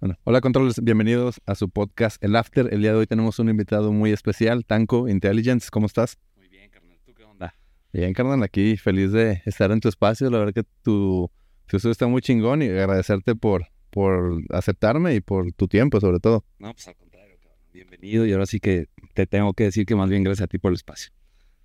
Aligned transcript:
Bueno, 0.00 0.18
hola 0.24 0.40
controles, 0.40 0.82
bienvenidos 0.82 1.42
a 1.44 1.54
su 1.54 1.68
podcast 1.68 2.24
El 2.24 2.34
After. 2.34 2.72
El 2.72 2.80
día 2.80 2.92
de 2.92 2.96
hoy 3.00 3.06
tenemos 3.06 3.38
un 3.38 3.50
invitado 3.50 3.92
muy 3.92 4.12
especial, 4.12 4.64
Tanco 4.64 5.10
Intelligence. 5.10 5.68
¿Cómo 5.70 5.84
estás? 5.84 6.16
Muy 6.38 6.48
bien, 6.48 6.70
carnal. 6.70 6.98
¿Tú 7.04 7.12
qué 7.12 7.22
onda? 7.22 7.54
Bien, 7.92 8.14
carnal, 8.14 8.42
aquí 8.42 8.78
feliz 8.78 9.12
de 9.12 9.42
estar 9.44 9.70
en 9.72 9.80
tu 9.80 9.90
espacio. 9.90 10.30
La 10.30 10.38
verdad 10.38 10.54
que 10.54 10.62
tu, 10.82 11.30
tu 11.66 11.76
estudio 11.76 11.92
está 11.92 12.06
muy 12.06 12.22
chingón 12.22 12.62
y 12.62 12.68
agradecerte 12.68 13.34
por, 13.36 13.66
por 13.90 14.40
aceptarme 14.48 15.14
y 15.16 15.20
por 15.20 15.52
tu 15.52 15.68
tiempo, 15.68 16.00
sobre 16.00 16.18
todo. 16.18 16.46
No, 16.58 16.72
pues 16.72 16.88
al 16.88 16.96
contrario, 16.96 17.36
cabrón. 17.38 17.58
Bienvenido 17.70 18.24
y 18.24 18.32
ahora 18.32 18.46
sí 18.46 18.58
que 18.58 18.86
te 19.12 19.26
tengo 19.26 19.52
que 19.52 19.64
decir 19.64 19.84
que 19.84 19.96
más 19.96 20.08
bien 20.08 20.24
gracias 20.24 20.44
a 20.44 20.48
ti 20.48 20.56
por 20.56 20.70
el 20.70 20.76
espacio. 20.76 21.12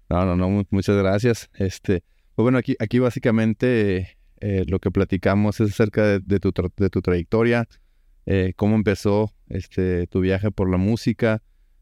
No, 0.10 0.26
no, 0.26 0.36
no, 0.36 0.66
muchas 0.72 0.98
gracias. 0.98 1.50
Este, 1.54 2.04
pues 2.36 2.44
bueno, 2.44 2.58
aquí, 2.58 2.76
aquí 2.80 3.00
básicamente 3.00 4.18
eh, 4.42 4.66
lo 4.68 4.80
que 4.80 4.92
platicamos 4.92 5.62
es 5.62 5.72
acerca 5.72 6.20
de, 6.20 6.40
tu, 6.42 6.52
de 6.76 6.90
tu 6.90 7.02
trayectoria, 7.02 7.70
eh, 8.26 8.54
cómo 8.56 8.76
empezó 8.76 9.32
este, 9.48 10.08
tu 10.08 10.22
viaje 10.22 10.52
por 10.52 10.70
la 10.70 10.78
música, 10.78 11.42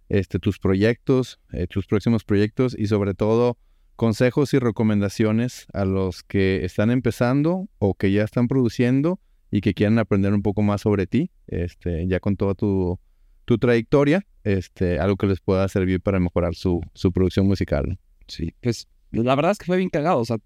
este, 0.09 0.39
tus 0.39 0.59
proyectos, 0.59 1.39
eh, 1.51 1.67
tus 1.67 1.87
próximos 1.87 2.23
proyectos 2.23 2.75
y 2.77 2.87
sobre 2.87 3.13
todo 3.13 3.57
consejos 3.95 4.53
y 4.53 4.59
recomendaciones 4.59 5.67
a 5.73 5.85
los 5.85 6.23
que 6.23 6.65
están 6.65 6.91
empezando 6.91 7.69
o 7.79 7.93
que 7.93 8.11
ya 8.11 8.23
están 8.23 8.47
produciendo 8.47 9.19
y 9.51 9.61
que 9.61 9.73
quieran 9.73 9.99
aprender 9.99 10.33
un 10.33 10.41
poco 10.41 10.61
más 10.63 10.81
sobre 10.81 11.05
ti, 11.07 11.31
este, 11.47 12.07
ya 12.07 12.19
con 12.19 12.35
toda 12.35 12.55
tu, 12.55 12.99
tu 13.45 13.57
trayectoria, 13.57 14.25
este, 14.43 14.99
algo 14.99 15.15
que 15.15 15.27
les 15.27 15.39
pueda 15.39 15.67
servir 15.67 16.01
para 16.01 16.19
mejorar 16.19 16.55
su, 16.55 16.81
su 16.93 17.11
producción 17.11 17.47
musical. 17.47 17.99
Sí, 18.27 18.53
pues 18.61 18.87
la 19.11 19.35
verdad 19.35 19.51
es 19.51 19.59
que 19.59 19.65
fue 19.65 19.77
bien 19.77 19.89
cagado, 19.89 20.19
o 20.19 20.25
sea, 20.25 20.37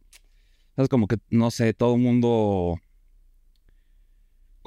es 0.75 0.89
como 0.89 1.08
que, 1.08 1.17
no 1.30 1.52
sé, 1.52 1.73
todo 1.73 1.95
el 1.95 2.02
mundo 2.02 2.80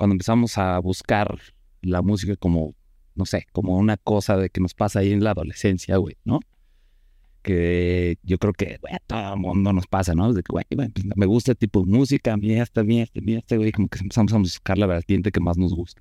cuando 0.00 0.14
empezamos 0.14 0.56
a 0.56 0.78
buscar 0.78 1.38
la 1.82 2.00
música 2.00 2.34
como, 2.34 2.74
no 3.14 3.26
sé, 3.26 3.46
como 3.52 3.76
una 3.76 3.98
cosa 3.98 4.38
de 4.38 4.48
que 4.48 4.58
nos 4.58 4.72
pasa 4.72 5.00
ahí 5.00 5.12
en 5.12 5.22
la 5.22 5.32
adolescencia, 5.32 5.98
güey, 5.98 6.16
¿no? 6.24 6.40
Que 7.42 8.16
yo 8.22 8.38
creo 8.38 8.54
que, 8.54 8.78
güey, 8.80 8.94
a 8.94 8.98
todo 9.06 9.34
el 9.34 9.38
mundo 9.38 9.74
nos 9.74 9.86
pasa, 9.86 10.14
¿no? 10.14 10.32
De 10.32 10.42
que, 10.42 10.50
güey, 10.50 10.64
pues, 10.74 11.04
me 11.16 11.26
gusta 11.26 11.50
el 11.50 11.58
tipo 11.58 11.84
de 11.84 11.92
música, 11.92 12.32
a 12.32 12.38
mí 12.38 12.54
este, 12.54 12.80
a 12.80 12.82
mí 12.82 13.02
este, 13.02 13.18
a 13.18 13.22
mí 13.22 13.34
este, 13.34 13.58
güey, 13.58 13.72
como 13.72 13.88
que 13.88 13.98
empezamos 13.98 14.32
a 14.32 14.38
buscar 14.38 14.78
la 14.78 14.86
vertiente 14.86 15.32
que 15.32 15.40
más 15.40 15.58
nos 15.58 15.74
gusta. 15.74 16.00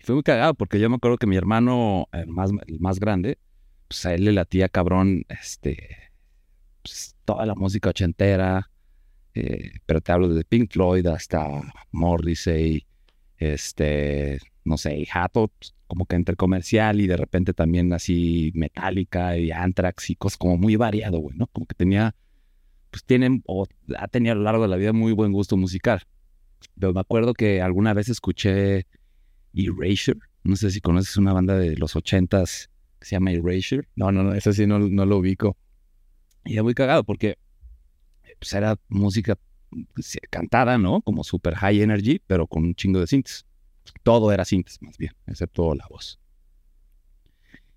Y 0.00 0.04
fue 0.04 0.14
muy 0.14 0.22
cagado 0.22 0.54
porque 0.54 0.80
yo 0.80 0.88
me 0.88 0.96
acuerdo 0.96 1.18
que 1.18 1.26
mi 1.26 1.36
hermano, 1.36 2.08
el 2.12 2.28
más, 2.28 2.50
el 2.66 2.80
más 2.80 2.98
grande, 2.98 3.36
pues 3.88 4.06
a 4.06 4.14
él 4.14 4.24
le 4.24 4.32
latía 4.32 4.70
cabrón, 4.70 5.26
este, 5.28 5.86
pues, 6.82 7.14
toda 7.26 7.44
la 7.44 7.54
música 7.54 7.90
ochentera, 7.90 8.70
eh, 9.34 9.72
pero 9.86 10.00
te 10.00 10.12
hablo 10.12 10.28
desde 10.28 10.44
Pink 10.44 10.72
Floyd 10.72 11.06
hasta 11.06 11.46
Morrissey, 11.90 12.86
este, 13.38 14.38
no 14.64 14.76
sé, 14.76 15.06
Hato, 15.12 15.50
como 15.86 16.06
que 16.06 16.16
entre 16.16 16.36
comercial 16.36 17.00
y 17.00 17.06
de 17.06 17.16
repente 17.16 17.52
también 17.54 17.92
así 17.92 18.52
Metallica 18.54 19.36
y 19.36 19.50
Anthrax 19.50 20.10
y 20.10 20.16
cosas 20.16 20.38
como 20.38 20.56
muy 20.56 20.76
variado, 20.76 21.18
güey, 21.18 21.36
¿no? 21.36 21.46
Como 21.48 21.66
que 21.66 21.74
tenía, 21.74 22.14
pues 22.90 23.04
tienen, 23.04 23.42
o 23.46 23.66
ha 23.98 24.08
tenido 24.08 24.32
a 24.32 24.36
lo 24.36 24.42
largo 24.42 24.62
de 24.62 24.68
la 24.68 24.76
vida 24.76 24.92
muy 24.92 25.12
buen 25.12 25.32
gusto 25.32 25.56
musical. 25.56 26.02
Pero 26.78 26.92
me 26.92 27.00
acuerdo 27.00 27.34
que 27.34 27.60
alguna 27.60 27.94
vez 27.94 28.08
escuché 28.08 28.86
Erasure, 29.54 30.20
no 30.44 30.56
sé 30.56 30.70
si 30.70 30.80
conoces 30.80 31.16
una 31.16 31.32
banda 31.32 31.56
de 31.56 31.76
los 31.76 31.96
ochentas 31.96 32.70
que 32.98 33.06
se 33.06 33.16
llama 33.16 33.32
Erasure. 33.32 33.88
No, 33.96 34.12
no, 34.12 34.22
no, 34.22 34.34
eso 34.34 34.52
sí 34.52 34.66
no, 34.66 34.78
no 34.78 35.06
lo 35.06 35.18
ubico. 35.18 35.56
Y 36.44 36.54
era 36.54 36.62
muy 36.62 36.74
cagado 36.74 37.04
porque 37.04 37.38
pues 38.42 38.52
era 38.54 38.76
música 38.88 39.38
pues, 39.94 40.18
cantada, 40.30 40.78
¿no? 40.78 41.00
Como 41.00 41.22
super 41.22 41.54
high 41.54 41.80
energy, 41.80 42.20
pero 42.26 42.48
con 42.48 42.64
un 42.64 42.74
chingo 42.74 42.98
de 42.98 43.06
sintes. 43.06 43.46
Todo 44.02 44.32
era 44.32 44.44
sintes, 44.44 44.82
más 44.82 44.98
bien, 44.98 45.12
excepto 45.28 45.72
la 45.76 45.86
voz. 45.88 46.18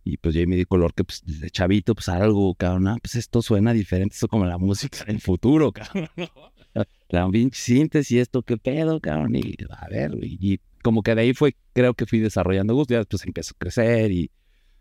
Y 0.03 0.17
pues 0.17 0.33
yo 0.33 0.47
me 0.47 0.55
di 0.55 0.65
color 0.65 0.95
que 0.95 1.03
pues 1.03 1.21
desde 1.23 1.51
chavito, 1.51 1.93
pues 1.93 2.09
algo, 2.09 2.55
cabrón, 2.55 2.87
ah, 2.87 2.97
pues 2.99 3.15
esto 3.15 3.43
suena 3.43 3.73
diferente, 3.73 4.15
esto 4.15 4.27
como 4.27 4.45
la 4.45 4.57
música 4.57 5.03
del 5.05 5.21
futuro, 5.21 5.71
cabrón. 5.71 6.09
La 7.09 7.29
pinche 7.29 7.57
sintes 7.57 8.11
y 8.11 8.19
esto, 8.19 8.41
qué 8.41 8.57
pedo, 8.57 8.99
cabrón. 8.99 9.35
Y 9.35 9.55
a 9.69 9.87
ver, 9.87 10.17
y, 10.21 10.59
como 10.83 11.03
que 11.03 11.15
de 11.15 11.21
ahí 11.21 11.33
fue, 11.33 11.55
creo 11.73 11.93
que 11.93 12.05
fui 12.05 12.19
desarrollando 12.19 12.73
gusto, 12.73 12.93
ya 12.93 12.97
después 12.97 13.25
empezó 13.25 13.53
a 13.53 13.59
crecer 13.59 14.11
y 14.11 14.31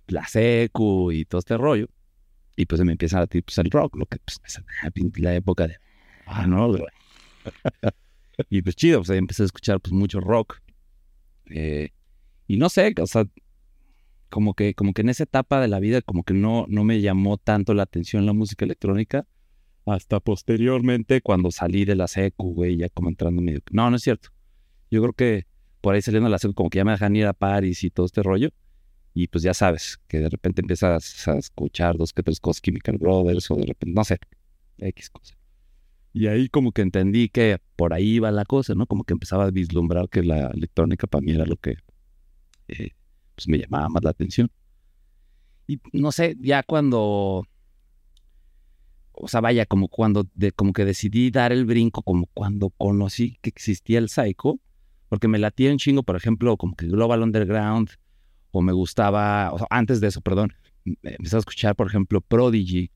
la 0.08 0.26
secu 0.26 1.12
y 1.12 1.24
todo 1.24 1.38
este 1.38 1.56
rollo. 1.56 1.88
Y 2.56 2.66
pues 2.66 2.82
me 2.84 2.92
empieza 2.92 3.20
a 3.20 3.26
pues, 3.26 3.58
el 3.58 3.70
rock, 3.70 3.96
lo 3.96 4.06
que 4.06 4.18
pues, 4.18 4.40
es 4.44 5.18
la 5.18 5.34
época 5.34 5.66
de. 5.66 5.76
Ah, 6.26 6.46
no, 6.46 6.72
y 8.50 8.62
pues 8.62 8.76
chido, 8.76 9.00
pues 9.00 9.10
ahí 9.10 9.18
empecé 9.18 9.42
a 9.42 9.46
escuchar 9.46 9.80
pues 9.80 9.92
mucho 9.92 10.20
rock. 10.20 10.60
Eh, 11.50 11.90
y 12.46 12.56
no 12.56 12.68
sé, 12.68 12.94
o 13.00 13.06
sea, 13.06 13.26
como 14.28 14.54
que, 14.54 14.74
como 14.74 14.92
que 14.92 15.02
en 15.02 15.10
esa 15.10 15.24
etapa 15.24 15.60
de 15.60 15.68
la 15.68 15.80
vida, 15.80 16.02
como 16.02 16.24
que 16.24 16.34
no, 16.34 16.66
no 16.68 16.84
me 16.84 17.00
llamó 17.00 17.36
tanto 17.38 17.74
la 17.74 17.84
atención 17.84 18.26
la 18.26 18.32
música 18.32 18.64
electrónica. 18.64 19.26
Hasta 19.86 20.18
posteriormente, 20.18 21.20
cuando 21.20 21.50
salí 21.50 21.84
de 21.84 21.94
la 21.94 22.08
secu, 22.08 22.54
güey, 22.54 22.78
ya 22.78 22.88
como 22.88 23.10
entrando 23.10 23.42
medio. 23.42 23.60
No, 23.70 23.90
no 23.90 23.96
es 23.96 24.02
cierto. 24.02 24.30
Yo 24.90 25.02
creo 25.02 25.12
que 25.12 25.46
por 25.82 25.94
ahí 25.94 26.00
saliendo 26.00 26.28
de 26.28 26.30
la 26.32 26.38
secu, 26.38 26.54
como 26.54 26.70
que 26.70 26.78
ya 26.78 26.84
me 26.84 26.92
dejan 26.92 27.14
ir 27.16 27.26
a 27.26 27.34
París 27.34 27.84
y 27.84 27.90
todo 27.90 28.06
este 28.06 28.22
rollo. 28.22 28.50
Y 29.14 29.28
pues 29.28 29.44
ya 29.44 29.54
sabes, 29.54 30.00
que 30.08 30.18
de 30.18 30.28
repente 30.28 30.60
empiezas 30.60 31.28
a 31.28 31.38
escuchar 31.38 31.96
dos 31.96 32.12
que 32.12 32.24
tres 32.24 32.40
cosas, 32.40 32.60
Chemical 32.60 32.98
Brothers, 32.98 33.48
o 33.50 33.54
de 33.54 33.66
repente, 33.66 33.94
no 33.94 34.04
sé, 34.04 34.18
X 34.78 35.08
cosa. 35.10 35.36
Y 36.12 36.26
ahí 36.26 36.48
como 36.48 36.72
que 36.72 36.82
entendí 36.82 37.28
que 37.28 37.58
por 37.76 37.94
ahí 37.94 38.16
iba 38.16 38.30
la 38.32 38.44
cosa, 38.44 38.74
¿no? 38.74 38.86
Como 38.86 39.04
que 39.04 39.12
empezaba 39.12 39.44
a 39.44 39.50
vislumbrar 39.50 40.08
que 40.08 40.22
la 40.22 40.48
electrónica 40.48 41.06
para 41.06 41.22
mí 41.22 41.32
era 41.32 41.46
lo 41.46 41.56
que 41.56 41.76
eh, 42.68 42.90
pues 43.34 43.48
me 43.48 43.58
llamaba 43.58 43.88
más 43.88 44.04
la 44.04 44.10
atención. 44.10 44.50
Y 45.66 45.80
no 45.92 46.12
sé, 46.12 46.36
ya 46.40 46.62
cuando, 46.62 47.46
o 49.12 49.28
sea, 49.28 49.40
vaya, 49.40 49.64
como 49.66 49.88
cuando, 49.88 50.26
como 50.56 50.72
que 50.72 50.84
decidí 50.84 51.30
dar 51.30 51.52
el 51.52 51.64
brinco, 51.64 52.02
como 52.02 52.26
cuando 52.34 52.70
conocí 52.70 53.38
que 53.40 53.50
existía 53.50 53.98
el 53.98 54.08
Psycho, 54.08 54.58
porque 55.08 55.28
me 55.28 55.38
latía 55.38 55.70
un 55.70 55.78
chingo, 55.78 56.02
por 56.02 56.16
ejemplo, 56.16 56.56
como 56.56 56.74
que 56.74 56.86
Global 56.86 57.22
Underground, 57.22 57.90
o 58.54 58.62
me 58.62 58.72
gustaba, 58.72 59.52
o 59.52 59.66
antes 59.68 60.00
de 60.00 60.06
eso, 60.06 60.20
perdón, 60.20 60.52
empecé 60.84 61.36
a 61.36 61.40
escuchar, 61.40 61.74
por 61.74 61.88
ejemplo, 61.88 62.20
Prodigy. 62.20 62.90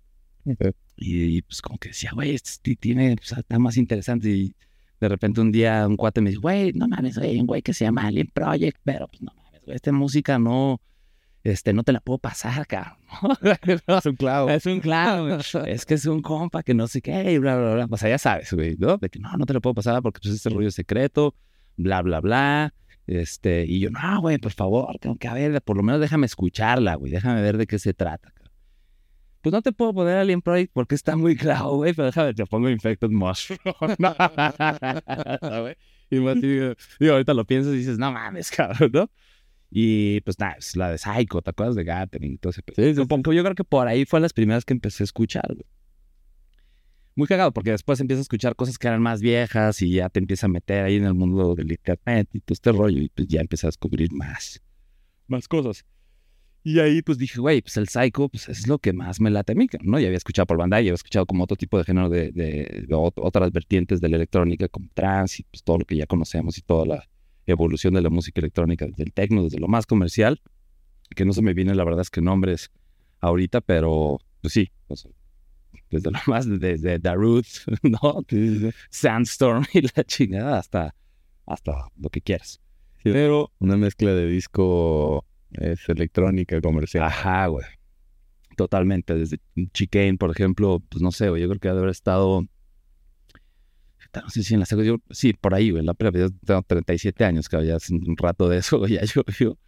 Y, 0.96 1.42
pues 1.42 1.60
como 1.60 1.78
que 1.78 1.88
decía, 1.88 2.12
güey, 2.14 2.34
este 2.34 2.76
tiene, 2.76 3.16
pues, 3.16 3.32
está 3.32 3.58
más 3.58 3.76
interesante. 3.76 4.30
Y 4.30 4.54
de 5.00 5.08
repente 5.08 5.40
un 5.40 5.50
día 5.50 5.86
un 5.86 5.96
cuate 5.96 6.20
me 6.20 6.30
dice, 6.30 6.40
güey, 6.40 6.72
no 6.72 6.86
mames, 6.86 7.18
güey, 7.18 7.40
un 7.40 7.46
güey 7.46 7.60
que 7.60 7.74
se 7.74 7.84
llama 7.84 8.06
Alien 8.06 8.30
Project, 8.32 8.78
pero 8.84 9.08
pues 9.08 9.20
no 9.20 9.32
mames, 9.36 9.64
güey, 9.64 9.74
esta 9.74 9.90
música 9.90 10.38
no, 10.38 10.80
este, 11.42 11.72
no 11.72 11.82
te 11.82 11.92
la 11.92 12.00
puedo 12.00 12.18
pasar, 12.18 12.64
cabrón. 12.68 12.96
es 13.86 14.06
un 14.06 14.14
clavo. 14.14 14.48
Es 14.48 14.66
un 14.66 14.78
clavo, 14.78 15.28
es 15.66 15.84
que 15.84 15.94
es 15.94 16.06
un 16.06 16.22
compa 16.22 16.62
que 16.62 16.72
no 16.72 16.86
sé 16.86 17.02
qué, 17.02 17.32
y 17.32 17.38
bla, 17.38 17.56
bla, 17.56 17.74
bla. 17.74 17.88
O 17.90 17.96
sea, 17.96 18.08
ya 18.08 18.18
sabes, 18.18 18.52
güey, 18.52 18.76
¿no? 18.78 18.96
De 18.96 19.08
que 19.08 19.18
no, 19.18 19.32
no 19.36 19.44
te 19.44 19.54
la 19.54 19.60
puedo 19.60 19.74
pasar 19.74 20.02
porque 20.02 20.20
pues 20.22 20.34
este 20.34 20.50
rollo 20.50 20.70
secreto, 20.70 21.34
bla, 21.76 22.00
bla, 22.02 22.20
bla. 22.20 22.72
Este, 23.08 23.64
y 23.66 23.80
yo, 23.80 23.90
no, 23.90 24.20
güey, 24.20 24.36
por 24.36 24.52
favor, 24.52 24.98
tengo 24.98 25.16
que 25.16 25.30
ver, 25.30 25.62
por 25.62 25.78
lo 25.78 25.82
menos 25.82 25.98
déjame 25.98 26.26
escucharla, 26.26 26.94
güey, 26.96 27.10
déjame 27.10 27.40
ver 27.40 27.56
de 27.56 27.66
qué 27.66 27.78
se 27.78 27.94
trata. 27.94 28.34
Pues 29.40 29.50
no 29.50 29.62
te 29.62 29.72
puedo 29.72 29.94
poner 29.94 30.18
Alien 30.18 30.42
Project 30.42 30.72
porque 30.74 30.94
está 30.94 31.16
muy 31.16 31.34
claro, 31.34 31.76
güey, 31.76 31.94
pero 31.94 32.04
déjame, 32.06 32.34
te 32.34 32.44
pongo 32.44 32.68
Infected 32.68 33.08
Mushroom. 33.08 33.58
y 36.10 36.20
más, 36.20 36.38
digo, 36.38 36.74
ahorita 37.12 37.32
lo 37.32 37.46
piensas 37.46 37.72
y 37.72 37.78
dices, 37.78 37.98
no 37.98 38.12
mames, 38.12 38.50
cabrón, 38.50 38.90
¿no? 38.92 39.10
Y 39.70 40.20
pues 40.20 40.38
nada, 40.38 40.56
es 40.58 40.76
la 40.76 40.90
de 40.90 40.98
Psycho, 40.98 41.40
¿te 41.40 41.48
acuerdas 41.48 41.76
de 41.76 41.84
Gathering? 41.84 42.32
Entonces, 42.32 42.62
sí, 42.76 42.94
yo 42.94 43.06
creo 43.06 43.54
que 43.54 43.64
por 43.64 43.88
ahí 43.88 44.04
fue 44.04 44.20
las 44.20 44.34
primeras 44.34 44.66
que 44.66 44.74
empecé 44.74 45.02
a 45.02 45.06
escuchar, 45.06 45.46
güey 45.48 45.64
muy 47.18 47.26
cagado 47.26 47.52
porque 47.52 47.72
después 47.72 47.98
empiezas 47.98 48.20
a 48.20 48.26
escuchar 48.26 48.54
cosas 48.54 48.78
que 48.78 48.86
eran 48.86 49.02
más 49.02 49.20
viejas 49.20 49.82
y 49.82 49.90
ya 49.90 50.08
te 50.08 50.20
empiezas 50.20 50.44
a 50.44 50.48
meter 50.48 50.84
ahí 50.84 50.96
en 50.96 51.04
el 51.04 51.14
mundo 51.14 51.56
del 51.56 51.72
internet 51.72 52.28
y 52.32 52.38
todo 52.38 52.54
este 52.54 52.70
rollo 52.70 53.02
y 53.02 53.08
pues 53.08 53.26
ya 53.26 53.40
empiezas 53.40 53.64
a 53.64 53.68
descubrir 53.68 54.12
más, 54.12 54.62
más 55.26 55.48
cosas. 55.48 55.84
Y 56.62 56.78
ahí 56.78 57.02
pues 57.02 57.18
dije, 57.18 57.40
güey, 57.40 57.60
pues 57.60 57.76
el 57.76 57.88
psycho 57.88 58.28
pues 58.28 58.48
es 58.48 58.68
lo 58.68 58.78
que 58.78 58.92
más 58.92 59.20
me 59.20 59.30
late 59.30 59.52
a 59.52 59.54
mí, 59.56 59.66
¿no? 59.82 59.98
Ya 59.98 60.06
había 60.06 60.16
escuchado 60.16 60.46
por 60.46 60.58
banda, 60.58 60.76
ya 60.76 60.90
había 60.90 60.94
escuchado 60.94 61.26
como 61.26 61.42
otro 61.42 61.56
tipo 61.56 61.76
de 61.76 61.82
género 61.82 62.08
de, 62.08 62.30
de, 62.30 62.86
otras 62.90 63.50
vertientes 63.50 64.00
de 64.00 64.08
la 64.08 64.16
electrónica 64.16 64.68
como 64.68 64.88
trance 64.94 65.42
y 65.42 65.44
pues 65.50 65.64
todo 65.64 65.78
lo 65.78 65.84
que 65.86 65.96
ya 65.96 66.06
conocemos 66.06 66.56
y 66.56 66.62
toda 66.62 66.86
la 66.86 67.08
evolución 67.46 67.94
de 67.94 68.02
la 68.02 68.10
música 68.10 68.40
electrónica, 68.40 68.86
desde 68.86 69.02
el 69.02 69.12
techno, 69.12 69.42
desde 69.42 69.58
lo 69.58 69.66
más 69.66 69.86
comercial, 69.86 70.40
que 71.16 71.24
no 71.24 71.32
se 71.32 71.42
me 71.42 71.52
viene 71.52 71.74
la 71.74 71.82
verdad 71.82 72.02
es 72.02 72.10
que 72.10 72.20
nombres 72.20 72.70
ahorita, 73.20 73.60
pero 73.60 74.18
pues 74.40 74.52
sí, 74.52 74.70
desde 75.90 76.10
lo 76.10 76.18
más, 76.26 76.48
desde 76.48 76.98
Daruth, 76.98 77.46
¿no? 77.82 78.24
Sandstorm 78.90 79.64
y 79.72 79.82
la 79.82 80.04
chingada 80.04 80.58
hasta, 80.58 80.94
hasta 81.46 81.72
lo 81.96 82.10
que 82.10 82.20
quieras. 82.20 82.60
Pero 83.02 83.52
una 83.58 83.76
mezcla 83.76 84.12
de 84.12 84.26
disco 84.26 85.24
es 85.52 85.88
electrónica 85.88 86.60
comercial. 86.60 87.04
Ajá, 87.04 87.46
güey. 87.46 87.64
Totalmente. 88.56 89.14
Desde 89.14 89.40
Chicane, 89.72 90.18
por 90.18 90.30
ejemplo, 90.30 90.82
pues 90.88 91.00
no 91.00 91.12
sé, 91.12 91.28
güey, 91.30 91.42
yo 91.42 91.48
creo 91.48 91.60
que 91.60 91.68
ha 91.68 91.72
de 91.72 91.78
haber 91.78 91.90
estado 91.90 92.44
no 94.14 94.30
sé 94.30 94.42
si 94.42 94.54
en 94.54 94.60
la 94.60 94.66
segunda, 94.66 94.96
sí, 95.10 95.32
por 95.32 95.54
ahí, 95.54 95.70
güey, 95.70 95.84
la 95.84 95.94
yo 95.98 96.30
tengo 96.44 96.62
37 96.62 97.24
años, 97.24 97.48
que 97.48 97.64
ya 97.64 97.76
hace 97.76 97.94
un 97.94 98.16
rato 98.16 98.48
de 98.48 98.58
eso, 98.58 98.84
ya 98.86 99.04
yo, 99.04 99.22
yo 99.38 99.58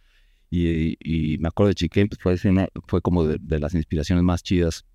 y, 0.49 0.97
y, 0.99 1.37
me 1.37 1.47
acuerdo 1.47 1.69
de 1.69 1.75
Chicken, 1.75 2.09
pues 2.09 2.41
fue, 2.41 2.51
fue 2.87 3.01
como 3.01 3.25
de, 3.25 3.37
de, 3.39 3.59
las 3.59 3.73
inspiraciones 3.73 4.23
más 4.23 4.43
chidas 4.43 4.85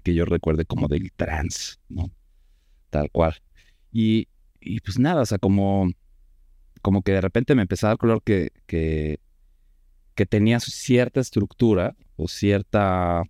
que 0.00 0.14
yo 0.14 0.24
recuerde 0.24 0.64
como 0.64 0.88
del 0.88 1.12
trance, 1.12 1.76
¿no? 1.88 2.10
Tal 2.90 3.10
cual. 3.10 3.34
Y, 3.92 4.28
pues 4.84 4.98
nada, 4.98 5.22
o 5.22 5.26
sea, 5.26 5.38
como, 5.38 5.90
como 6.82 7.02
que 7.02 7.12
de 7.12 7.20
repente 7.20 7.54
me 7.54 7.62
empezaba 7.62 7.90
a 7.90 7.92
dar 7.92 7.98
color 7.98 8.22
que, 8.22 8.52
que, 8.66 9.20
que 10.14 10.26
tenía 10.26 10.60
cierta 10.60 11.20
estructura 11.20 11.96
o 12.16 12.28
cierta 12.28 13.22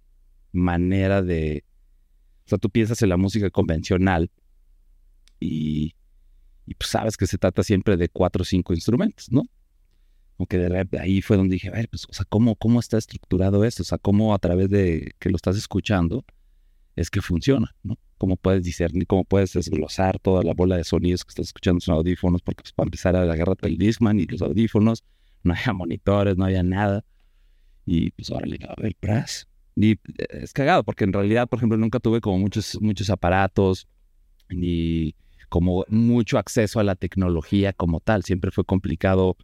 manera 0.52 1.22
de... 1.22 1.64
O 2.46 2.48
sea, 2.50 2.58
tú 2.58 2.70
piensas 2.70 3.00
en 3.02 3.10
la 3.10 3.16
música 3.16 3.48
convencional 3.50 4.30
y, 5.38 5.94
pues 6.78 6.90
sabes 6.90 7.16
que 7.16 7.26
se 7.26 7.38
trata 7.38 7.62
siempre 7.62 7.96
de 7.96 8.08
cuatro 8.08 8.42
o 8.42 8.44
cinco 8.44 8.74
instrumentos, 8.74 9.30
¿no? 9.30 9.42
Aunque 10.38 10.58
de 10.58 10.68
repente 10.68 10.98
ahí 10.98 11.22
fue 11.22 11.36
donde 11.36 11.54
dije, 11.54 11.68
a 11.68 11.72
ver, 11.72 11.88
pues, 11.88 12.06
o 12.08 12.12
sea, 12.12 12.24
¿cómo, 12.28 12.56
¿cómo 12.56 12.80
está 12.80 12.98
estructurado 12.98 13.64
esto? 13.64 13.82
O 13.82 13.86
sea, 13.86 13.98
¿cómo 13.98 14.34
a 14.34 14.38
través 14.38 14.68
de 14.68 15.12
que 15.18 15.30
lo 15.30 15.36
estás 15.36 15.56
escuchando 15.56 16.24
es 16.96 17.10
que 17.10 17.20
funciona, 17.20 17.74
¿no? 17.82 17.98
¿Cómo 18.18 18.36
puedes 18.36 18.62
discernir, 18.62 19.06
cómo 19.06 19.24
puedes 19.24 19.52
desglosar 19.54 20.18
toda 20.18 20.42
la 20.42 20.52
bola 20.52 20.76
de 20.76 20.84
sonidos 20.84 21.24
que 21.24 21.30
estás 21.30 21.46
escuchando 21.46 21.82
en 21.86 21.94
audífonos? 21.94 22.42
Porque 22.42 22.62
pues, 22.62 22.72
para 22.72 22.86
empezar 22.86 23.16
a 23.16 23.22
agarrarte 23.22 23.66
el 23.66 23.78
Discman 23.78 24.20
y 24.20 24.26
los 24.26 24.42
audífonos, 24.42 25.04
no 25.42 25.54
había 25.54 25.72
monitores, 25.72 26.36
no 26.36 26.44
había 26.44 26.62
nada. 26.62 27.04
Y 27.86 28.10
pues 28.10 28.30
ahora 28.30 28.46
le 28.46 28.58
a 28.66 28.74
ver, 28.80 28.94
pras. 29.00 29.48
Y 29.74 29.92
eh, 29.92 29.98
es 30.42 30.52
cagado, 30.52 30.84
porque 30.84 31.04
en 31.04 31.12
realidad, 31.12 31.48
por 31.48 31.58
ejemplo, 31.58 31.78
nunca 31.78 31.98
tuve 31.98 32.20
como 32.20 32.38
muchos, 32.38 32.78
muchos 32.80 33.08
aparatos, 33.08 33.88
ni 34.50 35.14
como 35.48 35.84
mucho 35.88 36.38
acceso 36.38 36.78
a 36.80 36.84
la 36.84 36.96
tecnología 36.96 37.72
como 37.72 38.00
tal. 38.00 38.22
Siempre 38.24 38.50
fue 38.50 38.64
complicado 38.64 39.36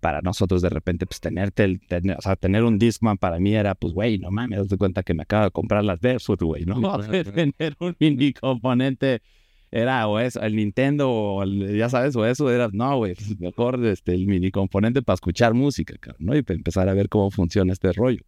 para 0.00 0.20
nosotros 0.22 0.62
de 0.62 0.68
repente, 0.68 1.06
pues 1.06 1.20
tenerte 1.20 1.64
el, 1.64 1.80
tener, 1.80 2.16
o 2.18 2.22
sea, 2.22 2.36
tener 2.36 2.64
un 2.64 2.78
Discman 2.78 3.18
para 3.18 3.38
mí 3.38 3.54
era, 3.54 3.74
pues, 3.74 3.92
güey, 3.92 4.18
no 4.18 4.30
mames, 4.30 4.68
das 4.68 4.78
cuenta 4.78 5.02
que 5.02 5.14
me 5.14 5.22
acabo 5.22 5.44
de 5.44 5.50
comprar 5.50 5.84
las 5.84 6.00
Barefoot, 6.00 6.42
güey, 6.42 6.64
¿no? 6.64 6.80
tener 7.24 7.76
un 7.78 7.96
mini 7.98 8.32
componente 8.32 9.22
era 9.70 10.06
o 10.08 10.18
eso, 10.18 10.40
el 10.40 10.56
Nintendo 10.56 11.10
o 11.10 11.44
ya 11.44 11.88
sabes, 11.88 12.16
o 12.16 12.24
eso 12.24 12.50
era, 12.50 12.68
no, 12.72 12.96
güey, 12.98 13.14
pues, 13.14 13.38
mejor 13.38 13.84
este, 13.84 14.14
el 14.14 14.26
mini 14.26 14.50
componente 14.50 15.02
para 15.02 15.14
escuchar 15.14 15.54
música, 15.54 15.94
¿no? 16.18 16.34
Y 16.34 16.44
empezar 16.46 16.88
a 16.88 16.94
ver 16.94 17.08
cómo 17.08 17.30
funciona 17.30 17.72
este 17.72 17.92
rollo. 17.92 18.22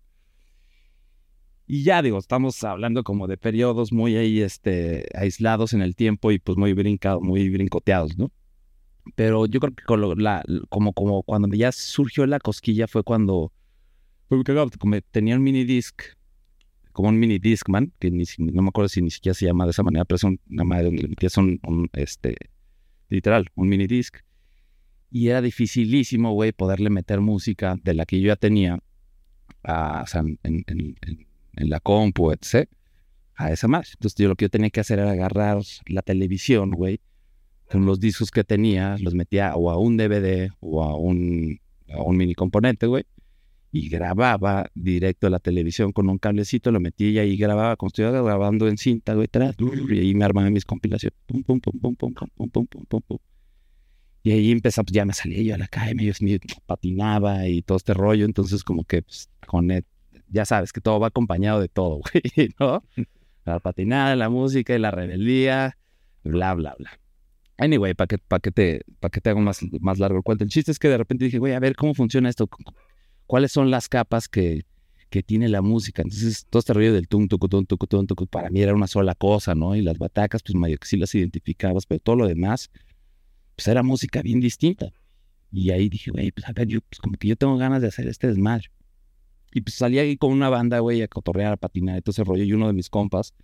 Y 1.71 1.83
ya 1.83 2.01
digo, 2.01 2.19
estamos 2.19 2.65
hablando 2.65 3.05
como 3.05 3.27
de 3.27 3.37
periodos 3.37 3.93
muy 3.93 4.17
ahí, 4.17 4.41
este, 4.41 5.07
aislados 5.15 5.75
en 5.75 5.83
el 5.83 5.95
tiempo 5.95 6.33
y 6.33 6.39
pues 6.39 6.57
muy 6.57 6.73
brincados, 6.73 7.23
muy 7.23 7.51
brincoteados, 7.51 8.17
¿no? 8.17 8.33
Pero 9.15 9.47
yo 9.47 9.61
creo 9.61 9.75
que 9.75 9.85
como, 10.69 10.93
como 10.93 11.23
cuando 11.23 11.49
ya 11.57 11.73
surgió 11.73 12.27
la 12.27 12.39
cosquilla 12.39 12.87
fue 12.87 13.03
cuando 13.03 13.53
tenía 15.11 15.37
un 15.37 15.43
mini 15.43 15.65
disc, 15.65 16.03
como 16.93 17.09
un 17.09 17.19
mini 17.19 17.39
discman, 17.39 17.93
que 17.99 18.11
ni, 18.11 18.25
no 18.39 18.63
me 18.63 18.69
acuerdo 18.69 18.89
si 18.89 19.01
ni 19.03 19.11
siquiera 19.11 19.35
se 19.35 19.47
llama 19.47 19.65
de 19.65 19.71
esa 19.71 19.83
manera, 19.83 20.05
pero 20.05 20.17
es 20.17 20.25
una 20.25 20.65
madre 20.65 20.91
le 20.91 21.09
metías 21.09 21.37
un, 21.37 21.61
este, 21.93 22.37
literal, 23.09 23.47
un 23.55 23.69
mini 23.69 23.87
disc. 23.87 24.19
Y 25.11 25.29
era 25.29 25.41
dificilísimo, 25.41 26.33
güey, 26.33 26.53
poderle 26.53 26.91
meter 26.91 27.21
música 27.21 27.79
de 27.83 27.95
la 27.95 28.05
que 28.05 28.21
yo 28.21 28.29
ya 28.29 28.37
tenía 28.37 28.79
a, 29.63 30.03
o 30.03 30.07
sea, 30.07 30.21
en, 30.21 30.65
en 31.59 31.71
la 31.71 31.81
compu, 31.81 32.33
etc. 32.33 32.69
A 33.35 33.53
esa 33.53 33.69
madre. 33.69 33.89
Entonces 33.93 34.19
yo 34.19 34.29
lo 34.29 34.37
que 34.37 34.47
yo 34.47 34.51
tenía 34.51 34.71
que 34.71 34.81
hacer 34.81 34.99
era 34.99 35.13
agarrar 35.13 35.59
la 35.87 36.03
televisión, 36.03 36.71
güey, 36.71 37.01
con 37.01 37.08
los 37.73 38.01
discos 38.01 38.31
que 38.31 38.45
tenía, 38.45 38.97
los 38.99 39.15
metía 39.15 39.55
o 39.55 39.71
a 39.71 39.79
un 39.79 39.97
DVD 39.97 40.51
o 40.61 40.83
a 40.83 40.97
un, 40.97 41.61
a 41.93 42.03
un 42.03 42.17
mini 42.17 42.35
componente, 42.35 42.87
güey, 42.87 43.05
y 43.71 43.89
grababa 43.89 44.71
directo 44.75 45.27
a 45.27 45.31
la 45.31 45.39
televisión 45.39 45.93
con 45.93 46.09
un 46.09 46.19
cablecito, 46.19 46.71
lo 46.73 46.81
metía 46.81 47.11
y 47.11 47.19
ahí 47.19 47.37
grababa, 47.37 47.77
como 47.77 47.89
estuviera 47.89 48.23
grabando 48.23 48.69
en 48.69 48.79
cinta, 48.79 49.15
güey, 49.15 49.29
y 49.91 49.99
ahí 49.99 50.15
me 50.15 50.25
armaba 50.25 50.49
mis 50.51 50.65
compilaciones. 50.65 51.19
Pum, 51.27 51.43
pum, 51.43 51.61
pum, 51.61 51.79
pum, 51.79 51.95
pum, 51.95 52.15
pum, 52.15 52.29
pum, 52.37 52.67
pum, 52.67 52.85
pum, 52.87 53.01
pum. 53.07 53.19
Y 54.23 54.33
ahí 54.33 54.51
empezaba, 54.51 54.85
pues 54.85 54.95
ya 54.95 55.05
me 55.05 55.13
salía 55.13 55.43
yo 55.43 55.55
a 55.55 55.59
la 55.59 55.69
calle, 55.69 55.95
medio 55.95 56.13
patinaba 56.67 57.47
y 57.47 57.63
todo 57.63 57.77
este 57.79 57.95
rollo, 57.95 58.25
entonces 58.25 58.65
como 58.65 58.85
que 58.85 59.03
pues, 59.03 59.31
con 59.47 59.69
ya 60.31 60.45
sabes 60.45 60.73
que 60.73 60.81
todo 60.81 61.01
va 61.01 61.09
acompañado 61.09 61.61
de 61.61 61.69
todo, 61.69 62.01
güey, 62.13 62.51
¿no? 62.59 62.83
La 63.45 63.61
patinada, 63.61 64.17
la 64.17 64.29
música 64.29 64.75
y 64.75 64.79
la 64.79 64.91
rebeldía, 64.91 65.79
bla, 66.25 66.55
bla, 66.55 66.75
bla. 66.79 66.99
Anyway, 67.59 67.95
para 67.95 68.07
que, 68.07 68.19
que, 68.41 68.51
te, 68.53 68.81
que 69.11 69.21
te 69.21 69.31
haga 69.31 69.41
más, 69.41 69.61
más 69.81 69.99
largo 69.99 70.19
el 70.19 70.23
cuento. 70.23 70.45
El 70.45 70.51
chiste 70.51 70.71
es 70.71 70.79
que 70.79 70.89
de 70.89 70.97
repente 70.97 71.25
dije, 71.25 71.39
güey, 71.39 71.55
a 71.55 71.59
ver 71.59 71.75
cómo 71.75 71.93
funciona 71.93 72.29
esto. 72.29 72.49
¿Cuáles 73.27 73.51
son 73.51 73.71
las 73.71 73.89
capas 73.89 74.29
que, 74.29 74.65
que 75.11 75.25
tiene 75.25 75.49
la 75.49 75.61
música? 75.61 76.03
Entonces, 76.03 76.47
todo 76.49 76.61
este 76.61 76.73
rollo 76.73 76.93
del 76.93 77.09
tum, 77.09 77.27
tucu, 77.27 77.49
tum, 77.49 77.67
tucu, 77.67 77.87
tum, 77.89 78.07
tucu, 78.07 78.27
para 78.29 78.49
mí 78.49 78.61
era 78.63 78.75
una 78.75 78.87
sola 78.87 79.17
cosa, 79.17 79.57
¿no? 79.57 79.75
Y 79.75 79.83
las 79.83 79.99
batacas, 79.99 80.43
pues 80.43 80.55
medio 80.55 80.79
que 80.79 80.87
sí 80.87 80.97
las 80.97 81.13
identificabas, 81.17 81.85
pero 81.85 82.01
todo 82.01 82.15
lo 82.15 82.29
demás, 82.29 82.71
pues 83.57 83.67
era 83.67 83.83
música 83.83 84.23
bien 84.23 84.39
distinta. 84.39 84.93
Y 85.51 85.71
ahí 85.71 85.89
dije, 85.89 86.13
güey, 86.13 86.31
pues 86.31 86.49
a 86.49 86.53
ver, 86.53 86.69
yo, 86.69 86.81
pues 86.81 87.01
como 87.01 87.19
que 87.19 87.27
yo 87.27 87.37
tengo 87.37 87.57
ganas 87.57 87.83
de 87.83 87.89
hacer 87.89 88.07
este 88.07 88.29
desmadre. 88.29 88.71
Y 89.53 89.63
pues 89.63 89.75
salí 89.75 89.99
ahí 89.99 90.17
con 90.17 90.31
una 90.31 90.49
banda, 90.49 90.79
güey, 90.79 91.03
a 91.03 91.09
cotorrear, 91.09 91.55
a 91.55 91.57
patinar, 91.57 92.03
todo 92.03 92.13
ese 92.13 92.23
rollo. 92.23 92.45
Y 92.45 92.53
uno 92.53 92.69
de 92.69 92.73
mis 92.73 92.89
compas 92.89 93.35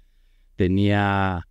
tenía 0.55 1.49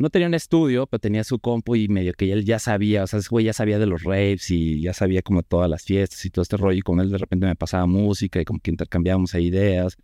no 0.00 0.08
tenía 0.08 0.28
un 0.28 0.34
estudio, 0.34 0.86
pero 0.86 0.98
tenía 0.98 1.24
su 1.24 1.38
compu 1.38 1.76
y 1.76 1.86
medio 1.88 2.14
que 2.14 2.32
él 2.32 2.46
ya 2.46 2.58
sabía, 2.58 3.04
o 3.04 3.06
sea, 3.06 3.18
ese 3.18 3.28
güey 3.28 3.44
ya 3.44 3.52
sabía 3.52 3.78
de 3.78 3.84
los 3.84 4.02
raves 4.02 4.50
y 4.50 4.80
ya 4.80 4.94
sabía 4.94 5.20
como 5.20 5.42
todas 5.42 5.68
las 5.68 5.82
fiestas 5.82 6.24
y 6.24 6.30
todo 6.30 6.42
este 6.42 6.56
rollo. 6.56 6.78
Y 6.78 6.80
con 6.80 7.00
él 7.00 7.10
de 7.10 7.18
repente 7.18 7.46
me 7.46 7.54
pasaba 7.54 7.84
música 7.86 8.40
y 8.40 8.46
como 8.46 8.60
que 8.60 8.70
intercambiábamos 8.70 9.34
ideas, 9.34 9.98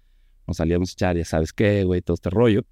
nos 0.46 0.58
salíamos 0.58 0.90
a 0.90 0.92
echar, 0.92 1.16
ya 1.16 1.24
sabes 1.24 1.54
qué, 1.54 1.84
güey, 1.84 2.02
todo 2.02 2.14
este 2.14 2.28
rollo. 2.28 2.62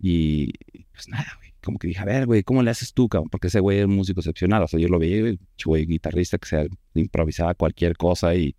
Y 0.00 0.52
pues 0.92 1.06
nada, 1.08 1.34
güey, 1.36 1.52
como 1.62 1.78
que 1.78 1.86
dije, 1.88 2.00
a 2.00 2.06
ver, 2.06 2.24
güey, 2.24 2.42
¿cómo 2.42 2.62
le 2.62 2.70
haces 2.70 2.94
tú, 2.94 3.10
cabrón? 3.10 3.28
Porque 3.28 3.48
ese 3.48 3.60
güey 3.60 3.80
es 3.80 3.84
un 3.84 3.94
músico 3.94 4.20
excepcional, 4.20 4.62
o 4.62 4.66
sea, 4.66 4.80
yo 4.80 4.88
lo 4.88 4.98
veía, 4.98 5.36
güey, 5.66 5.84
guitarrista 5.84 6.38
que 6.38 6.48
se 6.48 6.68
improvisaba 6.94 7.54
cualquier 7.54 7.94
cosa 7.94 8.34
y 8.34 8.56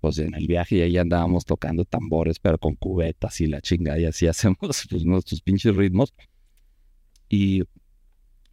pues 0.00 0.18
en 0.18 0.34
el 0.34 0.48
viaje 0.48 0.76
y 0.76 0.80
ahí 0.80 0.98
andábamos 0.98 1.44
tocando 1.44 1.84
tambores, 1.84 2.40
pero 2.40 2.58
con 2.58 2.74
cubetas 2.74 3.40
y 3.40 3.46
la 3.46 3.60
chingada 3.60 4.00
y 4.00 4.06
así 4.06 4.26
hacemos 4.28 4.58
pues, 4.58 5.04
nuestros 5.04 5.40
pinches 5.42 5.76
ritmos. 5.76 6.12
Y 7.28 7.62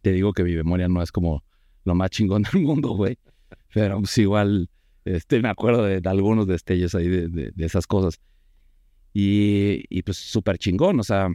te 0.06 0.12
digo 0.12 0.34
que 0.34 0.44
mi 0.44 0.54
memoria 0.54 0.88
no 0.88 1.02
es 1.02 1.12
como 1.12 1.44
lo 1.84 1.96
más 1.96 2.12
chingón 2.12 2.44
del 2.54 2.62
mundo, 2.62 2.90
güey. 2.90 3.18
Pero 3.74 3.98
pues 3.98 4.16
igual 4.20 4.70
este, 5.04 5.42
me 5.42 5.50
acuerdo 5.50 5.84
de, 5.84 6.00
algunos 6.08 6.46
destellos 6.46 6.94
ahí 6.94 7.08
de, 7.08 7.52
esas 7.58 7.88
cosas. 7.88 8.22
Y, 9.16 9.84
y 9.90 10.04
pues 10.04 10.18
súper 10.18 10.60
chingón, 10.60 11.00
o 11.00 11.04
sea, 11.04 11.30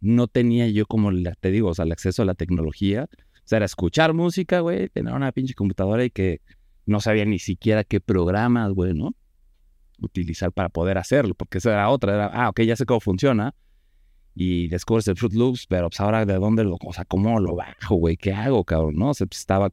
no 0.00 0.26
tenía 0.26 0.66
yo 0.66 0.86
como, 0.86 1.10
te 1.38 1.50
digo, 1.52 1.68
o 1.68 1.74
sea, 1.74 1.84
el 1.84 1.92
acceso 1.92 2.22
a 2.22 2.24
la 2.24 2.34
tecnología. 2.34 3.08
O 3.12 3.44
sea, 3.44 3.58
era 3.58 3.66
escuchar 3.66 4.14
música, 4.14 4.58
güey, 4.58 4.88
tener 4.88 5.14
una 5.14 5.30
pinche 5.30 5.54
computadora 5.54 6.04
y 6.04 6.10
que 6.10 6.40
no 6.84 6.98
sabía 6.98 7.24
ni 7.26 7.38
siquiera 7.38 7.84
qué 7.84 8.00
programas, 8.00 8.72
güey, 8.72 8.92
¿no? 8.92 9.14
Utilizar 10.00 10.50
para 10.50 10.68
poder 10.68 10.98
hacerlo, 10.98 11.34
porque 11.36 11.58
esa 11.58 11.70
era 11.70 11.90
otra, 11.90 12.12
era, 12.12 12.26
ah, 12.26 12.48
ok, 12.48 12.62
ya 12.62 12.74
sé 12.74 12.86
cómo 12.86 12.98
funciona, 12.98 13.54
y 14.34 14.68
descubres 14.68 15.06
el 15.08 15.16
Fruit 15.16 15.34
Loops, 15.34 15.66
pero 15.66 15.88
pues 15.88 16.00
ahora 16.00 16.24
de 16.24 16.34
dónde 16.34 16.64
lo, 16.64 16.78
o 16.80 16.92
sea, 16.92 17.04
cómo 17.04 17.38
lo 17.38 17.54
bajo, 17.54 17.96
güey, 17.96 18.16
¿qué 18.16 18.32
hago, 18.32 18.64
cabrón? 18.64 18.96
No, 18.96 19.10
o 19.10 19.14
sea, 19.14 19.26
pues 19.26 19.40
estaba, 19.40 19.72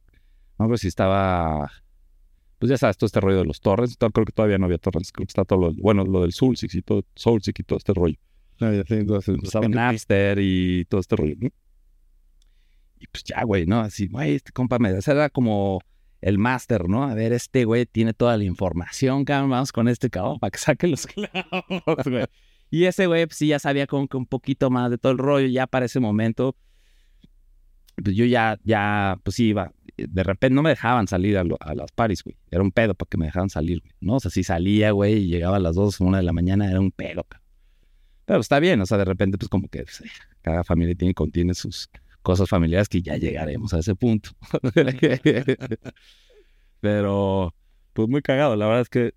no 0.58 0.68
sé 0.70 0.78
si 0.78 0.88
estaba, 0.88 1.70
pues 2.58 2.70
ya 2.70 2.76
sabes, 2.76 2.96
todo 2.96 3.06
este 3.06 3.20
rollo 3.20 3.38
de 3.38 3.46
los 3.46 3.60
torrents, 3.60 3.96
creo 3.96 4.26
que 4.26 4.32
todavía 4.32 4.58
no 4.58 4.66
había 4.66 4.78
torrents, 4.78 5.12
creo 5.12 5.26
que 5.26 5.30
está 5.30 5.44
todo 5.44 5.58
lo, 5.58 5.74
bueno, 5.74 6.04
lo 6.04 6.22
del 6.22 6.32
Soulsix 6.32 6.74
y 6.74 6.82
todo, 6.82 7.04
Soulsix 7.14 7.60
y 7.60 7.62
todo 7.62 7.78
este 7.78 7.94
rollo. 7.94 8.16
No, 8.60 8.72
ya 8.74 8.84
tengo 8.84 9.16
Estaba 9.16 9.68
Napster 9.68 10.38
y 10.38 10.84
todo 10.84 11.00
este 11.00 11.16
rollo, 11.16 11.34
¿no? 11.38 11.48
Y 12.98 13.06
pues 13.06 13.24
ya, 13.24 13.42
güey, 13.44 13.64
¿no? 13.64 13.80
Así, 13.80 14.08
güey, 14.08 14.34
este 14.34 14.52
compa 14.52 14.78
me 14.78 14.90
ese 14.90 15.12
era 15.12 15.30
como 15.30 15.80
el 16.20 16.36
máster, 16.36 16.86
¿no? 16.86 17.04
A 17.04 17.14
ver, 17.14 17.32
este 17.32 17.64
güey 17.64 17.86
tiene 17.86 18.12
toda 18.12 18.36
la 18.36 18.44
información, 18.44 19.24
cabrón, 19.24 19.48
vamos 19.48 19.72
con 19.72 19.88
este 19.88 20.10
cabrón 20.10 20.38
para 20.38 20.50
que 20.50 20.58
saque 20.58 20.86
los 20.86 21.06
clavos, 21.06 22.04
güey. 22.04 22.26
Y 22.70 22.84
ese 22.84 23.06
güey 23.06 23.26
pues, 23.26 23.36
sí 23.36 23.48
ya 23.48 23.58
sabía 23.58 23.86
como 23.86 24.06
que 24.08 24.16
un 24.16 24.26
poquito 24.26 24.70
más 24.70 24.90
de 24.90 24.98
todo 24.98 25.12
el 25.12 25.18
rollo, 25.18 25.46
ya 25.48 25.66
para 25.66 25.86
ese 25.86 26.00
momento, 26.00 26.56
pues 28.02 28.16
yo 28.16 28.24
ya, 28.24 28.58
ya, 28.64 29.18
pues 29.22 29.36
sí 29.36 29.48
iba. 29.48 29.72
De 29.96 30.22
repente 30.22 30.54
no 30.54 30.62
me 30.62 30.70
dejaban 30.70 31.06
salir 31.08 31.36
a, 31.36 31.44
las 31.44 31.92
paris, 31.92 32.22
güey. 32.22 32.36
Era 32.50 32.62
un 32.62 32.70
pedo 32.70 32.94
para 32.94 33.08
que 33.08 33.18
me 33.18 33.26
dejaran 33.26 33.50
salir, 33.50 33.80
güey. 33.80 33.92
¿no? 34.00 34.14
O 34.16 34.20
sea, 34.20 34.30
si 34.30 34.44
salía, 34.44 34.92
güey, 34.92 35.14
y 35.14 35.26
llegaba 35.26 35.56
a 35.56 35.60
las 35.60 35.74
2 35.74 36.00
o 36.00 36.04
1 36.04 36.16
de 36.18 36.22
la 36.22 36.32
mañana, 36.32 36.70
era 36.70 36.80
un 36.80 36.92
pedo, 36.92 37.24
cabrón. 37.24 37.48
Pero 38.24 38.40
está 38.40 38.60
bien, 38.60 38.80
o 38.80 38.86
sea, 38.86 38.96
de 38.96 39.04
repente, 39.04 39.36
pues 39.36 39.48
como 39.48 39.68
que 39.68 39.82
pues, 39.82 40.02
cada 40.42 40.62
familia 40.64 40.94
tiene, 40.94 41.14
contiene 41.14 41.52
sus 41.54 41.90
cosas 42.22 42.48
familiares 42.48 42.88
que 42.88 43.02
ya 43.02 43.16
llegaremos 43.16 43.74
a 43.74 43.80
ese 43.80 43.94
punto. 43.96 44.30
Pero, 46.80 47.54
pues 47.92 48.08
muy 48.08 48.22
cagado. 48.22 48.56
La 48.56 48.66
verdad 48.66 48.82
es 48.82 48.88
que 48.88 49.14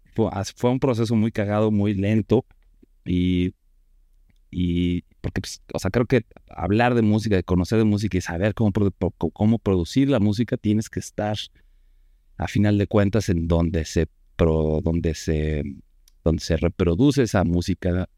fue 0.56 0.70
un 0.72 0.80
proceso 0.80 1.16
muy 1.16 1.32
cagado, 1.32 1.72
muy 1.72 1.94
lento. 1.94 2.46
Y, 3.06 3.54
y 4.52 5.02
porque, 5.22 5.42
pues, 5.42 5.62
o 5.74 5.80
sea, 5.80 5.92
creo 5.92 6.06
que 6.06 6.26
hablar 6.50 6.96
de 6.96 7.02
música, 7.02 7.36
de 7.36 7.44
conocer 7.44 7.78
de 7.78 7.86
música 7.86 8.18
y 8.18 8.22
saber 8.22 8.54
cómo, 8.54 8.72
cómo 9.34 9.60
producir 9.60 10.10
la 10.10 10.20
música, 10.20 10.58
tienes 10.58 10.90
que 10.90 11.00
estar, 11.00 11.38
a 12.38 12.48
final 12.48 12.78
de 12.78 12.88
cuentas, 12.88 13.30
en 13.30 13.48
donde 13.48 13.86
se, 13.86 14.08
pro, 14.36 14.82
donde 14.84 15.16
se, 15.16 15.64
donde 16.24 16.42
se 16.42 16.58
reproduce 16.58 17.24
esa 17.24 17.44
música 17.44 18.10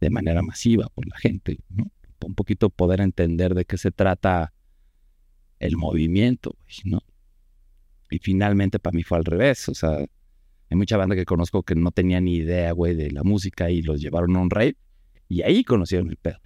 de 0.00 0.10
manera 0.10 0.42
masiva 0.42 0.88
por 0.94 1.06
la 1.08 1.16
gente, 1.16 1.58
¿no? 1.68 1.90
Un 2.24 2.34
poquito 2.34 2.70
poder 2.70 3.00
entender 3.00 3.54
de 3.54 3.64
qué 3.64 3.76
se 3.76 3.90
trata 3.90 4.52
el 5.58 5.76
movimiento, 5.76 6.56
¿no? 6.84 7.00
Y 8.10 8.18
finalmente 8.18 8.78
para 8.78 8.94
mí 8.94 9.02
fue 9.02 9.18
al 9.18 9.24
revés, 9.24 9.68
o 9.68 9.74
sea, 9.74 10.04
hay 10.70 10.76
mucha 10.76 10.96
banda 10.96 11.14
que 11.14 11.24
conozco 11.24 11.62
que 11.62 11.74
no 11.74 11.90
tenía 11.90 12.20
ni 12.20 12.36
idea, 12.36 12.72
güey, 12.72 12.94
de 12.94 13.10
la 13.10 13.22
música 13.22 13.70
y 13.70 13.82
los 13.82 14.00
llevaron 14.00 14.36
a 14.36 14.40
un 14.40 14.50
rave 14.50 14.76
y 15.28 15.42
ahí 15.42 15.64
conocieron 15.64 16.08
el 16.08 16.16
pedo. 16.16 16.38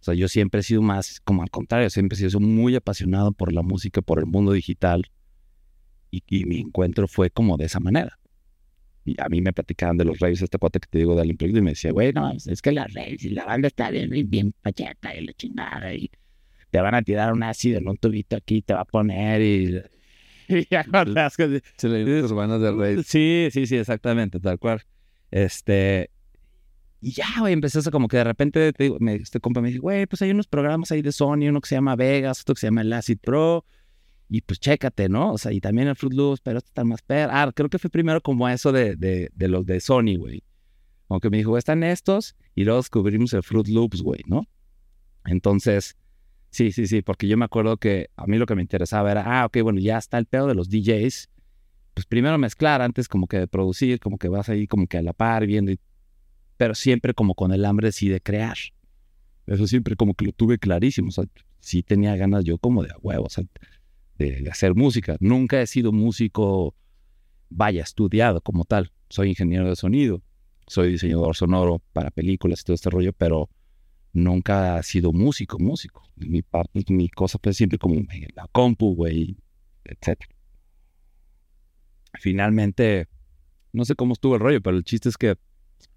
O 0.00 0.04
sea, 0.04 0.14
yo 0.14 0.28
siempre 0.28 0.60
he 0.60 0.62
sido 0.62 0.82
más, 0.82 1.20
como 1.20 1.42
al 1.42 1.50
contrario, 1.50 1.90
siempre 1.90 2.16
he 2.16 2.18
sido 2.18 2.40
muy 2.40 2.74
apasionado 2.76 3.32
por 3.32 3.52
la 3.52 3.62
música, 3.62 4.00
por 4.00 4.18
el 4.18 4.26
mundo 4.26 4.52
digital 4.52 5.10
y, 6.10 6.22
mi 6.46 6.60
encuentro 6.60 7.08
fue 7.08 7.30
como 7.30 7.56
de 7.56 7.66
esa 7.66 7.80
manera. 7.80 8.18
Y 9.04 9.14
a 9.20 9.28
mí 9.28 9.40
me 9.40 9.52
platicaban 9.52 9.96
de 9.96 10.04
los 10.04 10.18
raves, 10.18 10.42
este 10.42 10.58
cuate 10.58 10.80
que 10.80 10.88
te 10.88 10.98
digo 10.98 11.14
de 11.14 11.22
Olympic, 11.22 11.48
y 11.48 11.60
me 11.60 11.70
decía, 11.70 11.92
güey, 11.92 12.12
no, 12.12 12.32
es 12.32 12.62
que 12.62 12.72
la 12.72 12.86
raves 12.86 13.24
y 13.24 13.30
la 13.30 13.44
banda 13.44 13.68
está 13.68 13.90
bien, 13.90 14.10
bien 14.28 14.54
pacheta 14.62 15.14
y 15.14 15.24
la 15.26 15.32
chingada 15.32 15.94
y 15.94 16.10
te 16.70 16.80
van 16.80 16.94
a 16.94 17.02
tirar 17.02 17.32
un 17.32 17.42
ácido 17.42 17.78
en 17.78 17.88
un 17.88 17.96
tubito 17.96 18.36
aquí, 18.36 18.62
te 18.62 18.74
va 18.74 18.82
a 18.82 18.84
poner 18.84 19.40
y 19.40 19.80
Sí, 23.04 23.48
sí, 23.52 23.66
sí, 23.66 23.76
exactamente, 23.76 24.40
tal 24.40 24.58
cual. 24.58 24.82
Este. 25.30 26.10
Y 27.00 27.12
ya, 27.12 27.26
güey, 27.38 27.52
empecé 27.52 27.78
eso 27.78 27.92
como 27.92 28.08
que 28.08 28.16
de 28.16 28.24
repente, 28.24 28.72
te 28.72 28.84
digo, 28.84 28.96
me, 28.98 29.14
este 29.14 29.38
compa 29.38 29.60
me 29.60 29.68
dice, 29.68 29.78
güey, 29.78 30.06
pues 30.06 30.20
hay 30.22 30.32
unos 30.32 30.48
programas 30.48 30.90
ahí 30.90 31.00
de 31.00 31.12
Sony, 31.12 31.48
uno 31.48 31.60
que 31.60 31.68
se 31.68 31.76
llama 31.76 31.94
Vegas, 31.94 32.40
otro 32.40 32.56
que 32.56 32.60
se 32.60 32.66
llama 32.66 32.80
el 32.80 32.92
Acid 32.92 33.18
Pro, 33.18 33.64
y 34.28 34.40
pues 34.40 34.58
chécate, 34.58 35.08
¿no? 35.08 35.32
O 35.32 35.38
sea, 35.38 35.52
y 35.52 35.60
también 35.60 35.86
el 35.86 35.94
Fruit 35.94 36.14
Loops, 36.14 36.40
pero 36.40 36.58
esto 36.58 36.68
está 36.68 36.84
más 36.84 37.02
per. 37.02 37.28
Ah, 37.30 37.50
creo 37.54 37.68
que 37.68 37.78
fue 37.78 37.88
primero 37.88 38.20
como 38.20 38.48
eso 38.48 38.72
de, 38.72 38.96
de, 38.96 39.30
de 39.32 39.48
los 39.48 39.64
de 39.64 39.80
Sony, 39.80 40.16
güey. 40.18 40.42
Como 41.06 41.20
que 41.20 41.30
me 41.30 41.38
dijo, 41.38 41.56
están 41.56 41.84
estos, 41.84 42.36
y 42.54 42.64
luego 42.64 42.80
descubrimos 42.80 43.32
el 43.32 43.42
Fruit 43.42 43.68
Loops, 43.68 44.02
güey, 44.02 44.20
¿no? 44.26 44.46
Entonces, 45.24 45.96
Sí, 46.50 46.72
sí, 46.72 46.86
sí, 46.86 47.02
porque 47.02 47.28
yo 47.28 47.36
me 47.36 47.44
acuerdo 47.44 47.76
que 47.76 48.10
a 48.16 48.26
mí 48.26 48.38
lo 48.38 48.46
que 48.46 48.54
me 48.54 48.62
interesaba 48.62 49.10
era, 49.10 49.22
ah, 49.42 49.46
ok, 49.46 49.58
bueno, 49.62 49.80
ya 49.80 49.98
está 49.98 50.18
el 50.18 50.26
pedo 50.26 50.46
de 50.46 50.54
los 50.54 50.68
DJs. 50.68 51.28
Pues 51.94 52.06
primero 52.06 52.38
mezclar 52.38 52.80
antes 52.80 53.08
como 53.08 53.26
que 53.26 53.38
de 53.38 53.48
producir, 53.48 54.00
como 54.00 54.18
que 54.18 54.28
vas 54.28 54.48
ahí 54.48 54.66
como 54.66 54.86
que 54.86 54.98
a 54.98 55.02
la 55.02 55.12
par 55.12 55.46
viendo, 55.46 55.72
pero 56.56 56.74
siempre 56.74 57.12
como 57.12 57.34
con 57.34 57.52
el 57.52 57.64
hambre 57.64 57.92
sí 57.92 58.08
de 58.08 58.20
crear. 58.20 58.56
Eso 59.46 59.66
siempre 59.66 59.96
como 59.96 60.14
que 60.14 60.26
lo 60.26 60.32
tuve 60.32 60.58
clarísimo, 60.58 61.08
o 61.08 61.12
sea, 61.12 61.24
sí 61.60 61.82
tenía 61.82 62.16
ganas 62.16 62.44
yo 62.44 62.58
como 62.58 62.82
de 62.82 62.90
a 62.90 62.96
huevo, 63.00 63.28
de, 64.18 64.48
hacer 64.50 64.74
música. 64.74 65.16
Nunca 65.20 65.60
he 65.60 65.66
sido 65.66 65.92
músico, 65.92 66.74
vaya, 67.48 67.82
estudiado 67.82 68.40
como 68.40 68.64
tal. 68.64 68.92
Soy 69.08 69.30
ingeniero 69.30 69.68
de 69.68 69.76
sonido, 69.76 70.22
soy 70.66 70.92
diseñador 70.92 71.34
sonoro 71.34 71.80
para 71.92 72.10
películas 72.10 72.60
y 72.60 72.64
todo 72.64 72.74
este 72.74 72.90
rollo, 72.90 73.12
pero 73.12 73.48
nunca 74.18 74.76
ha 74.76 74.82
sido 74.82 75.12
músico, 75.12 75.58
músico. 75.58 76.02
Mi, 76.16 76.42
mi 76.88 77.08
cosa 77.08 77.38
fue 77.42 77.54
siempre 77.54 77.78
como 77.78 77.94
la 78.34 78.48
compu, 78.52 78.94
güey, 78.94 79.36
etc. 79.84 80.20
Finalmente, 82.20 83.08
no 83.72 83.84
sé 83.84 83.94
cómo 83.94 84.12
estuvo 84.12 84.34
el 84.34 84.40
rollo, 84.40 84.60
pero 84.60 84.76
el 84.76 84.84
chiste 84.84 85.08
es 85.08 85.16
que 85.16 85.36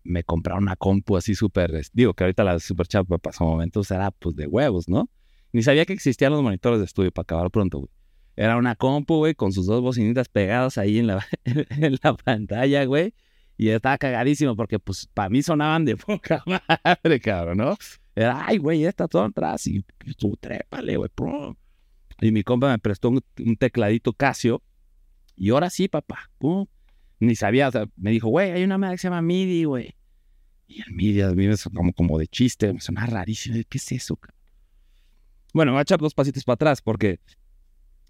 me 0.03 0.23
compraron 0.23 0.63
una 0.63 0.75
compu 0.75 1.17
así 1.17 1.35
súper, 1.35 1.71
digo 1.93 2.13
que 2.13 2.23
ahorita 2.23 2.43
la 2.43 2.59
super 2.59 2.87
chapa 2.87 3.17
pasó 3.17 3.45
momentos 3.45 3.89
era 3.91 4.11
pues 4.11 4.35
de 4.35 4.47
huevos, 4.47 4.87
¿no? 4.87 5.09
Ni 5.53 5.63
sabía 5.63 5.85
que 5.85 5.93
existían 5.93 6.31
los 6.31 6.41
monitores 6.41 6.79
de 6.79 6.85
estudio 6.85 7.11
para 7.11 7.23
acabar 7.23 7.51
pronto, 7.51 7.79
güey. 7.79 7.89
Era 8.35 8.57
una 8.57 8.75
compu, 8.75 9.17
güey, 9.17 9.35
con 9.35 9.51
sus 9.51 9.65
dos 9.65 9.81
bocinitas 9.81 10.29
pegadas 10.29 10.77
ahí 10.77 10.99
en 10.99 11.07
la, 11.07 11.25
en 11.43 11.97
la 12.01 12.15
pantalla, 12.15 12.85
güey. 12.85 13.13
Y 13.57 13.69
estaba 13.69 13.97
cagadísimo 13.97 14.55
porque, 14.55 14.79
pues, 14.79 15.07
para 15.13 15.29
mí 15.29 15.43
sonaban 15.43 15.85
de 15.85 15.97
poca 15.97 16.43
madre, 16.45 17.19
cabrón, 17.19 17.57
¿no? 17.57 17.77
Era, 18.15 18.45
ay, 18.45 18.57
güey, 18.57 18.85
está 18.85 19.07
todo 19.07 19.23
atrás. 19.23 19.67
Y 19.67 19.83
tú, 20.17 20.37
trépale, 20.39 20.97
güey. 20.97 21.09
Y 22.21 22.31
mi 22.31 22.43
compa 22.43 22.69
me 22.69 22.79
prestó 22.79 23.09
un, 23.09 23.21
tecladito 23.57 24.13
Casio. 24.13 24.61
Y 25.35 25.49
ahora 25.49 25.69
sí, 25.69 25.87
papá. 25.87 26.29
Ni 27.19 27.35
sabía, 27.35 27.67
o 27.67 27.71
sea, 27.71 27.85
me 27.95 28.11
dijo, 28.11 28.29
güey, 28.29 28.51
hay 28.51 28.63
una 28.63 28.77
madre 28.77 28.95
que 28.95 28.99
se 28.99 29.07
llama 29.07 29.21
MIDI, 29.21 29.63
güey. 29.65 29.95
Y 30.67 30.81
el 30.81 30.93
MIDI 30.93 31.21
a 31.21 31.31
mí 31.31 31.47
me 31.47 31.55
como, 31.73 31.93
como 31.93 32.17
de 32.17 32.27
chiste, 32.27 32.73
me 32.73 32.79
suena 32.79 33.05
rarísimo. 33.05 33.57
¿Qué 33.67 33.77
es 33.77 33.91
eso? 33.91 34.19
Bueno, 35.53 35.71
voy 35.71 35.79
a 35.79 35.81
echar 35.81 35.99
dos 35.99 36.13
pasitos 36.13 36.43
para 36.43 36.55
atrás 36.55 36.81
porque 36.81 37.19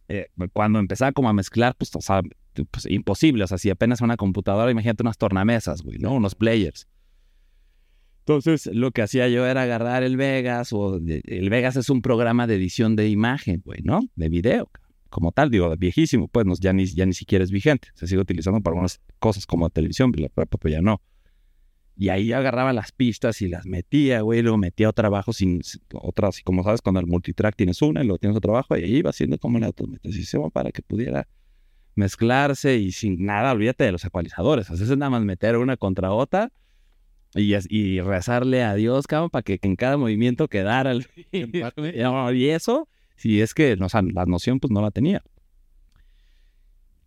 eh, 0.07 0.27
cuando 0.53 0.79
empezaba 0.79 1.11
como 1.11 1.29
a 1.29 1.33
mezclar, 1.33 1.75
pues, 1.75 1.95
o 1.95 2.01
sea, 2.01 2.21
pues, 2.69 2.85
imposible. 2.87 3.43
O 3.43 3.47
sea, 3.47 3.57
si 3.57 3.69
apenas 3.69 4.01
una 4.01 4.17
computadora, 4.17 4.69
imagínate 4.69 5.03
unas 5.03 5.17
tornamesas, 5.17 5.81
güey, 5.81 5.97
¿no? 5.99 6.13
Unos 6.13 6.35
players. 6.35 6.87
Entonces, 8.21 8.67
lo 8.71 8.91
que 8.91 9.01
hacía 9.01 9.27
yo 9.29 9.47
era 9.47 9.63
agarrar 9.63 10.03
el 10.03 10.15
Vegas, 10.15 10.71
o 10.73 10.97
el 10.97 11.49
Vegas 11.49 11.75
es 11.75 11.89
un 11.89 12.03
programa 12.03 12.45
de 12.45 12.55
edición 12.55 12.95
de 12.95 13.09
imagen, 13.09 13.61
güey, 13.65 13.81
¿no? 13.83 14.01
De 14.15 14.29
video, 14.29 14.69
como 15.09 15.31
tal, 15.31 15.49
digo, 15.49 15.75
viejísimo, 15.75 16.27
pues 16.27 16.45
ya, 16.59 16.71
ni, 16.71 16.85
ya 16.85 17.05
ni 17.07 17.13
siquiera 17.13 17.43
es 17.43 17.49
vigente. 17.49 17.89
Se 17.95 18.05
sigue 18.05 18.21
utilizando 18.21 18.61
para 18.61 18.73
algunas 18.73 19.01
cosas 19.17 19.47
como 19.47 19.69
televisión, 19.71 20.11
pero 20.11 20.47
ya 20.69 20.81
no. 20.81 21.01
Y 21.97 22.09
ahí 22.09 22.31
agarraba 22.31 22.73
las 22.73 22.91
pistas 22.91 23.41
y 23.41 23.47
las 23.47 23.65
metía, 23.65 24.21
güey, 24.21 24.43
luego 24.43 24.57
metía 24.57 24.89
otro 24.89 25.01
trabajo 25.01 25.33
sin 25.33 25.61
otras, 25.93 26.39
y 26.39 26.43
como 26.43 26.63
sabes, 26.63 26.81
cuando 26.81 26.99
el 26.99 27.07
multitrack 27.07 27.55
tienes 27.55 27.81
una 27.81 28.01
y 28.01 28.05
luego 28.05 28.19
tienes 28.19 28.37
otro 28.37 28.51
trabajo, 28.51 28.77
y 28.77 28.83
ahí 28.83 28.97
iba 28.97 29.09
haciendo 29.09 29.39
como 29.39 29.57
la 29.57 29.65
automatización 29.67 30.51
para 30.51 30.71
que 30.71 30.83
pudiera 30.83 31.27
mezclarse 31.95 32.77
y 32.77 32.91
sin 32.91 33.25
nada, 33.25 33.51
olvídate 33.51 33.83
de 33.83 33.91
los 33.91 34.05
ecualizadores. 34.05 34.69
O 34.69 34.77
sea, 34.77 34.85
es 34.85 34.97
nada 34.97 35.09
más 35.09 35.23
meter 35.23 35.57
una 35.57 35.75
contra 35.75 36.11
otra 36.11 36.51
y, 37.33 37.55
y 37.69 38.01
rezarle 38.01 38.63
a 38.63 38.75
Dios, 38.75 39.07
cabrón, 39.07 39.29
para 39.29 39.43
que, 39.43 39.59
en 39.61 39.75
cada 39.75 39.97
movimiento 39.97 40.47
quedara 40.47 40.91
el... 40.91 41.07
y 42.35 42.49
eso, 42.49 42.89
si 43.15 43.41
es 43.41 43.53
que 43.53 43.77
no, 43.77 43.87
la 44.13 44.25
noción 44.25 44.59
pues 44.59 44.71
no 44.71 44.81
la 44.81 44.91
tenía. 44.91 45.23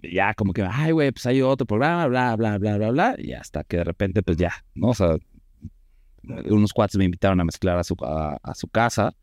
ya 0.03 0.35
como 0.35 0.53
que, 0.53 0.63
ay, 0.63 0.93
güey, 0.93 1.13
pues 1.13 1.27
hay 1.27 1.43
otro 1.43 1.67
programa, 1.67 2.07
bla, 2.07 2.37
bla, 2.37 2.59
bla, 2.59 2.77
bla, 2.79 2.91
bla, 2.91 3.15
y 3.19 3.33
hasta 3.33 3.65
que 3.65 3.79
de 3.79 3.85
repente, 3.85 4.23
pues 4.23 4.37
ya, 4.37 4.53
¿no? 4.75 4.89
O 4.89 4.95
sea, 4.95 5.17
unos 6.23 6.73
cuates 6.73 6.97
me 6.97 7.05
invitaron 7.05 7.41
a 7.41 7.45
mezclar 7.45 7.79
a 7.79 7.85
su, 7.85 7.95
a, 8.03 8.55
su 8.55 8.69
casa, 8.69 9.15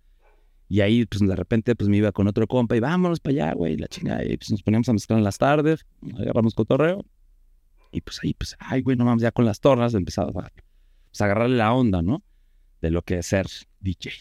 y 0.70 0.81
ahí, 0.81 1.05
pues 1.05 1.22
de 1.27 1.36
repente, 1.36 1.75
pues 1.75 1.89
me 1.89 1.98
iba 1.98 2.12
con 2.12 2.27
otro 2.27 2.48
compa 2.48 2.77
y 2.77 2.79
vámonos 2.79 3.20
para 3.20 3.34
allá, 3.34 3.53
güey, 3.53 3.75
la 3.75 3.88
chingada, 3.88 4.24
y 4.24 4.38
pues 4.38 4.51
nos 4.51 4.62
poníamos 4.62 4.88
a 4.89 4.93
mezclar 4.93 5.17
en 5.17 5.25
las 5.25 5.38
tardes, 5.38 5.86
agarramos 6.20 6.53
cotorreo, 6.53 7.03
y 7.91 8.01
pues 8.01 8.20
ahí, 8.24 8.34
pues, 8.34 8.55
ay, 8.60 8.81
güey, 8.81 8.96
no 8.96 9.05
mames, 9.05 9.24
ya 9.24 9.31
con 9.31 9.46
las 9.46 9.60
tornas 9.60 9.93
empezaba 9.96 10.29
a 10.29 10.51
pues, 11.12 11.22
agarrarle 11.22 11.58
la 11.58 11.74
onda, 11.74 12.01
¿no? 12.01 12.24
De 12.82 12.89
lo 12.91 13.03
que 13.03 13.20
es 13.20 13.27
ser 13.27 13.48
DJ. 13.80 14.12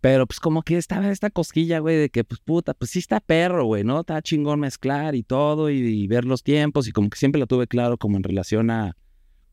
Pero 0.00 0.26
pues 0.26 0.40
como 0.40 0.62
que 0.62 0.76
estaba 0.78 1.12
esta 1.12 1.30
cosquilla, 1.30 1.78
güey, 1.78 1.96
de 1.96 2.10
que 2.10 2.24
pues 2.24 2.40
puta, 2.40 2.74
pues 2.74 2.90
sí 2.90 2.98
está 2.98 3.20
perro, 3.20 3.66
güey, 3.66 3.84
¿no? 3.84 4.00
Está 4.00 4.20
chingón 4.20 4.58
mezclar 4.58 5.14
y 5.14 5.22
todo 5.22 5.70
y, 5.70 6.08
ver 6.08 6.24
los 6.24 6.42
tiempos 6.42 6.88
y 6.88 6.92
como 6.92 7.08
que 7.08 7.18
siempre 7.18 7.38
lo 7.38 7.46
tuve 7.46 7.68
claro 7.68 7.96
como 7.98 8.16
en 8.16 8.24
relación 8.24 8.70
a 8.70 8.96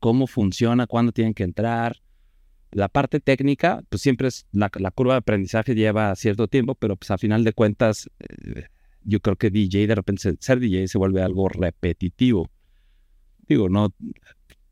cómo 0.00 0.26
funciona, 0.26 0.88
cuándo 0.88 1.12
tienen 1.12 1.34
que 1.34 1.44
entrar, 1.44 2.02
la 2.72 2.88
parte 2.88 3.20
técnica, 3.20 3.82
pues 3.88 4.02
siempre 4.02 4.28
es, 4.28 4.46
la, 4.52 4.70
curva 4.70 5.14
de 5.14 5.18
aprendizaje 5.18 5.74
lleva 5.74 6.14
cierto 6.16 6.48
tiempo, 6.48 6.74
pero 6.74 6.96
pues 6.96 7.10
a 7.10 7.18
final 7.18 7.44
de 7.44 7.52
cuentas, 7.52 8.10
eh, 8.18 8.64
yo 9.02 9.20
creo 9.20 9.36
que 9.36 9.50
DJ, 9.50 9.86
de 9.86 9.94
repente 9.94 10.34
ser 10.38 10.60
DJ 10.60 10.88
se 10.88 10.98
vuelve 10.98 11.22
algo 11.22 11.48
repetitivo. 11.48 12.48
Digo, 13.46 13.68
no, 13.68 13.92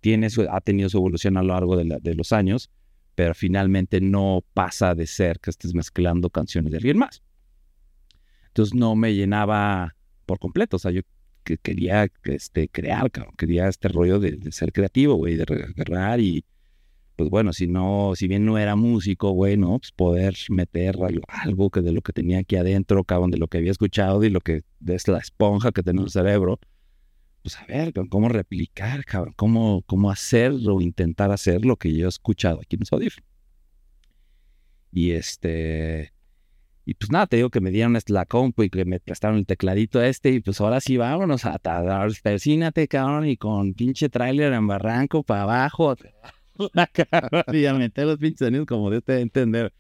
tiene 0.00 0.28
ha 0.50 0.61
tenido 0.61 0.88
su 0.88 0.99
evolución 0.99 1.37
a 1.37 1.43
lo 1.43 1.55
largo 1.55 1.76
de, 1.76 2.14
los 2.14 2.33
años, 2.33 2.71
pero 3.14 3.35
finalmente 3.35 4.00
no 4.00 4.45
pasa 4.55 4.95
de 4.95 5.07
ser 5.07 5.40
que 5.40 5.50
estés 5.50 5.75
mezclando 5.75 6.31
canciones 6.31 6.71
de 6.71 6.78
alguien 6.78 6.99
más. 6.99 7.23
Entonces 8.49 8.75
no 8.75 8.95
me 8.97 9.14
llenaba 9.14 9.95
por 10.26 10.38
completo, 10.38 10.76
o 10.76 10.78
sea, 10.78 10.90
yo 10.90 11.02
quería 11.62 12.09
este, 12.25 12.69
crear, 12.69 13.11
quería 13.37 13.69
este 13.69 13.88
rollo 13.88 14.21
de, 14.21 14.38
ser 14.52 14.73
creativo, 14.73 15.14
güey, 15.14 15.37
de 15.37 15.45
agarrar 15.45 16.21
y, 16.21 16.45
pues 17.17 17.31
bueno, 17.31 17.52
si 17.52 17.67
no, 17.67 18.12
si 18.14 18.28
bien 18.28 18.45
no 18.45 18.59
era 18.59 18.76
músico, 18.76 19.35
bueno, 19.35 19.78
pues 19.78 19.93
poder 19.93 20.37
meter 20.50 20.97
algo, 21.28 21.71
que 21.71 21.81
de 21.81 21.93
lo 21.93 22.02
que 22.02 22.12
tenía 22.12 22.40
aquí 22.40 22.57
adentro, 22.57 23.02
cabrón, 23.05 23.31
de 23.31 23.38
lo 23.38 23.49
que 23.49 23.59
había 23.59 23.71
escuchado 23.71 24.23
y 24.25 24.31
lo 24.31 24.40
que 24.40 24.62
de 24.81 24.99
la 25.07 25.19
esponja 25.19 25.73
que 25.73 25.83
tenía 25.83 26.02
el 26.02 26.11
cerebro, 26.11 26.61
pues 27.49 27.62
a 27.62 27.64
ver, 27.67 27.95
cómo 28.11 28.28
replicar, 28.28 29.07
cabrón, 29.07 29.33
cómo, 29.35 29.83
cómo 29.87 30.11
hacer 30.11 30.52
o 30.67 30.83
intentar 30.83 31.33
hacer 31.33 31.64
lo 31.64 31.76
que 31.76 31.95
yo 31.95 32.05
he 32.05 32.09
escuchado 32.09 32.61
aquí 32.61 32.76
en 32.76 32.85
Sodif. 32.85 33.17
Y 34.93 35.12
este, 35.12 36.12
y 36.85 36.93
pues 36.93 37.11
nada, 37.11 37.26
te 37.26 37.37
digo 37.37 37.49
que 37.49 37.62
me 37.62 37.71
dieron 37.71 37.97
la 38.09 38.26
compu 38.26 38.64
y 38.64 38.71
que 38.71 38.85
me 38.85 39.00
prestaron 39.00 39.38
el 39.38 39.47
tecladito 39.47 40.02
este. 40.02 40.31
Y 40.31 40.40
pues 40.40 40.61
ahora 40.61 40.81
sí, 40.81 40.99
vámonos 40.99 41.47
a 41.47 41.59
tardar. 41.59 42.11
Persínate, 42.23 42.87
cabrón, 42.87 43.26
y 43.26 43.38
con 43.38 43.73
pinche 43.73 44.11
tráiler 44.11 44.52
en 44.52 44.67
barranco 44.67 45.23
para 45.23 45.45
abajo. 45.45 45.97
y 47.52 47.64
a 47.64 47.73
meter 47.73 48.07
los 48.07 48.19
pinches 48.19 48.40
sonidos 48.40 48.67
como 48.67 48.90
de 48.90 49.00
te 49.00 49.21
entender. 49.21 49.73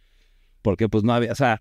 Porque 0.62 0.88
pues 0.88 1.04
no 1.04 1.12
había, 1.12 1.32
o 1.32 1.34
sea, 1.34 1.60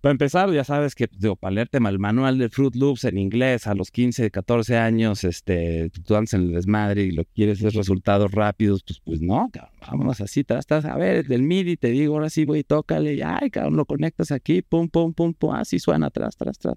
para 0.00 0.12
empezar, 0.12 0.50
ya 0.50 0.64
sabes 0.64 0.94
que, 0.94 1.08
digo, 1.12 1.36
para 1.36 1.54
leerte 1.56 1.76
el 1.76 1.98
manual 1.98 2.38
de 2.38 2.48
Fruit 2.48 2.74
Loops 2.74 3.04
en 3.04 3.18
inglés 3.18 3.66
a 3.66 3.74
los 3.74 3.90
15, 3.90 4.30
14 4.30 4.78
años, 4.78 5.24
este, 5.24 5.90
tú 5.90 6.16
andas 6.16 6.32
en 6.32 6.42
el 6.42 6.52
desmadre 6.52 7.02
y 7.02 7.10
lo 7.10 7.24
quieres 7.24 7.62
es 7.62 7.74
resultados 7.74 8.32
rápidos, 8.32 8.82
pues, 8.82 9.00
pues 9.04 9.20
no, 9.20 9.50
cabrón, 9.52 9.74
vámonos 9.86 10.22
así, 10.22 10.42
tras, 10.42 10.64
tras, 10.64 10.86
a 10.86 10.96
ver, 10.96 11.26
del 11.26 11.42
MIDI 11.42 11.76
te 11.76 11.88
digo, 11.88 12.14
ahora 12.14 12.30
sí, 12.30 12.46
güey, 12.46 12.64
tócale, 12.64 13.14
y, 13.14 13.20
ay, 13.20 13.50
cabrón, 13.50 13.76
lo 13.76 13.84
conectas 13.84 14.32
aquí, 14.32 14.62
pum, 14.62 14.88
pum, 14.88 15.12
pum, 15.12 15.34
pum, 15.34 15.52
así 15.52 15.78
suena, 15.78 16.08
tras, 16.10 16.34
tras, 16.34 16.58
tras. 16.58 16.76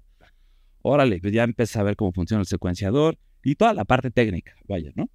Órale, 0.82 1.18
pues 1.18 1.32
ya 1.32 1.44
empecé 1.44 1.78
a 1.78 1.82
ver 1.82 1.96
cómo 1.96 2.12
funciona 2.12 2.42
el 2.42 2.46
secuenciador 2.46 3.18
y 3.42 3.54
toda 3.54 3.72
la 3.72 3.86
parte 3.86 4.10
técnica, 4.10 4.54
vaya, 4.68 4.90
¿no? 4.94 5.08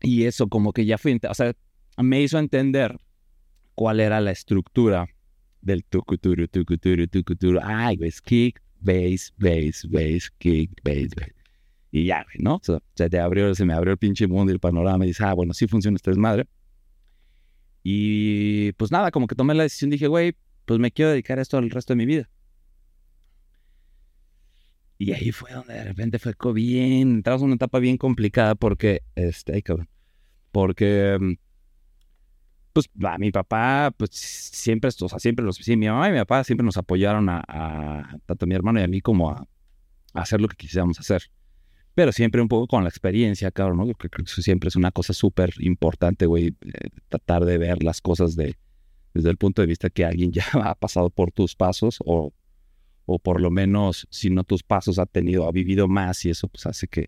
Y 0.00 0.26
eso 0.26 0.48
como 0.48 0.72
que 0.72 0.84
ya 0.86 0.96
fui, 0.96 1.18
o 1.28 1.34
sea, 1.34 1.54
me 1.96 2.20
hizo 2.20 2.38
entender 2.38 2.98
cuál 3.74 3.98
era 3.98 4.20
la 4.20 4.30
estructura 4.30 5.08
del 5.64 5.84
tucuturu, 5.84 6.46
tucuturu, 6.48 7.06
tucuturu. 7.06 7.58
Ay, 7.62 7.96
güey, 7.96 8.12
kick, 8.24 8.60
bass, 8.80 9.32
bass, 9.38 9.86
bass, 9.88 10.30
kick, 10.38 10.70
bass, 10.84 11.14
bass. 11.16 11.32
Y 11.90 12.06
ya, 12.06 12.26
¿no? 12.38 12.56
O 12.56 12.60
sea, 12.62 12.80
se 12.94 13.08
te 13.08 13.18
abrió, 13.18 13.54
se 13.54 13.64
me 13.64 13.72
abrió 13.72 13.92
el 13.92 13.98
pinche 13.98 14.26
mundo 14.26 14.52
y 14.52 14.54
el 14.54 14.60
panorama 14.60 15.04
y 15.04 15.08
dices, 15.08 15.24
ah, 15.24 15.32
bueno, 15.32 15.54
sí 15.54 15.66
funciona 15.66 15.96
esta 15.96 16.10
desmadre. 16.10 16.46
Y 17.82 18.72
pues 18.72 18.90
nada, 18.90 19.10
como 19.10 19.26
que 19.26 19.34
tomé 19.34 19.54
la 19.54 19.62
decisión, 19.62 19.90
dije, 19.90 20.08
güey, 20.08 20.34
pues 20.64 20.80
me 20.80 20.90
quiero 20.90 21.10
dedicar 21.10 21.38
a 21.38 21.42
esto 21.42 21.58
el 21.58 21.70
resto 21.70 21.92
de 21.92 21.96
mi 21.96 22.06
vida. 22.06 22.28
Y 24.98 25.12
ahí 25.12 25.32
fue 25.32 25.52
donde 25.52 25.74
de 25.74 25.84
repente 25.84 26.18
fue 26.18 26.34
bien, 26.52 27.16
entramos 27.16 27.42
en 27.42 27.46
una 27.46 27.54
etapa 27.56 27.78
bien 27.78 27.96
complicada 27.96 28.54
porque, 28.54 29.02
este, 29.16 29.54
ay 29.54 29.62
cabrón, 29.62 29.88
porque 30.50 31.18
mm, 31.20 31.32
pues 32.74 32.90
a 33.04 33.18
mi 33.18 33.30
papá, 33.30 33.94
pues 33.96 34.10
siempre, 34.10 34.88
o 34.88 35.08
sea, 35.08 35.18
siempre 35.20 35.44
los, 35.44 35.56
sí, 35.56 35.76
mi 35.76 35.86
mamá 35.86 36.08
y 36.08 36.12
mi 36.12 36.18
papá 36.18 36.42
siempre 36.42 36.64
nos 36.64 36.76
apoyaron 36.76 37.28
a, 37.30 38.18
tanto 38.26 38.44
a 38.44 38.48
mi 38.48 38.54
hermano 38.54 38.80
y 38.80 38.82
a 38.82 38.88
mí 38.88 39.00
como 39.00 39.30
a, 39.30 39.46
hacer 40.12 40.40
lo 40.40 40.48
que 40.48 40.56
quisiéramos 40.56 40.98
hacer. 40.98 41.22
Pero 41.94 42.10
siempre 42.10 42.42
un 42.42 42.48
poco 42.48 42.66
con 42.66 42.82
la 42.82 42.88
experiencia, 42.88 43.52
cabrón, 43.52 43.76
¿no? 43.78 43.86
Creo 43.94 44.10
que 44.10 44.22
eso 44.22 44.42
siempre 44.42 44.68
es 44.68 44.74
una 44.76 44.90
cosa 44.90 45.12
súper 45.12 45.54
importante, 45.60 46.26
güey, 46.26 46.48
eh, 46.48 46.88
tratar 47.08 47.44
de 47.44 47.58
ver 47.58 47.84
las 47.84 48.00
cosas 48.00 48.34
de, 48.34 48.56
desde 49.14 49.30
el 49.30 49.36
punto 49.36 49.62
de 49.62 49.68
vista 49.68 49.88
que 49.88 50.04
alguien 50.04 50.32
ya 50.32 50.44
ha 50.54 50.74
pasado 50.74 51.10
por 51.10 51.30
tus 51.30 51.54
pasos 51.54 51.98
o, 52.04 52.32
o 53.06 53.18
por 53.20 53.40
lo 53.40 53.52
menos, 53.52 54.08
si 54.10 54.30
no 54.30 54.42
tus 54.42 54.64
pasos, 54.64 54.98
ha 54.98 55.06
tenido, 55.06 55.46
ha 55.46 55.52
vivido 55.52 55.86
más 55.86 56.24
y 56.24 56.30
eso 56.30 56.48
pues 56.48 56.66
hace 56.66 56.88
que 56.88 57.06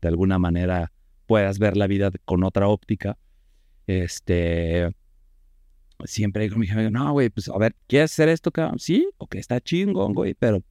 de 0.00 0.08
alguna 0.08 0.38
manera 0.38 0.92
puedas 1.26 1.58
ver 1.58 1.76
la 1.76 1.86
vida 1.86 2.10
con 2.24 2.42
otra 2.42 2.68
óptica 2.68 3.18
este, 3.86 4.90
siempre 6.04 6.44
digo 6.44 6.56
mi 6.56 6.66
jefe, 6.66 6.90
no, 6.90 7.12
güey, 7.12 7.30
pues 7.30 7.48
a 7.48 7.58
ver, 7.58 7.74
¿quieres 7.86 8.12
hacer 8.12 8.28
esto, 8.28 8.50
cabrón? 8.50 8.78
Sí, 8.78 9.08
ok, 9.18 9.36
está 9.36 9.60
chingón, 9.60 10.12
güey, 10.14 10.34
pero, 10.34 10.62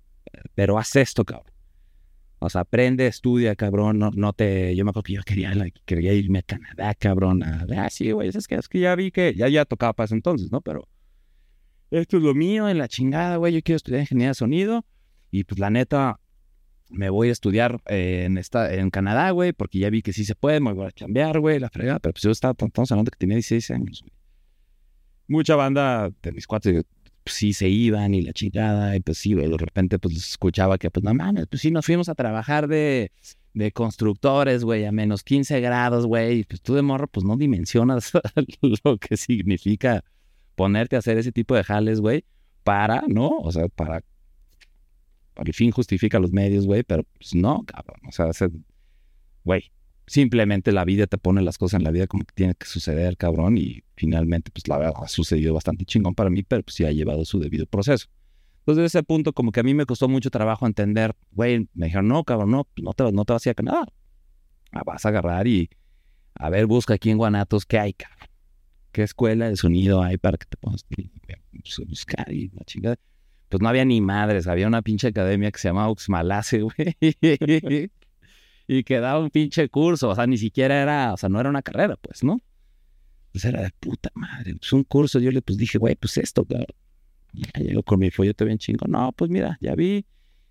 pero 0.55 0.77
haz 0.77 0.95
esto, 0.95 1.23
cabrón. 1.25 1.51
O 2.39 2.49
sea, 2.49 2.61
aprende, 2.61 3.07
estudia, 3.07 3.55
cabrón, 3.55 3.99
no, 3.99 4.11
no 4.11 4.33
te... 4.33 4.75
Yo 4.75 4.83
me 4.83 4.89
acuerdo 4.89 5.03
que 5.03 5.13
yo 5.13 5.21
quería, 5.23 5.53
quería 5.85 6.11
irme 6.11 6.39
a 6.39 6.41
Canadá, 6.41 6.93
cabrón. 6.93 7.41
Ah, 7.41 7.89
sí, 7.89 8.11
güey, 8.11 8.27
es 8.27 8.47
que, 8.47 8.59
que 8.69 8.79
ya 8.81 8.95
vi 8.95 9.11
que 9.11 9.33
ya, 9.33 9.47
ya 9.47 9.63
tocaba 9.63 9.93
para 9.93 10.05
ese 10.05 10.15
entonces, 10.15 10.51
¿no? 10.51 10.59
Pero 10.59 10.89
esto 11.89 12.17
es 12.17 12.23
lo 12.23 12.33
mío, 12.33 12.67
en 12.67 12.79
la 12.79 12.89
chingada, 12.89 13.37
güey, 13.37 13.53
yo 13.53 13.61
quiero 13.61 13.77
estudiar 13.77 14.01
ingeniería 14.01 14.31
de 14.31 14.33
sonido. 14.33 14.85
Y 15.31 15.45
pues 15.45 15.57
la 15.57 15.69
neta, 15.69 16.19
me 16.93 17.09
voy 17.09 17.29
a 17.29 17.31
estudiar 17.31 17.81
eh, 17.87 18.23
en, 18.25 18.37
esta, 18.37 18.73
en 18.73 18.89
Canadá, 18.89 19.31
güey, 19.31 19.51
porque 19.51 19.79
ya 19.79 19.89
vi 19.89 20.01
que 20.01 20.13
sí 20.13 20.25
se 20.25 20.35
puede, 20.35 20.59
me 20.59 20.73
voy 20.73 20.87
a 20.87 20.91
cambiar, 20.91 21.39
güey, 21.39 21.59
la 21.59 21.69
fregada. 21.69 21.99
Pero 21.99 22.13
pues 22.13 22.23
yo 22.23 22.31
estaba, 22.31 22.55
estamos 22.57 22.91
hablando 22.91 23.11
que 23.11 23.17
tenía 23.17 23.35
16 23.35 23.71
años, 23.71 24.01
güey. 24.01 24.13
Mucha 25.27 25.55
banda 25.55 26.11
de 26.21 26.31
mis 26.31 26.45
cuates 26.45 26.85
pues, 27.23 27.35
sí 27.35 27.53
se 27.53 27.69
iban 27.69 28.13
y 28.13 28.21
la 28.21 28.33
chingada, 28.33 28.95
y 28.95 28.99
pues 28.99 29.17
sí, 29.17 29.33
güey, 29.33 29.49
de 29.49 29.57
repente 29.57 29.99
pues 29.99 30.15
escuchaba 30.17 30.77
que, 30.77 30.91
pues 30.91 31.03
no 31.03 31.13
mames, 31.13 31.47
pues 31.47 31.61
sí 31.61 31.71
nos 31.71 31.85
fuimos 31.85 32.09
a 32.09 32.15
trabajar 32.15 32.67
de, 32.67 33.11
de 33.53 33.71
constructores, 33.71 34.63
güey, 34.63 34.85
a 34.85 34.91
menos 34.91 35.23
15 35.23 35.61
grados, 35.61 36.05
güey, 36.05 36.39
y 36.39 36.43
pues 36.43 36.61
tú 36.61 36.73
de 36.75 36.81
morro, 36.81 37.07
pues 37.07 37.25
no 37.25 37.37
dimensionas 37.37 38.11
lo 38.83 38.97
que 38.97 39.17
significa 39.17 40.03
ponerte 40.55 40.95
a 40.95 40.99
hacer 40.99 41.17
ese 41.17 41.31
tipo 41.31 41.55
de 41.55 41.63
jales, 41.63 42.01
güey, 42.01 42.25
para, 42.63 43.03
¿no? 43.07 43.29
O 43.39 43.51
sea, 43.51 43.67
para 43.69 44.03
al 45.35 45.53
fin 45.53 45.71
justifica 45.71 46.19
los 46.19 46.31
medios, 46.31 46.65
güey, 46.65 46.83
pero 46.83 47.03
pues 47.17 47.35
no, 47.35 47.63
cabrón. 47.65 47.99
O 48.07 48.11
sea, 48.11 48.31
güey, 49.43 49.71
simplemente 50.05 50.71
la 50.71 50.85
vida 50.85 51.07
te 51.07 51.17
pone 51.17 51.41
las 51.41 51.57
cosas 51.57 51.79
en 51.79 51.83
la 51.83 51.91
vida 51.91 52.07
como 52.07 52.23
que 52.25 52.33
tiene 52.33 52.55
que 52.55 52.65
suceder, 52.65 53.17
cabrón, 53.17 53.57
y 53.57 53.83
finalmente, 53.95 54.51
pues 54.51 54.67
la 54.67 54.77
verdad, 54.77 54.93
ha 55.03 55.07
sucedido 55.07 55.53
bastante 55.53 55.85
chingón 55.85 56.15
para 56.15 56.29
mí, 56.29 56.43
pero 56.43 56.63
pues 56.63 56.75
sí 56.75 56.85
ha 56.85 56.91
llevado 56.91 57.25
su 57.25 57.39
debido 57.39 57.65
proceso. 57.65 58.07
Entonces, 58.59 58.85
ese 58.85 59.03
punto, 59.03 59.33
como 59.33 59.51
que 59.51 59.59
a 59.59 59.63
mí 59.63 59.73
me 59.73 59.85
costó 59.85 60.07
mucho 60.07 60.29
trabajo 60.29 60.65
entender, 60.65 61.15
güey, 61.31 61.67
me 61.73 61.87
dijeron, 61.87 62.07
no, 62.07 62.23
cabrón, 62.23 62.51
no, 62.51 62.67
no 62.81 62.93
te, 62.93 63.11
no 63.11 63.25
te 63.25 63.33
vas 63.33 63.45
a 63.45 63.49
ir 63.49 63.51
a 63.51 63.55
Canadá. 63.55 63.85
Ah, 64.71 64.83
vas 64.85 65.05
a 65.05 65.09
agarrar 65.09 65.47
y, 65.47 65.69
a 66.35 66.49
ver, 66.49 66.65
busca 66.65 66.93
aquí 66.93 67.09
en 67.09 67.17
Guanatos 67.17 67.65
qué 67.65 67.77
hay, 67.77 67.93
cabrón. 67.93 68.29
¿Qué 68.93 69.01
escuela 69.03 69.49
de 69.49 69.57
sonido 69.57 70.01
hay 70.01 70.17
para 70.17 70.37
que 70.37 70.45
te 70.45 70.55
puedas 70.55 70.85
buscar 71.87 72.31
y 72.31 72.49
la 72.49 72.63
chingada? 72.63 72.95
Pues 73.53 73.61
no 73.61 73.69
había 73.69 73.85
ni 73.85 74.01
madres, 74.01 74.47
había 74.47 74.65
una 74.65 74.81
pinche 74.81 75.09
academia 75.09 75.51
que 75.51 75.59
se 75.59 75.67
llamaba 75.67 75.91
Uxmalase, 75.91 76.61
güey. 76.61 76.97
y 78.67 78.83
que 78.83 78.99
daba 78.99 79.19
un 79.19 79.29
pinche 79.29 79.69
curso, 79.69 80.09
o 80.09 80.15
sea, 80.15 80.25
ni 80.25 80.39
siquiera 80.39 80.81
era, 80.81 81.13
o 81.13 81.17
sea, 81.17 81.29
no 81.29 81.39
era 81.39 81.51
una 81.51 81.61
carrera, 81.61 81.95
pues, 81.97 82.23
¿no? 82.23 82.39
Pues 83.31 83.45
era 83.45 83.61
de 83.61 83.69
puta 83.79 84.09
madre, 84.15 84.55
pues 84.55 84.73
un 84.73 84.83
curso, 84.83 85.19
yo 85.19 85.29
le 85.29 85.43
pues 85.43 85.59
dije, 85.59 85.77
güey, 85.77 85.93
pues 85.93 86.17
esto, 86.17 86.45
cabrón. 86.45 86.65
Ya 87.31 87.61
llegó 87.61 87.83
con 87.83 87.99
mi 87.99 88.09
folleto 88.09 88.43
bien 88.43 88.57
chingo, 88.57 88.87
no, 88.87 89.11
pues 89.11 89.29
mira, 89.29 89.59
ya 89.61 89.75
vi. 89.75 90.03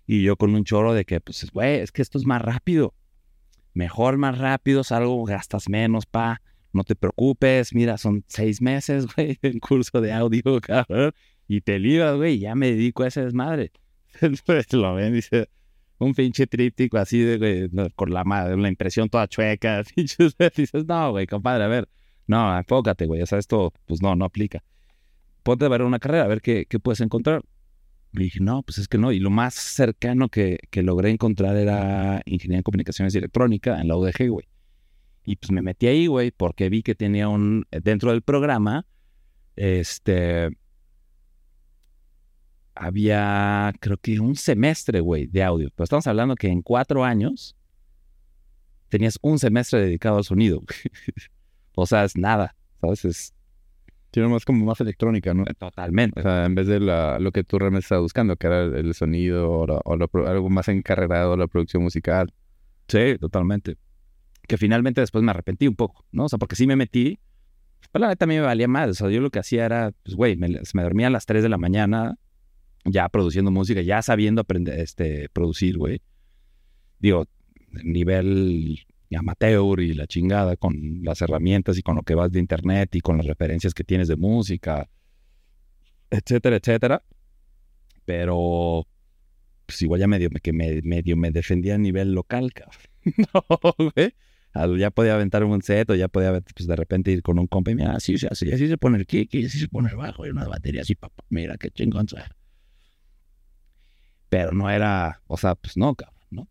Y 0.07 0.23
yo 0.23 0.37
con 0.37 0.55
un 0.55 0.63
choro 0.63 0.93
de 0.93 1.03
que, 1.03 1.19
pues, 1.19 1.51
güey, 1.51 1.81
es 1.81 1.91
que 1.91 2.01
esto 2.01 2.17
es 2.17 2.25
más 2.25 2.41
rápido. 2.41 2.93
Mejor, 3.73 4.15
más 4.15 4.37
rápido, 4.37 4.81
algo, 4.91 5.25
gastas 5.25 5.67
menos, 5.67 6.05
pa. 6.05 6.41
No 6.71 6.85
te 6.85 6.95
preocupes, 6.95 7.75
mira, 7.75 7.97
son 7.97 8.23
seis 8.29 8.61
meses, 8.61 9.07
güey, 9.13 9.37
en 9.41 9.59
curso 9.59 9.99
de 9.99 10.13
audio, 10.13 10.61
cabrón 10.61 11.11
y 11.57 11.61
te 11.61 11.77
libras, 11.77 12.15
güey, 12.15 12.39
ya 12.39 12.55
me 12.55 12.71
dedico 12.71 13.03
a 13.03 13.07
ese 13.07 13.23
desmadre. 13.23 13.71
Entonces 14.21 14.73
lo 14.73 14.95
ven, 14.95 15.13
dice, 15.13 15.49
un 15.99 16.15
pinche 16.15 16.47
tríptico 16.47 16.97
así 16.97 17.19
de, 17.19 17.37
güey, 17.37 17.89
con 17.95 18.11
la, 18.11 18.23
la 18.23 18.67
impresión 18.67 19.07
toda 19.07 19.27
chueca, 19.27 19.83
dices, 19.95 20.35
no, 20.87 21.11
güey, 21.11 21.27
compadre, 21.27 21.63
a 21.63 21.67
ver, 21.67 21.87
no, 22.25 22.57
enfócate, 22.57 23.05
güey, 23.05 23.21
o 23.21 23.25
sea, 23.27 23.37
esto, 23.37 23.71
pues 23.85 24.01
no, 24.01 24.15
no 24.15 24.25
aplica. 24.25 24.63
Ponte 25.43 25.65
a 25.65 25.69
ver 25.69 25.83
una 25.83 25.99
carrera, 25.99 26.23
a 26.23 26.27
ver 26.27 26.41
qué, 26.41 26.65
qué 26.67 26.79
puedes 26.79 27.01
encontrar. 27.01 27.43
Y 28.13 28.23
dije, 28.23 28.39
no, 28.39 28.63
pues 28.63 28.77
es 28.77 28.87
que 28.87 28.97
no. 28.97 29.11
Y 29.11 29.19
lo 29.19 29.29
más 29.29 29.55
cercano 29.55 30.29
que, 30.29 30.59
que 30.69 30.83
logré 30.83 31.09
encontrar 31.09 31.55
era 31.55 32.21
Ingeniería 32.25 32.59
en 32.59 32.63
Comunicaciones 32.63 33.13
y 33.13 33.17
Electrónica 33.17 33.79
en 33.81 33.87
la 33.87 33.97
UDG, 33.97 34.29
güey. 34.29 34.47
Y 35.25 35.35
pues 35.35 35.51
me 35.51 35.61
metí 35.61 35.87
ahí, 35.87 36.07
güey, 36.07 36.31
porque 36.31 36.69
vi 36.69 36.81
que 36.83 36.95
tenía 36.95 37.27
un, 37.27 37.65
dentro 37.71 38.11
del 38.11 38.21
programa, 38.21 38.85
este, 39.55 40.49
había, 42.75 43.73
creo 43.79 43.97
que 43.97 44.19
un 44.19 44.35
semestre, 44.35 44.99
güey, 44.99 45.27
de 45.27 45.43
audio. 45.43 45.69
Pero 45.75 45.83
estamos 45.85 46.07
hablando 46.07 46.35
que 46.35 46.47
en 46.47 46.61
cuatro 46.61 47.03
años 47.03 47.55
tenías 48.89 49.17
un 49.21 49.39
semestre 49.39 49.81
dedicado 49.81 50.17
al 50.17 50.23
sonido. 50.23 50.61
O 51.75 51.87
sea, 51.87 52.03
es 52.03 52.15
nada, 52.15 52.55
¿sabes? 52.81 53.03
Es 53.03 53.33
Tiene 54.11 54.29
más 54.29 54.45
como 54.45 54.63
más 54.63 54.79
electrónica, 54.79 55.33
¿no? 55.33 55.43
totalmente. 55.57 56.19
O 56.19 56.23
sea, 56.23 56.45
en 56.45 56.53
vez 56.53 56.67
de 56.67 56.79
la, 56.79 57.17
lo 57.17 57.31
que 57.31 57.43
tú 57.43 57.57
realmente 57.57 57.83
estabas 57.85 58.03
buscando, 58.03 58.35
que 58.35 58.45
era 58.45 58.61
el, 58.65 58.75
el 58.75 58.93
sonido 58.93 59.49
o, 59.51 59.65
la- 59.65 59.81
o 59.83 60.27
algo 60.27 60.49
más 60.51 60.67
encarregado, 60.67 61.35
la 61.35 61.47
producción 61.47 61.81
musical. 61.81 62.31
Sí, 62.87 63.17
totalmente. 63.19 63.77
Que 64.47 64.57
finalmente 64.57 65.01
después 65.01 65.23
me 65.23 65.31
arrepentí 65.31 65.67
un 65.67 65.75
poco, 65.75 66.05
¿no? 66.11 66.25
O 66.25 66.29
sea, 66.29 66.37
porque 66.37 66.55
sí 66.55 66.67
me 66.67 66.75
metí, 66.75 67.17
pero 67.91 68.03
la 68.03 68.09
neta 68.09 68.25
a 68.25 68.27
mí 68.27 68.35
me 68.35 68.41
valía 68.41 68.67
más. 68.67 68.89
O 68.89 68.93
sea, 68.93 69.09
yo 69.09 69.19
lo 69.19 69.31
que 69.31 69.39
hacía 69.39 69.65
era, 69.65 69.91
pues, 70.03 70.15
güey, 70.15 70.35
me, 70.35 70.47
me 70.75 70.83
dormía 70.83 71.07
a 71.07 71.09
las 71.09 71.25
3 71.25 71.41
de 71.41 71.49
la 71.49 71.57
mañana 71.57 72.19
ya 72.85 73.09
produciendo 73.09 73.51
música, 73.51 73.81
ya 73.81 74.01
sabiendo 74.01 74.41
aprender, 74.41 74.79
este, 74.79 75.29
producir, 75.29 75.77
güey. 75.77 76.01
Digo, 76.99 77.25
nivel 77.83 78.79
amateur 79.15 79.79
y 79.79 79.93
la 79.93 80.07
chingada 80.07 80.55
con 80.55 81.01
las 81.03 81.21
herramientas 81.21 81.77
y 81.77 81.83
con 81.83 81.95
lo 81.95 82.03
que 82.03 82.15
vas 82.15 82.31
de 82.31 82.39
internet 82.39 82.95
y 82.95 83.01
con 83.01 83.17
las 83.17 83.25
referencias 83.25 83.73
que 83.73 83.83
tienes 83.83 84.07
de 84.07 84.15
música, 84.15 84.89
etcétera, 86.09 86.57
etcétera. 86.57 87.03
Pero, 88.05 88.87
pues 89.65 89.81
igual 89.81 90.01
ya 90.01 90.07
medio, 90.07 90.29
que 90.41 90.53
me, 90.53 90.81
medio 90.81 91.15
me 91.15 91.31
defendía 91.31 91.75
a 91.75 91.77
nivel 91.77 92.13
local, 92.13 92.53
cabrón. 92.53 92.81
no, 93.33 93.91
güey. 93.95 94.13
Ya 94.79 94.91
podía 94.91 95.15
aventar 95.15 95.43
un 95.43 95.61
set 95.63 95.89
o 95.89 95.95
ya 95.95 96.07
podía 96.07 96.39
pues, 96.39 96.67
de 96.67 96.75
repente 96.75 97.11
ir 97.11 97.23
con 97.23 97.39
un 97.39 97.47
compa 97.47 97.71
y 97.71 97.75
mira, 97.75 97.95
así 97.95 98.19
se 98.19 98.27
hace, 98.27 98.53
así 98.53 98.67
se 98.67 98.77
pone 98.77 98.99
el 98.99 99.07
kick 99.07 99.33
y 99.33 99.45
así 99.45 99.57
se 99.57 99.67
pone 99.67 99.89
el 99.89 99.95
bajo 99.95 100.27
y 100.27 100.29
unas 100.29 100.47
baterías 100.47 100.87
y 100.91 100.95
papá, 100.95 101.23
mira 101.29 101.57
qué 101.57 101.71
chingón. 101.71 102.07
suena. 102.07 102.29
Pero 104.33 104.51
no 104.51 104.67
era, 104.67 105.21
o 105.27 105.37
sea, 105.37 105.53
pues 105.53 105.77
no, 105.77 105.93
cabrón, 105.93 106.17
¿no? 106.31 106.47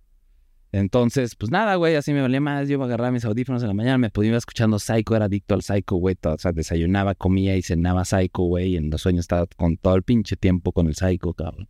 Entonces, 0.70 1.34
pues 1.34 1.50
nada, 1.50 1.74
güey, 1.74 1.96
así 1.96 2.12
me 2.12 2.22
valía 2.22 2.40
más. 2.40 2.68
Yo 2.68 2.74
iba 2.74 2.84
a 2.84 2.86
agarrar 2.86 3.10
mis 3.10 3.24
audífonos 3.24 3.60
en 3.62 3.66
la 3.66 3.74
mañana, 3.74 3.98
me 3.98 4.08
podía 4.08 4.30
ir 4.30 4.36
escuchando 4.36 4.78
Psycho, 4.78 5.16
era 5.16 5.24
adicto 5.24 5.54
al 5.56 5.62
Psycho, 5.62 5.96
güey. 5.96 6.16
O 6.22 6.38
sea, 6.38 6.52
desayunaba, 6.52 7.16
comía 7.16 7.56
y 7.56 7.62
cenaba 7.62 8.04
Psycho, 8.04 8.42
güey. 8.44 8.74
Y 8.74 8.76
en 8.76 8.88
los 8.88 9.02
sueños 9.02 9.24
estaba 9.24 9.46
con 9.56 9.76
todo 9.78 9.96
el 9.96 10.04
pinche 10.04 10.36
tiempo 10.36 10.70
con 10.70 10.86
el 10.86 10.94
Psycho, 10.94 11.34
cabrón. 11.34 11.68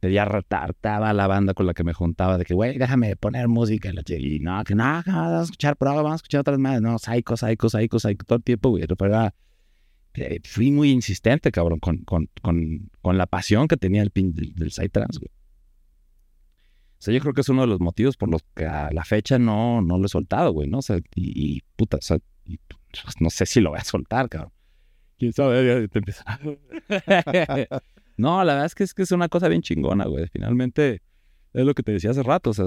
Pedía 0.00 0.24
retartaba 0.24 1.10
a 1.10 1.12
la 1.14 1.28
banda 1.28 1.54
con 1.54 1.66
la 1.66 1.74
que 1.74 1.84
me 1.84 1.92
juntaba 1.92 2.38
de 2.38 2.44
que, 2.44 2.54
güey, 2.54 2.76
déjame 2.76 3.14
poner 3.14 3.46
música. 3.46 3.88
Y, 3.88 4.40
no, 4.40 4.64
que 4.64 4.74
no, 4.74 4.82
vamos 5.06 5.06
a 5.06 5.42
escuchar 5.44 5.76
prueba, 5.76 5.98
vamos 6.02 6.14
a 6.14 6.16
escuchar 6.16 6.40
otras 6.40 6.58
más. 6.58 6.82
No, 6.82 6.98
Psycho, 6.98 7.36
Psycho, 7.36 7.68
Psycho, 7.70 8.00
Psycho, 8.00 8.24
todo 8.26 8.38
el 8.38 8.42
tiempo, 8.42 8.70
güey. 8.70 8.84
Pero 8.84 9.06
era- 9.14 9.32
eh, 10.16 10.40
fui 10.44 10.70
muy 10.70 10.90
insistente, 10.90 11.50
cabrón, 11.52 11.78
con, 11.78 11.98
con, 11.98 12.28
con, 12.42 12.90
con 13.02 13.18
la 13.18 13.26
pasión 13.26 13.68
que 13.68 13.76
tenía 13.76 14.02
el 14.02 14.10
pin 14.10 14.34
del, 14.34 14.54
del 14.54 14.70
Psytrance, 14.70 15.18
güey. 15.18 15.30
O 16.98 17.02
sea, 17.02 17.12
yo 17.12 17.20
creo 17.20 17.34
que 17.34 17.42
es 17.42 17.48
uno 17.48 17.62
de 17.62 17.68
los 17.68 17.80
motivos 17.80 18.16
por 18.16 18.30
los 18.30 18.42
que 18.54 18.64
a 18.66 18.90
la 18.90 19.04
fecha 19.04 19.38
no, 19.38 19.82
no 19.82 19.98
lo 19.98 20.06
he 20.06 20.08
soltado, 20.08 20.52
güey, 20.52 20.68
¿no? 20.68 20.78
O 20.78 20.82
sea, 20.82 20.98
y, 21.14 21.60
puta, 21.76 21.98
o 21.98 22.02
sea, 22.02 22.18
pues, 22.44 23.20
no 23.20 23.30
sé 23.30 23.44
si 23.46 23.60
lo 23.60 23.70
voy 23.70 23.78
a 23.78 23.84
soltar, 23.84 24.28
cabrón. 24.28 24.52
¿Quién 25.18 25.32
sabe? 25.32 25.66
Ya 25.66 25.88
te 25.88 25.98
empieza. 25.98 26.24
no, 28.16 28.42
la 28.44 28.54
verdad 28.54 28.66
es 28.66 28.74
que, 28.74 28.84
es 28.84 28.94
que 28.94 29.02
es 29.02 29.12
una 29.12 29.28
cosa 29.28 29.48
bien 29.48 29.62
chingona, 29.62 30.06
güey. 30.06 30.26
Finalmente, 30.28 31.02
es 31.52 31.64
lo 31.64 31.74
que 31.74 31.82
te 31.82 31.92
decía 31.92 32.10
hace 32.10 32.22
rato, 32.22 32.50
o 32.50 32.54
sea, 32.54 32.66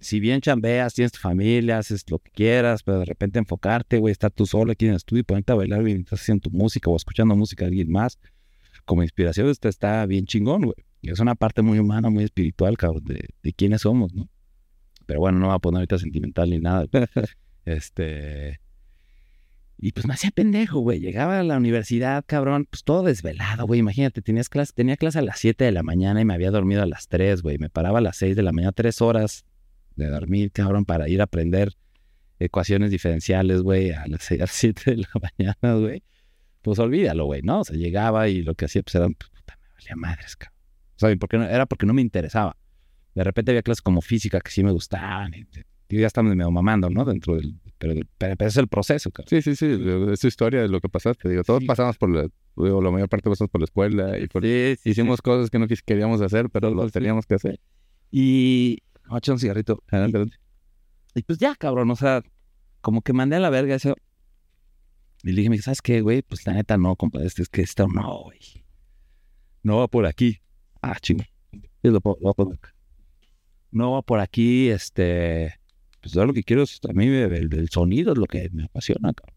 si 0.00 0.20
bien 0.20 0.40
chambeas, 0.40 0.94
tienes 0.94 1.12
tu 1.12 1.18
familia, 1.18 1.78
haces 1.78 2.04
lo 2.10 2.18
que 2.18 2.30
quieras, 2.30 2.82
pero 2.82 3.00
de 3.00 3.04
repente 3.04 3.38
enfocarte, 3.38 3.98
güey, 3.98 4.12
estar 4.12 4.30
tú 4.30 4.46
solo 4.46 4.72
aquí 4.72 4.84
en 4.84 4.92
el 4.92 4.96
estudio 4.96 5.20
y 5.20 5.24
ponerte 5.24 5.52
a 5.52 5.56
bailar 5.56 5.80
güey, 5.80 5.94
mientras 5.94 6.20
haciendo 6.20 6.42
tu 6.42 6.50
música 6.50 6.90
o 6.90 6.96
escuchando 6.96 7.34
música 7.34 7.64
de 7.64 7.70
alguien 7.70 7.90
más, 7.90 8.18
como 8.84 9.02
inspiración, 9.02 9.48
esto 9.48 9.68
está 9.68 10.06
bien 10.06 10.24
chingón, 10.26 10.62
güey. 10.62 10.76
Es 11.02 11.20
una 11.20 11.34
parte 11.34 11.62
muy 11.62 11.78
humana, 11.78 12.10
muy 12.10 12.24
espiritual, 12.24 12.76
cabrón, 12.76 13.04
de, 13.04 13.28
de 13.42 13.52
quiénes 13.52 13.82
somos, 13.82 14.12
¿no? 14.14 14.28
Pero 15.06 15.20
bueno, 15.20 15.38
no 15.38 15.46
me 15.46 15.48
voy 15.48 15.56
a 15.56 15.58
poner 15.60 15.78
ahorita 15.78 15.98
sentimental 15.98 16.50
ni 16.50 16.58
nada. 16.58 16.86
este. 17.64 18.60
Y 19.78 19.92
pues 19.92 20.06
me 20.06 20.14
hacía 20.14 20.30
pendejo, 20.30 20.80
güey. 20.80 21.00
Llegaba 21.00 21.38
a 21.38 21.42
la 21.44 21.56
universidad, 21.56 22.24
cabrón, 22.26 22.66
pues 22.68 22.82
todo 22.82 23.04
desvelado, 23.04 23.66
güey. 23.66 23.80
Imagínate, 23.80 24.22
tenías 24.22 24.48
clase, 24.48 24.72
tenía 24.74 24.96
clase 24.96 25.20
a 25.20 25.22
las 25.22 25.38
7 25.38 25.64
de 25.64 25.72
la 25.72 25.82
mañana 25.82 26.20
y 26.20 26.24
me 26.24 26.34
había 26.34 26.50
dormido 26.50 26.82
a 26.82 26.86
las 26.86 27.08
3, 27.08 27.42
güey. 27.42 27.58
Me 27.58 27.70
paraba 27.70 27.98
a 27.98 28.02
las 28.02 28.16
6 28.16 28.34
de 28.36 28.42
la 28.42 28.52
mañana, 28.52 28.72
tres 28.72 29.00
horas 29.00 29.44
de 29.98 30.08
dormir, 30.08 30.50
cabrón, 30.52 30.84
para 30.84 31.08
ir 31.08 31.20
a 31.20 31.24
aprender 31.24 31.74
ecuaciones 32.38 32.90
diferenciales, 32.90 33.62
güey, 33.62 33.90
a 33.90 34.06
las 34.06 34.22
6, 34.22 34.40
a 34.40 34.44
las 34.44 34.50
7 34.52 34.90
de 34.92 34.96
la 34.98 35.08
mañana, 35.38 35.74
güey. 35.80 36.02
Pues 36.62 36.78
olvídalo, 36.78 37.26
güey, 37.26 37.42
¿no? 37.42 37.60
O 37.60 37.64
sea, 37.64 37.76
llegaba 37.76 38.28
y 38.28 38.42
lo 38.42 38.54
que 38.54 38.64
hacía, 38.66 38.82
pues 38.82 38.94
era, 38.94 39.06
pues, 39.08 39.30
puta, 39.30 39.58
me 39.60 39.68
valía 39.74 39.96
madres, 39.96 40.36
cabrón. 40.36 40.58
O 40.96 40.98
sea, 40.98 41.10
¿y 41.12 41.16
por 41.16 41.28
qué 41.28 41.38
no? 41.38 41.44
Era 41.44 41.66
porque 41.66 41.86
no 41.86 41.94
me 41.94 42.02
interesaba. 42.02 42.56
De 43.14 43.24
repente 43.24 43.50
había 43.52 43.62
clases 43.62 43.82
como 43.82 44.00
física 44.00 44.40
que 44.40 44.50
sí 44.50 44.62
me 44.64 44.72
gustaban. 44.72 45.32
Y, 45.34 45.46
y 45.88 46.00
ya 46.00 46.06
estamos 46.06 46.34
medio 46.34 46.50
mamando, 46.50 46.90
¿no? 46.90 47.04
Dentro 47.04 47.36
del... 47.36 47.54
Pero, 47.78 47.94
pero, 48.18 48.36
pero 48.36 48.48
es 48.48 48.56
el 48.56 48.66
proceso, 48.68 49.10
cabrón. 49.10 49.28
Sí, 49.30 49.42
sí, 49.42 49.56
sí. 49.56 49.78
Es 50.12 50.20
tu 50.20 50.26
historia 50.26 50.60
de 50.62 50.68
lo 50.68 50.80
que 50.80 50.88
pasaste. 50.88 51.28
Digo, 51.28 51.42
todos 51.44 51.60
Sí. 51.60 51.66
pasamos 51.66 51.96
por 51.96 52.10
la... 52.10 52.22
Digo, 52.56 52.82
la 52.82 52.90
mayor 52.90 53.08
parte 53.08 53.30
pasamos 53.30 53.50
por 53.50 53.60
la 53.60 53.64
escuela 53.66 54.18
y 54.18 54.26
por- 54.26 54.44
hicimos 54.44 55.22
cosas 55.22 55.48
que 55.50 55.58
no 55.60 55.66
queríamos 55.86 56.20
hacer, 56.20 56.50
pero 56.50 56.70
lo 56.74 56.88
teníamos 56.90 57.24
que 57.26 57.34
hacer. 57.36 57.60
Y... 58.10 58.78
A 59.10 59.18
echar 59.18 59.34
un 59.34 59.38
cigarrito. 59.38 59.82
Adelante, 59.88 60.16
adelante. 60.16 60.38
Y 61.14 61.22
pues 61.22 61.38
ya, 61.38 61.54
cabrón, 61.54 61.90
o 61.90 61.96
sea, 61.96 62.22
como 62.80 63.02
que 63.02 63.12
mandé 63.12 63.36
a 63.36 63.40
la 63.40 63.50
verga 63.50 63.74
eso. 63.74 63.96
Y 65.22 65.32
le 65.32 65.42
dije, 65.42 65.62
¿sabes 65.62 65.82
qué, 65.82 66.00
güey? 66.00 66.22
Pues 66.22 66.46
la 66.46 66.54
neta 66.54 66.76
no, 66.76 66.94
compadre, 66.96 67.26
es 67.26 67.48
que 67.48 67.62
esto 67.62 67.88
no, 67.88 68.24
güey. 68.24 68.38
No 69.62 69.78
va 69.78 69.88
por 69.88 70.06
aquí. 70.06 70.38
Ah, 70.80 70.98
chingo. 71.00 71.24
Sí, 71.52 71.60
lo 71.82 71.92
lo 71.92 72.00
voy 72.00 72.30
a 72.30 72.32
poner 72.34 72.54
acá. 72.54 72.74
No 73.70 73.92
va 73.92 74.02
por 74.02 74.20
aquí, 74.20 74.68
este... 74.68 75.54
Pues 76.00 76.12
yo 76.12 76.24
lo 76.24 76.32
que 76.32 76.44
quiero 76.44 76.62
es, 76.62 76.78
a 76.88 76.92
mí 76.92 77.06
el, 77.06 77.52
el 77.52 77.68
sonido 77.70 78.12
es 78.12 78.18
lo 78.18 78.26
que 78.26 78.48
me 78.52 78.64
apasiona, 78.64 79.12
cabrón. 79.12 79.36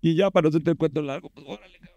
Y 0.00 0.16
ya, 0.16 0.30
para 0.30 0.44
no 0.44 0.48
hacerte 0.48 0.70
el 0.70 0.76
cuento 0.76 1.02
largo, 1.02 1.30
pues 1.30 1.46
órale, 1.46 1.78
cabrón. 1.78 1.93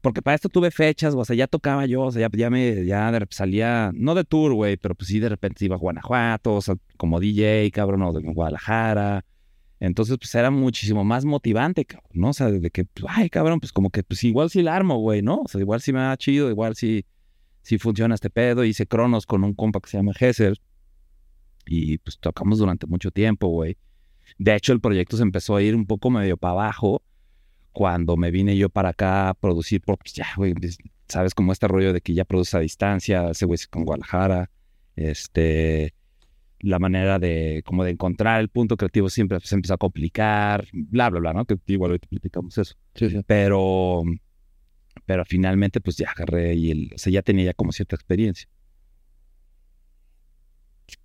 Porque 0.00 0.22
para 0.22 0.34
esto 0.34 0.48
tuve 0.48 0.70
fechas, 0.70 1.14
o 1.14 1.24
sea, 1.24 1.36
ya 1.36 1.46
tocaba 1.46 1.86
yo, 1.86 2.02
o 2.02 2.12
sea, 2.12 2.28
ya, 2.28 2.36
ya 2.36 2.50
me, 2.50 2.84
ya 2.84 3.12
salía, 3.30 3.90
no 3.94 4.14
de 4.14 4.24
tour, 4.24 4.52
güey, 4.54 4.76
pero 4.76 4.94
pues 4.94 5.08
sí 5.08 5.18
de 5.18 5.28
repente 5.28 5.64
iba 5.64 5.76
a 5.76 5.78
Guanajuato, 5.78 6.54
o 6.54 6.60
sea, 6.60 6.76
como 6.96 7.20
DJ, 7.20 7.70
cabrón, 7.72 8.02
o 8.02 8.12
de 8.12 8.20
Guadalajara. 8.20 9.24
Entonces, 9.78 10.16
pues 10.18 10.34
era 10.34 10.50
muchísimo 10.50 11.04
más 11.04 11.24
motivante, 11.24 11.84
cabrón, 11.84 12.10
¿no? 12.14 12.28
O 12.30 12.32
sea, 12.32 12.50
de 12.50 12.70
que, 12.70 12.84
pues, 12.86 13.06
ay, 13.08 13.28
cabrón, 13.28 13.60
pues 13.60 13.72
como 13.72 13.90
que, 13.90 14.02
pues 14.02 14.24
igual 14.24 14.50
sí 14.50 14.62
la 14.62 14.74
armo, 14.74 14.98
güey, 14.98 15.22
¿no? 15.22 15.42
O 15.42 15.48
sea, 15.48 15.60
igual 15.60 15.80
sí 15.80 15.92
me 15.92 16.00
da 16.00 16.16
chido, 16.16 16.50
igual 16.50 16.76
sí, 16.76 17.04
sí 17.62 17.78
funciona 17.78 18.14
este 18.14 18.30
pedo. 18.30 18.64
Hice 18.64 18.86
cronos 18.86 19.26
con 19.26 19.44
un 19.44 19.54
compa 19.54 19.80
que 19.80 19.90
se 19.90 19.98
llama 19.98 20.14
Gesser. 20.14 20.58
Y 21.66 21.98
pues 21.98 22.18
tocamos 22.18 22.58
durante 22.58 22.86
mucho 22.86 23.10
tiempo, 23.10 23.48
güey. 23.48 23.76
De 24.38 24.54
hecho, 24.54 24.72
el 24.72 24.80
proyecto 24.80 25.16
se 25.16 25.22
empezó 25.22 25.56
a 25.56 25.62
ir 25.62 25.74
un 25.74 25.86
poco 25.86 26.10
medio 26.10 26.36
para 26.36 26.52
abajo 26.52 27.02
cuando 27.76 28.16
me 28.16 28.30
vine 28.30 28.56
yo 28.56 28.70
para 28.70 28.88
acá 28.88 29.28
a 29.28 29.34
producir, 29.34 29.82
porque 29.82 30.04
pues, 30.04 30.14
ya, 30.14 30.26
güey, 30.34 30.54
pues, 30.54 30.78
sabes 31.08 31.34
como 31.34 31.52
este 31.52 31.68
rollo 31.68 31.92
de 31.92 32.00
que 32.00 32.14
ya 32.14 32.24
produce 32.24 32.56
a 32.56 32.60
distancia, 32.60 33.28
ese 33.32 33.44
güey 33.44 33.58
con 33.68 33.84
Guadalajara, 33.84 34.50
este, 34.96 35.92
la 36.60 36.78
manera 36.78 37.18
de, 37.18 37.62
como 37.66 37.84
de 37.84 37.90
encontrar 37.90 38.40
el 38.40 38.48
punto 38.48 38.78
creativo 38.78 39.10
siempre 39.10 39.38
se 39.40 39.54
empezó 39.56 39.74
a 39.74 39.76
complicar, 39.76 40.66
bla, 40.72 41.10
bla, 41.10 41.20
bla, 41.20 41.34
¿no? 41.34 41.44
Que 41.44 41.58
igual 41.66 41.90
ahorita 41.90 42.08
platicamos 42.08 42.56
eso. 42.56 42.76
Sí, 42.94 43.10
sí. 43.10 43.20
Pero, 43.26 44.04
pero 45.04 45.26
finalmente, 45.26 45.82
pues 45.82 45.98
ya 45.98 46.08
agarré 46.08 46.54
y 46.54 46.70
el, 46.70 46.92
o 46.94 46.98
sea, 46.98 47.12
ya 47.12 47.20
tenía 47.20 47.44
ya 47.44 47.52
como 47.52 47.72
cierta 47.72 47.94
experiencia. 47.94 48.48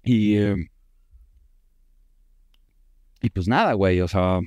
Y, 0.05 0.37
eh, 0.37 0.55
y 3.21 3.29
pues 3.29 3.49
nada, 3.49 3.73
güey, 3.73 3.99
o 3.99 4.07
sea, 4.07 4.39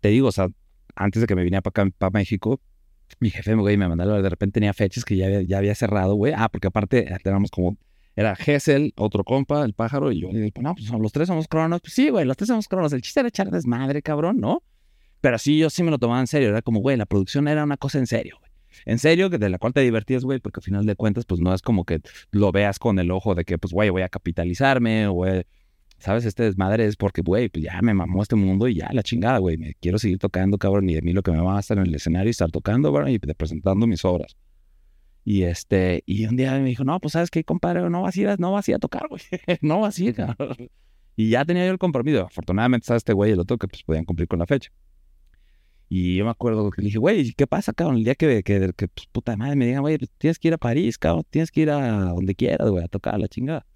te 0.00 0.08
digo, 0.08 0.28
o 0.28 0.32
sea, 0.32 0.48
antes 0.94 1.20
de 1.20 1.26
que 1.26 1.34
me 1.34 1.42
viniera 1.42 1.62
para 1.62 2.10
México, 2.10 2.60
mi 3.20 3.30
jefe, 3.30 3.54
güey, 3.54 3.76
me 3.76 3.88
mandaba, 3.88 4.20
de 4.20 4.28
repente 4.28 4.54
tenía 4.54 4.72
fechas 4.72 5.04
que 5.04 5.16
ya 5.16 5.26
había, 5.26 5.42
ya 5.42 5.58
había 5.58 5.74
cerrado, 5.74 6.14
güey. 6.14 6.32
Ah, 6.36 6.48
porque 6.48 6.68
aparte 6.68 7.12
eh, 7.12 7.16
teníamos 7.22 7.50
como, 7.50 7.76
era 8.16 8.36
Gessel, 8.36 8.92
otro 8.96 9.24
compa, 9.24 9.64
el 9.64 9.74
pájaro, 9.74 10.12
y 10.12 10.20
yo. 10.20 10.28
Y 10.28 10.52
no, 10.60 10.74
pues 10.74 10.90
los 10.90 11.12
tres 11.12 11.28
somos 11.28 11.48
cronos. 11.48 11.80
Pues 11.80 11.94
sí, 11.94 12.10
güey, 12.10 12.24
los 12.24 12.36
tres 12.36 12.48
somos 12.48 12.68
cronos. 12.68 12.92
El 12.92 13.02
chiste 13.02 13.20
era 13.20 13.28
echar 13.28 13.50
desmadre, 13.50 14.02
cabrón, 14.02 14.38
¿no? 14.38 14.62
Pero 15.20 15.38
sí, 15.38 15.58
yo 15.58 15.70
sí 15.70 15.82
me 15.82 15.90
lo 15.90 15.98
tomaba 15.98 16.20
en 16.20 16.26
serio. 16.26 16.48
Era 16.48 16.62
como, 16.62 16.80
güey, 16.80 16.96
la 16.96 17.06
producción 17.06 17.48
era 17.48 17.64
una 17.64 17.76
cosa 17.76 17.98
en 17.98 18.06
serio, 18.06 18.36
güey. 18.38 18.50
En 18.86 18.98
serio, 18.98 19.28
de 19.28 19.48
la 19.48 19.58
cual 19.58 19.72
te 19.72 19.80
divertías, 19.80 20.24
güey, 20.24 20.40
porque 20.40 20.60
al 20.60 20.64
final 20.64 20.86
de 20.86 20.96
cuentas, 20.96 21.26
pues 21.26 21.40
no 21.40 21.54
es 21.54 21.62
como 21.62 21.84
que 21.84 22.00
lo 22.30 22.52
veas 22.52 22.78
con 22.78 22.98
el 22.98 23.10
ojo 23.10 23.34
de 23.34 23.44
que, 23.44 23.58
pues, 23.58 23.72
güey, 23.72 23.90
voy 23.90 24.02
a 24.02 24.08
capitalizarme, 24.08 25.06
o, 25.06 25.12
güey, 25.12 25.44
¿sabes? 26.02 26.24
Este 26.24 26.42
desmadre 26.42 26.84
es 26.86 26.96
porque, 26.96 27.22
güey, 27.22 27.48
pues 27.48 27.64
ya 27.64 27.80
me 27.82 27.94
mamó 27.94 28.22
este 28.22 28.36
mundo 28.36 28.68
y 28.68 28.74
ya 28.74 28.90
la 28.92 29.02
chingada, 29.02 29.38
güey. 29.38 29.56
Me 29.56 29.74
quiero 29.80 29.98
seguir 29.98 30.18
tocando, 30.18 30.58
cabrón, 30.58 30.88
y 30.90 30.94
de 30.94 31.02
mí 31.02 31.12
lo 31.12 31.22
que 31.22 31.30
me 31.30 31.40
va 31.40 31.56
a 31.56 31.60
estar 31.60 31.78
en 31.78 31.86
el 31.86 31.94
escenario 31.94 32.28
y 32.28 32.30
estar 32.30 32.50
tocando, 32.50 32.90
güey, 32.90 33.14
y 33.14 33.18
presentando 33.18 33.86
mis 33.86 34.04
obras. 34.04 34.36
Y 35.24 35.44
este, 35.44 36.02
y 36.04 36.26
un 36.26 36.36
día 36.36 36.58
me 36.58 36.68
dijo, 36.68 36.84
no, 36.84 36.98
pues, 36.98 37.12
¿sabes 37.12 37.30
qué, 37.30 37.44
compadre? 37.44 37.88
No 37.88 38.02
vas 38.02 38.16
a 38.16 38.20
ir 38.20 38.28
a, 38.28 38.36
no 38.36 38.52
vas 38.52 38.66
a, 38.66 38.72
ir 38.72 38.74
a 38.74 38.78
tocar, 38.78 39.08
güey. 39.08 39.22
no 39.62 39.80
vas 39.80 39.98
a 39.98 40.02
ir, 40.04 40.14
cabrón. 40.14 40.68
Y 41.14 41.30
ya 41.30 41.44
tenía 41.44 41.64
yo 41.64 41.72
el 41.72 41.78
compromiso. 41.78 42.22
Afortunadamente, 42.26 42.86
¿sabes? 42.86 43.00
Este 43.00 43.12
güey 43.12 43.30
y 43.30 43.34
el 43.34 43.40
otro 43.40 43.58
que, 43.58 43.68
pues, 43.68 43.82
podían 43.84 44.04
cumplir 44.04 44.28
con 44.28 44.40
la 44.40 44.46
fecha. 44.46 44.70
Y 45.88 46.16
yo 46.16 46.24
me 46.24 46.30
acuerdo 46.30 46.70
que 46.70 46.80
dije, 46.80 46.98
güey, 46.98 47.32
¿qué 47.34 47.46
pasa, 47.46 47.72
cabrón? 47.72 47.98
El 47.98 48.04
día 48.04 48.14
que, 48.14 48.42
que, 48.42 48.72
que 48.74 48.88
pues, 48.88 49.06
puta 49.12 49.36
madre, 49.36 49.56
me 49.56 49.66
digan, 49.66 49.82
güey, 49.82 49.98
tienes 50.18 50.38
que 50.38 50.48
ir 50.48 50.54
a 50.54 50.58
París, 50.58 50.96
cabrón, 50.98 51.24
tienes 51.28 51.50
que 51.50 51.60
ir 51.60 51.70
a 51.70 52.06
donde 52.14 52.34
quieras, 52.34 52.70
güey, 52.70 52.82
a 52.82 52.88
tocar 52.88 53.20
la 53.20 53.28
chingada. 53.28 53.66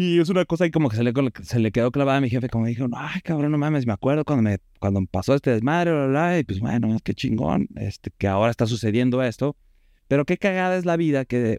Y 0.00 0.20
es 0.20 0.28
una 0.28 0.44
cosa 0.44 0.62
ahí 0.62 0.70
como 0.70 0.88
que 0.88 0.96
se 0.96 1.02
le, 1.02 1.12
se 1.42 1.58
le 1.58 1.72
quedó 1.72 1.90
clavada 1.90 2.18
a 2.18 2.20
mi 2.20 2.30
jefe, 2.30 2.48
como 2.48 2.66
dijo, 2.66 2.86
ay, 2.94 3.20
cabrón, 3.20 3.50
no 3.50 3.58
mames, 3.58 3.84
me 3.84 3.92
acuerdo 3.92 4.24
cuando 4.24 4.48
me 4.48 4.58
cuando 4.78 5.04
pasó 5.10 5.34
este 5.34 5.50
desmadre, 5.50 5.90
bla, 5.90 6.06
bla, 6.06 6.38
y 6.38 6.44
pues 6.44 6.60
bueno, 6.60 6.96
qué 7.02 7.14
chingón, 7.14 7.66
este, 7.74 8.12
que 8.16 8.28
ahora 8.28 8.52
está 8.52 8.68
sucediendo 8.68 9.20
esto. 9.24 9.56
Pero 10.06 10.24
qué 10.24 10.36
cagada 10.36 10.76
es 10.76 10.84
la 10.84 10.96
vida 10.96 11.24
que, 11.24 11.58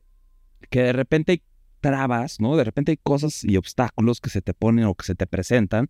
que 0.69 0.83
de 0.83 0.93
repente 0.93 1.33
hay 1.33 1.43
trabas, 1.81 2.39
¿no? 2.39 2.55
De 2.55 2.63
repente 2.63 2.93
hay 2.93 2.97
cosas 3.03 3.43
y 3.43 3.57
obstáculos 3.57 4.21
que 4.21 4.29
se 4.29 4.41
te 4.41 4.53
ponen 4.53 4.85
o 4.85 4.95
que 4.95 5.03
se 5.05 5.15
te 5.15 5.27
presentan 5.27 5.89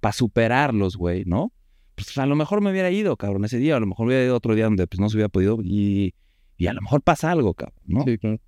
para 0.00 0.14
superarlos, 0.14 0.96
güey, 0.96 1.24
¿no? 1.26 1.52
Pues 1.94 2.18
a 2.18 2.26
lo 2.26 2.34
mejor 2.34 2.60
me 2.60 2.72
hubiera 2.72 2.90
ido, 2.90 3.16
cabrón, 3.16 3.44
ese 3.44 3.58
día, 3.58 3.76
a 3.76 3.80
lo 3.80 3.86
mejor 3.86 4.08
hubiera 4.08 4.24
ido 4.24 4.34
otro 4.34 4.56
día 4.56 4.64
donde 4.64 4.88
pues 4.88 4.98
no 4.98 5.08
se 5.08 5.16
hubiera 5.16 5.28
podido 5.28 5.60
y, 5.62 6.12
y 6.56 6.66
a 6.66 6.72
lo 6.72 6.82
mejor 6.82 7.02
pasa 7.02 7.30
algo, 7.30 7.54
cabrón, 7.54 7.78
¿no? 7.86 8.02
Sí, 8.02 8.18
claro. 8.18 8.40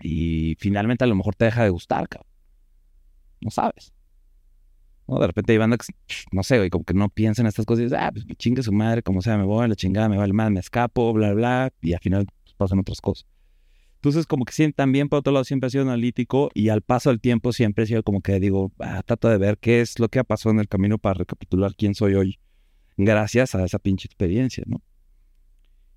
Y 0.00 0.54
finalmente 0.60 1.02
a 1.02 1.08
lo 1.08 1.16
mejor 1.16 1.34
te 1.34 1.46
deja 1.46 1.64
de 1.64 1.70
gustar, 1.70 2.08
cabrón 2.08 2.29
no 3.40 3.50
sabes. 3.50 3.92
¿No? 5.06 5.18
De 5.18 5.26
repente 5.26 5.52
hay 5.52 5.58
banda 5.58 5.76
que, 5.76 5.86
no 6.32 6.42
sé, 6.42 6.58
güey, 6.58 6.70
como 6.70 6.84
que 6.84 6.94
no 6.94 7.08
piensan 7.08 7.46
en 7.46 7.48
estas 7.48 7.66
cosas 7.66 7.90
y 7.90 7.94
ah, 7.94 8.10
pues 8.12 8.26
me 8.26 8.34
chingue 8.36 8.62
su 8.62 8.72
madre, 8.72 9.02
como 9.02 9.22
sea, 9.22 9.36
me 9.36 9.44
voy 9.44 9.68
la 9.68 9.74
chingada, 9.74 10.08
me 10.08 10.16
vale 10.16 10.32
mal, 10.32 10.52
me 10.52 10.60
escapo, 10.60 11.12
bla, 11.12 11.32
bla, 11.32 11.72
y 11.80 11.92
al 11.94 12.00
final 12.00 12.26
pues, 12.44 12.54
pasan 12.54 12.78
otras 12.78 13.00
cosas. 13.00 13.26
Entonces, 13.96 14.26
como 14.26 14.46
que 14.46 14.72
también 14.72 15.10
por 15.10 15.18
otro 15.18 15.32
lado 15.32 15.44
siempre 15.44 15.66
he 15.66 15.70
sido 15.70 15.82
analítico 15.82 16.48
y 16.54 16.70
al 16.70 16.80
paso 16.80 17.10
del 17.10 17.20
tiempo 17.20 17.52
siempre 17.52 17.84
he 17.84 17.86
sido 17.86 18.02
como 18.02 18.22
que 18.22 18.40
digo, 18.40 18.72
ah, 18.78 19.02
trato 19.04 19.28
de 19.28 19.36
ver 19.36 19.58
qué 19.58 19.82
es 19.82 19.98
lo 19.98 20.08
que 20.08 20.18
ha 20.18 20.24
pasado 20.24 20.54
en 20.54 20.60
el 20.60 20.68
camino 20.68 20.96
para 20.96 21.14
recapitular 21.14 21.74
quién 21.76 21.94
soy 21.94 22.14
hoy, 22.14 22.38
gracias 22.96 23.54
a 23.54 23.64
esa 23.64 23.78
pinche 23.78 24.06
experiencia, 24.06 24.64
¿no? 24.66 24.80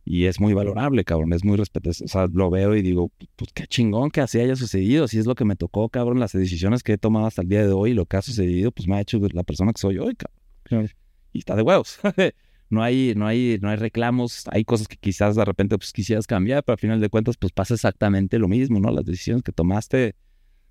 Y 0.05 0.25
es 0.25 0.39
muy 0.39 0.53
valorable, 0.53 1.05
cabrón, 1.05 1.31
es 1.33 1.45
muy 1.45 1.55
respetuoso. 1.55 2.03
O 2.03 2.07
sea, 2.07 2.27
lo 2.27 2.49
veo 2.49 2.75
y 2.75 2.81
digo, 2.81 3.11
pues 3.35 3.53
qué 3.53 3.67
chingón 3.67 4.11
que 4.11 4.19
así 4.19 4.39
haya 4.39 4.55
sucedido. 4.55 5.07
Si 5.07 5.17
es 5.17 5.25
lo 5.25 5.35
que 5.35 5.45
me 5.45 5.55
tocó, 5.55 5.87
cabrón, 5.89 6.19
las 6.19 6.33
decisiones 6.33 6.83
que 6.83 6.93
he 6.93 6.97
tomado 6.97 7.25
hasta 7.25 7.41
el 7.41 7.47
día 7.47 7.65
de 7.65 7.71
hoy, 7.71 7.93
lo 7.93 8.05
que 8.05 8.17
ha 8.17 8.21
sucedido, 8.21 8.71
pues 8.71 8.87
me 8.87 8.97
ha 8.97 9.01
hecho 9.01 9.19
la 9.31 9.43
persona 9.43 9.71
que 9.71 9.79
soy 9.79 9.99
hoy, 9.99 10.15
cabrón. 10.15 10.89
Y 11.31 11.39
está 11.39 11.55
de 11.55 11.61
huevos. 11.61 11.99
no 12.69 12.83
hay, 12.83 13.13
no 13.15 13.27
hay, 13.27 13.59
no 13.61 13.69
hay 13.69 13.77
reclamos. 13.77 14.43
Hay 14.51 14.65
cosas 14.65 14.89
que 14.89 14.97
quizás 14.97 15.35
de 15.35 15.45
repente 15.45 15.77
pues 15.77 15.93
quisieras 15.93 16.27
cambiar, 16.27 16.63
pero 16.63 16.73
al 16.73 16.79
final 16.79 16.99
de 16.99 17.09
cuentas, 17.09 17.37
pues 17.37 17.53
pasa 17.53 17.73
exactamente 17.73 18.39
lo 18.39 18.49
mismo, 18.49 18.79
¿no? 18.81 18.91
Las 18.91 19.05
decisiones 19.05 19.41
que 19.41 19.53
tomaste 19.53 20.15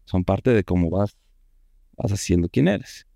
son 0.05 0.25
parte 0.25 0.51
de 0.51 0.62
cómo 0.62 0.90
vas, 0.90 1.16
vas 1.97 2.12
haciendo 2.12 2.51
quién 2.51 2.68
eres. 2.68 3.07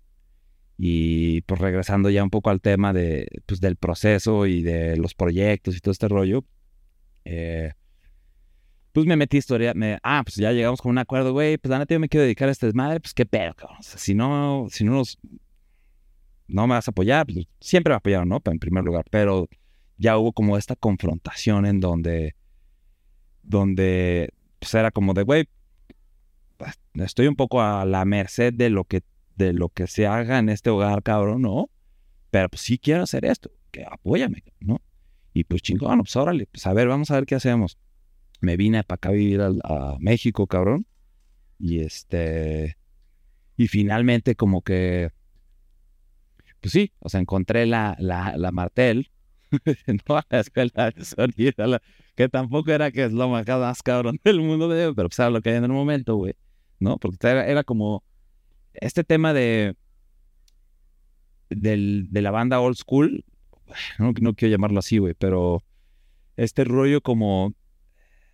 Y 0.77 1.41
pues 1.41 1.59
regresando 1.59 2.09
ya 2.09 2.23
un 2.23 2.29
poco 2.29 2.51
al 2.51 2.61
tema 2.61 2.93
de, 2.93 3.27
pues, 3.45 3.59
del 3.59 3.77
proceso 3.77 4.45
y 4.45 4.61
de 4.61 4.95
los 4.97 5.15
proyectos 5.15 5.75
y 5.75 5.79
todo 5.79 5.91
este 5.91 6.07
rollo, 6.07 6.45
eh, 7.25 7.73
pues 8.97 9.05
me 9.05 9.15
metí 9.15 9.37
historia, 9.37 9.73
me, 9.75 9.99
ah, 10.01 10.21
pues 10.23 10.37
ya 10.37 10.51
llegamos 10.51 10.81
con 10.81 10.91
un 10.91 10.97
acuerdo, 10.97 11.31
güey, 11.31 11.57
pues 11.57 11.69
la 11.69 11.79
neta 11.79 11.93
yo 11.93 11.99
me 11.99 12.09
quiero 12.09 12.23
dedicar 12.23 12.49
a 12.49 12.51
este 12.51 12.65
desmadre, 12.65 12.99
pues 12.99 13.13
qué 13.13 13.25
pedo, 13.25 13.53
cabrón. 13.53 13.77
si 13.81 14.15
no, 14.15 14.67
si 14.71 14.83
no 14.83 14.93
nos, 14.93 15.19
no 16.47 16.67
me 16.67 16.73
vas 16.73 16.87
a 16.87 16.91
apoyar, 16.91 17.25
pues 17.25 17.45
siempre 17.59 17.91
me 17.91 17.97
apoyaron, 17.97 18.29
¿no? 18.29 18.41
En 18.45 18.59
primer 18.59 18.83
lugar, 18.83 19.05
pero 19.11 19.47
ya 19.97 20.17
hubo 20.17 20.31
como 20.31 20.57
esta 20.57 20.75
confrontación 20.75 21.65
en 21.65 21.79
donde, 21.79 22.35
donde, 23.43 24.33
pues 24.59 24.73
era 24.73 24.91
como 24.91 25.13
de, 25.13 25.23
güey, 25.23 25.49
estoy 26.95 27.27
un 27.27 27.35
poco 27.35 27.61
a 27.61 27.85
la 27.85 28.05
merced 28.05 28.53
de 28.53 28.69
lo 28.69 28.83
que 28.85 29.01
de 29.37 29.53
lo 29.53 29.69
que 29.69 29.87
se 29.87 30.07
haga 30.07 30.39
en 30.39 30.49
este 30.49 30.69
hogar, 30.69 31.03
cabrón, 31.03 31.43
¿no? 31.43 31.69
Pero 32.31 32.49
pues 32.49 32.61
sí 32.61 32.77
quiero 32.77 33.03
hacer 33.03 33.25
esto, 33.25 33.51
que 33.71 33.85
apóyame, 33.85 34.43
¿no? 34.59 34.81
Y 35.33 35.43
pues 35.43 35.61
chingón, 35.61 35.99
pues 35.99 36.15
órale, 36.15 36.47
pues 36.47 36.65
a 36.65 36.73
ver, 36.73 36.87
vamos 36.87 37.11
a 37.11 37.15
ver 37.15 37.25
qué 37.25 37.35
hacemos. 37.35 37.77
Me 38.41 38.57
vine 38.57 38.83
para 38.83 38.95
acá 38.95 39.09
a 39.09 39.13
vivir 39.13 39.41
a, 39.41 39.95
México, 39.99 40.47
cabrón. 40.47 40.85
Y 41.59 41.79
este. 41.79 42.77
Y 43.55 43.67
finalmente, 43.67 44.35
como 44.35 44.61
que. 44.61 45.11
Pues 46.59 46.71
sí, 46.71 46.91
o 46.99 47.09
sea, 47.09 47.19
encontré 47.19 47.65
la, 47.65 47.95
la, 47.99 48.35
la 48.35 48.51
Martel, 48.51 49.11
¿no? 50.07 50.21
La 50.29 50.39
escuela 50.39 50.91
de 50.91 51.05
sonido, 51.05 51.79
que 52.15 52.29
tampoco 52.29 52.71
era 52.71 52.91
que 52.91 53.05
es 53.05 53.11
lo 53.11 53.29
más 53.29 53.83
cabrón 53.83 54.19
del 54.23 54.41
mundo, 54.41 54.67
pero 54.69 55.09
pues 55.09 55.19
era 55.19 55.29
lo 55.29 55.41
que 55.41 55.51
hay 55.51 55.57
en 55.57 55.65
el 55.65 55.71
momento, 55.71 56.15
güey, 56.15 56.33
¿no? 56.79 56.97
Porque 56.97 57.27
era 57.27 57.63
como 57.63 58.03
este 58.77 59.03
tema 59.03 59.33
de, 59.33 59.75
de 61.49 62.21
la 62.21 62.31
banda 62.31 62.59
old 62.59 62.75
school, 62.75 63.25
no, 63.99 64.13
no 64.19 64.33
quiero 64.33 64.51
llamarlo 64.51 64.79
así, 64.79 64.97
güey, 64.97 65.13
pero 65.13 65.63
este 66.35 66.63
rollo 66.63 67.01
como 67.01 67.53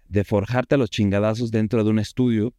de 0.08 0.24
forjarte 0.24 0.76
a 0.76 0.78
los 0.78 0.90
chingadazos 0.90 1.52
dentro 1.52 1.84
de 1.84 1.90
un 1.90 2.00
estudio, 2.00 2.54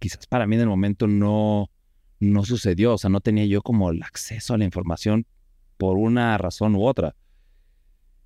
quizás 0.00 0.26
para 0.26 0.46
mí 0.46 0.56
en 0.56 0.62
el 0.62 0.68
momento 0.68 1.06
no, 1.06 1.70
no 2.18 2.44
sucedió, 2.44 2.94
o 2.94 2.98
sea, 2.98 3.10
no 3.10 3.20
tenía 3.20 3.44
yo 3.46 3.62
como 3.62 3.90
el 3.90 4.02
acceso 4.02 4.54
a 4.54 4.58
la 4.58 4.64
información 4.64 5.26
por 5.76 5.96
una 5.96 6.36
razón 6.38 6.74
u 6.74 6.84
otra. 6.84 7.14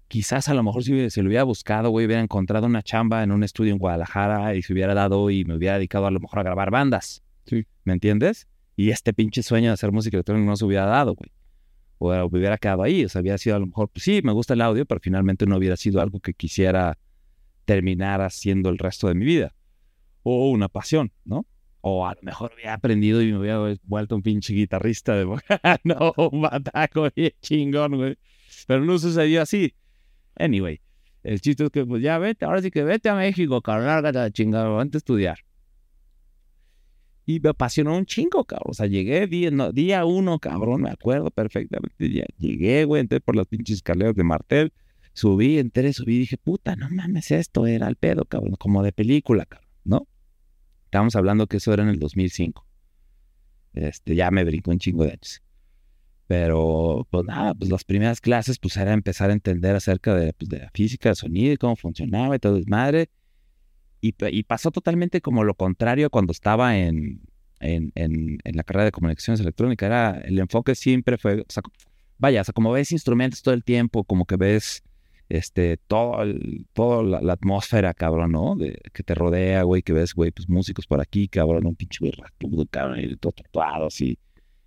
Quizás 0.08 0.48
a 0.48 0.54
lo 0.54 0.62
mejor 0.62 0.84
si 0.84 1.10
se 1.10 1.22
lo 1.22 1.28
hubiera 1.28 1.42
buscado, 1.42 1.90
güey, 1.90 2.06
hubiera 2.06 2.22
encontrado 2.22 2.66
una 2.66 2.82
chamba 2.82 3.24
en 3.24 3.32
un 3.32 3.42
estudio 3.42 3.72
en 3.72 3.78
Guadalajara 3.78 4.54
y 4.54 4.62
se 4.62 4.72
hubiera 4.72 4.94
dado 4.94 5.30
y 5.30 5.44
me 5.44 5.56
hubiera 5.56 5.74
dedicado 5.74 6.06
a 6.06 6.10
lo 6.12 6.20
mejor 6.20 6.38
a 6.38 6.42
grabar 6.44 6.70
bandas. 6.70 7.22
Sí. 7.44 7.66
¿Me 7.84 7.92
entiendes? 7.92 8.46
Y 8.76 8.90
este 8.90 9.14
pinche 9.14 9.42
sueño 9.42 9.68
de 9.68 9.74
hacer 9.74 9.90
música 9.90 10.16
electrónica 10.16 10.50
no 10.50 10.56
se 10.56 10.64
hubiera 10.66 10.84
dado, 10.84 11.14
güey. 11.14 11.32
O 11.98 12.12
hubiera 12.26 12.58
quedado 12.58 12.82
ahí. 12.82 13.04
O 13.06 13.08
sea, 13.08 13.20
había 13.20 13.38
sido 13.38 13.56
a 13.56 13.58
lo 13.58 13.66
mejor, 13.66 13.88
pues 13.88 14.04
sí, 14.04 14.20
me 14.22 14.32
gusta 14.32 14.52
el 14.52 14.60
audio, 14.60 14.84
pero 14.84 15.00
finalmente 15.00 15.46
no 15.46 15.56
hubiera 15.56 15.76
sido 15.76 16.00
algo 16.00 16.20
que 16.20 16.34
quisiera 16.34 16.98
terminar 17.64 18.20
haciendo 18.20 18.68
el 18.68 18.78
resto 18.78 19.08
de 19.08 19.14
mi 19.14 19.24
vida. 19.24 19.54
O 20.22 20.50
una 20.50 20.68
pasión, 20.68 21.10
¿no? 21.24 21.46
O 21.80 22.06
a 22.06 22.14
lo 22.14 22.20
mejor 22.22 22.52
había 22.52 22.74
aprendido 22.74 23.22
y 23.22 23.32
me 23.32 23.38
hubiera 23.38 23.74
vuelto 23.84 24.16
un 24.16 24.22
pinche 24.22 24.52
guitarrista 24.52 25.14
de 25.14 25.24
no, 25.84 26.12
un 26.16 26.42
bataco 26.42 27.08
y 27.14 27.30
chingón, 27.40 27.96
güey. 27.96 28.18
Pero 28.66 28.84
no 28.84 28.98
sucedió 28.98 29.40
así. 29.42 29.74
Anyway, 30.34 30.80
el 31.22 31.40
chiste 31.40 31.64
es 31.64 31.70
que, 31.70 31.86
pues 31.86 32.02
ya 32.02 32.18
vete, 32.18 32.44
ahora 32.44 32.60
sí 32.60 32.70
que 32.70 32.82
vete 32.82 33.08
a 33.08 33.14
México, 33.14 33.62
cabrón, 33.62 34.32
chingado, 34.32 34.78
antes 34.80 34.92
de 34.92 34.98
estudiar. 34.98 35.45
Y 37.28 37.40
me 37.40 37.50
apasionó 37.50 37.96
un 37.96 38.06
chingo, 38.06 38.44
cabrón. 38.44 38.70
O 38.70 38.74
sea, 38.74 38.86
llegué 38.86 39.26
día, 39.26 39.50
día 39.72 40.04
uno, 40.04 40.38
cabrón, 40.38 40.82
me 40.82 40.90
acuerdo 40.90 41.32
perfectamente. 41.32 42.08
Ya 42.08 42.24
llegué, 42.38 42.84
güey, 42.84 43.00
entré 43.00 43.20
por 43.20 43.34
las 43.34 43.48
pinches 43.48 43.76
escaleras 43.76 44.14
de 44.14 44.22
Martel. 44.22 44.72
Subí, 45.12 45.58
entré, 45.58 45.92
subí 45.92 46.18
dije, 46.18 46.36
puta, 46.38 46.76
no 46.76 46.88
mames, 46.88 47.32
esto 47.32 47.66
era 47.66 47.88
el 47.88 47.96
pedo, 47.96 48.24
cabrón. 48.26 48.54
Como 48.58 48.82
de 48.84 48.92
película, 48.92 49.44
cabrón, 49.44 49.70
¿no? 49.84 50.06
Estábamos 50.84 51.16
hablando 51.16 51.48
que 51.48 51.56
eso 51.56 51.72
era 51.72 51.82
en 51.82 51.88
el 51.88 51.98
2005. 51.98 52.64
Este, 53.72 54.14
ya 54.14 54.30
me 54.30 54.44
brincó 54.44 54.70
un 54.70 54.78
chingo 54.78 55.04
de 55.04 55.10
años. 55.10 55.42
Pero, 56.28 57.06
pues 57.10 57.24
nada, 57.24 57.54
pues 57.54 57.70
las 57.70 57.84
primeras 57.84 58.20
clases, 58.20 58.58
pues 58.58 58.76
era 58.76 58.92
empezar 58.92 59.30
a 59.30 59.32
entender 59.32 59.74
acerca 59.74 60.14
de, 60.14 60.32
pues, 60.32 60.48
de 60.48 60.60
la 60.60 60.70
física, 60.70 61.08
del 61.08 61.16
sonido 61.16 61.52
y 61.52 61.56
cómo 61.56 61.76
funcionaba 61.76 62.36
y 62.36 62.38
todo 62.38 62.56
es 62.56 62.68
madre. 62.68 63.10
Y, 64.00 64.12
pasó 64.44 64.70
totalmente 64.70 65.20
como 65.20 65.42
lo 65.42 65.54
contrario 65.54 66.10
cuando 66.10 66.32
estaba 66.32 66.78
en, 66.78 67.20
en, 67.60 67.92
en, 67.94 68.38
la 68.44 68.62
carrera 68.62 68.84
de 68.84 68.92
comunicaciones 68.92 69.40
electrónicas. 69.40 69.86
Era, 69.86 70.20
el 70.20 70.38
enfoque 70.38 70.74
siempre 70.74 71.18
fue, 71.18 71.44
vaya, 72.18 72.42
o 72.42 72.44
sea, 72.44 72.52
como 72.52 72.72
ves 72.72 72.92
instrumentos 72.92 73.42
todo 73.42 73.54
el 73.54 73.64
tiempo, 73.64 74.04
como 74.04 74.26
que 74.26 74.36
ves 74.36 74.84
este, 75.28 75.76
todo 75.78 77.02
la, 77.02 77.32
atmósfera, 77.32 77.94
cabrón, 77.94 78.32
¿no? 78.32 78.54
De, 78.56 78.80
que 78.92 79.02
te 79.02 79.14
rodea, 79.14 79.62
güey, 79.62 79.82
que 79.82 79.92
ves, 79.92 80.14
güey, 80.14 80.30
pues 80.30 80.48
músicos 80.48 80.86
por 80.86 81.00
aquí, 81.00 81.28
cabrón, 81.28 81.66
un 81.66 81.74
pinche 81.74 81.98
güey, 82.00 82.12
cabrón, 82.70 83.00
y 83.00 83.16
todo 83.16 83.32
tatuado, 83.32 83.86
así, 83.86 84.18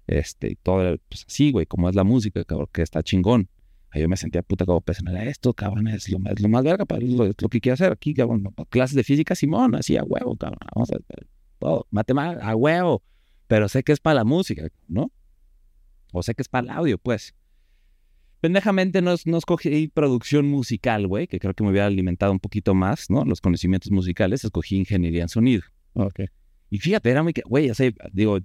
este, 0.08 0.58
todo, 0.62 0.98
pues 1.08 1.26
así, 1.28 1.52
güey, 1.52 1.65
como 1.65 1.89
es 1.89 1.96
la 1.96 2.04
música, 2.04 2.44
cabrón, 2.44 2.68
que 2.74 2.82
está 2.82 3.04
chingón. 3.04 3.50
Ahí 3.91 4.02
yo 4.02 4.10
me 4.10 4.17
sentía 4.17 4.43
puta 4.43 4.65
como 4.65 4.84
a 4.88 5.23
esto, 5.23 5.54
cabrón, 5.54 5.88
es 5.88 6.10
lo, 6.10 6.19
es 6.30 6.39
lo 6.39 6.49
más 6.49 6.63
verga, 6.63 6.86
para 6.86 7.02
lo, 7.02 7.34
que 7.34 7.60
quiero 7.60 7.73
hacer 7.73 7.91
aquí, 7.91 8.13
cabrón. 8.13 8.43
Clases 8.69 8.95
de 8.95 9.04
física, 9.04 9.34
Simón, 9.34 9.75
así 9.75 9.97
a 9.97 10.04
huevo, 10.04 10.36
cabrón. 10.36 10.60
Vamos 10.75 10.91
a 10.91 10.97
ver 10.97 11.28
todo, 11.58 11.88
matemáticas, 11.89 12.47
a 12.47 12.56
huevo. 12.56 13.04
Pero 13.47 13.67
sé 13.67 13.84
que 13.84 13.91
es 13.91 13.99
para 13.99 14.15
la 14.15 14.23
música, 14.25 14.67
¿no? 14.88 15.12
O 16.13 16.21
sé 16.21 16.36
que 16.36 16.43
es 16.43 16.47
para 16.47 16.65
el 16.65 16.69
audio, 16.69 16.97
pues. 16.99 17.36
Pendejamente 18.41 19.02
no, 19.02 19.15
no 19.25 19.38
escogí 19.38 19.88
producción 19.88 20.47
musical, 20.47 21.08
güey, 21.08 21.28
que 21.28 21.39
creo 21.39 21.54
que 21.54 21.63
me 21.63 21.71
hubiera 21.71 21.88
alimentado 21.88 22.32
un 22.32 22.39
poquito 22.39 22.75
más, 22.75 23.10
¿no? 23.10 23.25
Los 23.25 23.41
conocimientos 23.41 23.91
musicales, 23.91 24.43
escogí 24.43 24.78
ingeniería 24.78 25.23
en 25.23 25.30
sonido. 25.30 25.63
Ok. 25.93 26.21
Y 26.71 26.77
fíjate, 26.77 27.10
era 27.10 27.23
muy... 27.23 27.34
Güey, 27.45 27.69
o 27.71 27.73
sea, 27.73 27.91
digo, 28.12 28.38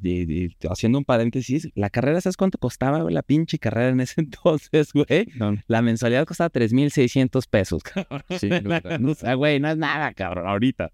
haciendo 0.70 0.98
un 0.98 1.04
paréntesis, 1.04 1.68
la 1.74 1.90
carrera, 1.90 2.20
¿sabes 2.20 2.36
cuánto 2.36 2.56
costaba 2.56 3.10
la 3.10 3.22
pinche 3.22 3.58
carrera 3.58 3.90
en 3.90 4.00
ese 4.00 4.20
entonces, 4.22 4.92
güey? 4.92 5.28
La 5.66 5.82
mensualidad 5.82 6.26
costaba 6.26 6.48
3,600 6.50 7.46
pesos, 7.46 7.82
cabrón. 7.82 8.22
Sí, 8.38 8.48
o 9.06 9.14
sea, 9.14 9.34
güey, 9.34 9.60
no 9.60 9.68
es 9.68 9.76
nada, 9.76 10.12
cabrón, 10.14 10.46
ahorita. 10.48 10.90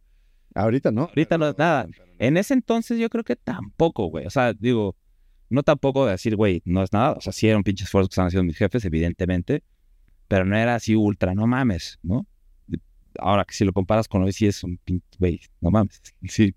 Ahorita 0.54 0.90
no. 0.90 1.02
Ahorita 1.02 1.38
no 1.38 1.48
es 1.48 1.58
nada. 1.58 1.86
En 2.18 2.36
ese 2.36 2.54
entonces 2.54 2.98
yo 2.98 3.08
creo 3.08 3.22
que 3.22 3.36
tampoco, 3.36 4.06
güey. 4.06 4.26
O 4.26 4.30
sea, 4.30 4.52
digo, 4.52 4.96
no 5.48 5.62
tampoco 5.62 6.06
de 6.06 6.12
decir, 6.12 6.34
güey, 6.34 6.62
no 6.64 6.82
es 6.82 6.92
nada. 6.92 7.12
O 7.12 7.20
sea, 7.20 7.32
sí 7.32 7.46
era 7.46 7.56
un 7.56 7.62
pinche 7.62 7.84
esfuerzo 7.84 8.08
que 8.08 8.14
estaban 8.14 8.28
haciendo 8.28 8.44
mis 8.44 8.56
jefes, 8.56 8.84
evidentemente. 8.84 9.62
Pero 10.26 10.44
no 10.44 10.56
era 10.56 10.74
así 10.74 10.96
ultra, 10.96 11.34
no 11.34 11.46
mames, 11.46 11.98
¿no? 12.02 12.26
Ahora 13.18 13.44
que 13.44 13.54
si 13.54 13.64
lo 13.64 13.72
comparas 13.72 14.08
con 14.08 14.22
hoy, 14.22 14.32
sí 14.32 14.46
es 14.46 14.62
un 14.64 14.76
pinche, 14.78 15.06
güey, 15.18 15.40
no 15.60 15.70
mames. 15.70 16.00
Sí, 16.28 16.52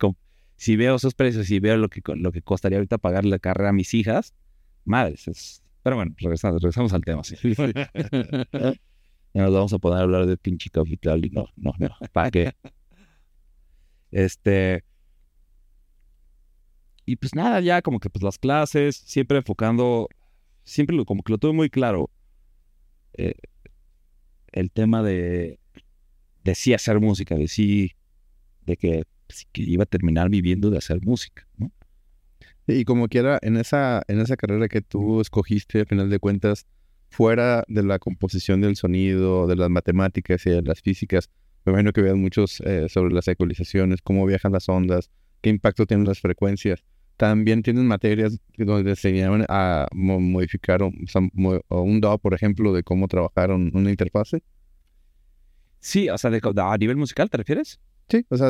si 0.63 0.78
veo 0.78 0.95
esos 0.95 1.13
precios 1.13 1.52
y 1.52 1.60
veo 1.60 1.76
lo 1.76 1.89
que, 1.89 2.02
lo 2.15 2.32
que 2.32 2.41
costaría 2.41 2.78
ahorita 2.78 2.97
pagar 2.97 3.26
la 3.26 3.38
carrera 3.38 3.71
a 3.71 3.73
mis 3.73 3.93
hijas, 3.93 4.34
madres, 4.86 5.28
es... 5.28 5.62
Pero 5.82 5.97
bueno, 5.97 6.15
regresamos, 6.17 6.62
regresamos 6.62 6.93
al 6.93 7.04
tema, 7.04 7.21
sí. 7.26 7.36
ya 9.34 9.43
nos 9.43 9.54
vamos 9.54 9.73
a 9.73 9.80
poner 9.80 9.99
a 9.99 10.04
hablar 10.04 10.26
de 10.26 10.38
pinche 10.38 10.69
capital 10.69 11.26
y 11.26 11.32
no, 11.32 11.49
no, 11.58 11.73
no, 11.78 11.89
¿para 12.13 12.32
qué? 12.32 12.54
Este... 14.10 14.86
Y 17.06 17.17
pues 17.17 17.36
nada, 17.36 17.60
ya 17.60 17.82
como 17.82 17.99
que 17.99 18.10
pues 18.10 18.23
las 18.23 18.38
clases, 18.38 18.95
siempre 18.95 19.39
enfocando, 19.39 20.08
siempre 20.63 20.95
lo, 20.95 21.04
como 21.04 21.23
que 21.23 21.34
lo 21.34 21.39
tuve 21.39 21.52
muy 21.52 21.69
claro. 21.69 22.10
Eh, 23.15 23.34
el 24.54 24.71
tema 24.71 25.04
de, 25.04 25.60
de 26.45 26.56
sí 26.56 26.73
hacer 26.73 27.02
música, 27.02 27.36
de 27.36 27.49
sí, 27.49 27.91
de 28.62 28.78
que, 28.78 29.04
pues, 29.34 29.48
que 29.52 29.63
iba 29.63 29.84
a 29.84 29.88
terminar 29.88 30.30
viviendo 30.30 30.69
de 30.69 30.78
hacer 30.78 31.02
música, 31.02 31.48
¿no? 31.58 31.72
Y 32.67 32.86
como 32.86 33.08
quiera, 33.10 33.39
en 33.41 33.58
esa, 33.58 34.04
en 34.08 34.19
esa 34.19 34.38
carrera 34.38 34.69
que 34.69 34.82
tú 34.82 35.19
escogiste, 35.19 35.82
al 35.82 35.88
final 35.88 36.10
de 36.10 36.19
cuentas, 36.19 36.65
fuera 37.10 37.63
de 37.67 37.84
la 37.84 38.00
composición 38.00 38.62
del 38.62 38.78
sonido, 38.78 39.48
de 39.48 39.56
las 39.56 39.69
matemáticas 39.69 40.46
y 40.46 40.52
de 40.52 40.62
las 40.62 40.82
físicas, 40.82 41.30
me 41.65 41.72
imagino 41.72 41.91
que 41.91 42.02
veas 42.02 42.15
muchos 42.15 42.62
eh, 42.62 42.88
sobre 42.89 43.13
las 43.13 43.28
ecualizaciones, 43.28 44.02
cómo 44.02 44.26
viajan 44.26 44.54
las 44.54 44.69
ondas, 44.69 45.10
qué 45.41 45.50
impacto 45.50 45.86
tienen 45.86 46.06
las 46.06 46.19
frecuencias. 46.19 46.84
También 47.17 47.63
tienen 47.63 47.86
materias 47.86 48.39
donde 48.58 48.96
se 48.96 49.10
enseñaban 49.10 49.46
a 49.50 49.88
modificar 49.91 50.84
un, 50.84 51.06
un 51.69 52.02
DAW, 52.02 52.19
por 52.19 52.34
ejemplo, 52.34 52.72
de 52.74 52.84
cómo 52.84 53.08
trabajar 53.08 53.52
una 53.52 53.89
interfase. 53.89 54.41
Sí, 55.80 56.10
o 56.10 56.17
sea, 56.17 56.32
a 56.32 56.78
nivel 56.78 56.98
musical, 56.98 57.30
¿te 57.30 57.38
refieres? 57.38 57.80
Sí, 58.10 58.26
o 58.30 58.38
sea, 58.38 58.50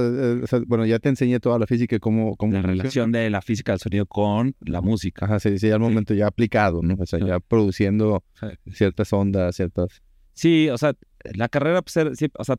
bueno, 0.68 0.86
ya 0.86 1.00
te 1.00 1.10
enseñé 1.10 1.40
toda 1.40 1.60
la 1.60 1.68
física 1.68 1.96
y 1.96 2.00
cómo... 2.00 2.36
cómo 2.36 2.54
la 2.54 2.62
relación 2.62 3.12
de 3.12 3.30
la 3.30 3.42
física 3.42 3.72
del 3.72 3.80
sonido 3.80 4.06
con 4.06 4.56
la 4.62 4.82
música. 4.82 5.26
Ajá, 5.26 5.40
sí, 5.40 5.58
sí, 5.60 5.70
al 5.70 5.80
momento 5.80 6.14
ya 6.14 6.28
aplicado, 6.28 6.82
¿no? 6.82 6.96
O 7.00 7.06
sea, 7.06 7.20
ya 7.20 7.40
produciendo 7.40 8.24
ciertas 8.72 9.14
ondas, 9.14 9.56
ciertas... 9.56 10.02
Sí, 10.34 10.70
o 10.70 10.78
sea, 10.78 10.94
la 11.36 11.48
carrera, 11.50 11.82
pues, 11.82 11.96
o 11.98 12.44
sea, 12.44 12.56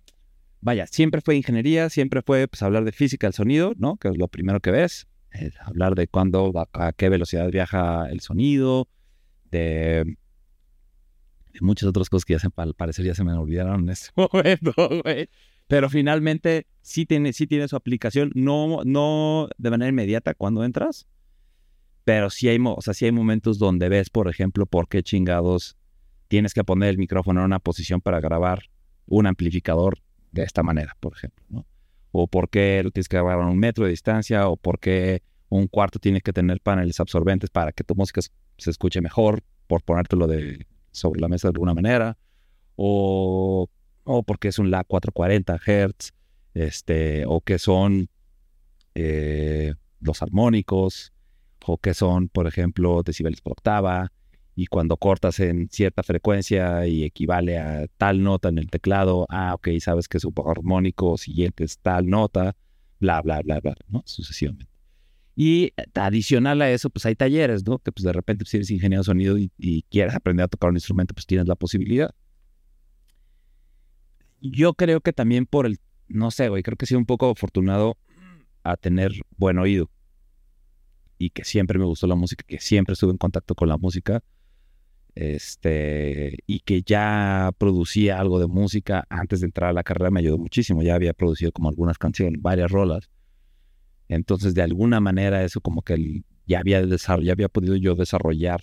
vaya, 0.60 0.86
siempre 0.86 1.20
fue 1.20 1.36
ingeniería, 1.36 1.90
siempre 1.90 2.22
fue, 2.22 2.48
pues, 2.48 2.62
hablar 2.62 2.84
de 2.84 2.92
física 2.92 3.26
del 3.26 3.34
sonido, 3.34 3.72
¿no? 3.76 3.96
Que 3.96 4.08
es 4.08 4.16
lo 4.16 4.28
primero 4.28 4.60
que 4.60 4.70
ves. 4.70 5.06
Eh, 5.32 5.50
hablar 5.60 5.96
de 5.96 6.06
cuándo, 6.06 6.52
a, 6.72 6.92
qué 6.92 7.08
velocidad 7.08 7.50
viaja 7.50 8.08
el 8.08 8.20
sonido, 8.20 8.88
de 9.50 10.16
muchas 11.60 11.88
otras 11.88 12.08
cosas 12.08 12.24
que 12.24 12.34
ya 12.34 12.38
se, 12.38 12.48
al 12.56 12.74
parecer 12.74 13.04
ya 13.04 13.14
se 13.14 13.24
me 13.24 13.32
olvidaron 13.32 13.84
en 13.84 13.90
este 13.90 14.10
momento, 14.16 14.72
güey. 15.02 15.28
Pero 15.66 15.88
finalmente 15.88 16.66
sí 16.82 17.06
tiene, 17.06 17.32
sí 17.32 17.46
tiene 17.46 17.68
su 17.68 17.76
aplicación, 17.76 18.30
no, 18.34 18.82
no 18.84 19.48
de 19.56 19.70
manera 19.70 19.88
inmediata 19.88 20.34
cuando 20.34 20.64
entras, 20.64 21.06
pero 22.04 22.28
sí 22.28 22.48
hay, 22.48 22.58
o 22.62 22.82
sea, 22.82 22.92
sí 22.92 23.06
hay 23.06 23.12
momentos 23.12 23.58
donde 23.58 23.88
ves, 23.88 24.10
por 24.10 24.28
ejemplo, 24.28 24.66
por 24.66 24.88
qué 24.88 25.02
chingados 25.02 25.76
tienes 26.28 26.52
que 26.52 26.64
poner 26.64 26.90
el 26.90 26.98
micrófono 26.98 27.40
en 27.40 27.46
una 27.46 27.58
posición 27.58 28.00
para 28.00 28.20
grabar 28.20 28.64
un 29.06 29.26
amplificador 29.26 29.98
de 30.32 30.42
esta 30.42 30.62
manera, 30.62 30.96
por 31.00 31.14
ejemplo, 31.16 31.44
¿no? 31.48 31.66
O 32.12 32.26
por 32.28 32.48
qué 32.48 32.82
lo 32.84 32.90
tienes 32.90 33.08
que 33.08 33.16
grabar 33.16 33.40
a 33.40 33.46
un 33.46 33.58
metro 33.58 33.84
de 33.84 33.90
distancia, 33.90 34.48
o 34.48 34.56
por 34.56 34.78
qué 34.78 35.22
un 35.48 35.66
cuarto 35.66 35.98
tiene 35.98 36.20
que 36.20 36.32
tener 36.32 36.60
paneles 36.60 37.00
absorbentes 37.00 37.50
para 37.50 37.72
que 37.72 37.84
tu 37.84 37.94
música 37.94 38.20
se 38.58 38.70
escuche 38.70 39.00
mejor, 39.00 39.42
por 39.66 39.82
ponértelo 39.82 40.26
de, 40.26 40.66
sobre 40.92 41.20
la 41.20 41.28
mesa 41.28 41.48
de 41.48 41.52
alguna 41.52 41.74
manera, 41.74 42.16
o 42.76 43.68
o 44.04 44.22
porque 44.22 44.48
es 44.48 44.58
un 44.58 44.70
La 44.70 44.84
440 44.84 45.58
Hz, 45.58 46.12
este, 46.54 47.24
o 47.26 47.40
que 47.40 47.58
son 47.58 48.08
eh, 48.94 49.74
los 50.00 50.22
armónicos, 50.22 51.12
o 51.66 51.78
que 51.78 51.94
son, 51.94 52.28
por 52.28 52.46
ejemplo, 52.46 53.02
decibeles 53.02 53.40
por 53.40 53.52
octava, 53.52 54.12
y 54.54 54.66
cuando 54.66 54.96
cortas 54.96 55.40
en 55.40 55.68
cierta 55.68 56.02
frecuencia 56.02 56.86
y 56.86 57.02
equivale 57.02 57.58
a 57.58 57.86
tal 57.96 58.22
nota 58.22 58.50
en 58.50 58.58
el 58.58 58.70
teclado, 58.70 59.26
ah, 59.28 59.54
ok, 59.54 59.68
sabes 59.80 60.06
que 60.06 60.20
su 60.20 60.32
armónico 60.46 61.18
siguiente 61.18 61.64
es 61.64 61.78
tal 61.78 62.08
nota, 62.08 62.54
bla, 63.00 63.20
bla, 63.22 63.40
bla, 63.42 63.58
bla, 63.58 63.74
¿no? 63.88 64.02
Sucesivamente. 64.06 64.72
Y 65.34 65.72
adicional 65.94 66.62
a 66.62 66.70
eso, 66.70 66.90
pues 66.90 67.04
hay 67.06 67.16
talleres, 67.16 67.66
¿no? 67.66 67.78
Que 67.80 67.90
pues 67.90 68.04
de 68.04 68.12
repente 68.12 68.44
si 68.44 68.58
eres 68.58 68.70
ingeniero 68.70 69.00
de 69.00 69.06
sonido 69.06 69.36
y, 69.36 69.50
y 69.58 69.82
quieres 69.90 70.14
aprender 70.14 70.44
a 70.44 70.48
tocar 70.48 70.70
un 70.70 70.76
instrumento, 70.76 71.14
pues 71.14 71.26
tienes 71.26 71.48
la 71.48 71.56
posibilidad 71.56 72.14
yo 74.50 74.74
creo 74.74 75.00
que 75.00 75.12
también 75.12 75.46
por 75.46 75.66
el, 75.66 75.78
no 76.08 76.30
sé, 76.30 76.48
güey, 76.48 76.62
creo 76.62 76.76
que 76.76 76.84
he 76.84 76.88
sido 76.88 76.98
un 76.98 77.06
poco 77.06 77.30
afortunado 77.30 77.96
a 78.62 78.76
tener 78.76 79.12
buen 79.36 79.58
oído. 79.58 79.90
Y 81.18 81.30
que 81.30 81.44
siempre 81.44 81.78
me 81.78 81.84
gustó 81.84 82.06
la 82.06 82.14
música, 82.14 82.44
que 82.46 82.58
siempre 82.58 82.92
estuve 82.92 83.12
en 83.12 83.18
contacto 83.18 83.54
con 83.54 83.68
la 83.68 83.78
música, 83.78 84.22
este, 85.14 86.38
y 86.46 86.60
que 86.60 86.82
ya 86.82 87.52
producía 87.56 88.18
algo 88.18 88.40
de 88.40 88.48
música 88.48 89.06
antes 89.08 89.40
de 89.40 89.46
entrar 89.46 89.70
a 89.70 89.72
la 89.72 89.84
carrera 89.84 90.10
me 90.10 90.20
ayudó 90.20 90.38
muchísimo, 90.38 90.82
ya 90.82 90.94
había 90.94 91.12
producido 91.12 91.52
como 91.52 91.68
algunas 91.68 91.98
canciones, 91.98 92.42
varias 92.42 92.70
rolas, 92.70 93.08
entonces 94.08 94.54
de 94.54 94.62
alguna 94.62 95.00
manera 95.00 95.44
eso 95.44 95.60
como 95.60 95.82
que 95.82 96.24
ya 96.46 96.58
había, 96.58 96.84
ya 96.84 97.32
había 97.32 97.48
podido 97.48 97.76
yo 97.76 97.94
desarrollar 97.94 98.60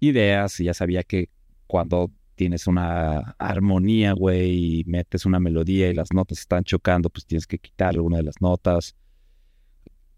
ideas 0.00 0.58
y 0.58 0.64
ya 0.64 0.74
sabía 0.74 1.04
que 1.04 1.30
cuando 1.66 2.10
tienes 2.34 2.66
una 2.66 3.34
armonía, 3.38 4.12
güey, 4.12 4.80
y 4.80 4.84
metes 4.84 5.26
una 5.26 5.40
melodía 5.40 5.90
y 5.90 5.94
las 5.94 6.12
notas 6.12 6.40
están 6.40 6.64
chocando, 6.64 7.10
pues 7.10 7.26
tienes 7.26 7.46
que 7.46 7.58
quitar 7.58 7.90
alguna 7.90 8.18
de 8.18 8.24
las 8.24 8.40
notas. 8.40 8.96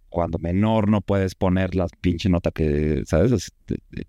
Cuando 0.08 0.38
menor 0.38 0.88
no 0.88 1.00
puedes 1.00 1.34
poner 1.34 1.74
la 1.74 1.88
pinche 2.00 2.28
nota 2.28 2.50
que, 2.52 3.02
¿sabes? 3.04 3.52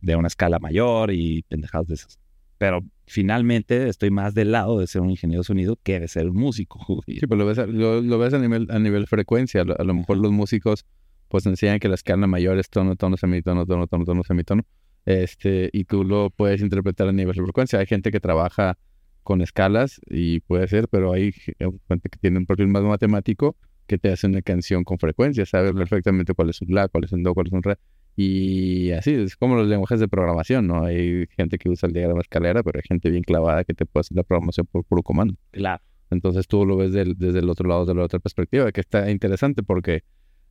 De, 0.01 0.15
una 0.15 0.27
escala 0.27 0.59
mayor 0.59 1.11
y 1.11 1.41
pendejadas 1.43 1.87
de 1.87 1.93
esas. 1.95 2.19
Pero 2.57 2.81
finalmente 3.07 3.89
estoy 3.89 4.11
más 4.11 4.33
del 4.35 4.51
lado 4.51 4.79
de 4.79 4.87
ser 4.87 5.01
un 5.01 5.09
ingeniero 5.09 5.41
de 5.41 5.45
sonido 5.45 5.79
que 5.81 5.99
de 5.99 6.07
ser 6.07 6.29
un 6.29 6.37
músico. 6.37 6.79
Sí, 7.07 7.19
pero 7.21 7.37
lo 7.37 7.45
ves, 7.45 7.57
a, 7.57 7.65
lo, 7.65 8.17
ves 8.19 8.33
a 8.33 8.39
nivel, 8.39 8.67
a 8.69 8.77
nivel 8.79 9.07
frecuencia. 9.07 9.61
A 9.61 9.83
lo, 9.83 9.93
mejor 9.93 10.17
los 10.17 10.31
músicos 10.31 10.85
pues 11.27 11.45
enseñan 11.47 11.79
que 11.79 11.89
la 11.89 11.95
escala 11.95 12.27
mayor 12.27 12.59
es 12.59 12.69
tono, 12.69 12.95
tono, 12.95 13.17
semitono, 13.17 13.65
tono, 13.65 13.87
tono, 13.87 14.05
tono, 14.05 14.23
semitono 14.23 14.63
este, 15.05 15.69
y 15.71 15.85
tú 15.85 16.03
lo 16.03 16.29
puedes 16.29 16.61
interpretar 16.61 17.07
a 17.07 17.11
nivel 17.11 17.35
de 17.35 17.43
frecuencia. 17.43 17.79
Hay 17.79 17.85
gente 17.85 18.11
que 18.11 18.19
trabaja 18.19 18.77
con 19.23 19.41
escalas 19.41 19.99
y 20.07 20.39
puede 20.41 20.67
ser, 20.67 20.87
pero 20.87 21.13
hay 21.13 21.31
gente 21.31 22.09
que 22.09 22.19
tiene 22.19 22.37
un 22.37 22.45
perfil 22.45 22.67
más 22.67 22.83
matemático 22.83 23.55
que 23.87 23.97
te 23.97 24.11
hace 24.11 24.27
una 24.27 24.41
canción 24.41 24.83
con 24.83 24.97
frecuencia, 24.97 25.45
sabe 25.45 25.73
perfectamente 25.73 26.33
cuál 26.33 26.49
es 26.49 26.61
un 26.61 26.73
la, 26.73 26.87
cuál 26.87 27.03
es 27.03 27.11
un 27.11 27.23
do, 27.23 27.33
cuál 27.33 27.47
es 27.47 27.53
un 27.53 27.63
re. 27.63 27.77
Y 28.15 28.91
así, 28.91 29.13
es 29.13 29.35
como 29.35 29.55
los 29.55 29.67
lenguajes 29.67 29.99
de 29.99 30.07
programación, 30.07 30.67
¿no? 30.67 30.85
Hay 30.85 31.27
gente 31.35 31.57
que 31.57 31.69
usa 31.69 31.87
el 31.87 31.93
diagrama 31.93 32.21
escalera, 32.21 32.63
pero 32.63 32.79
hay 32.79 32.87
gente 32.87 33.09
bien 33.09 33.23
clavada 33.23 33.63
que 33.63 33.73
te 33.73 33.85
puede 33.85 34.01
hacer 34.01 34.15
la 34.15 34.23
programación 34.23 34.65
por 34.67 34.85
puro 34.85 35.03
comando. 35.03 35.35
Claro. 35.51 35.83
Entonces 36.09 36.47
tú 36.47 36.65
lo 36.65 36.77
ves 36.77 36.93
desde 36.93 37.39
el 37.39 37.49
otro 37.49 37.67
lado, 37.67 37.85
de 37.85 37.93
la 37.93 38.03
otra 38.03 38.19
perspectiva, 38.19 38.71
que 38.71 38.81
está 38.81 39.09
interesante 39.11 39.63
porque 39.63 40.03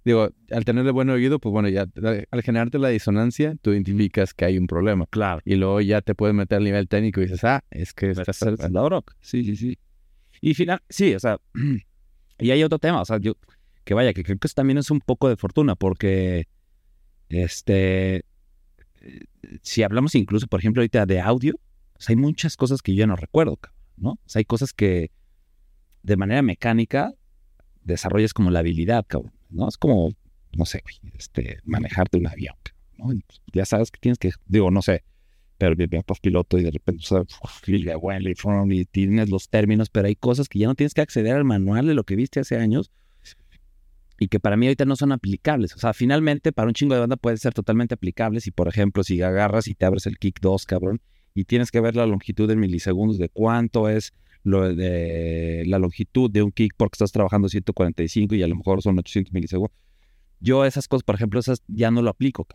digo, 0.04 0.28
al 0.50 0.64
tenerle 0.64 0.90
buen 0.90 1.08
oído, 1.10 1.38
pues 1.38 1.52
bueno, 1.52 1.68
ya 1.68 1.86
al 2.30 2.42
generarte 2.42 2.78
la 2.78 2.88
disonancia, 2.88 3.56
tú 3.62 3.72
identificas 3.72 4.34
que 4.34 4.44
hay 4.44 4.58
un 4.58 4.66
problema. 4.66 5.06
Claro. 5.06 5.40
Y 5.44 5.56
luego 5.56 5.80
ya 5.80 6.02
te 6.02 6.14
puedes 6.14 6.34
meter 6.34 6.58
al 6.58 6.64
nivel 6.64 6.88
técnico 6.88 7.20
y 7.20 7.24
dices, 7.24 7.44
ah, 7.44 7.64
es 7.70 7.94
que 7.94 8.10
estás 8.10 8.42
la 8.42 8.88
rock. 8.88 9.14
Sí, 9.20 9.44
sí, 9.44 9.56
sí. 9.56 9.78
Y 10.40 10.54
final, 10.54 10.82
sí, 10.88 11.14
o 11.14 11.20
sea, 11.20 11.38
y 12.38 12.50
hay 12.50 12.62
otro 12.62 12.78
tema, 12.78 13.00
o 13.00 13.04
sea, 13.04 13.18
yo, 13.18 13.34
que 13.84 13.94
vaya, 13.94 14.12
que 14.12 14.22
creo 14.22 14.38
que 14.38 14.46
eso 14.46 14.54
también 14.54 14.78
es 14.78 14.90
un 14.90 15.00
poco 15.00 15.28
de 15.28 15.36
fortuna, 15.36 15.74
porque, 15.74 16.48
este, 17.30 18.24
si 19.62 19.82
hablamos 19.82 20.14
incluso, 20.14 20.46
por 20.46 20.60
ejemplo, 20.60 20.80
ahorita 20.80 21.06
de 21.06 21.20
audio, 21.20 21.54
hay 22.06 22.16
muchas 22.16 22.56
cosas 22.56 22.82
que 22.82 22.94
yo 22.94 23.00
ya 23.00 23.06
no 23.06 23.16
recuerdo, 23.16 23.58
¿no? 23.96 24.10
O 24.10 24.20
sea, 24.26 24.40
hay 24.40 24.44
cosas 24.44 24.74
que 24.74 25.10
de 26.02 26.16
manera 26.16 26.42
mecánica 26.42 27.14
desarrollas 27.82 28.34
como 28.34 28.50
la 28.50 28.58
habilidad, 28.58 29.06
cabrón. 29.06 29.32
¿No? 29.54 29.68
Es 29.68 29.76
como, 29.76 30.10
no 30.56 30.66
sé, 30.66 30.82
este, 31.16 31.58
manejarte 31.64 32.18
un 32.18 32.26
avión, 32.26 32.56
¿no? 32.98 33.10
Ya 33.52 33.64
sabes 33.64 33.90
que 33.90 34.00
tienes 34.00 34.18
que, 34.18 34.30
digo, 34.46 34.70
no 34.70 34.82
sé, 34.82 35.04
pero 35.56 35.76
pues 36.04 36.20
piloto 36.20 36.58
y 36.58 36.64
de 36.64 36.70
repente, 36.72 37.02
o 37.04 37.06
sea, 37.06 37.22
y 37.66 38.84
tienes 38.86 39.30
los 39.30 39.48
términos, 39.48 39.88
pero 39.88 40.08
hay 40.08 40.16
cosas 40.16 40.48
que 40.48 40.58
ya 40.58 40.66
no 40.66 40.74
tienes 40.74 40.94
que 40.94 41.00
acceder 41.00 41.36
al 41.36 41.44
manual 41.44 41.86
de 41.86 41.94
lo 41.94 42.04
que 42.04 42.16
viste 42.16 42.40
hace 42.40 42.56
años 42.56 42.90
y 44.18 44.28
que 44.28 44.40
para 44.40 44.56
mí 44.56 44.66
ahorita 44.66 44.84
no 44.84 44.96
son 44.96 45.12
aplicables. 45.12 45.74
O 45.74 45.78
sea, 45.78 45.92
finalmente 45.92 46.52
para 46.52 46.68
un 46.68 46.74
chingo 46.74 46.94
de 46.94 47.00
banda 47.00 47.16
pueden 47.16 47.38
ser 47.38 47.52
totalmente 47.52 47.94
aplicables 47.94 48.46
y, 48.46 48.50
por 48.50 48.68
ejemplo, 48.68 49.02
si 49.02 49.20
agarras 49.22 49.68
y 49.68 49.74
te 49.74 49.86
abres 49.86 50.06
el 50.06 50.18
kick 50.18 50.40
2, 50.40 50.66
cabrón, 50.66 51.00
y 51.34 51.44
tienes 51.44 51.70
que 51.70 51.80
ver 51.80 51.96
la 51.96 52.06
longitud 52.06 52.50
en 52.50 52.60
milisegundos 52.60 53.18
de 53.18 53.28
cuánto 53.28 53.88
es 53.88 54.12
lo 54.44 54.74
de 54.74 55.64
la 55.66 55.78
longitud 55.78 56.30
de 56.30 56.42
un 56.42 56.52
kick 56.52 56.74
porque 56.76 56.94
estás 56.94 57.12
trabajando 57.12 57.48
145 57.48 58.34
y 58.34 58.42
a 58.42 58.46
lo 58.46 58.54
mejor 58.54 58.82
son 58.82 58.98
800 58.98 59.32
milisegundos. 59.32 59.76
Yo 60.38 60.64
esas 60.64 60.86
cosas, 60.86 61.02
por 61.02 61.14
ejemplo, 61.14 61.40
esas 61.40 61.62
ya 61.66 61.90
no 61.90 62.02
lo 62.02 62.10
aplico, 62.10 62.42
O 62.42 62.46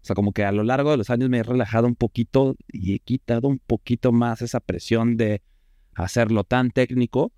sea, 0.00 0.16
como 0.16 0.32
que 0.32 0.44
a 0.44 0.52
lo 0.52 0.64
largo 0.64 0.90
de 0.90 0.96
los 0.96 1.10
años 1.10 1.28
me 1.28 1.38
he 1.38 1.42
relajado 1.42 1.86
un 1.86 1.94
poquito 1.94 2.56
y 2.72 2.94
he 2.94 2.98
quitado 2.98 3.48
un 3.48 3.58
poquito 3.58 4.12
más 4.12 4.40
esa 4.40 4.60
presión 4.60 5.18
de 5.18 5.42
hacerlo 5.94 6.44
tan 6.44 6.70
técnico 6.70 7.32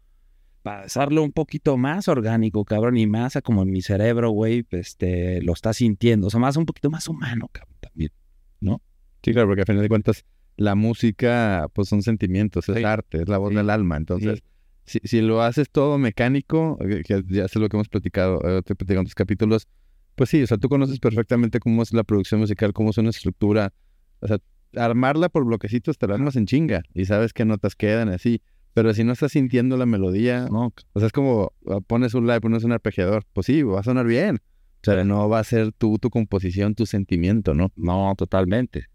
para 0.62 0.82
hacerlo 0.82 1.24
un 1.24 1.32
poquito 1.32 1.76
más 1.76 2.07
orgánico, 2.07 2.64
cabrón, 2.64 2.96
y 2.96 3.07
más 3.07 3.34
a 3.34 3.42
como 3.42 3.62
en 3.62 3.70
mi 3.70 3.82
cerebro, 3.82 4.30
güey, 4.30 4.64
este, 4.70 5.42
lo 5.42 5.53
está 5.53 5.72
sintiendo. 5.72 6.28
O 6.28 6.30
sea, 6.30 6.38
más 6.38 6.57
un 6.57 6.66
poquito 6.66 6.90
más 6.90 7.09
humano, 7.09 7.49
cabrón, 7.51 7.76
también, 7.80 8.12
¿no? 8.61 8.80
Sí, 9.22 9.32
claro, 9.32 9.49
porque 9.49 9.62
a 9.62 9.66
final 9.66 9.82
de 9.82 9.88
cuentas 9.88 10.24
la 10.59 10.75
música, 10.75 11.69
pues 11.73 11.89
son 11.89 12.03
sentimientos, 12.03 12.69
es 12.69 12.85
arte, 12.85 13.23
es 13.23 13.29
la 13.29 13.39
voz 13.39 13.55
del 13.55 13.71
alma. 13.71 13.97
Entonces, 13.97 14.43
si, 14.85 14.99
si, 15.05 15.21
lo 15.21 15.41
haces 15.41 15.71
todo 15.71 15.99
mecánico, 15.99 16.77
eh, 16.81 17.03
que 17.07 17.23
ya 17.29 17.45
es 17.45 17.55
lo 17.55 17.69
que 17.69 17.77
hemos 17.77 17.89
platicado, 17.89 18.41
eh, 18.45 18.63
te 18.65 18.75
platicado 18.75 19.01
en 19.01 19.07
otros 19.07 19.15
capítulos, 19.15 19.69
pues 20.17 20.31
sí, 20.31 20.43
o 20.43 20.47
sea, 20.49 20.59
tú 20.59 20.69
conoces 20.69 20.99
perfectamente 20.99 21.61
cómo 21.61 21.81
es 21.81 21.93
la 21.93 22.03
producción 22.03 22.41
musical, 22.41 22.73
cómo 22.73 22.91
es 22.91 22.99
una 22.99 23.11
estructura. 23.11 23.73
O 24.19 24.27
sea, 24.27 24.39
armarla 24.75 25.29
por 25.29 25.45
bloquecitos 25.45 25.97
te 25.97 26.09
la 26.09 26.15
armas 26.15 26.35
en 26.35 26.47
chinga 26.47 26.83
y 26.93 27.05
sabes 27.05 27.33
qué 27.33 27.45
notas 27.45 27.77
quedan 27.77 28.09
así. 28.09 28.43
Pero 28.75 28.93
si 28.95 29.05
no 29.05 29.13
estás 29.13 29.33
sintiendo 29.33 29.77
la 29.77 29.87
melodía, 29.87 30.49
no. 30.51 30.73
O 30.93 30.99
sea, 30.99 31.07
es 31.07 31.13
como 31.13 31.53
ah, 31.69 31.79
pones 31.87 32.15
un 32.15 32.27
live, 32.27 32.41
pones 32.41 32.65
un 32.65 32.73
arpegiador. 32.73 33.25
Pues 33.33 33.47
sí, 33.47 33.63
va 33.63 33.79
a 33.79 33.85
sonar 33.85 34.07
bien. 34.07 34.37
O 34.37 34.81
sea, 34.83 35.05
no 35.05 35.29
va 35.29 35.39
a 35.39 35.45
ser 35.45 35.71
tú, 35.73 35.99
tu 35.99 36.11
composición, 36.11 36.75
tu 36.75 36.85
sentimiento, 36.85 37.55
¿no? 37.55 37.71
No, 37.77 38.13
totalmente. 38.17 38.87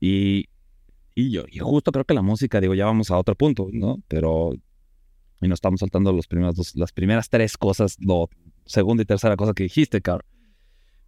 Y, 0.00 0.46
y 1.16 1.30
yo, 1.30 1.44
y 1.50 1.60
justo 1.60 1.92
creo 1.92 2.04
que 2.04 2.12
la 2.12 2.20
música, 2.20 2.60
digo, 2.60 2.74
ya 2.74 2.84
vamos 2.84 3.10
a 3.10 3.16
otro 3.16 3.34
punto, 3.34 3.68
¿no? 3.72 4.02
Pero, 4.06 4.52
y 5.40 5.48
nos 5.48 5.56
estamos 5.56 5.80
saltando 5.80 6.12
los 6.12 6.26
primeros 6.26 6.54
dos, 6.54 6.76
las 6.76 6.92
primeras 6.92 7.30
tres 7.30 7.56
cosas, 7.56 7.96
lo 8.00 8.28
segunda 8.66 9.02
y 9.02 9.06
tercera 9.06 9.34
cosa 9.34 9.54
que 9.54 9.62
dijiste, 9.62 10.02
cabrón. 10.02 10.28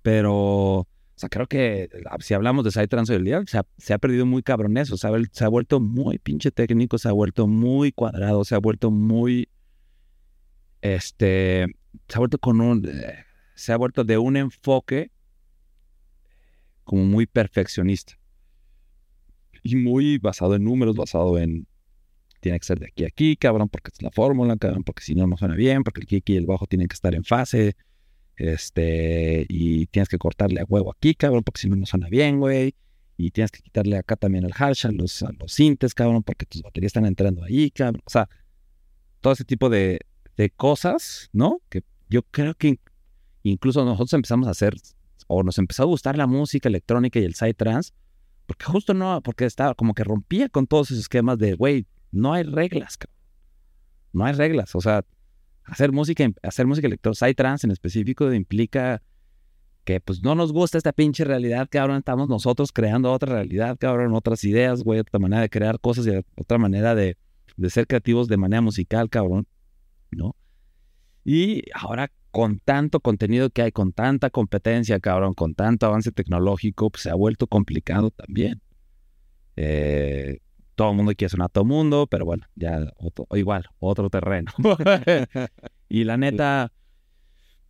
Pero, 0.00 0.34
o 0.78 0.86
sea, 1.14 1.28
creo 1.28 1.46
que 1.46 1.90
si 2.20 2.32
hablamos 2.32 2.64
de 2.64 2.70
Psytrance 2.70 3.14
hoy 3.14 3.22
día, 3.22 3.42
se 3.46 3.58
ha, 3.58 3.66
se 3.76 3.92
ha 3.92 3.98
perdido 3.98 4.24
muy 4.24 4.42
cabrón 4.42 4.78
eso. 4.78 4.96
Se 4.96 5.06
ha, 5.06 5.10
se 5.30 5.44
ha 5.44 5.48
vuelto 5.48 5.78
muy 5.78 6.18
pinche 6.18 6.50
técnico, 6.50 6.96
se 6.96 7.08
ha 7.10 7.12
vuelto 7.12 7.46
muy 7.46 7.92
cuadrado, 7.92 8.44
se 8.44 8.54
ha 8.54 8.58
vuelto 8.58 8.90
muy. 8.90 9.50
Este. 10.80 11.66
Se 12.08 12.16
ha 12.16 12.20
vuelto 12.20 12.38
con 12.38 12.62
un. 12.62 12.88
Eh, 12.88 13.24
se 13.56 13.74
ha 13.74 13.76
vuelto 13.76 14.04
de 14.04 14.16
un 14.16 14.38
enfoque 14.38 15.10
como 16.84 17.04
muy 17.04 17.26
perfeccionista. 17.26 18.17
Y 19.68 19.76
muy 19.76 20.16
basado 20.16 20.54
en 20.54 20.64
números, 20.64 20.96
basado 20.96 21.38
en. 21.38 21.66
Tiene 22.40 22.58
que 22.58 22.66
ser 22.66 22.78
de 22.78 22.86
aquí 22.86 23.04
a 23.04 23.08
aquí, 23.08 23.36
cabrón, 23.36 23.68
porque 23.68 23.90
es 23.92 24.00
la 24.00 24.10
fórmula, 24.10 24.56
cabrón, 24.56 24.84
porque 24.84 25.02
si 25.02 25.14
no, 25.14 25.26
no 25.26 25.36
suena 25.36 25.56
bien, 25.56 25.82
porque 25.82 26.00
el 26.00 26.06
kick 26.06 26.30
y 26.30 26.36
el 26.36 26.46
bajo 26.46 26.66
tienen 26.66 26.86
que 26.86 26.94
estar 26.94 27.14
en 27.14 27.24
fase 27.24 27.76
este, 28.38 29.44
y 29.48 29.86
tienes 29.86 30.08
que 30.08 30.16
cortarle 30.16 30.60
a 30.60 30.64
huevo 30.64 30.92
aquí, 30.92 31.14
cabrón, 31.14 31.42
porque 31.42 31.60
si 31.60 31.68
no, 31.68 31.76
no 31.76 31.84
suena 31.84 32.08
bien, 32.08 32.38
güey. 32.38 32.74
Y 33.16 33.32
tienes 33.32 33.50
que 33.50 33.60
quitarle 33.60 33.96
acá 33.96 34.14
también 34.14 34.44
el 34.44 34.52
hash 34.56 34.86
a 34.86 34.92
los, 34.92 35.22
a 35.24 35.32
los 35.38 35.52
sintes, 35.52 35.92
cabrón, 35.92 36.22
porque 36.22 36.46
tus 36.46 36.62
baterías 36.62 36.90
están 36.90 37.04
entrando 37.04 37.42
ahí, 37.42 37.70
cabrón. 37.72 38.00
O 38.06 38.10
sea, 38.10 38.28
todo 39.20 39.32
ese 39.32 39.44
tipo 39.44 39.68
de, 39.68 39.98
de 40.36 40.50
cosas, 40.50 41.28
¿no? 41.32 41.60
Que 41.68 41.82
yo 42.08 42.22
creo 42.22 42.54
que 42.54 42.78
incluso 43.42 43.84
nosotros 43.84 44.12
empezamos 44.12 44.46
a 44.46 44.52
hacer, 44.52 44.74
o 45.26 45.42
nos 45.42 45.58
empezó 45.58 45.82
a 45.82 45.86
gustar 45.86 46.16
la 46.16 46.28
música 46.28 46.68
electrónica 46.68 47.18
y 47.18 47.24
el 47.24 47.34
trance 47.34 47.92
porque 48.48 48.64
justo 48.64 48.94
no, 48.94 49.20
porque 49.20 49.44
estaba 49.44 49.74
como 49.74 49.92
que 49.92 50.02
rompía 50.02 50.48
con 50.48 50.66
todos 50.66 50.90
esos 50.90 51.02
esquemas 51.02 51.36
de, 51.36 51.52
güey, 51.52 51.86
no 52.10 52.32
hay 52.32 52.44
reglas, 52.44 52.96
cabrón. 52.96 53.18
No 54.14 54.24
hay 54.24 54.32
reglas, 54.32 54.74
o 54.74 54.80
sea, 54.80 55.04
hacer 55.64 55.92
música, 55.92 56.26
hacer 56.42 56.66
música 56.66 56.86
electro, 56.86 57.12
trance 57.36 57.66
en 57.66 57.72
específico 57.72 58.32
implica 58.32 59.02
que 59.84 60.00
pues 60.00 60.22
no 60.22 60.34
nos 60.34 60.54
gusta 60.54 60.78
esta 60.78 60.92
pinche 60.92 61.24
realidad, 61.24 61.68
cabrón, 61.70 61.98
estamos 61.98 62.30
nosotros 62.30 62.72
creando 62.72 63.12
otra 63.12 63.34
realidad, 63.34 63.76
cabrón, 63.78 64.14
otras 64.14 64.42
ideas, 64.44 64.82
güey, 64.82 65.00
otra 65.00 65.18
manera 65.18 65.42
de 65.42 65.50
crear 65.50 65.78
cosas 65.78 66.06
y 66.06 66.10
otra 66.34 66.56
manera 66.56 66.94
de, 66.94 67.18
de 67.58 67.68
ser 67.68 67.86
creativos 67.86 68.28
de 68.28 68.38
manera 68.38 68.62
musical, 68.62 69.10
cabrón, 69.10 69.46
¿no? 70.10 70.34
Y 71.22 71.64
ahora 71.74 72.10
con 72.30 72.58
tanto 72.60 73.00
contenido 73.00 73.50
que 73.50 73.62
hay, 73.62 73.72
con 73.72 73.92
tanta 73.92 74.30
competencia, 74.30 75.00
cabrón, 75.00 75.34
con 75.34 75.54
tanto 75.54 75.86
avance 75.86 76.12
tecnológico, 76.12 76.90
pues 76.90 77.02
se 77.02 77.10
ha 77.10 77.14
vuelto 77.14 77.46
complicado 77.46 78.10
también. 78.10 78.60
Eh, 79.56 80.38
todo 80.74 80.90
el 80.90 80.96
mundo 80.96 81.12
quiere 81.16 81.30
sonar 81.30 81.46
a 81.46 81.48
todo 81.48 81.62
el 81.62 81.68
mundo, 81.68 82.06
pero 82.06 82.24
bueno, 82.24 82.44
ya 82.54 82.92
otro, 82.98 83.26
igual, 83.32 83.64
otro 83.80 84.10
terreno. 84.10 84.52
y 85.88 86.04
la 86.04 86.16
neta, 86.16 86.72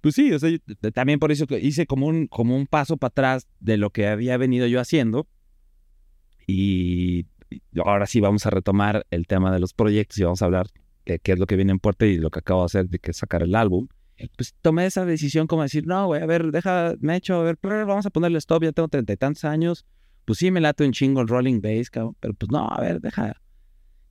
pues 0.00 0.14
sí, 0.14 0.32
o 0.32 0.38
sea, 0.38 0.50
también 0.92 1.18
por 1.18 1.32
eso 1.32 1.46
hice 1.61 1.86
como 1.86 2.06
un, 2.06 2.26
como 2.26 2.56
un 2.56 2.66
paso 2.66 2.96
para 2.98 3.09
atrás 3.09 3.48
de 3.61 3.78
lo 3.78 3.90
que 3.90 4.06
había 4.06 4.36
venido 4.36 4.66
yo 4.66 4.80
haciendo. 4.80 5.26
Y 6.46 7.26
ahora 7.82 8.06
sí 8.06 8.20
vamos 8.20 8.44
a 8.46 8.50
retomar 8.50 9.06
el 9.11 9.26
tema 9.26 9.52
de 9.52 9.61
los 9.61 9.72
proyectos 9.72 10.18
y 10.18 10.24
vamos 10.24 10.42
a 10.42 10.44
hablar 10.44 10.66
de 11.06 11.18
qué 11.18 11.32
es 11.32 11.38
lo 11.38 11.46
que 11.46 11.56
viene 11.56 11.72
en 11.72 11.78
puerta 11.78 12.06
y 12.06 12.18
lo 12.18 12.30
que 12.30 12.40
acabo 12.40 12.61
de 12.61 12.66
hacer, 12.66 12.88
de 12.88 12.98
que 12.98 13.12
sacar 13.12 13.42
el 13.42 13.54
álbum. 13.54 13.88
Pues 14.36 14.54
tomé 14.62 14.86
esa 14.86 15.04
decisión 15.04 15.46
como 15.46 15.62
decir, 15.62 15.86
no, 15.86 16.06
güey, 16.06 16.22
a 16.22 16.26
ver, 16.26 16.50
deja, 16.50 16.94
me 17.00 17.14
he 17.14 17.16
hecho, 17.16 17.40
a 17.40 17.42
ver, 17.44 17.58
vamos 17.62 18.06
a 18.06 18.10
ponerle 18.10 18.38
stop, 18.38 18.64
ya 18.64 18.72
tengo 18.72 18.88
treinta 18.88 19.12
y 19.12 19.16
tantos 19.16 19.44
años 19.44 19.86
pues 20.28 20.40
sí 20.40 20.50
me 20.50 20.60
late 20.60 20.84
un 20.84 20.92
chingo 20.92 21.22
el 21.22 21.26
rolling 21.26 21.62
bass, 21.62 21.88
cabrón, 21.88 22.14
pero 22.20 22.34
pues 22.34 22.50
no, 22.52 22.68
a 22.68 22.78
ver, 22.82 23.00
deja. 23.00 23.40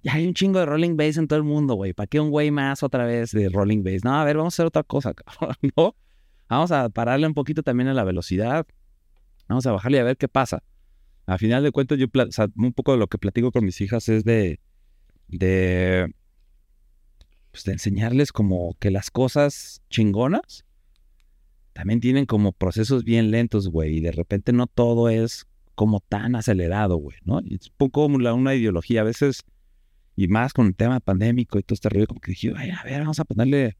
Ya 0.01 0.15
hay 0.15 0.25
un 0.25 0.33
chingo 0.33 0.57
de 0.57 0.65
rolling 0.65 0.97
bass 0.97 1.17
en 1.17 1.27
todo 1.27 1.37
el 1.37 1.43
mundo, 1.43 1.75
güey. 1.75 1.93
¿Para 1.93 2.07
qué 2.07 2.19
un 2.19 2.31
güey 2.31 2.49
más 2.49 2.81
otra 2.81 3.05
vez 3.05 3.29
de 3.29 3.49
rolling 3.49 3.83
bass? 3.83 4.03
No, 4.03 4.15
a 4.15 4.23
ver, 4.23 4.35
vamos 4.35 4.51
a 4.51 4.55
hacer 4.55 4.65
otra 4.65 4.81
cosa, 4.81 5.13
cabrón, 5.39 5.55
¿no? 5.77 5.95
Vamos 6.49 6.71
a 6.71 6.89
pararle 6.89 7.27
un 7.27 7.35
poquito 7.35 7.61
también 7.61 7.87
a 7.89 7.93
la 7.93 8.03
velocidad. 8.03 8.65
Vamos 9.47 9.67
a 9.67 9.71
bajarle 9.73 9.99
a 9.99 10.03
ver 10.05 10.17
qué 10.17 10.27
pasa. 10.27 10.63
A 11.27 11.37
final 11.37 11.61
de 11.61 11.71
cuentas, 11.71 11.99
yo, 11.99 12.07
un 12.55 12.73
poco 12.73 12.93
de 12.93 12.97
lo 12.97 13.05
que 13.05 13.19
platico 13.19 13.51
con 13.51 13.63
mis 13.63 13.79
hijas 13.79 14.09
es 14.09 14.23
de, 14.23 14.59
de, 15.27 16.11
pues 17.57 17.65
de 17.65 17.71
enseñarles 17.71 18.31
como 18.31 18.75
que 18.79 18.91
las 18.91 19.09
cosas 19.09 19.81
chingonas 19.89 20.63
también 21.73 21.99
tienen 21.99 22.27
como 22.27 22.51
procesos 22.51 23.03
bien 23.03 23.31
lentos, 23.31 23.69
güey, 23.69 23.97
y 23.97 23.99
de 23.99 24.11
repente 24.11 24.53
no 24.53 24.67
todo 24.67 25.09
es 25.09 25.47
como 25.73 25.99
tan 25.99 26.35
acelerado, 26.35 26.97
güey, 26.97 27.17
¿no? 27.23 27.39
Es 27.39 27.69
un 27.69 27.73
poco 27.77 28.03
como 28.03 28.17
una 28.17 28.53
ideología, 28.53 29.01
a 29.01 29.05
veces, 29.05 29.41
y 30.15 30.27
más 30.27 30.53
con 30.53 30.67
el 30.67 30.75
tema 30.75 30.99
pandémico 30.99 31.57
y 31.57 31.63
todo 31.63 31.73
este 31.73 31.89
rollo, 31.89 32.05
como 32.05 32.21
que 32.21 32.31
dije, 32.31 32.53
a 32.55 32.83
ver, 32.83 32.99
vamos 33.01 33.19
a 33.19 33.25
ponerle 33.25 33.75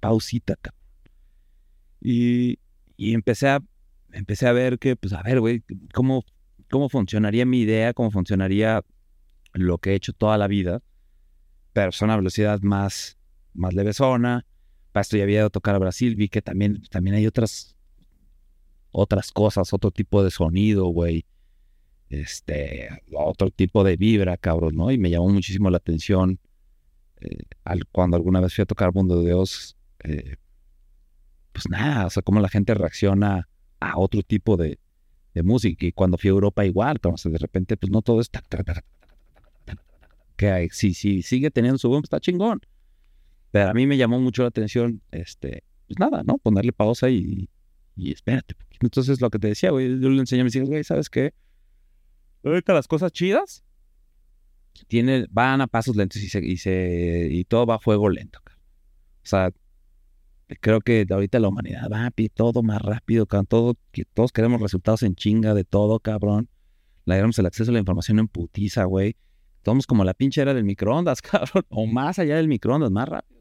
pausita, 0.00 0.54
acá. 0.54 0.74
Y, 2.00 2.58
y 2.96 3.12
empecé 3.12 3.48
a, 3.48 3.62
empecé 4.12 4.46
a 4.46 4.52
ver 4.52 4.78
que, 4.78 4.96
pues, 4.96 5.12
a 5.12 5.22
ver, 5.22 5.40
güey, 5.40 5.62
cómo, 5.92 6.24
cómo 6.70 6.88
funcionaría 6.88 7.44
mi 7.44 7.60
idea, 7.60 7.92
cómo 7.92 8.10
funcionaría 8.10 8.82
lo 9.52 9.76
que 9.76 9.90
he 9.90 9.94
hecho 9.94 10.14
toda 10.14 10.38
la 10.38 10.46
vida, 10.46 10.82
pero 11.78 12.12
a 12.12 12.16
velocidad 12.16 12.60
más, 12.62 13.16
más 13.54 13.74
levesona. 13.74 14.46
Para 14.92 15.02
esto 15.02 15.16
ya 15.16 15.22
había 15.22 15.38
ido 15.38 15.46
a 15.46 15.50
tocar 15.50 15.74
a 15.74 15.78
Brasil, 15.78 16.16
vi 16.16 16.28
que 16.28 16.42
también, 16.42 16.82
también 16.90 17.14
hay 17.14 17.26
otras 17.26 17.76
otras 18.90 19.30
cosas, 19.30 19.72
otro 19.72 19.90
tipo 19.90 20.24
de 20.24 20.30
sonido, 20.30 20.86
güey. 20.86 21.24
Este, 22.08 22.88
otro 23.12 23.50
tipo 23.50 23.84
de 23.84 23.96
vibra, 23.96 24.36
cabrón, 24.38 24.76
¿no? 24.76 24.90
Y 24.90 24.98
me 24.98 25.10
llamó 25.10 25.28
muchísimo 25.28 25.70
la 25.70 25.76
atención 25.76 26.40
eh, 27.20 27.44
al, 27.64 27.86
cuando 27.86 28.16
alguna 28.16 28.40
vez 28.40 28.54
fui 28.54 28.62
a 28.62 28.66
tocar 28.66 28.94
Mundo 28.94 29.20
de 29.20 29.26
Dios, 29.26 29.76
eh, 30.04 30.36
pues 31.52 31.68
nada, 31.68 32.06
o 32.06 32.10
sea, 32.10 32.22
cómo 32.22 32.40
la 32.40 32.48
gente 32.48 32.74
reacciona 32.74 33.48
a 33.78 33.98
otro 33.98 34.22
tipo 34.22 34.56
de, 34.56 34.78
música. 35.44 35.86
Y 35.86 35.92
cuando 35.92 36.18
fui 36.18 36.28
a 36.28 36.32
Europa 36.32 36.64
igual, 36.64 36.96
entonces 36.96 37.30
de 37.30 37.38
repente, 37.38 37.76
pues 37.76 37.92
no 37.92 38.02
todo 38.02 38.20
es... 38.20 38.28
Que 40.38 40.68
sí, 40.70 40.94
sí, 40.94 41.20
sigue 41.20 41.50
teniendo 41.50 41.76
su 41.76 41.90
boom, 41.90 42.02
está 42.04 42.20
chingón. 42.20 42.60
Pero 43.50 43.70
a 43.70 43.74
mí 43.74 43.86
me 43.86 43.96
llamó 43.96 44.20
mucho 44.20 44.42
la 44.42 44.48
atención, 44.48 45.02
este, 45.10 45.64
pues 45.86 45.98
nada, 45.98 46.22
¿no? 46.22 46.38
Ponerle 46.38 46.72
pausa 46.72 47.10
y, 47.10 47.50
y 47.96 48.12
espérate. 48.12 48.54
Entonces, 48.80 49.20
lo 49.20 49.28
que 49.28 49.38
te 49.38 49.48
decía, 49.48 49.72
güey, 49.72 50.00
yo 50.00 50.08
le 50.08 50.20
enseñé 50.20 50.42
a 50.42 50.44
mis 50.44 50.54
hijos, 50.54 50.68
güey, 50.68 50.84
¿sabes 50.84 51.10
qué? 51.10 51.34
Ahorita 52.44 52.72
las 52.72 52.86
cosas 52.86 53.10
chidas 53.10 53.64
tiene, 54.86 55.26
van 55.30 55.60
a 55.60 55.66
pasos 55.66 55.96
lentos 55.96 56.22
y, 56.22 56.28
se, 56.28 56.38
y, 56.38 56.56
se, 56.56 57.28
y 57.30 57.44
todo 57.44 57.66
va 57.66 57.74
a 57.74 57.80
fuego 57.80 58.08
lento. 58.08 58.38
O 58.46 59.26
sea, 59.28 59.50
creo 60.60 60.80
que 60.80 61.04
ahorita 61.10 61.40
la 61.40 61.48
humanidad 61.48 61.88
va 61.90 62.10
todo 62.32 62.62
más 62.62 62.80
rápido, 62.80 63.26
cabrón. 63.26 63.46
Todo, 63.46 63.76
que 63.90 64.04
todos 64.04 64.32
queremos 64.32 64.60
resultados 64.60 65.02
en 65.02 65.14
chinga 65.14 65.54
de 65.54 65.64
todo, 65.64 66.00
cabrón. 66.00 66.48
Le 67.04 67.18
damos 67.18 67.38
el 67.38 67.46
acceso 67.46 67.70
a 67.70 67.74
la 67.74 67.80
información 67.80 68.18
en 68.18 68.28
putiza, 68.28 68.84
güey. 68.84 69.16
Somos 69.68 69.86
como 69.86 70.02
la 70.02 70.14
pinche 70.14 70.40
era 70.40 70.54
del 70.54 70.64
microondas, 70.64 71.20
cabrón. 71.22 71.62
O 71.68 71.86
más 71.86 72.18
allá 72.18 72.36
del 72.36 72.48
microondas, 72.48 72.90
más 72.90 73.06
rápido. 73.06 73.38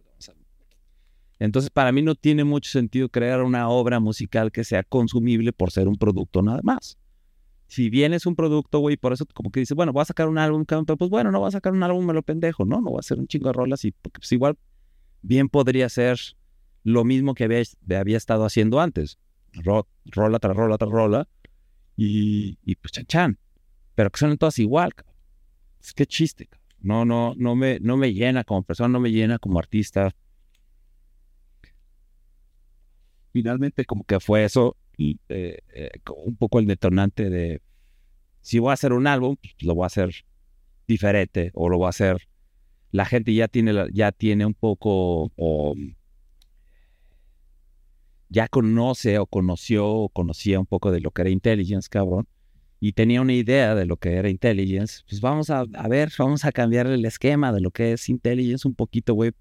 Entonces, 1.39 1.69
para 1.69 1.93
mí 1.93 2.01
no 2.01 2.15
tiene 2.15 2.43
mucho 2.43 2.69
sentido 2.69 3.07
crear 3.07 3.43
una 3.43 3.69
obra 3.69 4.01
musical 4.01 4.51
que 4.51 4.65
sea 4.65 4.83
consumible 4.83 5.53
por 5.53 5.71
ser 5.71 5.87
un 5.87 5.95
producto 5.95 6.41
nada 6.41 6.59
más. 6.63 6.97
Si 7.67 7.89
bien 7.89 8.13
es 8.13 8.25
un 8.25 8.35
producto, 8.35 8.79
güey, 8.79 8.97
por 8.97 9.13
eso 9.13 9.25
como 9.33 9.51
que 9.51 9.61
dice, 9.61 9.73
bueno, 9.73 9.93
voy 9.93 10.01
a 10.01 10.05
sacar 10.05 10.27
un 10.27 10.37
álbum, 10.37 10.65
pero 10.65 10.97
pues 10.97 11.09
bueno, 11.09 11.31
no 11.31 11.39
voy 11.39 11.47
a 11.47 11.51
sacar 11.51 11.71
un 11.71 11.81
álbum, 11.81 12.05
me 12.05 12.13
lo 12.13 12.23
pendejo, 12.23 12.65
¿no? 12.65 12.81
No 12.81 12.89
voy 12.89 12.97
a 12.97 12.99
hacer 12.99 13.19
un 13.19 13.27
chingo 13.27 13.47
de 13.47 13.53
rolas 13.53 13.85
y 13.85 13.91
porque 13.91 14.19
pues 14.19 14.31
igual 14.33 14.57
bien 15.21 15.47
podría 15.47 15.87
ser 15.87 16.19
lo 16.83 17.05
mismo 17.05 17.35
que 17.35 17.45
había, 17.45 17.63
había 17.97 18.17
estado 18.17 18.43
haciendo 18.43 18.81
antes. 18.81 19.17
rola 19.53 20.39
tras 20.39 20.57
rola 20.57 20.77
tras 20.77 20.91
rola 20.91 21.29
y, 21.95 22.57
y 22.65 22.75
pues 22.75 22.91
chan 22.91 23.05
chan. 23.05 23.39
Pero 23.95 24.09
que 24.09 24.19
suenen 24.19 24.37
todas 24.37 24.59
igual, 24.59 24.93
cabrón. 24.93 25.06
Es 25.81 25.93
que 25.93 26.05
chiste, 26.05 26.49
no, 26.79 27.05
no, 27.05 27.33
no 27.35 27.55
me, 27.55 27.79
no 27.79 27.97
me 27.97 28.13
llena 28.13 28.43
como 28.43 28.63
persona, 28.63 28.89
no 28.89 28.99
me 28.99 29.11
llena 29.11 29.39
como 29.39 29.59
artista. 29.59 30.13
Finalmente 33.31 33.85
como 33.85 34.03
que 34.03 34.19
fue 34.19 34.43
eso, 34.45 34.77
eh, 34.97 35.17
eh, 35.29 35.91
un 36.25 36.35
poco 36.35 36.59
el 36.59 36.65
detonante 36.65 37.29
de, 37.29 37.61
si 38.41 38.59
voy 38.59 38.71
a 38.71 38.73
hacer 38.73 38.93
un 38.93 39.07
álbum, 39.07 39.35
pues 39.35 39.53
lo 39.61 39.75
voy 39.75 39.83
a 39.83 39.87
hacer 39.87 40.11
diferente 40.87 41.51
o 41.53 41.69
lo 41.69 41.77
voy 41.77 41.87
a 41.87 41.89
hacer, 41.89 42.27
la 42.91 43.05
gente 43.05 43.33
ya 43.33 43.47
tiene, 43.47 43.73
ya 43.93 44.11
tiene 44.11 44.45
un 44.45 44.53
poco, 44.53 45.31
o, 45.35 45.75
ya 48.29 48.47
conoce 48.47 49.19
o 49.19 49.25
conoció 49.27 49.87
o 49.87 50.09
conocía 50.09 50.59
un 50.59 50.65
poco 50.65 50.91
de 50.91 51.01
lo 51.01 51.11
que 51.11 51.21
era 51.21 51.29
intelligence, 51.29 51.89
cabrón 51.89 52.27
y 52.79 52.91
tenía 52.93 53.21
una 53.21 53.33
idea 53.33 53.75
de 53.75 53.85
lo 53.85 53.97
que 53.97 54.13
era 54.13 54.29
intelligence, 54.29 55.01
pues 55.09 55.19
vamos 55.19 55.49
a, 55.49 55.65
ver, 55.89 56.11
vamos 56.17 56.45
a 56.45 56.51
cambiar 56.51 56.87
el 56.87 57.05
esquema 57.05 57.51
de 57.51 57.61
lo 57.61 57.71
que 57.71 57.93
es 57.93 58.07
intelligence 58.09 58.67
un 58.67 58.75
poquito, 58.75 59.13
güey. 59.13 59.31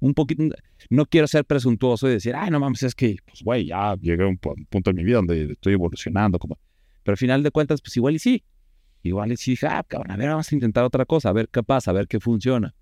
Un 0.00 0.12
poquito, 0.12 0.42
no 0.90 1.06
quiero 1.06 1.26
ser 1.26 1.46
presuntuoso 1.46 2.08
y 2.08 2.12
decir, 2.12 2.34
ay, 2.36 2.50
no 2.50 2.60
mames, 2.60 2.82
es 2.82 2.94
que, 2.94 3.16
pues, 3.24 3.42
güey, 3.42 3.66
ya 3.66 3.96
llegué 3.96 4.24
a 4.24 4.26
un 4.26 4.36
punto 4.36 4.90
en 4.90 4.96
mi 4.96 5.04
vida 5.04 5.16
donde 5.16 5.52
estoy 5.52 5.72
evolucionando, 5.72 6.38
como. 6.38 6.58
Pero 7.02 7.14
al 7.14 7.16
final 7.16 7.42
de 7.42 7.50
cuentas, 7.50 7.80
pues 7.80 7.96
igual 7.96 8.16
y 8.16 8.18
sí. 8.18 8.44
Igual 9.02 9.32
y 9.32 9.36
sí 9.36 9.52
dije, 9.52 9.66
ah, 9.66 9.82
cabrón, 9.86 10.10
a 10.10 10.16
ver, 10.16 10.28
vamos 10.28 10.50
a 10.50 10.54
intentar 10.54 10.84
otra 10.84 11.06
cosa, 11.06 11.30
a 11.30 11.32
ver 11.32 11.48
qué 11.48 11.62
pasa, 11.62 11.90
a 11.90 11.94
ver 11.94 12.06
qué 12.06 12.20
funciona. 12.20 12.74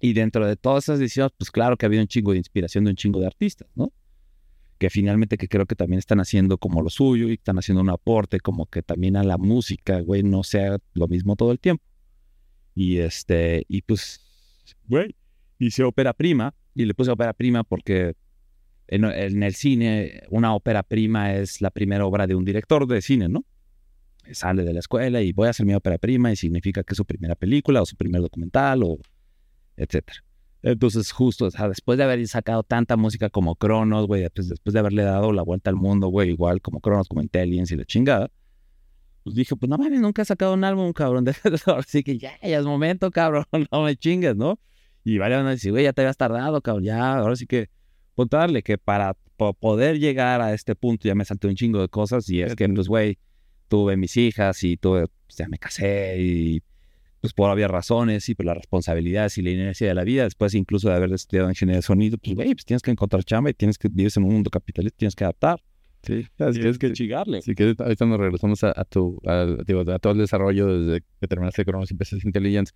Y 0.00 0.14
dentro 0.14 0.46
de 0.46 0.56
todas 0.56 0.84
esas 0.84 1.00
decisiones, 1.00 1.32
pues 1.36 1.50
claro 1.50 1.76
que 1.76 1.84
había 1.84 2.00
un 2.00 2.06
chingo 2.06 2.32
de 2.32 2.38
inspiración 2.38 2.84
de 2.84 2.90
un 2.90 2.96
chingo 2.96 3.20
de 3.20 3.26
artistas, 3.26 3.68
¿no? 3.74 3.92
Que 4.78 4.90
finalmente 4.90 5.36
que 5.36 5.48
creo 5.48 5.66
que 5.66 5.74
también 5.74 5.98
están 5.98 6.20
haciendo 6.20 6.58
como 6.58 6.82
lo 6.82 6.90
suyo 6.90 7.28
y 7.28 7.34
están 7.34 7.58
haciendo 7.58 7.82
un 7.82 7.90
aporte 7.90 8.40
como 8.40 8.66
que 8.66 8.82
también 8.82 9.16
a 9.16 9.24
la 9.24 9.36
música, 9.36 10.00
güey, 10.00 10.22
no 10.22 10.44
sea 10.44 10.78
lo 10.94 11.08
mismo 11.08 11.36
todo 11.36 11.52
el 11.52 11.58
tiempo. 11.58 11.84
Y 12.74 12.98
este, 12.98 13.64
y 13.68 13.82
pues, 13.82 14.20
güey, 14.86 15.16
hice 15.58 15.82
ópera 15.82 16.12
prima 16.12 16.54
y 16.74 16.84
le 16.84 16.94
puse 16.94 17.10
ópera 17.10 17.32
prima 17.32 17.64
porque 17.64 18.14
en, 18.86 19.04
el 19.42 19.54
cine 19.54 20.22
una 20.30 20.54
ópera 20.54 20.82
prima 20.82 21.34
es 21.34 21.60
la 21.60 21.70
primera 21.70 22.06
obra 22.06 22.26
de 22.26 22.36
un 22.36 22.44
director 22.44 22.86
de 22.86 23.02
cine, 23.02 23.28
¿no? 23.28 23.44
Sale 24.32 24.62
de 24.62 24.72
la 24.72 24.80
escuela 24.80 25.22
y 25.22 25.32
voy 25.32 25.48
a 25.48 25.50
hacer 25.50 25.66
mi 25.66 25.74
ópera 25.74 25.98
prima 25.98 26.30
y 26.30 26.36
significa 26.36 26.84
que 26.84 26.94
es 26.94 26.96
su 26.96 27.04
primera 27.04 27.34
película 27.34 27.82
o 27.82 27.86
su 27.86 27.96
primer 27.96 28.20
documental 28.20 28.82
o 28.84 28.98
etcétera. 29.76 30.22
Entonces, 30.62 31.12
justo, 31.12 31.46
o 31.46 31.50
sea, 31.50 31.68
después 31.68 31.98
de 31.98 32.04
haber 32.04 32.26
sacado 32.26 32.62
tanta 32.64 32.96
música 32.96 33.30
como 33.30 33.54
Cronos, 33.54 34.06
güey, 34.06 34.28
pues, 34.34 34.48
después 34.48 34.74
de 34.74 34.80
haberle 34.80 35.02
dado 35.04 35.32
la 35.32 35.42
vuelta 35.42 35.70
al 35.70 35.76
mundo, 35.76 36.08
güey, 36.08 36.30
igual 36.30 36.60
como 36.60 36.80
Cronos, 36.80 37.08
como 37.08 37.22
Intelligence 37.22 37.74
y 37.74 37.78
la 37.78 37.84
chingada, 37.84 38.30
pues 39.22 39.36
dije, 39.36 39.54
pues 39.56 39.68
no 39.70 39.78
mames, 39.78 40.00
nunca 40.00 40.22
he 40.22 40.24
sacado 40.24 40.54
un 40.54 40.64
álbum, 40.64 40.92
cabrón. 40.92 41.26
Así 41.76 42.02
que 42.02 42.18
ya, 42.18 42.38
ya 42.42 42.58
es 42.58 42.64
momento, 42.64 43.10
cabrón, 43.10 43.44
no 43.72 43.82
me 43.82 43.96
chingues, 43.96 44.36
¿no? 44.36 44.58
Y 45.04 45.18
varios 45.18 45.38
van 45.40 45.46
a 45.46 45.50
decir, 45.50 45.70
güey, 45.70 45.84
ya 45.84 45.92
te 45.92 46.02
habías 46.02 46.16
tardado, 46.16 46.60
cabrón, 46.60 46.84
ya, 46.84 47.18
ahora 47.18 47.36
sí 47.36 47.46
que, 47.46 47.70
puntuarle 48.14 48.62
que 48.62 48.78
para 48.78 49.14
poder 49.60 50.00
llegar 50.00 50.40
a 50.40 50.52
este 50.52 50.74
punto 50.74 51.06
ya 51.06 51.14
me 51.14 51.24
salté 51.24 51.46
un 51.46 51.54
chingo 51.54 51.80
de 51.80 51.88
cosas 51.88 52.28
y 52.28 52.42
es 52.42 52.56
que, 52.56 52.68
pues, 52.68 52.88
güey, 52.88 53.18
tuve 53.68 53.96
mis 53.96 54.16
hijas 54.16 54.64
y 54.64 54.76
tuve, 54.76 55.06
pues, 55.06 55.36
ya 55.38 55.46
me 55.48 55.58
casé 55.58 56.16
y 56.18 56.62
pues 57.20 57.32
por 57.32 57.50
obvias 57.50 57.70
razones 57.70 58.28
y 58.28 58.34
por 58.34 58.46
las 58.46 58.56
responsabilidades 58.56 59.38
y 59.38 59.42
la 59.42 59.50
inercia 59.50 59.88
de 59.88 59.94
la 59.94 60.04
vida, 60.04 60.24
después 60.24 60.54
incluso 60.54 60.88
de 60.88 60.94
haber 60.94 61.12
estudiado 61.12 61.48
ingeniería 61.48 61.78
de 61.78 61.82
sonido, 61.82 62.18
pues 62.18 62.34
güey, 62.34 62.54
pues 62.54 62.64
tienes 62.64 62.82
que 62.82 62.90
encontrar 62.90 63.24
chamba 63.24 63.50
y 63.50 63.54
tienes 63.54 63.78
que 63.78 63.88
vivir 63.88 64.12
en 64.14 64.24
un 64.24 64.32
mundo 64.32 64.50
capitalista, 64.50 64.96
tienes 64.96 65.14
que 65.14 65.24
adaptar. 65.24 65.60
Sí, 66.02 66.26
tienes 66.36 66.78
que 66.78 66.92
chingarle. 66.92 67.42
Sí, 67.42 67.54
que 67.54 67.74
ahorita 67.76 68.06
nos 68.06 68.18
regresamos 68.18 68.62
a, 68.62 68.84
tu, 68.84 69.20
a, 69.26 69.46
digo, 69.66 69.80
a, 69.80 69.98
todo 69.98 70.12
el 70.12 70.20
desarrollo 70.20 70.66
desde 70.66 71.04
que 71.20 71.26
terminaste 71.26 71.64
Cronos 71.64 71.90
y 71.90 71.94
empezaste 71.94 72.26
Intelligence. 72.26 72.72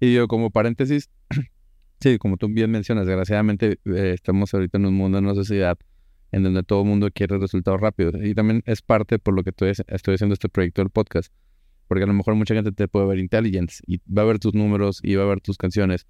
Y 0.00 0.06
digo, 0.06 0.26
como 0.26 0.50
paréntesis, 0.50 1.08
sí, 2.00 2.18
como 2.18 2.36
tú 2.36 2.48
bien 2.48 2.72
mencionas, 2.72 3.06
desgraciadamente 3.06 3.78
eh, 3.84 4.12
estamos 4.14 4.52
ahorita 4.52 4.78
en 4.78 4.86
un 4.86 4.94
mundo, 4.94 5.18
en 5.18 5.24
una 5.24 5.34
sociedad 5.34 5.78
en 6.32 6.42
donde 6.42 6.64
todo 6.64 6.82
el 6.82 6.88
mundo 6.88 7.08
quiere 7.14 7.38
resultados 7.38 7.80
rápidos. 7.80 8.16
Y 8.20 8.34
también 8.34 8.62
es 8.66 8.82
parte 8.82 9.20
por 9.20 9.34
lo 9.34 9.44
que 9.44 9.50
estoy, 9.50 9.70
estoy 9.86 10.14
haciendo 10.14 10.34
este 10.34 10.48
proyecto 10.48 10.82
del 10.82 10.90
podcast 10.90 11.32
porque 11.88 12.04
a 12.04 12.06
lo 12.06 12.14
mejor 12.14 12.34
mucha 12.34 12.54
gente 12.54 12.72
te 12.72 12.88
puede 12.88 13.06
ver 13.06 13.18
intelligence 13.18 13.82
y 13.86 14.00
va 14.10 14.22
a 14.22 14.26
ver 14.26 14.38
tus 14.38 14.54
números 14.54 15.00
y 15.02 15.14
va 15.14 15.24
a 15.24 15.26
ver 15.26 15.40
tus 15.40 15.56
canciones 15.56 16.06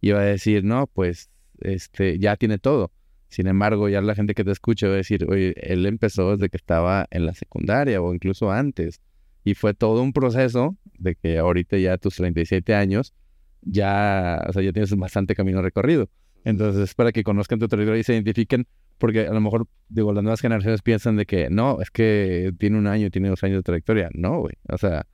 y 0.00 0.10
va 0.10 0.20
a 0.20 0.24
decir, 0.24 0.64
no, 0.64 0.86
pues 0.86 1.30
este 1.60 2.18
ya 2.18 2.36
tiene 2.36 2.58
todo. 2.58 2.92
Sin 3.28 3.46
embargo, 3.46 3.88
ya 3.88 4.00
la 4.00 4.14
gente 4.14 4.34
que 4.34 4.44
te 4.44 4.50
escucha 4.50 4.86
va 4.86 4.94
a 4.94 4.96
decir, 4.96 5.26
oye, 5.28 5.54
él 5.56 5.84
empezó 5.86 6.32
desde 6.32 6.48
que 6.48 6.56
estaba 6.56 7.06
en 7.10 7.26
la 7.26 7.34
secundaria 7.34 8.00
o 8.00 8.14
incluso 8.14 8.50
antes. 8.50 9.00
Y 9.44 9.54
fue 9.54 9.74
todo 9.74 10.02
un 10.02 10.12
proceso 10.12 10.76
de 10.98 11.14
que 11.14 11.38
ahorita 11.38 11.76
ya 11.76 11.94
a 11.94 11.98
tus 11.98 12.16
37 12.16 12.74
años 12.74 13.14
ya, 13.62 14.44
o 14.48 14.52
sea, 14.52 14.62
ya 14.62 14.72
tienes 14.72 14.94
bastante 14.96 15.34
camino 15.34 15.60
recorrido. 15.60 16.08
Entonces, 16.44 16.94
para 16.94 17.12
que 17.12 17.22
conozcan 17.22 17.58
tu 17.58 17.68
trayectoria 17.68 18.00
y 18.00 18.04
se 18.04 18.14
identifiquen, 18.14 18.66
porque 18.96 19.26
a 19.26 19.32
lo 19.32 19.40
mejor, 19.40 19.68
digo, 19.88 20.12
las 20.12 20.22
nuevas 20.22 20.40
generaciones 20.40 20.82
piensan 20.82 21.16
de 21.16 21.26
que 21.26 21.50
no, 21.50 21.80
es 21.80 21.90
que 21.90 22.52
tiene 22.58 22.78
un 22.78 22.86
año, 22.86 23.10
tiene 23.10 23.28
dos 23.28 23.42
años 23.44 23.58
de 23.58 23.62
trayectoria. 23.62 24.08
No, 24.14 24.40
güey. 24.40 24.54
O 24.68 24.78
sea, 24.78 25.06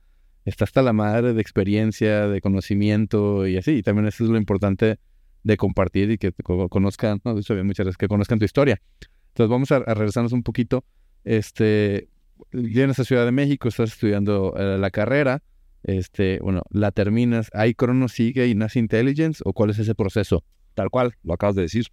está 0.45 0.63
hasta 0.63 0.81
la 0.81 0.93
madre 0.93 1.33
de 1.33 1.41
experiencia, 1.41 2.27
de 2.27 2.39
conocimiento 2.39 3.47
y 3.47 3.57
así. 3.57 3.71
Y 3.71 3.83
también 3.83 4.07
eso 4.07 4.23
es 4.23 4.29
lo 4.29 4.37
importante 4.37 4.99
de 5.43 5.57
compartir 5.57 6.11
y 6.11 6.17
que 6.17 6.31
conozcan, 6.31 7.21
no, 7.23 7.35
de 7.35 7.41
hecho, 7.41 7.55
muchas 7.63 7.85
veces 7.85 7.97
que 7.97 8.07
conozcan 8.07 8.39
tu 8.39 8.45
historia. 8.45 8.81
Entonces 9.29 9.49
vamos 9.49 9.71
a, 9.71 9.79
regresarnos 9.79 10.31
un 10.31 10.43
poquito. 10.43 10.85
Este, 11.23 12.09
vienes 12.51 12.99
a 12.99 13.03
Ciudad 13.03 13.25
de 13.25 13.31
México, 13.31 13.67
estás 13.67 13.93
estudiando 13.93 14.55
eh, 14.57 14.77
la 14.77 14.91
carrera, 14.91 15.43
este, 15.83 16.39
bueno, 16.39 16.63
la 16.69 16.91
terminas, 16.91 17.49
¿hay 17.53 17.73
Crono 17.75 18.07
sigue 18.07 18.47
y 18.47 18.55
nace 18.55 18.79
Intelligence 18.79 19.43
o 19.45 19.53
cuál 19.53 19.69
es 19.71 19.79
ese 19.79 19.93
proceso? 19.93 20.43
Tal 20.73 20.89
cual, 20.89 21.13
lo 21.23 21.33
acabas 21.33 21.55
de 21.55 21.63
decir. 21.63 21.85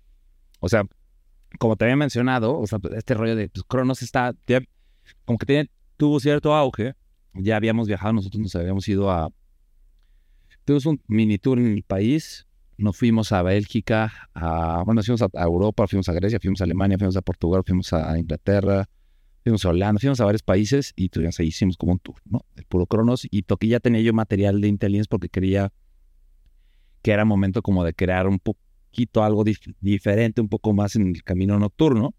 O 0.61 0.68
sea, 0.68 0.84
como 1.59 1.76
te 1.76 1.84
había 1.84 1.96
mencionado, 1.96 2.59
o 2.59 2.66
sea, 2.66 2.78
este 2.96 3.14
rollo 3.14 3.36
de 3.36 3.48
pues, 3.48 3.64
Cronos 3.64 4.03
está, 4.03 4.34
como 5.24 5.38
que 5.38 5.46
tiene, 5.46 5.70
tuvo 5.96 6.20
cierto 6.20 6.55
auge, 6.55 6.94
ya 7.35 7.57
habíamos 7.57 7.89
viajado, 7.89 8.12
nosotros 8.12 8.41
nos 8.41 8.55
habíamos 8.57 8.87
ido 8.89 9.11
a... 9.11 9.28
Tuvimos 10.64 10.87
un 10.87 11.03
mini 11.09 11.39
tour 11.39 11.59
en 11.59 11.72
el 11.72 11.83
país, 11.83 12.47
nos 12.78 12.97
fuimos 12.97 13.33
a 13.33 13.43
Bélgica, 13.43 14.12
a, 14.35 14.83
bueno, 14.85 15.03
fuimos 15.03 15.22
a, 15.22 15.43
Europa, 15.43 15.87
fuimos 15.87 16.09
a 16.09 16.12
Grecia, 16.12 16.39
fuimos 16.41 16.61
a 16.61 16.64
Alemania, 16.64 16.99
fuimos 16.99 17.16
a 17.16 17.22
Portugal, 17.22 17.62
fuimos 17.66 17.93
a 17.93 18.18
Inglaterra, 18.18 18.89
fuimos 19.43 19.64
a 19.64 19.70
Holanda, 19.70 19.99
fuimos 19.99 20.20
a 20.20 20.24
varios 20.24 20.43
países 20.43 20.93
y 20.97 21.09
tuvimos 21.09 21.39
ahí 21.41 21.49
hicimos 21.49 21.76
como 21.76 21.93
un 21.93 21.99
tour, 21.99 22.16
¿no? 22.24 22.45
El 22.57 22.64
puro 22.64 22.87
Cronos 22.87 23.26
y 23.30 23.43
toqué 23.43 23.68
ya 23.68 23.80
tenía 23.80 24.01
yo 24.01 24.12
material 24.12 24.61
de 24.61 24.68
intelligence 24.68 25.09
porque 25.09 25.28
quería 25.28 25.72
que 27.03 27.11
era 27.11 27.24
momento 27.24 27.62
como 27.62 27.85
de 27.85 27.95
crear 27.95 28.28
un 28.28 28.39
poquito 28.39 29.24
algo 29.24 29.45
diferente, 29.80 30.41
un 30.41 30.49
poco 30.49 30.72
más 30.72 30.97
en 30.97 31.09
el 31.09 31.24
camino 31.24 31.59
nocturno. 31.59 32.14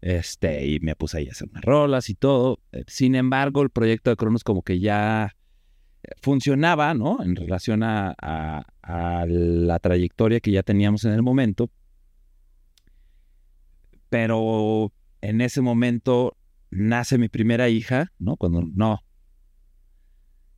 Este, 0.00 0.64
y 0.66 0.78
me 0.80 0.94
puse 0.94 1.18
ahí 1.18 1.28
a 1.28 1.32
hacer 1.32 1.48
unas 1.50 1.64
rolas 1.64 2.08
y 2.10 2.14
todo. 2.14 2.60
Eh, 2.72 2.84
sin 2.86 3.14
embargo, 3.14 3.62
el 3.62 3.70
proyecto 3.70 4.10
de 4.10 4.16
Cronos 4.16 4.44
como 4.44 4.62
que 4.62 4.78
ya 4.78 5.34
eh, 6.02 6.08
funcionaba, 6.20 6.94
¿no? 6.94 7.22
En 7.22 7.36
relación 7.36 7.82
a, 7.82 8.14
la 9.26 9.78
trayectoria 9.80 10.40
que 10.40 10.50
ya 10.50 10.62
teníamos 10.62 11.04
en 11.04 11.12
el 11.12 11.22
momento. 11.22 11.70
Pero 14.08 14.92
en 15.20 15.40
ese 15.40 15.60
momento 15.60 16.36
nace 16.70 17.18
mi 17.18 17.28
primera 17.28 17.68
hija, 17.68 18.12
¿no? 18.18 18.36
Cuando, 18.36 18.62
no. 18.62 19.00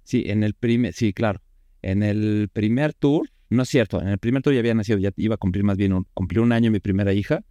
Sí, 0.05 0.25
en 0.27 0.45
el 0.45 0.55
primer, 0.55 0.93
sí, 0.93 1.13
claro. 1.13 1.41
En 1.83 2.03
el 2.03 2.51
primer 2.53 2.95
tour, 2.95 3.31
no 3.49 3.63
es 3.63 3.69
cierto, 3.69 4.01
en 4.01 4.09
el 4.09 4.19
primer 4.19 4.43
tour 4.43 4.55
ya 4.55 4.61
había 4.61 4.75
nacido, 4.75 4.99
ya 4.99 5.11
iba 5.17 5.35
a 5.35 5.39
cumplir 5.39 5.65
más 5.65 5.77
bien, 5.77 5.93
un, 5.93 6.53
año 6.53 6.71
mi 6.71 6.81
primera 6.81 7.13
hija 7.13 7.45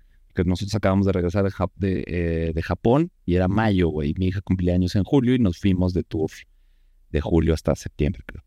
que 0.44 0.50
nosotros 0.50 0.76
acabamos 0.76 1.06
de 1.06 1.12
regresar 1.12 1.46
de, 1.76 2.04
eh, 2.08 2.52
de, 2.54 2.62
Japón 2.62 3.12
y 3.26 3.36
era 3.36 3.48
mayo, 3.48 3.90
güey. 3.90 4.14
Mi 4.18 4.28
hija 4.28 4.42
cumplía 4.42 4.74
años 4.74 4.96
en 4.96 5.04
julio 5.04 5.36
y 5.36 5.40
nos 5.40 5.58
fuimos 5.58 5.94
de 5.94 6.04
tour 6.04 6.30
de 7.12 7.22
julio 7.22 7.54
hasta 7.54 7.76
septiembre, 7.76 8.24
creo. 8.26 8.44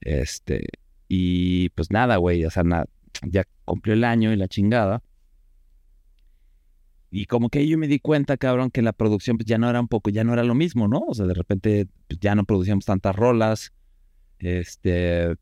Este, 0.00 0.66
y 1.08 1.68
pues 1.70 1.90
nada, 1.90 2.16
güey, 2.16 2.44
o 2.44 2.50
sea, 2.50 2.62
ya 3.22 3.44
cumplió 3.64 3.94
el 3.94 4.04
año 4.04 4.32
y 4.32 4.36
la 4.36 4.48
chingada. 4.48 5.02
Y 7.10 7.26
como 7.26 7.48
que 7.48 7.66
yo 7.66 7.76
me 7.76 7.88
di 7.88 7.98
cuenta, 7.98 8.36
cabrón, 8.36 8.70
que 8.70 8.82
la 8.82 8.92
producción 8.92 9.36
pues 9.36 9.46
ya 9.46 9.58
no 9.58 9.68
era 9.68 9.80
un 9.80 9.88
poco, 9.88 10.10
ya 10.10 10.22
no 10.22 10.32
era 10.32 10.44
lo 10.44 10.54
mismo, 10.54 10.86
¿no? 10.86 11.00
O 11.08 11.14
sea, 11.14 11.26
de 11.26 11.34
repente 11.34 11.88
pues, 12.06 12.20
ya 12.20 12.34
no 12.34 12.44
producíamos 12.44 12.84
tantas 12.84 13.16
rolas. 13.16 13.72
Este, 14.38 15.34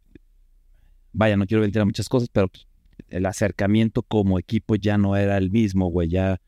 vaya, 1.12 1.36
no 1.36 1.47
quiero 1.47 1.61
ventilar 1.61 1.84
muchas 1.84 2.09
cosas, 2.09 2.28
pero 2.30 2.49
pues, 2.49 2.68
el 3.09 3.26
acercamiento 3.26 4.03
como 4.03 4.38
equipo 4.38 4.74
ya 4.76 4.99
no 4.99 5.16
era 5.16 5.36
el 5.36 5.51
mismo, 5.51 5.86
güey, 5.88 6.09
ya 6.09 6.40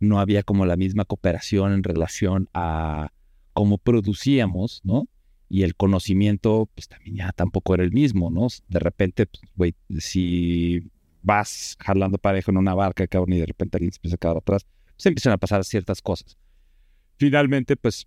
no 0.00 0.20
había 0.20 0.42
como 0.42 0.66
la 0.66 0.76
misma 0.76 1.04
cooperación 1.04 1.72
en 1.72 1.82
relación 1.82 2.48
a 2.54 3.10
cómo 3.52 3.78
producíamos, 3.78 4.80
¿no? 4.84 5.08
Y 5.48 5.62
el 5.62 5.76
conocimiento, 5.76 6.68
pues 6.74 6.88
también 6.88 7.16
ya 7.16 7.32
tampoco 7.32 7.74
era 7.74 7.84
el 7.84 7.92
mismo, 7.92 8.30
¿no? 8.30 8.48
De 8.68 8.78
repente, 8.78 9.26
pues, 9.26 9.42
güey, 9.54 9.74
si 10.00 10.90
vas 11.22 11.76
jalando 11.80 12.18
parejo 12.18 12.50
en 12.50 12.58
una 12.58 12.74
barca, 12.74 13.06
cabrón, 13.06 13.34
y 13.34 13.38
de 13.38 13.46
repente 13.46 13.76
alguien 13.76 13.92
se 13.92 13.98
empieza 13.98 14.16
a 14.16 14.18
quedar 14.18 14.36
atrás, 14.36 14.66
se 14.96 15.08
empiezan 15.08 15.32
a 15.32 15.38
pasar 15.38 15.64
ciertas 15.64 16.02
cosas. 16.02 16.36
Finalmente, 17.16 17.76
pues, 17.76 18.06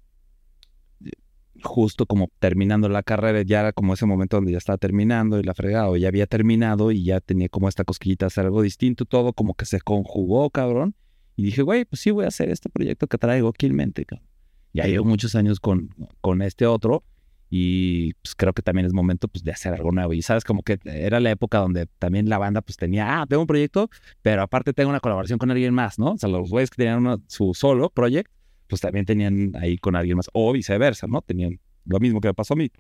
justo 1.64 2.05
como 2.05 2.30
terminando 2.39 2.89
la 2.89 3.03
carrera, 3.03 3.41
ya 3.41 3.62
era 3.62 3.74
como 3.74 3.93
ese 3.93 4.05
momento 4.05 4.38
donde 4.38 4.51
ya 4.51 4.58
estaba 4.58 4.78
terminando 4.78 5.39
y 5.39 5.43
la 5.43 5.53
fregada, 5.53 5.89
o 5.89 5.97
ya 5.97 6.08
había 6.08 6.28
terminado 6.28 6.91
y 6.91 7.03
ya 7.03 7.20
tenía 7.20 7.49
como 7.49 7.70
esta 7.70 7.84
cosquillita 7.84 8.28
hacer 8.28 8.45
algo 8.45 8.62
distinto, 8.62 9.05
todo 9.05 9.34
como 9.34 9.53
que 9.53 9.66
se 9.66 9.82
conjugó, 9.82 10.49
cabrón. 10.49 10.95
Y 11.36 11.43
dije, 11.43 11.62
güey, 11.62 11.86
pues 11.86 12.01
sí 12.01 12.12
voy 12.12 12.26
a 12.26 12.30
hacer 12.30 12.49
este 12.49 12.70
proyecto 12.70 13.08
que 13.08 13.18
traigo 13.18 13.49
aquí 13.49 13.68
en 13.68 13.76
mente, 13.76 14.05
cabrón. 14.05 14.28
Ya 14.74 14.86
llevo 14.86 15.05
muchos 15.05 15.36
años 15.36 15.60
con, 15.60 15.89
con 16.22 16.41
este 16.41 16.66
otro 16.66 17.03
y 17.49 18.14
pues 18.16 18.36
creo 18.36 18.53
que 18.53 18.62
también 18.62 18.86
es 18.86 18.93
momento 18.93 19.28
pues 19.28 19.43
de 19.43 19.51
hacer 19.51 19.74
algo 19.74 19.91
nuevo. 19.91 20.14
Y 20.14 20.22
sabes, 20.22 20.43
como 20.43 20.64
que 20.64 20.80
era 20.86 21.20
la 21.20 21.32
época 21.32 21.60
donde 21.60 21.88
también 21.99 22.30
la 22.30 22.38
banda 22.38 22.62
pues 22.62 22.78
tenía, 22.78 23.22
ah, 23.22 23.26
tengo 23.26 23.41
un 23.41 23.47
proyecto, 23.47 23.89
pero 24.22 24.41
aparte 24.41 24.74
tengo 24.74 24.89
una 24.89 24.99
colaboración 24.99 25.39
con 25.39 25.51
alguien 25.51 25.74
más, 25.74 25.97
¿no? 25.97 26.14
O 26.14 26.18
sea, 26.18 26.30
los 26.30 26.49
güeyes 26.49 26.70
que 26.70 26.84
tenían 26.84 27.24
su 27.28 27.53
solo 27.53 27.89
project, 27.89 28.32
pues 28.68 28.82
también 28.82 29.05
tenían 29.05 29.53
ahí 29.55 29.78
con 29.78 29.95
alguien 29.95 30.18
más, 30.18 30.30
o 30.34 30.51
viceversa, 30.53 31.07
¿no? 31.07 31.22
Tenían 31.22 31.59
lo 31.86 31.99
mismo 31.99 32.22
que 32.22 32.28
me 32.28 32.34
pasó 32.34 32.53
a 32.53 32.57
mí. 32.57 32.72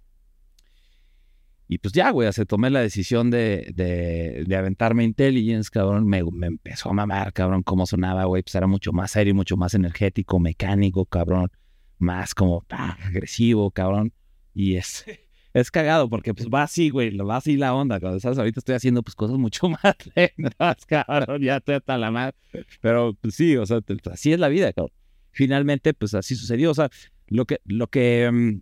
Y 1.69 1.79
pues 1.79 1.93
ya, 1.93 2.11
güey, 2.11 2.31
se 2.31 2.45
tomé 2.45 2.69
la 2.69 2.79
decisión 2.79 3.29
de, 3.29 3.71
de, 3.75 4.45
de 4.47 4.55
aventarme 4.55 5.03
Intelligence, 5.03 5.69
cabrón. 5.69 6.07
Me, 6.07 6.23
me, 6.23 6.47
empezó 6.47 6.89
a 6.89 6.93
mamar, 6.93 7.33
cabrón, 7.33 7.61
cómo 7.63 7.85
sonaba, 7.85 8.23
güey. 8.23 8.41
Pues 8.41 8.55
era 8.55 8.67
mucho 8.67 8.93
más 8.93 9.11
serio, 9.11 9.35
mucho 9.35 9.57
más 9.57 9.73
energético, 9.73 10.39
mecánico, 10.39 11.05
cabrón. 11.05 11.51
Más 11.97 12.33
como 12.33 12.65
ah, 12.69 12.97
agresivo, 13.03 13.69
cabrón. 13.71 14.13
Y 14.53 14.77
es, 14.77 15.03
es 15.53 15.69
cagado 15.69 16.09
porque 16.09 16.33
pues 16.33 16.47
va 16.47 16.63
así, 16.63 16.89
güey, 16.89 17.15
va 17.17 17.35
así 17.35 17.57
la 17.57 17.75
onda. 17.75 17.99
Cuando 17.99 18.21
sabes, 18.21 18.37
ahorita 18.37 18.61
estoy 18.61 18.75
haciendo 18.75 19.03
pues 19.03 19.15
cosas 19.15 19.37
mucho 19.37 19.67
más 19.83 19.95
lentas, 20.15 20.85
cabrón, 20.85 21.41
ya 21.41 21.57
estoy 21.57 21.75
hasta 21.75 21.97
la 21.97 22.11
madre. 22.11 22.37
Pero 22.79 23.13
pues 23.19 23.35
sí, 23.35 23.57
o 23.57 23.65
sea, 23.65 23.81
así 24.11 24.31
es 24.31 24.39
la 24.39 24.47
vida, 24.47 24.71
cabrón. 24.71 24.93
Finalmente, 25.37 25.93
pues 25.93 26.15
así 26.15 26.35
sucedió. 26.35 26.71
O 26.71 26.73
sea, 26.73 26.89
lo 27.27 27.45
que, 27.45 27.61
lo 27.65 27.85
que, 27.85 28.27
mm, 28.31 28.61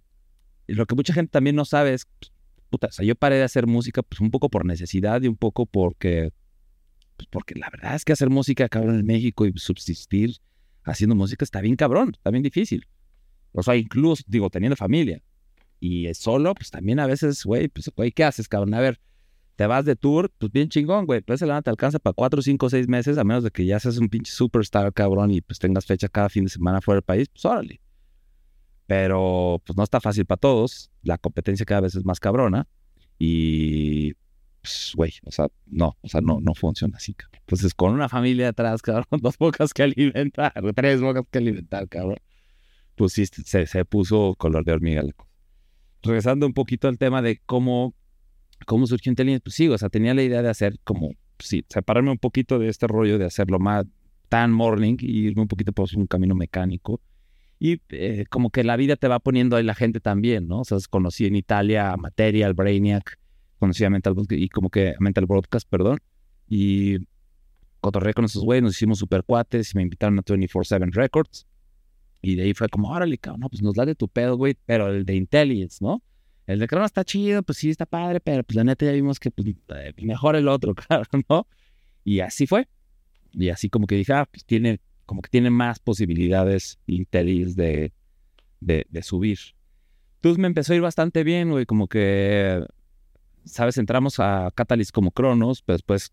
lo 0.67 0.85
que 0.85 0.95
mucha 0.95 1.13
gente 1.13 1.31
también 1.31 1.55
no 1.55 1.63
sabe 1.63 1.93
es, 1.93 2.05
sea, 2.91 3.05
yo 3.05 3.15
paré 3.15 3.37
de 3.37 3.43
hacer 3.43 3.65
música 3.65 4.03
pues 4.03 4.19
un 4.19 4.29
poco 4.29 4.49
por 4.49 4.65
necesidad 4.65 5.21
y 5.21 5.29
un 5.29 5.37
poco 5.37 5.65
porque, 5.65 6.33
pues 7.15 7.29
porque 7.31 7.55
la 7.55 7.69
verdad 7.69 7.95
es 7.95 8.03
que 8.03 8.11
hacer 8.11 8.29
música, 8.29 8.67
cabrón, 8.67 8.99
en 8.99 9.05
México 9.05 9.45
y 9.45 9.53
subsistir 9.55 10.35
haciendo 10.83 11.15
música 11.15 11.45
está 11.45 11.61
bien 11.61 11.77
cabrón, 11.77 12.11
está 12.13 12.29
bien 12.29 12.43
difícil. 12.43 12.85
O 13.53 13.63
sea, 13.63 13.77
incluso, 13.77 14.21
digo, 14.27 14.49
teniendo 14.49 14.75
familia 14.75 15.23
y 15.79 16.13
solo, 16.13 16.53
pues 16.55 16.71
también 16.71 16.99
a 16.99 17.07
veces, 17.07 17.41
güey, 17.45 17.69
pues, 17.69 17.89
güey, 17.95 18.11
¿qué 18.11 18.25
haces, 18.25 18.49
cabrón? 18.49 18.73
A 18.73 18.81
ver, 18.81 18.99
te 19.55 19.67
vas 19.67 19.85
de 19.85 19.95
tour, 19.95 20.31
pues 20.37 20.51
bien 20.51 20.69
chingón, 20.69 21.05
güey. 21.05 21.21
Pues 21.21 21.41
lana 21.41 21.61
te 21.61 21.69
alcanza 21.69 21.99
para 21.99 22.13
cuatro, 22.13 22.41
cinco, 22.41 22.69
seis 22.69 22.87
meses, 22.87 23.17
a 23.17 23.23
menos 23.23 23.43
de 23.43 23.51
que 23.51 23.65
ya 23.65 23.79
seas 23.79 23.97
un 23.97 24.09
pinche 24.09 24.31
superstar, 24.31 24.91
cabrón, 24.93 25.31
y 25.31 25.41
pues 25.41 25.59
tengas 25.59 25.85
fecha 25.85 26.09
cada 26.09 26.29
fin 26.29 26.45
de 26.45 26.49
semana 26.49 26.81
fuera 26.81 26.97
del 26.97 27.03
país, 27.03 27.29
pues 27.29 27.45
órale. 27.45 27.81
Pero 28.87 29.61
pues 29.65 29.75
no 29.77 29.83
está 29.83 29.99
fácil 29.99 30.25
para 30.25 30.39
todos. 30.39 30.91
La 31.01 31.17
competencia 31.17 31.65
cada 31.65 31.81
vez 31.81 31.95
es 31.95 32.05
más 32.05 32.19
cabrona. 32.19 32.67
Y 33.17 34.13
pues, 34.61 34.93
güey, 34.95 35.13
o 35.23 35.31
sea, 35.31 35.47
no, 35.67 35.95
o 36.01 36.07
sea, 36.07 36.21
no, 36.21 36.39
no 36.41 36.53
funciona 36.55 36.97
así, 36.97 37.13
cabrón. 37.13 37.39
Entonces, 37.41 37.73
con 37.73 37.93
una 37.93 38.09
familia 38.09 38.49
atrás, 38.49 38.81
cabrón, 38.81 39.05
dos 39.21 39.37
bocas 39.37 39.73
que 39.73 39.83
alimentar, 39.83 40.53
tres 40.75 41.01
bocas 41.01 41.23
que 41.31 41.37
alimentar, 41.37 41.87
cabrón. 41.87 42.17
Pues 42.95 43.13
sí, 43.13 43.25
se, 43.25 43.67
se 43.67 43.85
puso 43.85 44.35
color 44.37 44.65
de 44.65 44.73
hormiga 44.73 45.03
la 45.03 45.13
cosa. 45.13 45.29
Regresando 46.01 46.45
un 46.45 46.53
poquito 46.53 46.87
al 46.87 46.97
tema 46.97 47.21
de 47.21 47.41
cómo, 47.45 47.93
cómo 48.65 48.87
surgió 48.87 49.11
Intelligence, 49.11 49.43
pues 49.43 49.55
sí, 49.55 49.67
o 49.67 49.77
sea, 49.77 49.89
tenía 49.89 50.13
la 50.13 50.23
idea 50.23 50.41
de 50.41 50.49
hacer 50.49 50.79
como, 50.83 51.11
sí, 51.39 51.63
separarme 51.69 52.11
un 52.11 52.17
poquito 52.17 52.59
de 52.59 52.69
este 52.69 52.87
rollo 52.87 53.17
de 53.17 53.25
hacerlo 53.25 53.59
más 53.59 53.85
tan 54.29 54.51
morning 54.51 54.97
y 54.99 55.27
irme 55.27 55.43
un 55.43 55.47
poquito 55.47 55.71
por 55.71 55.87
un 55.95 56.07
camino 56.07 56.35
mecánico 56.35 56.99
y 57.59 57.81
eh, 57.89 58.25
como 58.29 58.49
que 58.49 58.63
la 58.63 58.75
vida 58.75 58.95
te 58.95 59.07
va 59.07 59.19
poniendo 59.19 59.55
ahí 59.55 59.63
la 59.63 59.75
gente 59.75 59.99
también, 59.99 60.47
¿no? 60.47 60.61
O 60.61 60.65
sea, 60.65 60.77
conocí 60.89 61.25
en 61.25 61.35
Italia 61.35 61.91
a 61.91 61.97
Material, 61.97 62.53
Brainiac, 62.53 63.17
conocí 63.59 63.83
a 63.85 63.89
Mental 63.89 64.13
Broadcast, 64.13 64.39
y 64.41 64.49
como 64.49 64.69
que 64.69 64.93
Mental 64.99 65.25
Broadcast, 65.25 65.67
perdón, 65.69 65.99
y 66.49 66.97
cotorré 67.79 68.13
con 68.13 68.25
esos 68.25 68.43
güeyes, 68.43 68.63
nos 68.63 68.75
hicimos 68.75 68.99
super 68.99 69.23
cuates 69.23 69.73
y 69.73 69.77
me 69.77 69.83
invitaron 69.83 70.19
a 70.19 70.23
24-7 70.23 70.91
Records. 70.91 71.47
Y 72.21 72.35
de 72.35 72.43
ahí 72.43 72.53
fue 72.53 72.67
como, 72.69 72.89
órale, 72.89 73.17
cabrón, 73.17 73.41
no, 73.41 73.49
pues 73.49 73.61
nos 73.61 73.75
da 73.75 73.85
de 73.85 73.95
tu 73.95 74.07
pedo, 74.07 74.35
güey, 74.35 74.55
pero 74.65 74.87
el 74.89 75.05
de 75.05 75.15
Intelligence, 75.15 75.77
¿no? 75.79 76.01
El 76.47 76.59
de 76.59 76.67
Crono 76.67 76.85
está 76.85 77.03
chido, 77.03 77.43
pues 77.43 77.57
sí, 77.57 77.69
está 77.69 77.85
padre, 77.85 78.19
pero 78.19 78.43
pues 78.43 78.55
la 78.55 78.63
neta 78.63 78.85
ya 78.85 78.91
vimos 78.91 79.19
que 79.19 79.31
pues, 79.31 79.47
mejor 79.97 80.35
el 80.35 80.47
otro, 80.47 80.75
claro, 80.75 81.05
¿no? 81.29 81.47
Y 82.03 82.19
así 82.19 82.47
fue. 82.47 82.67
Y 83.31 83.49
así 83.49 83.69
como 83.69 83.87
que 83.87 83.95
dije, 83.95 84.13
ah, 84.13 84.27
pues 84.31 84.45
tiene 84.45 84.79
como 85.05 85.21
que 85.21 85.29
tiene 85.29 85.49
más 85.49 85.79
posibilidades 85.79 86.79
Intelis 86.87 87.55
de, 87.55 87.93
de, 88.59 89.03
subir. 89.03 89.37
Entonces 90.15 90.39
me 90.39 90.47
empezó 90.47 90.73
a 90.73 90.75
ir 90.75 90.81
bastante 90.81 91.23
bien, 91.23 91.51
güey, 91.51 91.65
como 91.65 91.87
que, 91.87 92.65
¿sabes? 93.45 93.77
Entramos 93.77 94.19
a 94.19 94.51
Catalyst 94.55 94.91
como 94.91 95.11
Cronos, 95.11 95.61
pero 95.61 95.75
después, 95.75 96.09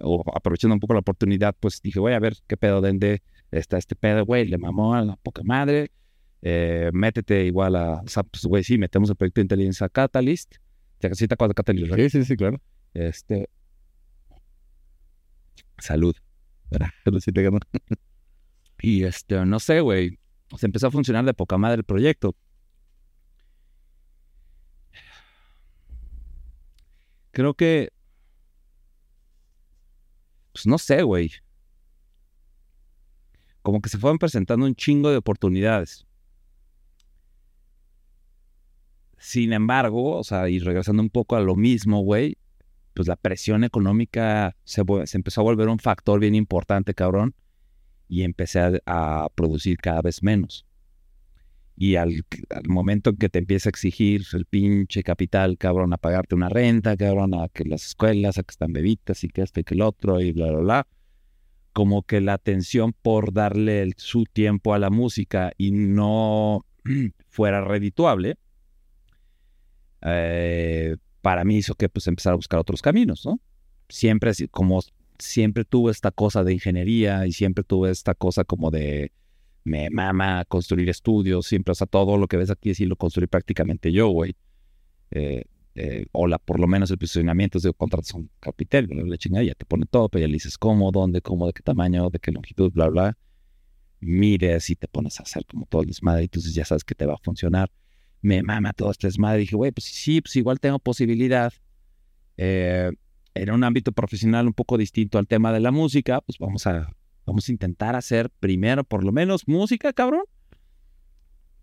o 0.00 0.24
aprovechando 0.34 0.74
un 0.74 0.80
poco 0.80 0.94
la 0.94 1.00
oportunidad, 1.00 1.54
pues 1.58 1.82
dije, 1.82 2.00
voy 2.00 2.14
a 2.14 2.18
ver 2.18 2.36
qué 2.46 2.56
pedo 2.56 2.80
de 2.80 3.22
está 3.50 3.76
este 3.76 3.96
pedo, 3.96 4.24
güey, 4.24 4.46
le 4.46 4.56
mamó 4.58 4.94
a 4.94 5.02
la 5.02 5.16
poca 5.16 5.42
madre, 5.44 5.90
eh, 6.42 6.90
métete 6.92 7.44
igual 7.44 7.76
a, 7.76 8.00
o 8.00 8.08
sea, 8.08 8.22
pues, 8.22 8.44
güey, 8.44 8.64
sí, 8.64 8.78
metemos 8.78 9.10
el 9.10 9.16
proyecto 9.16 9.40
de 9.40 9.44
inteligencia 9.44 9.88
Catalyst, 9.88 10.56
ya 11.00 11.08
casi 11.08 11.28
te 11.28 11.34
acuerdas 11.34 11.54
de 11.54 11.62
Catalyst, 11.62 11.94
Sí, 11.94 12.10
sí, 12.10 12.24
sí, 12.24 12.36
claro. 12.36 12.60
Este, 12.94 13.48
salud. 15.78 16.16
Sí 17.20 17.32
te. 17.32 17.50
Y 18.82 19.04
este, 19.04 19.44
no 19.44 19.60
sé, 19.60 19.80
güey. 19.80 20.18
Se 20.56 20.66
empezó 20.66 20.86
a 20.86 20.90
funcionar 20.90 21.24
de 21.24 21.34
poca 21.34 21.58
madre 21.58 21.78
el 21.78 21.84
proyecto. 21.84 22.34
Creo 27.32 27.54
que. 27.54 27.90
Pues 30.52 30.66
no 30.66 30.78
sé, 30.78 31.02
güey. 31.02 31.30
Como 33.62 33.80
que 33.82 33.90
se 33.90 33.98
fueron 33.98 34.18
presentando 34.18 34.64
un 34.64 34.74
chingo 34.74 35.10
de 35.10 35.18
oportunidades. 35.18 36.06
Sin 39.20 39.52
embargo, 39.52 40.16
o 40.16 40.24
sea, 40.24 40.48
y 40.48 40.58
regresando 40.58 41.02
un 41.02 41.10
poco 41.10 41.36
a 41.36 41.40
lo 41.40 41.54
mismo, 41.54 42.00
güey, 42.00 42.38
pues 42.94 43.06
la 43.06 43.16
presión 43.16 43.62
económica 43.62 44.56
se, 44.64 44.82
se 45.04 45.16
empezó 45.16 45.42
a 45.42 45.44
volver 45.44 45.68
un 45.68 45.78
factor 45.78 46.18
bien 46.18 46.34
importante, 46.34 46.94
cabrón 46.94 47.34
y 48.10 48.24
empecé 48.24 48.82
a, 48.84 49.28
producir 49.36 49.78
cada 49.78 50.02
vez 50.02 50.22
menos. 50.22 50.66
Y 51.76 51.94
al, 51.94 52.24
momento 52.68 53.10
en 53.10 53.16
que 53.16 53.28
te 53.28 53.38
empieza 53.38 53.68
a 53.68 53.70
exigir 53.70 54.22
el 54.34 54.44
pinche 54.44 55.02
capital, 55.02 55.56
cabrón, 55.56 55.92
a 55.92 55.96
pagarte 55.96 56.34
una 56.34 56.48
renta, 56.48 56.96
cabrón, 56.96 57.34
a 57.34 57.48
que 57.48 57.64
las 57.64 57.86
escuelas, 57.86 58.36
a 58.36 58.42
que 58.42 58.50
están 58.50 58.72
bebitas 58.72 59.22
y 59.24 59.28
que 59.28 59.42
este 59.42 59.60
y 59.60 59.64
que 59.64 59.74
el 59.74 59.82
otro 59.82 60.20
y 60.20 60.32
bla, 60.32 60.50
bla, 60.50 60.58
bla, 60.58 60.86
como 61.72 62.02
que 62.02 62.20
la 62.20 62.34
atención 62.34 62.92
por 62.92 63.32
darle 63.32 63.92
su 63.96 64.24
tiempo 64.24 64.74
a 64.74 64.80
la 64.80 64.90
música 64.90 65.52
y 65.56 65.70
no 65.70 66.66
fuera 67.28 67.62
redituable, 67.62 68.36
eh, 70.02 70.96
para 71.20 71.44
mí 71.44 71.56
hizo 71.56 71.74
que 71.74 71.88
pues 71.88 72.06
empezar 72.06 72.32
a 72.32 72.36
buscar 72.36 72.60
otros 72.60 72.82
caminos, 72.82 73.24
¿no? 73.24 73.40
Siempre 73.88 74.32
como 74.50 74.80
siempre 75.18 75.64
tuve 75.64 75.92
esta 75.92 76.10
cosa 76.10 76.44
de 76.44 76.52
ingeniería 76.52 77.26
y 77.26 77.32
siempre 77.32 77.64
tuve 77.64 77.90
esta 77.90 78.14
cosa 78.14 78.44
como 78.44 78.70
de 78.70 79.12
me 79.64 79.90
mama 79.90 80.44
construir 80.46 80.88
estudios, 80.88 81.46
siempre, 81.46 81.72
o 81.72 81.74
sea, 81.74 81.86
todo 81.86 82.16
lo 82.16 82.26
que 82.28 82.36
ves 82.36 82.50
aquí 82.50 82.74
sí 82.74 82.86
lo 82.86 82.96
construí 82.96 83.26
prácticamente 83.26 83.92
yo, 83.92 84.08
güey. 84.08 84.34
Eh, 85.10 85.44
eh, 85.74 86.06
o 86.12 86.26
la, 86.26 86.38
por 86.38 86.58
lo 86.58 86.66
menos 86.66 86.90
el 86.90 86.98
posicionamiento 86.98 87.58
es 87.58 87.64
de 87.64 87.72
contratos 87.72 88.12
un 88.14 88.30
capital, 88.40 88.86
le 88.86 89.18
chingada, 89.18 89.44
ya 89.44 89.54
te 89.54 89.64
pone 89.64 89.86
todo, 89.86 90.08
pero 90.08 90.22
ya 90.22 90.26
le 90.26 90.34
dices 90.34 90.58
cómo, 90.58 90.90
dónde, 90.90 91.20
cómo, 91.22 91.46
de 91.46 91.52
qué 91.52 91.62
tamaño, 91.62 92.10
de 92.10 92.18
qué 92.18 92.32
longitud, 92.32 92.72
bla, 92.72 92.88
bla. 92.88 93.18
Mires 94.00 94.70
y 94.70 94.76
te 94.76 94.88
pones 94.88 95.20
a 95.20 95.24
hacer 95.24 95.44
como 95.46 95.66
todo 95.66 95.82
el 95.82 95.88
desmadre, 95.88 96.22
entonces 96.22 96.54
ya 96.54 96.64
sabes 96.64 96.84
que 96.84 96.94
te 96.94 97.06
va 97.06 97.14
a 97.14 97.18
funcionar. 97.18 97.70
Me 98.22 98.42
mama 98.42 98.72
todo 98.72 98.90
este 98.90 99.06
desmadre. 99.06 99.40
Dije, 99.40 99.56
güey, 99.56 99.72
pues 99.72 99.84
sí, 99.84 100.20
pues 100.20 100.36
igual 100.36 100.60
tengo 100.60 100.78
posibilidad. 100.78 101.52
Eh, 102.36 102.90
en 103.34 103.50
un 103.50 103.64
ámbito 103.64 103.92
profesional 103.92 104.46
un 104.46 104.52
poco 104.52 104.76
distinto 104.76 105.18
al 105.18 105.26
tema 105.26 105.52
de 105.52 105.60
la 105.60 105.70
música, 105.70 106.20
pues 106.20 106.38
vamos 106.38 106.66
a, 106.66 106.94
vamos 107.26 107.48
a 107.48 107.52
intentar 107.52 107.96
hacer 107.96 108.30
primero 108.40 108.84
por 108.84 109.04
lo 109.04 109.12
menos 109.12 109.46
música, 109.46 109.92
cabrón, 109.92 110.24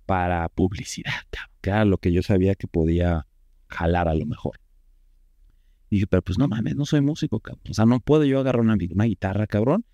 para 0.05 0.47
publicidad, 0.49 1.11
cabrón, 1.29 1.57
que 1.61 1.85
lo 1.85 1.97
que 1.97 2.11
yo 2.11 2.23
sabía 2.23 2.55
que 2.55 2.67
podía 2.67 3.27
jalar 3.67 4.07
a 4.07 4.15
lo 4.15 4.25
mejor. 4.25 4.59
Dije, 5.89 6.07
pero 6.07 6.21
pues 6.21 6.37
no 6.37 6.47
mames, 6.47 6.75
no 6.75 6.85
soy 6.85 7.01
músico, 7.01 7.39
cabrón. 7.39 7.63
O 7.69 7.73
sea, 7.73 7.85
no 7.85 7.99
puedo 7.99 8.23
yo 8.25 8.39
agarrar 8.39 8.61
una, 8.61 8.77
una 8.91 9.05
guitarra, 9.05 9.47
cabrón, 9.47 9.85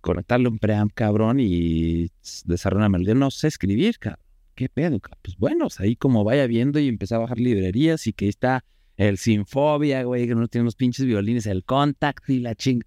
conectarle 0.00 0.48
un 0.48 0.58
preamp, 0.58 0.92
cabrón, 0.92 1.38
y 1.40 2.10
desarrollar 2.44 2.88
una 2.88 2.88
melodía. 2.88 3.14
No 3.14 3.30
sé 3.30 3.48
escribir, 3.48 3.98
cabrón. 3.98 4.19
¿Qué 4.60 4.68
pedo? 4.68 5.00
Pues 5.22 5.38
bueno, 5.38 5.68
ahí 5.78 5.96
como 5.96 6.22
vaya 6.22 6.46
viendo 6.46 6.78
y 6.78 6.86
empecé 6.86 7.14
a 7.14 7.18
bajar 7.18 7.40
librerías 7.40 8.06
y 8.06 8.12
que 8.12 8.28
está 8.28 8.62
el 8.98 9.16
Sinfobia, 9.16 10.02
güey, 10.02 10.28
que 10.28 10.34
no 10.34 10.48
tiene 10.48 10.64
unos 10.64 10.76
pinches 10.76 11.06
violines, 11.06 11.46
el 11.46 11.64
Contact 11.64 12.28
y 12.28 12.40
la 12.40 12.54
ching. 12.54 12.82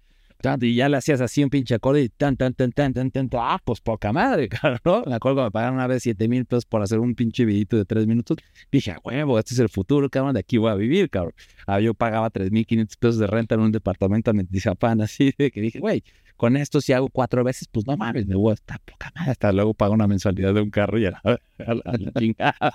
Y 0.60 0.74
ya 0.74 0.88
le 0.88 0.96
hacías 0.96 1.20
así 1.20 1.42
un 1.42 1.50
pinche 1.50 1.74
acorde 1.74 2.02
y 2.02 2.08
tan, 2.08 2.36
tan, 2.36 2.52
tan, 2.54 2.70
tan, 2.72 2.92
tan, 2.92 3.10
tan, 3.10 3.30
ah, 3.34 3.58
pues 3.64 3.80
poca 3.80 4.12
madre, 4.12 4.48
cabrón, 4.50 4.80
¿no? 4.84 5.02
Me 5.06 5.14
acuerdo 5.14 5.38
que 5.38 5.44
me 5.44 5.50
pagaron 5.50 5.76
una 5.76 5.86
vez 5.86 6.02
7 6.02 6.28
mil 6.28 6.44
pesos 6.44 6.66
por 6.66 6.82
hacer 6.82 6.98
un 6.98 7.14
pinche 7.14 7.44
videito 7.44 7.76
de 7.76 7.84
3 7.84 8.06
minutos. 8.06 8.36
Dije, 8.70 8.90
a 8.90 8.98
huevo, 9.02 9.38
este 9.38 9.54
es 9.54 9.60
el 9.60 9.68
futuro, 9.68 10.08
cabrón, 10.10 10.34
de 10.34 10.40
aquí 10.40 10.58
voy 10.58 10.70
a 10.70 10.74
vivir, 10.74 11.08
cabrón. 11.08 11.34
Ah, 11.66 11.80
yo 11.80 11.94
pagaba 11.94 12.30
3 12.30 12.50
mil 12.50 12.66
500 12.66 12.96
pesos 12.96 13.18
de 13.18 13.26
renta 13.26 13.54
en 13.54 13.62
un 13.62 13.72
departamento 13.72 14.30
en 14.30 14.38
Mentizapán, 14.38 15.00
así 15.02 15.32
de 15.38 15.50
que 15.50 15.60
dije, 15.60 15.78
güey, 15.78 16.04
con 16.36 16.56
esto 16.56 16.80
si 16.80 16.92
hago 16.92 17.08
cuatro 17.08 17.44
veces, 17.44 17.68
pues 17.70 17.86
no 17.86 17.96
mames, 17.96 18.26
me 18.26 18.34
voy 18.34 18.50
a 18.50 18.54
estar 18.54 18.80
poca 18.80 19.12
madre. 19.14 19.30
Hasta 19.30 19.52
luego 19.52 19.72
pago 19.72 19.94
una 19.94 20.06
mensualidad 20.06 20.52
de 20.52 20.60
un 20.60 20.70
carro 20.70 20.98
y 20.98 21.06
a 21.06 21.10
la, 21.22 21.40
chingada. 22.18 22.74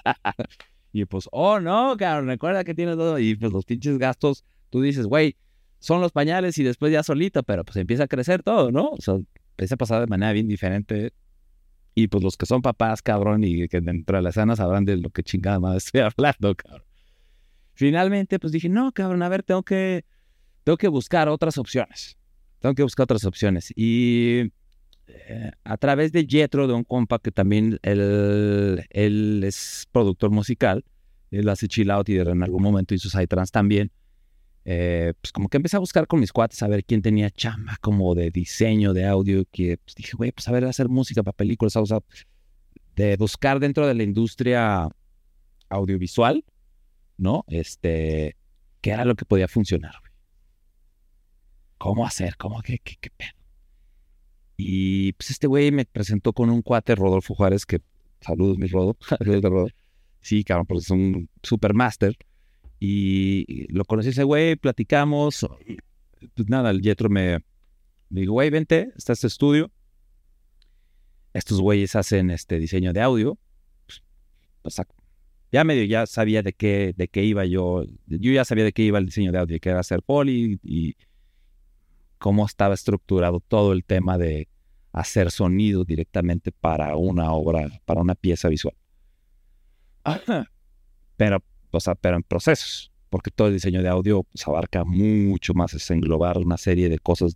y 0.93 1.05
pues, 1.05 1.27
oh 1.31 1.59
no, 1.59 1.95
cabrón, 1.97 2.27
recuerda 2.27 2.63
que 2.63 2.73
tienes 2.73 2.95
todo. 2.95 3.19
Y 3.19 3.35
pues 3.35 3.51
los 3.51 3.65
pinches 3.65 3.97
gastos, 3.97 4.45
tú 4.69 4.81
dices, 4.81 5.05
güey, 5.05 5.35
son 5.79 6.01
los 6.01 6.11
pañales 6.11 6.57
y 6.57 6.63
después 6.63 6.91
ya 6.91 7.03
solito, 7.03 7.43
pero 7.43 7.63
pues 7.63 7.77
empieza 7.77 8.03
a 8.03 8.07
crecer 8.07 8.43
todo, 8.43 8.71
¿no? 8.71 8.89
O 8.91 9.01
sea, 9.01 9.15
empieza 9.51 9.75
a 9.75 9.77
pasar 9.77 10.01
de 10.01 10.07
manera 10.07 10.33
bien 10.33 10.47
diferente. 10.47 11.13
Y 11.95 12.07
pues 12.07 12.23
los 12.23 12.37
que 12.37 12.45
son 12.45 12.61
papás, 12.61 13.01
cabrón, 13.01 13.43
y 13.43 13.67
que 13.67 13.81
dentro 13.81 14.17
de 14.17 14.23
la 14.23 14.29
escena 14.29 14.55
sabrán 14.55 14.85
de 14.85 14.97
lo 14.97 15.09
que 15.09 15.23
chingada 15.23 15.59
más 15.59 15.77
estoy 15.85 16.01
hablando, 16.01 16.55
cabrón. 16.55 16.83
Finalmente, 17.73 18.39
pues 18.39 18.51
dije, 18.51 18.67
no, 18.67 18.91
cabrón, 18.91 19.23
a 19.23 19.29
ver, 19.29 19.41
tengo 19.43 19.63
que, 19.63 20.05
tengo 20.65 20.77
que 20.77 20.89
buscar 20.89 21.29
otras 21.29 21.57
opciones. 21.57 22.17
Tengo 22.59 22.75
que 22.75 22.83
buscar 22.83 23.05
otras 23.05 23.23
opciones. 23.23 23.71
Y 23.73 24.51
eh, 25.07 25.51
a 25.63 25.77
través 25.77 26.11
de 26.11 26.27
Jetro, 26.29 26.67
de 26.67 26.73
un 26.73 26.83
compa 26.83 27.19
que 27.19 27.31
también 27.31 27.79
él, 27.83 28.85
él 28.89 29.43
es 29.45 29.87
productor 29.93 30.29
musical, 30.29 30.83
él 31.31 31.47
hace 31.47 31.69
chill 31.69 31.89
out 31.89 32.09
y 32.09 32.19
en 32.19 32.43
algún 32.43 32.63
momento 32.63 32.93
hizo 32.93 33.09
Psytrance 33.09 33.51
también 33.51 33.91
eh, 34.71 35.13
pues 35.19 35.31
como 35.31 35.49
que 35.49 35.57
empecé 35.57 35.77
a 35.77 35.79
buscar 35.79 36.05
con 36.05 36.19
mis 36.19 36.31
cuates 36.31 36.61
a 36.61 36.67
ver 36.67 36.85
quién 36.85 37.01
tenía 37.01 37.31
chamba 37.31 37.75
como 37.81 38.13
de 38.13 38.29
diseño 38.29 38.93
de 38.93 39.03
audio, 39.07 39.43
que 39.51 39.77
pues 39.77 39.95
dije, 39.95 40.11
güey, 40.15 40.31
pues 40.31 40.47
a 40.47 40.51
ver, 40.51 40.63
hacer 40.65 40.89
música 40.89 41.23
para 41.23 41.35
películas, 41.35 41.75
o 41.75 41.85
sea, 41.87 41.97
de 42.95 43.17
buscar 43.17 43.59
dentro 43.59 43.87
de 43.87 43.95
la 43.95 44.03
industria 44.03 44.87
audiovisual, 45.69 46.45
¿no? 47.17 47.45
Este, 47.47 48.37
qué 48.79 48.91
era 48.91 49.05
lo 49.05 49.15
que 49.15 49.25
podía 49.25 49.47
funcionar, 49.47 49.95
güey. 50.01 50.13
¿Cómo 51.79 52.05
hacer? 52.05 52.37
¿Cómo? 52.37 52.61
¿Qué, 52.61 52.77
qué, 52.77 52.97
qué? 53.01 53.09
Y 54.55 55.13
pues 55.13 55.31
este 55.31 55.47
güey 55.47 55.71
me 55.71 55.85
presentó 55.85 56.31
con 56.31 56.51
un 56.51 56.61
cuate, 56.61 56.93
Rodolfo 56.93 57.33
Juárez, 57.33 57.65
que 57.65 57.81
saludos, 58.21 58.59
mi 58.59 58.67
Rodo. 58.67 58.95
sí, 60.21 60.43
cabrón, 60.43 60.67
porque 60.67 60.81
es 60.81 60.91
un 60.91 61.27
supermaster. 61.41 62.15
Y 62.79 63.67
lo 63.73 63.83
conocí 63.85 64.09
ese 64.09 64.23
güey, 64.23 64.55
platicamos. 64.55 65.47
Pues 66.35 66.49
nada, 66.49 66.69
el 66.71 66.81
Jetro 66.81 67.09
me, 67.09 67.39
me 68.09 68.21
dijo, 68.21 68.33
güey, 68.33 68.49
vente, 68.49 68.91
está 68.95 69.13
este 69.13 69.27
estudio. 69.27 69.71
Estos 71.33 71.61
güeyes 71.61 71.95
hacen 71.95 72.31
este 72.31 72.59
diseño 72.59 72.93
de 72.93 73.01
audio. 73.01 73.37
Pues, 73.85 74.01
pues 74.61 74.81
ya 75.51 75.63
medio 75.63 75.83
ya 75.83 76.05
sabía 76.05 76.43
de 76.43 76.53
qué, 76.53 76.93
de 76.95 77.07
qué 77.07 77.23
iba 77.23 77.45
yo. 77.45 77.83
Yo 78.07 78.31
ya 78.31 78.45
sabía 78.45 78.63
de 78.63 78.71
qué 78.71 78.83
iba 78.83 78.99
el 78.99 79.05
diseño 79.05 79.31
de 79.31 79.39
audio, 79.39 79.59
que 79.59 79.69
era 79.69 79.79
hacer 79.79 80.03
poli 80.03 80.59
y 80.63 80.95
cómo 82.17 82.45
estaba 82.45 82.73
estructurado 82.75 83.39
todo 83.39 83.73
el 83.73 83.83
tema 83.83 84.17
de 84.17 84.47
hacer 84.91 85.31
sonido 85.31 85.85
directamente 85.85 86.51
para 86.51 86.95
una 86.95 87.31
obra, 87.31 87.81
para 87.85 88.01
una 88.01 88.15
pieza 88.15 88.49
visual. 88.49 88.75
Pero 91.17 91.43
o 91.71 91.79
sea, 91.79 91.95
pero 91.95 92.15
en 92.15 92.23
procesos, 92.23 92.91
porque 93.09 93.31
todo 93.31 93.47
el 93.47 93.53
diseño 93.53 93.81
de 93.81 93.89
audio 93.89 94.23
pues, 94.23 94.47
abarca 94.47 94.83
mucho 94.83 95.53
más, 95.53 95.73
es 95.73 95.89
englobar 95.91 96.37
una 96.37 96.57
serie 96.57 96.89
de 96.89 96.99
cosas 96.99 97.35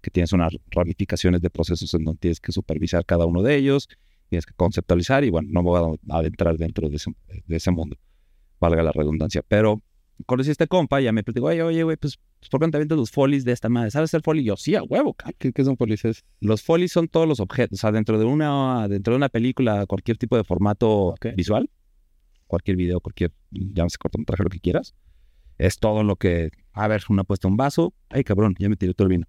que 0.00 0.10
tienes 0.10 0.32
unas 0.32 0.52
ramificaciones 0.70 1.40
de 1.40 1.50
procesos 1.50 1.92
en 1.94 2.04
donde 2.04 2.20
tienes 2.20 2.40
que 2.40 2.52
supervisar 2.52 3.04
cada 3.04 3.26
uno 3.26 3.42
de 3.42 3.56
ellos, 3.56 3.88
tienes 4.28 4.46
que 4.46 4.54
conceptualizar 4.54 5.24
y 5.24 5.30
bueno, 5.30 5.48
no 5.50 5.62
voy 5.62 5.98
a 6.08 6.16
adentrar 6.18 6.56
dentro 6.56 6.88
de 6.88 6.96
ese, 6.96 7.10
de 7.46 7.56
ese 7.56 7.70
mundo, 7.70 7.96
valga 8.60 8.82
la 8.82 8.92
redundancia, 8.92 9.42
pero 9.46 9.82
conocí 10.26 10.50
a 10.50 10.52
este 10.52 10.66
compa 10.66 11.00
ya 11.00 11.12
me 11.12 11.22
platicó, 11.22 11.46
oye, 11.46 11.62
oye, 11.62 11.82
güey, 11.82 11.96
pues, 11.96 12.18
pues, 12.38 12.48
¿por 12.50 12.60
qué 12.60 12.66
no 12.66 12.86
te 12.86 12.96
los 12.96 13.10
folies 13.10 13.44
de 13.44 13.52
esta 13.52 13.68
madre? 13.68 13.90
¿Sabes 13.90 14.10
hacer 14.10 14.22
foley? 14.22 14.44
yo, 14.44 14.56
sí, 14.56 14.74
a 14.74 14.82
huevo, 14.82 15.16
¿Qué, 15.38 15.52
¿Qué, 15.52 15.64
son 15.64 15.76
folies? 15.76 16.24
Los 16.40 16.62
folies 16.62 16.92
son 16.92 17.08
todos 17.08 17.26
los 17.26 17.40
objetos, 17.40 17.78
o 17.78 17.80
sea, 17.80 17.92
dentro 17.92 18.18
de 18.18 18.24
una, 18.24 18.88
dentro 18.88 19.12
de 19.12 19.16
una 19.16 19.28
película, 19.28 19.86
cualquier 19.86 20.18
tipo 20.18 20.36
de 20.36 20.44
formato 20.44 21.14
visual, 21.36 21.70
cualquier 22.48 22.76
video, 22.76 23.00
cualquier, 23.00 23.32
llámese 23.50 23.98
cortometraje, 23.98 24.42
lo 24.42 24.50
que 24.50 24.60
quieras. 24.60 24.94
Es 25.58 25.78
todo 25.78 26.02
lo 26.02 26.16
que, 26.16 26.50
a 26.72 26.88
ver, 26.88 27.02
una 27.08 27.24
puesta 27.24 27.48
un 27.48 27.56
vaso, 27.56 27.94
ay 28.10 28.24
cabrón, 28.24 28.54
ya 28.58 28.68
me 28.68 28.76
tiré 28.76 28.94
todo 28.94 29.06
el 29.06 29.10
vino. 29.10 29.26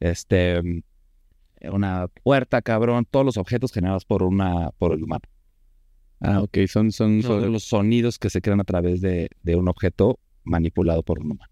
Este, 0.00 0.60
una 1.70 2.08
puerta, 2.08 2.62
cabrón, 2.62 3.06
todos 3.08 3.24
los 3.24 3.36
objetos 3.36 3.72
generados 3.72 4.04
por 4.04 4.24
una, 4.24 4.70
por 4.78 4.92
el 4.92 5.02
humano. 5.02 5.22
Ah, 6.20 6.40
ok, 6.40 6.58
son, 6.68 6.92
son, 6.92 7.20
los 7.52 7.64
sonidos 7.64 8.18
que 8.18 8.30
se 8.30 8.40
crean 8.40 8.60
a 8.60 8.64
través 8.64 9.00
de, 9.00 9.28
de, 9.42 9.56
un 9.56 9.68
objeto 9.68 10.20
manipulado 10.44 11.02
por 11.02 11.18
un 11.18 11.32
humano. 11.32 11.50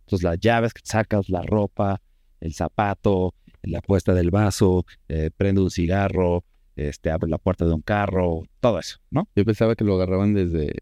Entonces 0.00 0.24
las 0.24 0.38
llaves 0.38 0.74
que 0.74 0.80
sacas, 0.84 1.28
la 1.28 1.42
ropa, 1.42 2.00
el 2.40 2.54
zapato, 2.54 3.34
la 3.62 3.80
puesta 3.80 4.12
del 4.14 4.30
vaso, 4.30 4.84
eh, 5.08 5.30
prende 5.36 5.62
un 5.62 5.70
cigarro, 5.70 6.44
este, 6.76 7.10
abre 7.10 7.30
la 7.30 7.38
puerta 7.38 7.64
de 7.64 7.72
un 7.72 7.82
carro, 7.82 8.42
todo 8.60 8.78
eso, 8.78 8.98
¿no? 9.10 9.28
Yo 9.34 9.44
pensaba 9.44 9.74
que 9.74 9.84
lo 9.84 9.94
agarraban 9.94 10.34
desde... 10.34 10.74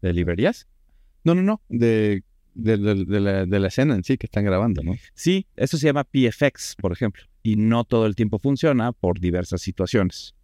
¿De 0.00 0.12
librerías? 0.12 0.66
No, 1.22 1.34
no, 1.36 1.42
no, 1.42 1.62
de, 1.68 2.24
de, 2.54 2.76
la, 2.76 3.46
de, 3.46 3.60
la, 3.60 3.68
escena 3.68 3.94
en 3.94 4.02
sí 4.02 4.18
que 4.18 4.26
están 4.26 4.44
grabando, 4.44 4.82
¿no? 4.82 4.94
Sí, 5.14 5.46
eso 5.54 5.78
se 5.78 5.86
llama 5.86 6.02
PFX, 6.04 6.74
por 6.76 6.92
ejemplo, 6.92 7.22
y 7.42 7.54
no 7.54 7.84
todo 7.84 8.06
el 8.06 8.16
tiempo 8.16 8.40
funciona 8.40 8.92
por 8.92 9.20
diversas 9.20 9.62
situaciones. 9.62 10.34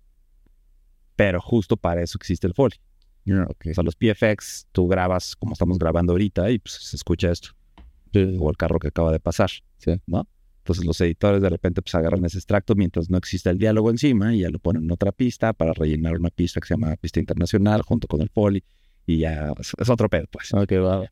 Pero 1.17 1.41
justo 1.41 1.77
para 1.77 2.03
eso 2.03 2.17
existe 2.17 2.47
el 2.47 2.55
Foley. 2.55 2.79
O 3.27 3.75
sea, 3.75 3.85
los 3.85 3.97
PFX, 3.97 4.69
tú 4.73 4.87
grabas 4.89 5.37
como 5.37 5.53
estamos 5.53 5.79
grabando 5.79 6.13
ahorita 6.13 6.51
y 6.51 6.61
pues 6.61 6.75
se 6.75 6.97
escucha 6.97 7.31
esto. 7.31 7.51
O 8.15 8.51
el 8.51 8.57
carro 8.57 8.79
que 8.79 8.89
acaba 8.89 9.13
de 9.13 9.21
pasar, 9.21 9.51
sí. 9.79 10.01
¿no? 10.07 10.27
Entonces 10.69 10.85
los 10.85 11.01
editores 11.01 11.41
de 11.41 11.49
repente 11.49 11.81
pues 11.81 11.95
agarran 11.95 12.27
ese 12.27 12.37
extracto 12.37 12.75
mientras 12.75 13.09
no 13.09 13.17
existe 13.17 13.49
el 13.49 13.57
diálogo 13.57 13.89
encima 13.89 14.35
y 14.35 14.41
ya 14.41 14.51
lo 14.51 14.59
ponen 14.59 14.85
en 14.85 14.91
otra 14.91 15.13
pista 15.13 15.55
para 15.55 15.73
rellenar 15.73 16.19
una 16.19 16.29
pista 16.29 16.61
que 16.61 16.69
se 16.69 16.75
llama 16.75 16.95
pista 16.97 17.21
internacional 17.21 17.81
junto 17.81 18.07
con 18.07 18.21
el 18.21 18.29
poli 18.29 18.63
y 19.07 19.21
ya 19.21 19.55
es, 19.59 19.89
otro 19.89 20.11
pedo 20.11 20.27
pues. 20.31 20.53
Ok, 20.53 20.71
wow. 20.73 21.07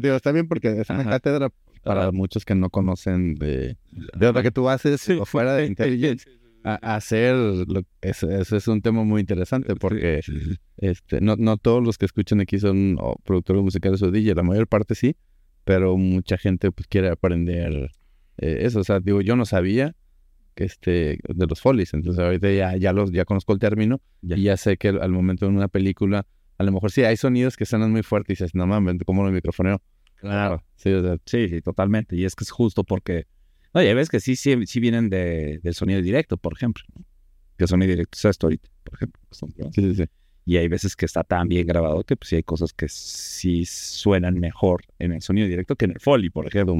digo, 0.00 0.16
está 0.16 0.32
bien 0.32 0.48
porque 0.48 0.80
es 0.80 0.90
una 0.90 1.04
cátedra 1.04 1.52
para 1.84 2.10
muchos 2.10 2.44
que 2.44 2.56
no 2.56 2.68
conocen 2.68 3.36
de, 3.36 3.76
de 3.92 4.32
lo 4.32 4.42
que 4.42 4.50
tú 4.50 4.68
haces 4.68 5.08
o 5.10 5.24
fuera 5.24 5.54
de 5.54 5.66
inteligencia. 5.66 6.32
hacer 6.64 7.36
lo, 7.36 7.82
eso, 8.00 8.28
es 8.28 8.66
un 8.66 8.82
tema 8.82 9.04
muy 9.04 9.20
interesante 9.20 9.76
porque 9.76 10.20
este 10.78 11.20
no, 11.20 11.36
no 11.36 11.58
todos 11.58 11.80
los 11.80 11.96
que 11.96 12.06
escuchan 12.06 12.40
aquí 12.40 12.58
son 12.58 12.98
productores 13.22 13.62
musicales 13.62 14.02
o 14.02 14.10
DJ, 14.10 14.34
la 14.34 14.42
mayor 14.42 14.66
parte 14.66 14.96
sí, 14.96 15.14
pero 15.62 15.96
mucha 15.96 16.36
gente 16.38 16.72
pues 16.72 16.88
quiere 16.88 17.08
aprender 17.08 17.92
eh, 18.40 18.60
eso, 18.62 18.80
o 18.80 18.84
sea, 18.84 19.00
digo, 19.00 19.20
yo 19.20 19.36
no 19.36 19.44
sabía 19.44 19.94
que 20.54 20.64
este, 20.64 21.18
de 21.28 21.46
los 21.46 21.60
folies, 21.60 21.92
entonces 21.94 22.22
ahorita 22.24 22.50
ya, 22.50 22.76
ya, 22.76 22.92
los, 22.92 23.12
ya 23.12 23.24
conozco 23.24 23.52
el 23.52 23.58
término 23.58 24.00
y 24.22 24.42
ya 24.42 24.56
sé 24.56 24.78
que 24.78 24.88
al 24.88 25.10
momento 25.10 25.46
de 25.46 25.52
una 25.52 25.68
película, 25.68 26.26
a 26.58 26.64
lo 26.64 26.72
mejor 26.72 26.90
sí 26.90 27.04
hay 27.04 27.16
sonidos 27.16 27.56
que 27.56 27.66
suenan 27.66 27.92
muy 27.92 28.02
fuertes 28.02 28.40
y 28.40 28.42
dices, 28.42 28.54
no 28.54 28.66
mames, 28.66 28.96
¿cómo 29.04 29.22
lo 29.22 29.30
microfoneo? 29.30 29.82
Claro, 30.16 30.64
sí, 30.76 30.90
sí, 31.26 31.48
sí, 31.48 31.60
totalmente. 31.60 32.16
Y 32.16 32.24
es 32.24 32.34
que 32.34 32.44
es 32.44 32.50
justo 32.50 32.82
porque, 32.82 33.26
oye, 33.72 33.92
ves 33.94 34.08
que 34.08 34.20
sí, 34.20 34.36
sí, 34.36 34.66
sí 34.66 34.80
vienen 34.80 35.08
de, 35.08 35.60
del 35.62 35.74
sonido 35.74 36.00
directo, 36.02 36.36
por 36.36 36.54
ejemplo. 36.54 36.84
Que 37.56 37.66
sonido 37.66 37.90
directo 37.90 38.16
es 38.16 38.24
esto 38.24 38.46
ahorita, 38.46 38.68
por 38.84 38.94
ejemplo. 38.94 39.20
Sí, 39.30 39.82
sí, 39.82 39.94
sí. 39.94 40.04
Y 40.46 40.56
hay 40.56 40.68
veces 40.68 40.96
que 40.96 41.06
está 41.06 41.24
tan 41.24 41.48
bien 41.48 41.66
grabado 41.66 42.02
que 42.02 42.16
pues 42.16 42.30
sí 42.30 42.36
hay 42.36 42.42
cosas 42.42 42.72
que 42.72 42.88
sí 42.88 43.64
suenan 43.66 44.40
mejor 44.40 44.82
en 44.98 45.12
el 45.12 45.22
sonido 45.22 45.46
directo 45.46 45.76
que 45.76 45.84
en 45.84 45.92
el 45.92 46.00
foley, 46.00 46.30
por 46.30 46.46
ejemplo. 46.46 46.74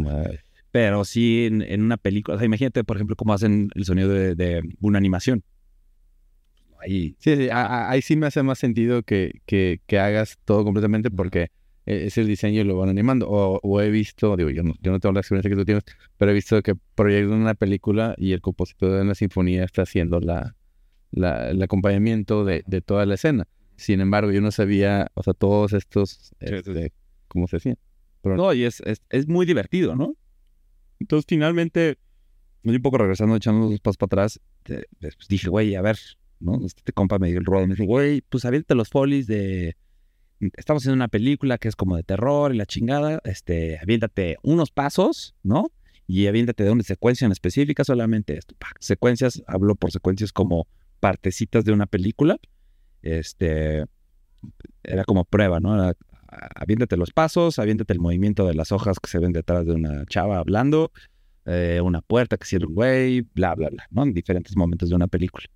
Pero 0.73 1.05
sí 1.05 1.47
en, 1.47 1.83
una 1.83 1.97
película, 1.97 2.37
o 2.37 2.39
sea, 2.39 2.47
imagínate, 2.47 2.85
por 2.85 2.97
ejemplo, 2.97 3.17
cómo 3.17 3.33
hacen 3.33 3.71
el 3.75 3.85
sonido 3.85 4.09
de, 4.09 4.63
una 4.81 4.99
animación. 4.99 5.43
Ahí. 6.81 7.17
Sí, 7.19 7.37
sí, 7.37 7.49
ahí 7.53 8.01
sí 8.01 8.17
me 8.17 8.27
hace 8.27 8.43
más 8.43 8.59
sentido 8.59 9.03
que, 9.03 9.41
que, 9.45 9.81
que 9.87 9.99
hagas 9.99 10.39
todo 10.45 10.65
completamente 10.65 11.11
porque 11.11 11.51
e, 11.87 12.07
es 12.07 12.19
el 12.19 12.27
diseño 12.27 12.61
y 12.61 12.65
lo 12.65 12.77
van 12.77 12.89
animando. 12.89 13.27
O, 13.29 13.81
he 13.81 13.91
visto, 13.91 14.37
digo, 14.37 14.51
yo 14.51 14.63
no, 14.63 14.75
yo 14.81 14.93
no 14.93 15.01
tengo 15.01 15.13
la 15.13 15.21
experiencia 15.21 15.51
que 15.51 15.57
tú 15.57 15.65
tienes, 15.65 15.85
pero 16.17 16.31
he 16.31 16.35
visto 16.35 16.63
que 16.63 16.75
proyectan 16.95 17.41
una 17.41 17.55
película 17.55 18.15
y 18.17 18.33
el 18.33 18.41
compositor 18.41 18.93
de 18.93 19.03
una 19.03 19.15
sinfonía 19.15 19.65
está 19.65 19.83
haciendo 19.83 20.21
la, 20.21 20.55
la 21.11 21.51
el 21.51 21.63
acompañamiento 21.63 22.45
de, 22.45 22.63
de, 22.67 22.81
toda 22.81 23.07
la 23.07 23.15
escena. 23.15 23.47
Sin 23.77 24.01
embargo, 24.01 24.31
yo 24.31 24.41
no 24.41 24.51
sabía, 24.51 25.11
o 25.15 25.23
sea, 25.23 25.35
todos 25.35 25.73
estos, 25.73 26.35
este, 26.41 26.93
¿cómo 27.29 27.49
se 27.49 27.57
decía? 27.57 27.75
No, 28.23 28.53
y 28.53 28.65
es, 28.65 28.81
es, 28.81 29.01
es 29.09 29.27
muy 29.27 29.47
divertido, 29.47 29.97
¿no? 29.97 30.15
Entonces, 31.01 31.27
finalmente, 31.29 31.99
un 32.63 32.81
poco 32.83 32.99
regresando, 32.99 33.35
echando 33.35 33.67
unos 33.67 33.81
pasos 33.81 33.97
para 33.97 34.07
atrás, 34.07 34.41
pues, 34.63 35.29
dije, 35.29 35.49
güey, 35.49 35.75
a 35.75 35.83
ver, 35.83 35.99
¿no? 36.39 36.65
Este 36.65 36.93
compa 36.93 37.19
me 37.19 37.29
dio 37.29 37.39
el 37.39 37.45
rol, 37.45 37.67
me 37.67 37.75
dijo, 37.75 37.87
güey, 37.87 38.21
pues 38.21 38.45
aviéntate 38.45 38.75
los 38.77 38.89
folies 38.89 39.27
de... 39.27 39.77
Estamos 40.57 40.83
haciendo 40.83 40.95
una 40.95 41.09
película 41.09 41.59
que 41.59 41.69
es 41.69 41.77
como 41.77 41.97
de 41.97 42.03
terror 42.03 42.55
y 42.55 42.59
la 42.59 42.65
chingada, 42.65 43.21
este, 43.25 43.79
aviéntate 43.79 44.39
unos 44.43 44.71
pasos, 44.71 45.35
¿no? 45.43 45.71
y 46.11 46.27
aviéntate 46.27 46.65
de 46.65 46.73
una 46.73 46.83
secuencia 46.83 47.25
en 47.25 47.31
específica, 47.31 47.85
solamente 47.85 48.37
esto. 48.37 48.57
Secuencias, 48.81 49.45
hablo 49.47 49.77
por 49.77 49.93
secuencias 49.93 50.33
como 50.33 50.67
partecitas 50.99 51.65
de 51.65 51.71
una 51.71 51.87
película. 51.87 52.37
Este, 53.01 53.85
era 54.83 55.05
como 55.05 55.25
prueba, 55.25 55.61
¿no? 55.61 55.73
Era, 55.73 55.97
aviéntate 56.55 56.97
los 56.97 57.11
pasos, 57.11 57.59
aviéntate 57.59 57.93
el 57.93 58.01
movimiento 58.01 58.47
de 58.47 58.55
las 58.55 58.73
hojas 58.73 58.99
que 59.01 59.11
se 59.11 59.19
ven 59.19 59.33
detrás 59.33 59.67
de 59.67 59.73
una 59.73 60.05
chava 60.07 60.39
hablando, 60.39 60.93
eh, 61.47 61.81
una 61.83 62.01
puerta 62.03 62.37
que 62.37 62.47
cierra 62.47 62.67
un 62.67 62.75
güey, 62.75 63.23
bla, 63.35 63.55
bla, 63.55 63.71
bla, 63.71 63.85
¿no? 63.91 64.05
En 64.05 64.13
diferentes 64.13 64.57
momentos 64.57 64.89
de 64.89 64.95
una 64.95 65.09
película. 65.09 65.47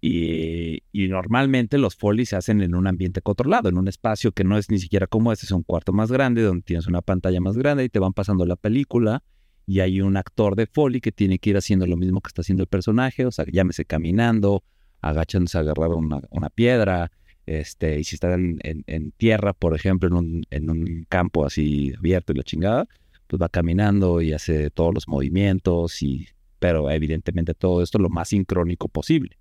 Y, 0.00 0.82
normalmente 1.08 1.78
los 1.78 1.96
folies 1.96 2.30
se 2.30 2.36
hacen 2.36 2.60
en 2.60 2.74
un 2.74 2.86
ambiente 2.86 3.22
controlado, 3.22 3.70
en 3.70 3.78
un 3.78 3.88
espacio 3.88 4.32
que 4.32 4.44
no 4.44 4.58
es 4.58 4.68
ni 4.68 4.78
siquiera 4.78 5.06
como 5.06 5.32
este, 5.32 5.46
es 5.46 5.52
un 5.52 5.62
cuarto 5.62 5.94
más 5.94 6.12
grande 6.12 6.42
donde 6.42 6.62
tienes 6.62 6.86
una 6.86 7.00
pantalla 7.00 7.40
más 7.40 7.56
grande 7.56 7.84
y 7.84 7.88
te 7.88 8.00
van 8.00 8.12
pasando 8.12 8.44
la 8.44 8.56
película 8.56 9.22
y 9.66 9.80
hay 9.80 10.02
un 10.02 10.18
actor 10.18 10.56
de 10.56 10.66
foley 10.66 11.00
que 11.00 11.12
tiene 11.12 11.38
que 11.38 11.50
ir 11.50 11.56
haciendo 11.56 11.86
lo 11.86 11.96
mismo 11.96 12.20
que 12.20 12.28
está 12.28 12.42
haciendo 12.42 12.62
el 12.62 12.68
personaje, 12.68 13.24
o 13.24 13.30
sea, 13.30 13.46
llámese 13.50 13.86
caminando, 13.86 14.62
agachándose 15.00 15.56
a 15.56 15.62
agarrar 15.62 15.90
una, 15.90 16.20
una 16.30 16.50
piedra, 16.50 17.10
este, 17.46 18.00
y 18.00 18.04
si 18.04 18.16
está 18.16 18.34
en, 18.34 19.12
tierra, 19.16 19.52
por 19.52 19.74
ejemplo, 19.74 20.08
en 20.08 20.14
un, 20.14 20.46
en 20.50 20.70
un 20.70 21.06
campo 21.08 21.44
así 21.44 21.92
abierto 21.98 22.32
y 22.32 22.36
la 22.36 22.42
chingada, 22.42 22.88
pues 23.26 23.40
va 23.40 23.48
caminando 23.48 24.22
y 24.22 24.32
hace 24.32 24.70
todos 24.70 24.94
los 24.94 25.08
movimientos, 25.08 26.02
y, 26.02 26.28
pero 26.58 26.90
evidentemente 26.90 27.54
todo 27.54 27.82
esto 27.82 27.98
lo 27.98 28.08
más 28.08 28.28
sincrónico 28.28 28.88
posible. 28.88 29.38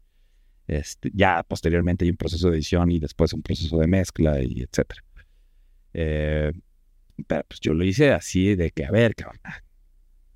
Este, 0.67 1.11
ya 1.13 1.43
posteriormente 1.43 2.05
hay 2.05 2.11
un 2.11 2.17
proceso 2.17 2.49
de 2.49 2.55
edición 2.55 2.89
y 2.91 2.99
después 2.99 3.33
un 3.33 3.41
proceso 3.41 3.77
de 3.77 3.87
mezcla 3.87 4.41
y 4.41 4.61
etcétera. 4.61 5.03
Eh, 5.93 6.51
pero 7.27 7.43
pues 7.47 7.59
yo 7.59 7.73
lo 7.73 7.83
hice 7.83 8.11
así 8.11 8.55
de 8.55 8.71
que, 8.71 8.85
a 8.85 8.91
ver, 8.91 9.13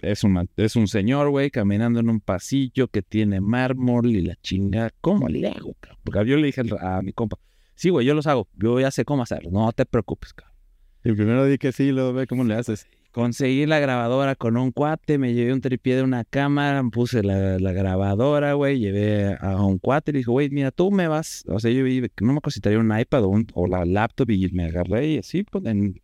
es, 0.02 0.24
es 0.58 0.76
un 0.76 0.88
señor, 0.88 1.30
güey, 1.30 1.50
caminando 1.50 2.00
en 2.00 2.10
un 2.10 2.20
pasillo 2.20 2.88
que 2.88 3.02
tiene 3.02 3.42
mármol 3.42 4.08
y 4.08 4.22
la 4.22 4.36
chinga, 4.36 4.92
¿cómo 5.02 5.28
le 5.28 5.48
hago? 5.48 5.76
Porque 6.04 6.26
yo 6.26 6.38
le 6.38 6.48
dije 6.48 6.62
a 6.80 7.02
mi 7.02 7.14
compa, 7.14 7.38
sí, 7.78 7.90
güey, 7.90 8.06
yo 8.06 8.14
los 8.14 8.28
hago, 8.28 8.50
yo 8.56 8.80
ya 8.80 8.92
sé 8.92 9.06
cómo 9.06 9.24
hacerlo, 9.24 9.52
no 9.52 9.72
te 9.72 9.86
preocupes, 9.86 10.34
cabrón. 10.34 10.58
Y 11.06 11.14
primero 11.14 11.46
di 11.46 11.58
que 11.58 11.72
sí, 11.72 11.92
luego 11.92 12.12
ve 12.12 12.28
cómo 12.28 12.44
le 12.44 12.56
haces. 12.56 12.86
Conseguí 13.12 13.66
la 13.66 13.80
grabadora 13.80 14.36
con 14.36 14.58
un 14.58 14.72
cuate, 14.72 15.18
me 15.18 15.34
llevé 15.34 15.54
un 15.54 15.62
tripié 15.62 15.96
de 15.96 16.04
una 16.04 16.26
cámara, 16.26 16.84
puse 16.92 17.24
la, 17.24 17.58
grabadora, 17.72 18.54
güey, 18.54 18.80
llevé 18.80 19.38
a 19.40 19.64
un 19.64 19.80
cuate 19.80 20.12
y 20.12 20.14
le 20.14 20.18
dije, 20.20 20.32
güey, 20.32 20.50
mira, 20.50 20.72
tú 20.72 20.92
me 20.92 21.08
vas, 21.08 21.46
o 21.48 21.60
sea, 21.60 21.72
yo 21.72 21.84
no 21.84 22.34
me 22.34 22.38
acuerdo 22.38 22.80
un 22.80 23.00
iPad 23.00 23.24
o, 23.54 23.68
la 23.68 23.86
laptop 23.86 24.30
y 24.30 24.50
me 24.52 24.66
agarré 24.66 25.08
y 25.08 25.18
así, 25.20 25.44
pues, 25.44 25.66
en, 25.66 26.02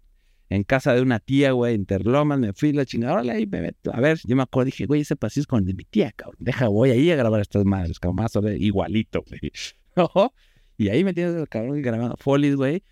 en 0.50 0.64
casa 0.64 0.94
de 0.94 1.02
una 1.02 1.20
tía, 1.20 1.52
güey, 1.52 1.76
en 1.76 1.86
Terlomas, 1.86 2.40
me 2.40 2.54
fui 2.54 2.72
la 2.72 2.86
chingada, 2.86 3.20
ahí 3.20 3.46
me 3.46 3.62
meto. 3.62 3.94
A 3.94 4.00
ver, 4.00 4.20
yo 4.24 4.36
me 4.36 4.44
acuerdo, 4.44 4.68
dije, 4.68 4.86
güey, 4.86 5.02
ese 5.02 5.16
pasillo 5.16 5.42
es 5.42 5.48
con 5.48 5.60
el 5.60 5.66
de 5.66 5.74
mi 5.74 5.84
tía, 5.84 6.14
cabrón, 6.14 6.38
deja, 6.40 6.68
voy 6.68 6.92
ahí 6.92 7.12
a 7.12 7.16
grabar 7.16 7.42
estas 7.42 7.66
madres, 7.66 8.00
cabrón, 8.00 8.16
más 8.16 8.32
igualito, 8.58 9.24
güey. 9.28 9.52
y 10.78 10.90
ahí 10.90 11.04
me 11.04 11.14
tienes 11.14 11.36
el 11.36 11.48
cabrón 11.48 11.82
grabando 11.82 12.16
folies, 12.18 12.56
güey, 12.56 12.84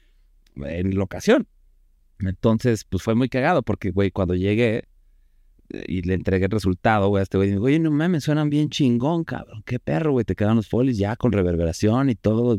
en 0.56 0.96
locación. 0.96 1.48
Entonces, 2.20 2.86
pues 2.86 3.04
fue 3.04 3.16
muy 3.16 3.30
cagado 3.30 3.64
porque, 3.64 3.92
güey, 3.92 4.12
cuando 4.12 4.36
llegué 4.36 4.86
eh, 5.70 5.84
y 5.88 6.02
le 6.04 6.14
entregué 6.14 6.46
el 6.46 6.52
resultado, 6.52 7.08
güey, 7.10 7.22
a 7.22 7.24
este 7.24 7.38
güey, 7.38 7.50
digo, 7.50 7.66
oye, 7.66 7.80
no 7.80 7.92
mames, 7.92 8.24
suenan 8.24 8.50
bien 8.50 8.70
chingón, 8.70 9.24
cabrón. 9.24 9.64
Qué 9.66 9.80
perro, 9.80 10.12
güey, 10.12 10.26
te 10.26 10.36
quedan 10.36 10.56
los 10.58 10.68
folies 10.68 10.98
ya 10.98 11.16
con 11.16 11.32
reverberación 11.32 12.10
y 12.10 12.16
todo, 12.16 12.58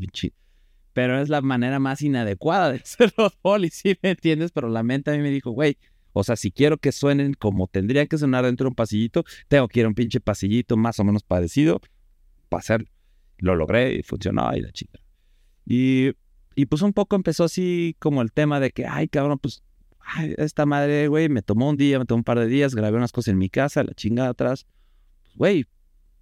Pero 0.93 1.20
es 1.20 1.29
la 1.29 1.41
manera 1.41 1.79
más 1.79 2.03
inadecuada 2.03 2.73
de 2.73 2.79
hacer 2.83 3.12
los 3.16 3.35
folies, 3.35 3.75
¿sí 3.75 3.97
me 4.03 4.11
entiendes? 4.11 4.51
Pero 4.53 4.68
la 4.68 4.83
mente 4.83 5.11
a 5.11 5.14
mí 5.14 5.20
me 5.20 5.31
dijo, 5.31 5.51
güey, 5.51 5.79
o 6.12 6.25
sea, 6.25 6.37
si 6.37 6.51
quiero 6.51 6.77
que 6.77 6.93
suenen 6.93 7.35
como 7.35 7.68
tendrían 7.68 8.07
que 8.07 8.18
sonar 8.18 8.45
dentro 8.45 8.64
de 8.64 8.68
un 8.68 8.75
pasillito, 8.75 9.25
tengo 9.49 9.68
que 9.68 9.81
ir 9.81 9.87
a 9.87 9.89
un 9.89 9.95
pinche 9.95 10.20
pasillito 10.20 10.77
más 10.77 10.99
o 11.01 11.05
menos 11.05 11.23
parecido 11.23 11.81
para 12.49 12.61
hacer. 12.61 12.89
Lo 13.39 13.57
logré 13.57 13.95
y 13.95 14.03
funcionó 14.03 14.55
y 14.55 14.61
la 14.61 14.70
chica. 14.73 15.01
Y 15.64 16.12
y 16.54 16.66
pues 16.66 16.82
un 16.82 16.92
poco 16.92 17.16
empezó 17.16 17.44
así 17.44 17.96
como 17.98 18.22
el 18.22 18.32
tema 18.32 18.60
de 18.60 18.70
que, 18.70 18.86
ay, 18.86 19.08
cabrón, 19.08 19.38
pues, 19.38 19.62
esta 20.36 20.66
madre, 20.66 21.08
güey, 21.08 21.28
me 21.28 21.42
tomó 21.42 21.68
un 21.68 21.76
día, 21.76 21.98
me 21.98 22.04
tomó 22.04 22.18
un 22.18 22.24
par 22.24 22.38
de 22.38 22.46
días, 22.46 22.74
grabé 22.74 22.96
unas 22.96 23.12
cosas 23.12 23.28
en 23.32 23.38
mi 23.38 23.48
casa, 23.48 23.82
la 23.82 23.94
chingada 23.94 24.30
atrás. 24.30 24.66
Güey, 25.36 25.66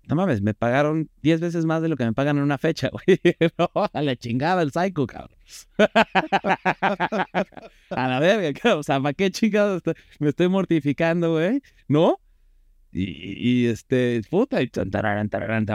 no 0.06 0.14
mames, 0.14 0.42
me 0.42 0.54
pagaron 0.54 1.10
10 1.22 1.40
veces 1.40 1.64
más 1.64 1.82
de 1.82 1.88
lo 1.88 1.96
que 1.96 2.04
me 2.04 2.12
pagan 2.12 2.36
en 2.36 2.44
una 2.44 2.58
fecha, 2.58 2.90
güey. 2.92 3.20
a 3.92 4.02
la 4.02 4.16
chingada 4.16 4.62
el 4.62 4.70
psycho, 4.70 5.06
cabrón. 5.06 5.36
a 7.90 8.08
la 8.08 8.20
verga, 8.20 8.52
cabrón. 8.52 8.80
O 8.80 8.82
sea, 8.82 9.00
¿para 9.00 9.14
qué 9.14 9.30
chingados 9.30 9.82
me 10.18 10.28
estoy 10.28 10.48
mortificando, 10.48 11.32
güey? 11.32 11.62
¿No? 11.88 12.20
Y, 12.92 13.66
este, 13.66 14.20
puta, 14.28 14.60
y 14.62 14.70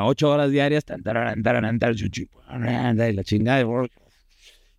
ocho 0.01 0.31
horas 0.31 0.51
diarias, 0.51 0.83
y 0.85 3.13
la 3.13 3.23
chingada, 3.23 3.63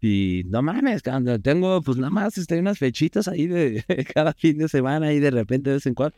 y 0.01 0.43
no 0.47 0.63
mames, 0.63 1.03
cuando 1.03 1.39
tengo 1.41 1.81
pues 1.83 1.97
nada 1.97 2.11
más 2.11 2.37
este, 2.37 2.59
unas 2.59 2.79
fechitas 2.79 3.29
ahí 3.29 3.47
de 3.47 3.85
cada 4.15 4.35
fin 4.35 4.59
de 4.59 4.69
semana 4.69 5.13
y 5.13 5.21
de 5.21 5.31
repente 5.31 5.71
de 5.71 5.77
vez 5.77 5.87
en 5.87 5.95
cuando. 5.95 6.17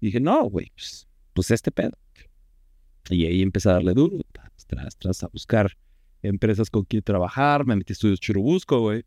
dije, 0.00 0.20
no, 0.20 0.44
güey, 0.44 0.70
pues, 0.74 1.08
pues, 1.34 1.50
este 1.50 1.70
pedo. 1.70 1.92
Y 3.10 3.26
ahí 3.26 3.42
empecé 3.42 3.70
a 3.70 3.74
darle 3.74 3.94
duro, 3.94 4.18
tras, 4.66 4.96
tras, 4.96 5.22
a 5.24 5.28
buscar 5.28 5.76
empresas 6.22 6.70
con 6.70 6.84
quien 6.84 7.02
trabajar, 7.02 7.64
me 7.64 7.76
metí 7.76 7.92
a 7.92 7.94
estudios 7.94 8.20
Churubusco, 8.20 8.80
güey. 8.80 9.04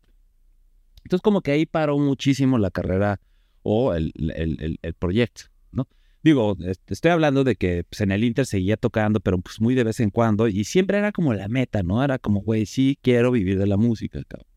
Entonces 1.04 1.22
como 1.22 1.40
que 1.40 1.52
ahí 1.52 1.66
paró 1.66 1.98
muchísimo 1.98 2.58
la 2.58 2.70
carrera 2.70 3.20
o 3.62 3.94
el, 3.94 4.12
el, 4.16 4.78
el 4.82 4.94
proyecto, 4.94 5.44
¿no? 5.72 5.88
Digo, 6.22 6.56
estoy 6.86 7.10
hablando 7.10 7.42
de 7.42 7.56
que 7.56 7.84
pues, 7.84 8.00
en 8.00 8.12
el 8.12 8.22
Inter 8.22 8.46
seguía 8.46 8.76
tocando, 8.76 9.18
pero 9.18 9.38
pues 9.38 9.60
muy 9.60 9.74
de 9.74 9.82
vez 9.82 9.98
en 9.98 10.10
cuando, 10.10 10.46
y 10.46 10.64
siempre 10.64 10.98
era 10.98 11.10
como 11.10 11.34
la 11.34 11.48
meta, 11.48 11.82
¿no? 11.82 12.02
Era 12.02 12.18
como, 12.18 12.40
güey, 12.42 12.64
sí 12.66 12.96
quiero 13.02 13.32
vivir 13.32 13.58
de 13.58 13.66
la 13.66 13.76
música, 13.76 14.22
cabrón. 14.28 14.48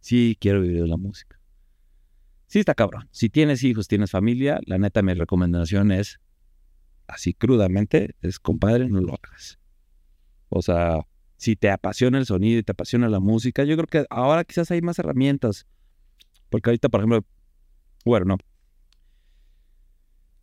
Sí 0.00 0.36
quiero 0.38 0.60
vivir 0.60 0.82
de 0.82 0.88
la 0.88 0.98
música. 0.98 1.40
Sí 2.46 2.58
está 2.58 2.74
cabrón. 2.74 3.08
Si 3.10 3.30
tienes 3.30 3.62
hijos, 3.64 3.88
tienes 3.88 4.10
familia, 4.10 4.60
la 4.66 4.78
neta 4.78 5.02
mi 5.02 5.14
recomendación 5.14 5.92
es, 5.92 6.20
así 7.06 7.32
crudamente, 7.32 8.14
es, 8.20 8.38
compadre, 8.38 8.88
no 8.88 9.00
lo 9.00 9.14
hagas. 9.14 9.58
O 10.50 10.60
sea, 10.60 11.06
si 11.36 11.56
te 11.56 11.70
apasiona 11.70 12.18
el 12.18 12.26
sonido 12.26 12.58
y 12.58 12.62
te 12.62 12.72
apasiona 12.72 13.08
la 13.08 13.20
música, 13.20 13.64
yo 13.64 13.76
creo 13.76 13.86
que 13.86 14.06
ahora 14.10 14.44
quizás 14.44 14.70
hay 14.70 14.82
más 14.82 14.98
herramientas. 14.98 15.66
Porque 16.50 16.70
ahorita, 16.70 16.88
por 16.88 17.00
ejemplo, 17.00 17.24
bueno, 18.04 18.26
no, 18.26 18.36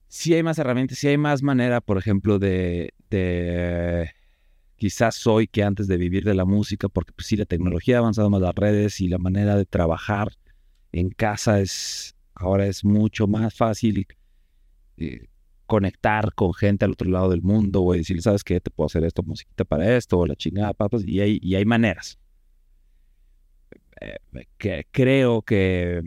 sí 0.08 0.34
hay 0.34 0.44
más 0.44 0.58
herramientas, 0.60 0.98
sí 0.98 1.08
hay 1.08 1.18
más 1.18 1.44
manera, 1.44 1.82
por 1.82 1.98
ejemplo, 1.98 2.40
de, 2.40 2.94
quizás 4.76 5.26
hoy 5.28 5.48
que 5.48 5.64
antes 5.64 5.88
de 5.88 5.98
vivir 5.98 6.24
de 6.24 6.36
la 6.36 6.46
música, 6.46 6.90
porque 6.90 7.14
pues 7.14 7.28
sí, 7.28 7.38
la 7.38 7.46
tecnología 7.46 7.98
ha 7.98 8.00
avanzado 8.00 8.30
más 8.30 8.42
las 8.42 8.56
redes 8.56 9.02
y 9.02 9.08
la 9.08 9.18
manera 9.18 9.56
de 9.56 9.66
trabajar 9.66 10.30
en 10.92 11.10
casa 11.10 11.60
es 11.60 12.16
ahora 12.36 12.68
es 12.68 12.84
mucho 12.84 13.28
más 13.28 13.56
fácil 13.56 14.08
eh, 14.98 15.28
conectar 15.66 16.34
con 16.34 16.54
gente 16.54 16.86
al 16.86 16.92
otro 16.92 17.10
lado 17.10 17.30
del 17.30 17.42
mundo, 17.42 17.84
o 17.84 17.94
decirle, 17.94 18.22
¿sabes 18.22 18.44
qué? 18.44 18.60
Te 18.60 18.70
puedo 18.72 18.86
hacer 18.86 19.04
esto, 19.04 19.24
musiquita 19.24 19.66
para 19.66 19.96
esto, 19.96 20.20
o 20.20 20.26
la 20.28 20.36
chingada, 20.36 20.74
papas, 20.74 21.04
y 21.06 21.22
hay, 21.22 21.40
y 21.42 21.56
hay 21.56 21.66
maneras. 21.66 22.20
Eh, 24.02 24.18
que 24.58 24.86
creo 24.92 25.42
que 25.42 26.02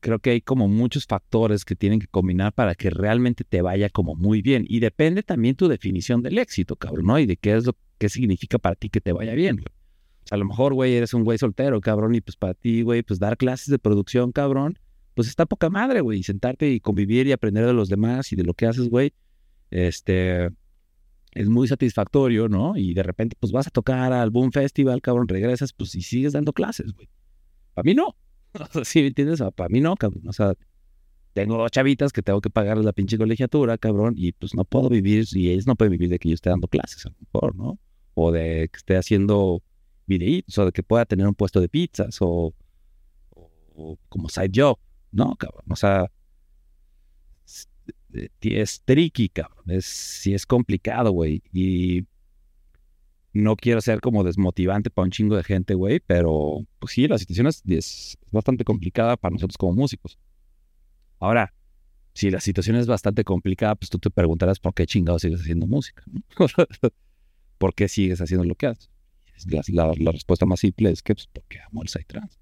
creo 0.00 0.18
que 0.18 0.30
hay 0.30 0.40
como 0.40 0.66
muchos 0.68 1.06
factores 1.06 1.64
que 1.64 1.76
tienen 1.76 2.00
que 2.00 2.06
combinar 2.06 2.52
para 2.52 2.74
que 2.74 2.90
realmente 2.90 3.44
te 3.44 3.62
vaya 3.62 3.88
como 3.90 4.14
muy 4.14 4.42
bien. 4.42 4.64
Y 4.68 4.80
depende 4.80 5.22
también 5.22 5.54
tu 5.54 5.68
definición 5.68 6.22
del 6.22 6.38
éxito, 6.38 6.76
cabrón, 6.76 7.06
¿no? 7.06 7.18
Y 7.18 7.26
de 7.26 7.36
qué 7.36 7.54
es 7.54 7.66
lo 7.66 7.76
que 7.98 8.08
significa 8.08 8.58
para 8.58 8.74
ti 8.74 8.88
que 8.88 9.00
te 9.00 9.12
vaya 9.12 9.34
bien. 9.34 9.60
O 9.60 10.26
sea, 10.26 10.36
a 10.36 10.38
lo 10.38 10.46
mejor, 10.46 10.74
güey, 10.74 10.94
eres 10.94 11.14
un 11.14 11.24
güey 11.24 11.38
soltero, 11.38 11.80
cabrón, 11.80 12.14
y 12.14 12.20
pues 12.20 12.36
para 12.36 12.54
ti, 12.54 12.82
güey, 12.82 13.02
pues 13.02 13.20
dar 13.20 13.36
clases 13.36 13.68
de 13.68 13.78
producción, 13.78 14.32
cabrón, 14.32 14.78
pues 15.14 15.28
está 15.28 15.46
poca 15.46 15.70
madre, 15.70 16.00
güey. 16.00 16.20
Y 16.20 16.22
sentarte 16.22 16.70
y 16.70 16.80
convivir 16.80 17.26
y 17.26 17.32
aprender 17.32 17.66
de 17.66 17.74
los 17.74 17.88
demás 17.88 18.32
y 18.32 18.36
de 18.36 18.44
lo 18.44 18.54
que 18.54 18.66
haces, 18.66 18.88
güey, 18.88 19.12
este, 19.70 20.50
es 21.32 21.48
muy 21.48 21.68
satisfactorio, 21.68 22.48
¿no? 22.48 22.76
Y 22.76 22.94
de 22.94 23.02
repente, 23.02 23.36
pues 23.38 23.52
vas 23.52 23.66
a 23.66 23.70
tocar 23.70 24.12
al 24.12 24.30
Boom 24.30 24.50
Festival, 24.50 25.00
cabrón, 25.02 25.28
regresas, 25.28 25.72
pues 25.72 25.94
y 25.94 26.02
sigues 26.02 26.32
dando 26.32 26.52
clases, 26.52 26.92
güey. 26.92 27.08
Para 27.74 27.84
mí 27.84 27.94
no. 27.94 28.16
¿Sí 28.84 29.00
me 29.00 29.08
entiendes? 29.08 29.42
Para 29.54 29.68
mí 29.68 29.80
no, 29.80 29.96
cabrón. 29.96 30.26
O 30.28 30.32
sea, 30.32 30.54
tengo 31.32 31.56
dos 31.56 31.70
chavitas 31.70 32.12
que 32.12 32.22
tengo 32.22 32.40
que 32.40 32.50
pagar 32.50 32.78
la 32.78 32.92
pinche 32.92 33.16
colegiatura, 33.16 33.78
cabrón, 33.78 34.14
y 34.16 34.32
pues 34.32 34.54
no 34.54 34.64
puedo 34.64 34.88
vivir, 34.88 35.26
y 35.32 35.50
ellos 35.50 35.66
no 35.66 35.76
pueden 35.76 35.92
vivir 35.92 36.08
de 36.10 36.18
que 36.18 36.28
yo 36.28 36.34
esté 36.34 36.50
dando 36.50 36.68
clases, 36.68 37.06
a 37.06 37.10
lo 37.10 37.16
mejor, 37.20 37.56
¿no? 37.56 37.78
O 38.14 38.32
de 38.32 38.68
que 38.72 38.76
esté 38.76 38.96
haciendo 38.96 39.62
videitos, 40.06 40.58
o 40.58 40.66
de 40.66 40.72
que 40.72 40.82
pueda 40.82 41.04
tener 41.04 41.26
un 41.26 41.34
puesto 41.34 41.60
de 41.60 41.68
pizzas, 41.68 42.18
o, 42.20 42.52
como 44.08 44.28
side 44.28 44.50
job, 44.54 44.78
¿no, 45.12 45.36
cabrón? 45.36 45.64
O 45.70 45.76
sea, 45.76 46.10
es, 48.42 48.82
tricky, 48.84 49.28
cabrón. 49.28 49.64
Es, 49.68 49.86
sí 49.86 50.34
es 50.34 50.44
complicado, 50.44 51.12
güey. 51.12 51.42
Y 51.52 52.04
no 53.32 53.56
quiero 53.56 53.80
ser 53.80 54.00
como 54.00 54.24
desmotivante 54.24 54.90
para 54.90 55.04
un 55.04 55.10
chingo 55.10 55.36
de 55.36 55.44
gente, 55.44 55.74
güey, 55.74 56.00
pero 56.00 56.66
pues 56.78 56.94
sí, 56.94 57.06
la 57.06 57.18
situación 57.18 57.46
es, 57.46 58.18
bastante 58.32 58.64
complicada 58.64 59.16
para 59.16 59.32
nosotros 59.32 59.56
como 59.56 59.72
músicos. 59.72 60.18
Ahora, 61.18 61.54
si 62.12 62.30
la 62.30 62.40
situación 62.40 62.76
es 62.76 62.86
bastante 62.86 63.24
complicada, 63.24 63.74
pues 63.76 63.90
tú 63.90 63.98
te 63.98 64.10
preguntarás 64.10 64.58
por 64.58 64.74
qué 64.74 64.86
chingados 64.86 65.22
sigues 65.22 65.40
haciendo 65.40 65.66
música, 65.66 66.02
¿no? 66.06 66.22
¿Por 67.58 67.74
qué 67.74 67.88
sigues 67.88 68.20
haciendo 68.20 68.44
lo 68.44 68.54
que 68.54 68.66
haces? 68.66 68.90
La, 69.46 69.92
la, 69.96 70.12
respuesta 70.12 70.44
más 70.44 70.60
simple 70.60 70.90
es 70.90 71.02
que 71.02 71.14
pues, 71.14 71.26
porque 71.26 71.60
amo 71.60 71.82
el 71.82 71.88
Psytrance. 71.88 72.38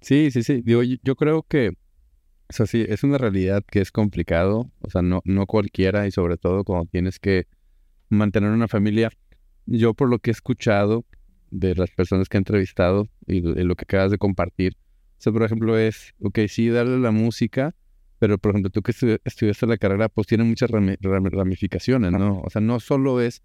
Sí, 0.00 0.30
sí, 0.30 0.42
sí. 0.42 0.62
Digo, 0.62 0.82
yo, 0.82 0.96
yo 1.02 1.16
creo 1.16 1.42
que, 1.42 1.70
o 1.70 2.52
sea, 2.52 2.66
sí, 2.66 2.84
es 2.88 3.02
una 3.02 3.18
realidad 3.18 3.64
que 3.68 3.80
es 3.80 3.90
complicado, 3.90 4.70
o 4.80 4.90
sea, 4.90 5.02
no, 5.02 5.22
no 5.24 5.46
cualquiera 5.46 6.06
y 6.06 6.12
sobre 6.12 6.36
todo 6.36 6.62
cuando 6.62 6.86
tienes 6.86 7.18
que 7.18 7.46
mantener 8.08 8.50
una 8.50 8.68
familia. 8.68 9.10
Yo 9.66 9.94
por 9.94 10.08
lo 10.08 10.18
que 10.18 10.30
he 10.30 10.32
escuchado 10.32 11.04
de 11.50 11.74
las 11.74 11.90
personas 11.90 12.28
que 12.28 12.36
he 12.36 12.38
entrevistado 12.38 13.08
y, 13.26 13.40
lo 13.40 13.74
que 13.76 13.84
acabas 13.84 14.10
de 14.10 14.18
compartir, 14.18 14.76
o 15.18 15.20
sea, 15.20 15.32
por 15.32 15.42
ejemplo, 15.42 15.78
es, 15.78 16.14
ok, 16.20 16.40
sí, 16.48 16.68
darle 16.68 16.98
la 16.98 17.10
música, 17.10 17.74
pero 18.18 18.38
por 18.38 18.52
ejemplo, 18.52 18.70
tú 18.70 18.82
que 18.82 18.92
estudiaste 19.24 19.66
la 19.66 19.76
carrera, 19.76 20.08
pues 20.08 20.26
tiene 20.26 20.44
muchas 20.44 20.70
ramificaciones, 20.70 22.12
¿no? 22.12 22.40
O 22.40 22.50
sea, 22.50 22.60
no 22.60 22.80
solo 22.80 23.20
es 23.20 23.42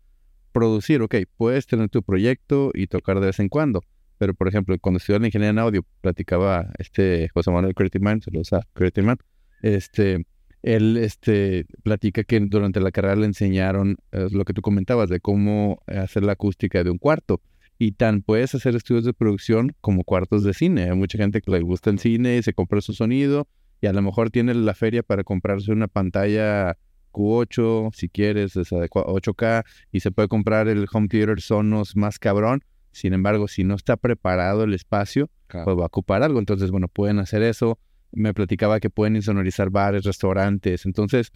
producir, 0.52 1.02
ok, 1.02 1.16
puedes 1.38 1.66
tener 1.66 1.90
tu 1.90 2.04
proyecto 2.04 2.72
y 2.74 2.88
tocar 2.88 3.20
de 3.20 3.28
vez 3.28 3.40
en 3.40 3.50
cuando, 3.50 3.82
pero 4.18 4.34
por 4.34 4.48
ejemplo, 4.48 4.78
cuando 4.80 4.98
estudié 4.98 5.20
la 5.20 5.28
ingeniería 5.28 5.52
en 5.52 5.60
audio, 5.60 5.86
platicaba 6.02 6.72
este 6.78 7.30
José 7.34 7.52
Manuel 7.52 7.74
Creative 7.74 8.04
Man, 8.04 8.22
se 8.22 8.32
lo 8.32 8.42
usa 8.42 8.68
Creative 8.74 9.08
Man, 9.08 9.18
este, 9.62 10.26
él 10.64 10.98
este, 10.98 11.66
platica 11.84 12.24
que 12.24 12.40
durante 12.40 12.80
la 12.80 12.92
carrera 12.92 13.16
le 13.16 13.26
enseñaron 13.26 13.98
eh, 14.12 14.28
lo 14.32 14.46
que 14.46 14.54
tú 14.54 14.62
comentabas 14.62 15.10
de 15.10 15.20
cómo 15.20 15.82
hacer 15.88 16.24
la 16.24 16.34
acústica 16.34 16.84
de 16.84 16.90
un 16.90 16.98
cuarto. 16.98 17.42
Y 17.78 17.94
tan 17.94 18.22
puedes 18.22 18.54
hacer 18.54 18.76
estudios 18.76 19.06
de 19.06 19.14
producción 19.14 19.76
como 19.82 20.04
cuartos 20.04 20.44
de 20.44 20.54
cine. 20.54 20.84
Hay 20.84 20.96
mucha 20.96 21.18
gente 21.18 21.42
que 21.42 21.50
le 21.50 21.62
gusta 21.62 21.90
el 21.90 21.98
cine 21.98 22.38
y 22.38 22.44
se 22.44 22.54
compra 22.54 22.80
su 22.80 22.94
sonido 22.94 23.48
y 23.82 23.88
a 23.88 23.94
lo 23.94 24.02
mejor 24.04 24.30
tiene 24.30 24.54
la 24.54 24.76
feria 24.76 25.02
para 25.02 25.24
comprarse 25.24 25.72
una 25.72 25.88
pantalla 25.88 26.78
Q8, 27.12 27.92
si 27.94 28.10
quieres, 28.10 28.54
de 28.54 28.62
8K, 28.64 29.66
y 29.92 30.00
se 30.00 30.12
puede 30.12 30.28
comprar 30.28 30.68
el 30.68 30.86
home 30.92 31.08
theater 31.08 31.42
Sonos 31.42 31.96
más 31.96 32.20
cabrón. 32.20 32.64
Sin 32.92 33.14
embargo, 33.14 33.48
si 33.48 33.64
no 33.64 33.76
está 33.76 33.98
preparado 33.98 34.64
el 34.64 34.74
espacio, 34.74 35.30
pues 35.48 35.66
va 35.78 35.84
a 35.84 35.88
ocupar 35.88 36.24
algo. 36.24 36.40
Entonces, 36.40 36.72
bueno, 36.72 36.88
pueden 36.88 37.20
hacer 37.20 37.42
eso. 37.42 37.80
Me 38.12 38.34
platicaba 38.34 38.80
que 38.80 38.90
pueden 38.90 39.16
insonorizar 39.16 39.70
bares, 39.70 40.04
restaurantes. 40.04 40.86
Entonces, 40.86 41.32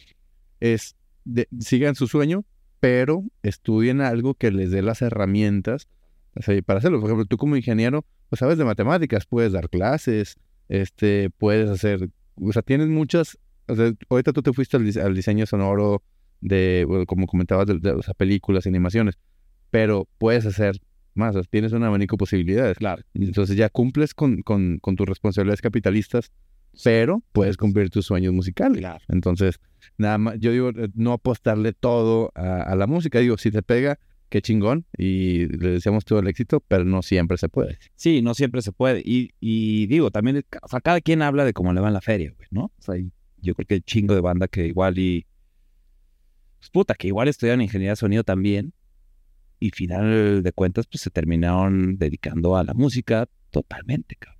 es 0.60 0.96
sigan 1.60 1.96
su 1.96 2.08
sueño, 2.08 2.46
pero 2.80 3.24
estudien 3.42 4.02
algo 4.02 4.36
que 4.36 4.52
les 4.52 4.72
dé 4.72 4.82
las 4.82 5.02
herramientas 5.02 5.88
para 6.66 6.80
hacerlo. 6.80 7.00
Por 7.00 7.10
ejemplo, 7.10 7.26
tú 7.26 7.38
como 7.38 7.56
ingeniero, 7.56 8.06
pues 8.30 8.40
sabes 8.40 8.58
de 8.58 8.66
matemáticas, 8.66 9.26
puedes 9.26 9.54
dar 9.54 9.70
clases, 9.70 10.36
este, 10.70 11.30
puedes 11.30 11.70
hacer, 11.70 12.10
o 12.36 12.52
sea, 12.52 12.62
tienes 12.62 12.88
muchas 12.88 13.40
o 13.68 13.76
sea, 13.76 13.92
ahorita 14.10 14.34
tú 14.34 14.42
te 14.42 14.54
fuiste 14.54 14.78
al, 14.78 15.16
diseño 15.16 15.46
sonoro 15.46 16.04
de, 16.42 16.86
como 17.08 17.28
comentabas, 17.28 17.66
de, 17.68 17.80
de, 17.80 18.02
películas, 18.18 18.68
animaciones, 18.68 19.18
pero 19.72 20.08
puedes 20.18 20.46
hacer 20.46 20.80
más, 21.14 21.36
tienes 21.50 21.72
un 21.72 21.84
abanico 21.84 22.16
de 22.16 22.20
posibilidades. 22.20 22.78
Claro. 22.78 23.02
Entonces 23.14 23.56
ya 23.56 23.70
cumples 23.70 24.14
con, 24.14 24.42
con, 24.42 24.80
con 24.80 24.96
tus 24.96 25.08
responsabilidades 25.08 25.62
capitalistas, 25.62 26.32
pero 26.84 27.24
puedes 27.32 27.58
cumplir 27.58 27.90
tus 27.90 28.06
sueños 28.06 28.34
musicales. 28.34 28.80
Claro. 28.80 29.04
Entonces, 29.10 29.60
nada 29.98 30.18
más, 30.18 30.40
yo 30.40 30.52
digo, 30.52 30.70
eh, 30.70 30.90
no 30.94 31.14
apostarle 31.14 31.74
todo 31.74 32.32
a, 32.36 32.64
a, 32.64 32.76
la 32.76 32.88
música. 32.88 33.20
Digo, 33.20 33.38
si 33.38 33.52
te 33.52 33.62
pega, 33.62 34.00
qué 34.30 34.42
chingón. 34.42 34.86
Y 34.98 35.46
le 35.48 35.72
deseamos 35.72 36.06
todo 36.06 36.20
el 36.20 36.28
éxito, 36.28 36.60
pero 36.68 36.84
no 36.84 37.02
siempre 37.02 37.38
se 37.38 37.50
puede. 37.50 37.78
Sí, 37.96 38.22
no 38.22 38.34
siempre 38.34 38.62
se 38.62 38.72
puede. 38.72 39.02
Y, 39.06 39.32
y 39.40 39.88
digo, 39.88 40.12
también, 40.12 40.44
o 40.62 40.68
sea, 40.68 40.82
cada 40.82 41.02
quien 41.02 41.22
habla 41.22 41.46
de 41.46 41.54
cómo 41.54 41.74
le 41.74 41.82
va 41.82 41.88
en 41.88 41.94
la 41.94 42.02
feria, 42.02 42.34
güey, 42.36 42.48
¿no? 42.52 42.66
O 42.66 42.82
sea, 42.82 42.96
yo 43.38 43.56
creo 43.56 43.66
que 43.66 43.76
hay 43.76 43.82
chingo 43.82 44.14
de 44.16 44.22
banda 44.22 44.48
que 44.48 44.68
igual 44.68 44.98
y. 44.98 45.26
Pues 46.60 46.70
puta, 46.70 46.96
que 46.96 47.08
igual 47.08 47.28
estudiaron 47.28 47.62
ingeniería 47.62 47.92
de 47.92 47.98
sonido 47.98 48.24
también. 48.24 48.74
Y 49.60 49.72
final 49.72 50.44
de 50.44 50.52
cuentas, 50.52 50.86
pues 50.88 51.02
se 51.02 51.10
terminaron 51.10 51.98
dedicando 51.98 52.58
a 52.58 52.64
la 52.64 52.74
música 52.74 53.28
totalmente, 53.52 54.16
cabrón. 54.18 54.35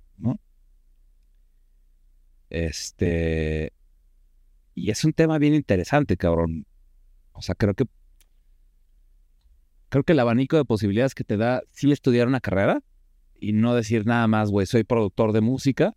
Este. 2.50 3.72
Y 4.74 4.90
es 4.90 5.04
un 5.04 5.12
tema 5.12 5.38
bien 5.38 5.54
interesante, 5.54 6.16
cabrón. 6.16 6.66
O 7.32 7.42
sea, 7.42 7.54
creo 7.54 7.74
que. 7.74 7.84
Creo 9.88 10.04
que 10.04 10.12
el 10.12 10.20
abanico 10.20 10.56
de 10.56 10.64
posibilidades 10.64 11.14
que 11.14 11.24
te 11.24 11.36
da 11.36 11.62
sí 11.70 11.90
estudiar 11.92 12.26
una 12.26 12.40
carrera 12.40 12.82
y 13.38 13.52
no 13.52 13.74
decir 13.74 14.04
nada 14.04 14.26
más, 14.26 14.50
güey, 14.50 14.66
soy 14.66 14.84
productor 14.84 15.32
de 15.32 15.40
música 15.40 15.94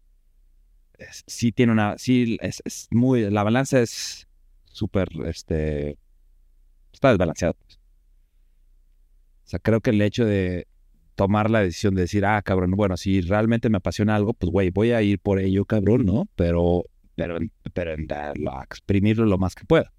sí 1.27 1.51
tiene 1.51 1.71
una, 1.71 1.97
sí 1.97 2.37
es, 2.41 2.87
muy, 2.91 3.29
la 3.29 3.43
balanza 3.43 3.81
es 3.81 4.27
súper, 4.65 5.09
este, 5.25 5.97
está 6.93 7.09
desbalanceado. 7.09 7.53
Pues. 7.53 7.79
O 9.45 9.49
sea, 9.49 9.59
creo 9.59 9.81
que 9.81 9.91
el 9.91 10.01
hecho 10.01 10.25
de 10.25 10.67
tomar 11.19 11.49
la 11.51 11.59
decisión 11.59 11.95
de 11.95 12.03
decir, 12.03 12.23
ah, 12.23 12.41
cabrón, 12.41 12.71
bueno, 12.71 12.95
si 12.95 13.19
realmente 13.19 13.69
me 13.69 13.75
apasiona 13.75 14.15
algo, 14.15 14.33
pues, 14.33 14.49
güey, 14.49 14.69
voy 14.69 14.91
a 14.91 15.01
ir 15.01 15.19
por 15.19 15.37
ello, 15.37 15.65
cabrón, 15.65 16.05
¿no? 16.05 16.29
Pero, 16.37 16.85
pero, 17.15 17.37
pero 17.73 17.91
a 17.91 18.63
exprimirlo 18.63 19.25
lo 19.25 19.37
más 19.37 19.53
que 19.53 19.65
pueda 19.65 19.91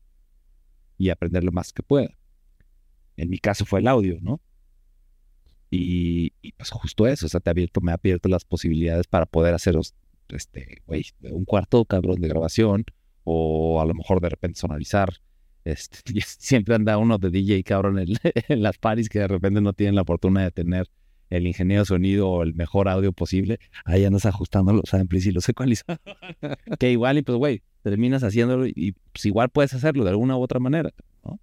y 0.96 1.10
aprender 1.10 1.44
lo 1.44 1.52
más 1.52 1.74
que 1.74 1.82
pueda. 1.82 2.08
En 3.18 3.28
mi 3.28 3.36
caso 3.36 3.66
fue 3.66 3.80
el 3.80 3.88
audio, 3.88 4.16
¿no? 4.22 4.40
Y, 5.70 6.30
pues 6.56 6.70
justo 6.70 7.06
eso, 7.06 7.26
o 7.26 7.28
sea, 7.28 7.40
te 7.40 7.50
abierto, 7.50 7.82
me 7.82 7.92
ha 7.92 7.96
abierto 7.96 8.30
las 8.30 8.46
posibilidades 8.46 9.06
para 9.06 9.26
poder 9.26 9.52
hacer 9.52 9.76
este, 10.30 10.80
güey, 10.86 11.04
un 11.20 11.44
cuarto 11.44 11.84
cabrón 11.84 12.18
de 12.22 12.28
grabación 12.28 12.86
o 13.24 13.78
a 13.78 13.84
lo 13.84 13.92
mejor 13.92 14.22
de 14.22 14.30
repente 14.30 14.58
sonorizar. 14.58 15.16
Este, 15.66 15.98
siempre 16.24 16.76
anda 16.76 16.96
uno 16.96 17.18
de 17.18 17.28
DJ 17.28 17.62
cabrón 17.62 17.98
en, 17.98 18.08
en 18.48 18.62
las 18.62 18.78
paris 18.78 19.10
que 19.10 19.18
de 19.18 19.28
repente 19.28 19.60
no 19.60 19.74
tienen 19.74 19.96
la 19.96 20.02
oportunidad 20.02 20.44
de 20.44 20.50
tener 20.52 20.88
el 21.30 21.46
ingeniero 21.46 21.82
de 21.82 21.86
sonido 21.86 22.28
o 22.28 22.42
el 22.42 22.54
mejor 22.54 22.88
audio 22.88 23.12
posible. 23.12 23.58
Ahí 23.84 24.04
andas 24.04 24.26
ajustando 24.26 24.72
los 24.72 24.90
samples 24.90 25.24
y 25.26 25.32
los 25.32 25.48
ecualizadores. 25.48 26.02
que 26.78 26.90
igual 26.90 27.18
y 27.18 27.22
pues, 27.22 27.38
güey, 27.38 27.62
terminas 27.82 28.22
haciéndolo 28.22 28.66
y 28.66 28.94
pues 29.12 29.24
igual 29.24 29.48
puedes 29.48 29.72
hacerlo 29.72 30.04
de 30.04 30.10
alguna 30.10 30.36
u 30.36 30.42
otra 30.42 30.58
manera, 30.58 30.90
¿no? 31.24 31.40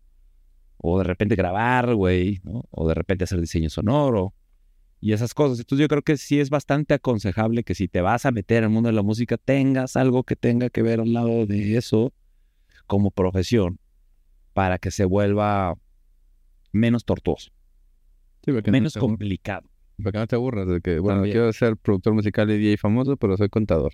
O 0.78 1.00
de 1.00 1.06
repente 1.06 1.36
grabar, 1.36 1.96
güey, 1.96 2.40
¿no? 2.44 2.66
O 2.70 2.88
de 2.88 2.94
repente 2.94 3.24
hacer 3.24 3.42
diseño 3.42 3.70
sonoro 3.70 4.34
y 5.00 5.14
esas 5.14 5.34
cosas. 5.34 5.60
Entonces 5.60 5.84
yo 5.84 5.88
creo 5.88 6.02
que 6.02 6.18
sí 6.18 6.40
es 6.40 6.50
bastante 6.50 6.94
aconsejable 6.94 7.64
que 7.64 7.74
si 7.74 7.88
te 7.88 8.02
vas 8.02 8.26
a 8.26 8.32
meter 8.32 8.60
en 8.60 8.64
el 8.66 8.70
mundo 8.70 8.88
de 8.88 8.94
la 8.94 9.04
música 9.04 9.38
tengas 9.38 9.96
algo 9.96 10.24
que 10.24 10.36
tenga 10.36 10.70
que 10.70 10.82
ver 10.82 11.00
al 11.00 11.14
lado 11.14 11.46
de 11.46 11.78
eso 11.78 12.14
como 12.86 13.12
profesión 13.12 13.80
para 14.54 14.80
que 14.80 14.92
se 14.92 15.06
vuelva 15.06 15.76
menos 16.72 17.06
tortuoso, 17.06 17.52
menos 18.66 18.96
complicado. 18.96 19.70
Para 19.98 20.12
que 20.12 20.18
no 20.20 20.28
te 20.28 20.36
aburras 20.36 20.68
de 20.68 20.82
que, 20.82 21.00
bueno, 21.00 21.24
quiero 21.24 21.52
ser 21.54 21.78
productor 21.78 22.14
musical 22.14 22.50
y 22.52 22.58
DJ 22.58 22.78
famoso, 22.78 23.18
pero 23.18 23.36
soy 23.38 23.50
contador. 23.50 23.94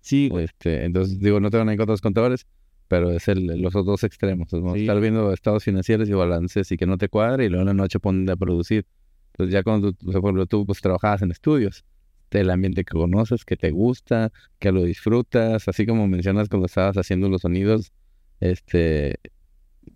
Sí, 0.00 0.30
Este, 0.38 0.84
entonces 0.84 1.18
digo, 1.18 1.40
no 1.40 1.50
tengo 1.50 1.64
nada 1.64 1.72
en 1.72 1.78
contra 1.78 1.92
de 1.92 1.94
los 1.94 2.02
contadores, 2.02 2.46
pero 2.88 3.10
es 3.10 3.26
el, 3.28 3.46
los 3.46 3.72
dos 3.72 4.04
extremos. 4.04 4.52
Estar 4.52 5.00
viendo 5.00 5.32
estados 5.32 5.64
financieros 5.64 6.08
y 6.08 6.12
balances 6.12 6.70
y 6.72 6.76
que 6.76 6.86
no 6.86 6.98
te 6.98 7.08
cuadre 7.08 7.46
y 7.46 7.48
luego 7.48 7.62
en 7.62 7.68
la 7.68 7.74
noche 7.74 8.00
ponen 8.00 8.28
a 8.28 8.36
producir. 8.36 8.86
Entonces 9.32 9.52
ya 9.52 9.62
cuando 9.62 9.92
tú, 9.92 10.06
por 10.06 10.16
ejemplo, 10.16 10.46
tú 10.46 10.66
pues, 10.66 10.80
trabajabas 10.80 11.22
en 11.22 11.30
estudios, 11.30 11.84
del 12.30 12.50
ambiente 12.50 12.84
que 12.84 12.92
conoces, 12.92 13.44
que 13.44 13.56
te 13.56 13.70
gusta, 13.70 14.30
que 14.58 14.72
lo 14.72 14.82
disfrutas, 14.82 15.68
así 15.68 15.86
como 15.86 16.06
mencionas 16.08 16.48
cuando 16.48 16.66
estabas 16.66 16.96
haciendo 16.96 17.28
los 17.28 17.42
sonidos, 17.42 17.92
este, 18.40 19.16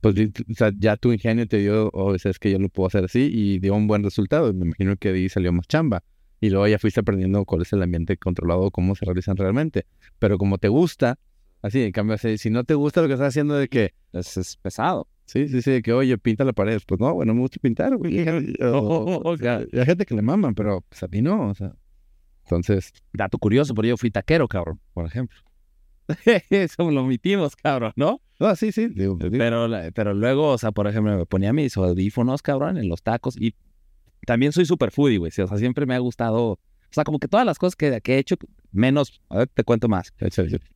pues 0.00 0.16
o 0.16 0.54
sea, 0.54 0.72
ya 0.76 0.96
tu 0.96 1.12
ingenio 1.12 1.46
te 1.46 1.58
dio, 1.58 1.88
o 1.88 2.04
oh, 2.06 2.14
es 2.14 2.38
que 2.38 2.50
yo 2.50 2.58
lo 2.58 2.68
puedo 2.68 2.86
hacer 2.86 3.04
así 3.04 3.30
y 3.32 3.58
dio 3.58 3.74
un 3.74 3.86
buen 3.86 4.02
resultado. 4.02 4.52
Me 4.52 4.66
imagino 4.66 4.96
que 4.96 5.12
de 5.12 5.18
ahí 5.18 5.28
salió 5.28 5.52
más 5.52 5.66
chamba. 5.66 6.02
Y 6.40 6.50
luego 6.50 6.68
ya 6.68 6.78
fuiste 6.78 7.00
aprendiendo 7.00 7.44
cuál 7.44 7.62
es 7.62 7.72
el 7.72 7.82
ambiente 7.82 8.16
controlado, 8.16 8.70
cómo 8.70 8.94
se 8.94 9.04
realizan 9.04 9.36
realmente. 9.36 9.86
Pero 10.18 10.38
como 10.38 10.58
te 10.58 10.68
gusta, 10.68 11.18
así, 11.62 11.82
en 11.82 11.92
cambio, 11.92 12.16
si 12.18 12.50
no 12.50 12.64
te 12.64 12.74
gusta 12.74 13.02
lo 13.02 13.08
que 13.08 13.14
estás 13.14 13.28
haciendo, 13.28 13.54
de 13.54 13.68
que 13.68 13.94
es 14.12 14.58
pesado. 14.62 15.08
Sí, 15.26 15.46
sí, 15.48 15.60
sí, 15.60 15.82
que 15.82 15.92
oye, 15.92 16.16
pinta 16.16 16.44
la 16.44 16.52
pared. 16.52 16.80
Pues 16.86 17.00
no, 17.00 17.12
bueno, 17.12 17.34
me 17.34 17.40
gusta 17.40 17.58
pintar, 17.60 17.96
güey. 17.96 18.24
O, 18.62 19.36
sea, 19.36 19.58
hay 19.72 19.84
gente 19.84 20.06
que 20.06 20.14
le 20.14 20.22
maman, 20.22 20.54
pero 20.54 20.82
pues 20.88 21.02
a 21.02 21.08
mí 21.08 21.20
no, 21.20 21.50
o 21.50 21.54
sea. 21.54 21.74
Entonces. 22.44 22.92
Dato 23.12 23.36
curioso, 23.36 23.74
pero 23.74 23.88
yo 23.88 23.96
fui 23.96 24.10
taquero, 24.10 24.48
cabrón, 24.48 24.80
por 24.94 25.06
ejemplo. 25.06 25.38
Eso 26.50 26.90
lo 26.90 27.02
omitimos, 27.02 27.56
cabrón, 27.56 27.92
¿no? 27.96 28.20
Ah, 28.40 28.56
sí, 28.56 28.72
sí. 28.72 28.88
pero, 29.30 29.68
pero 29.94 30.14
luego, 30.14 30.50
o 30.50 30.58
sea, 30.58 30.72
por 30.72 30.86
ejemplo, 30.86 31.16
me 31.16 31.26
ponía 31.26 31.52
mis 31.52 31.76
audífonos, 31.76 32.42
cabrón, 32.42 32.78
en 32.78 32.88
los 32.88 33.02
tacos. 33.02 33.36
Y 33.40 33.54
también 34.26 34.52
soy 34.52 34.64
super 34.64 34.90
foodie, 34.90 35.18
güey. 35.18 35.30
O 35.30 35.46
sea, 35.46 35.58
siempre 35.58 35.86
me 35.86 35.94
ha 35.94 35.98
gustado 35.98 36.58
o 36.90 36.94
sea, 36.94 37.04
como 37.04 37.18
que 37.18 37.28
todas 37.28 37.44
las 37.44 37.58
cosas 37.58 37.76
que, 37.76 38.00
he 38.02 38.18
hecho, 38.18 38.36
menos, 38.72 39.20
a 39.28 39.38
ver, 39.38 39.48
te 39.48 39.62
cuento 39.62 39.88
más. 39.88 40.14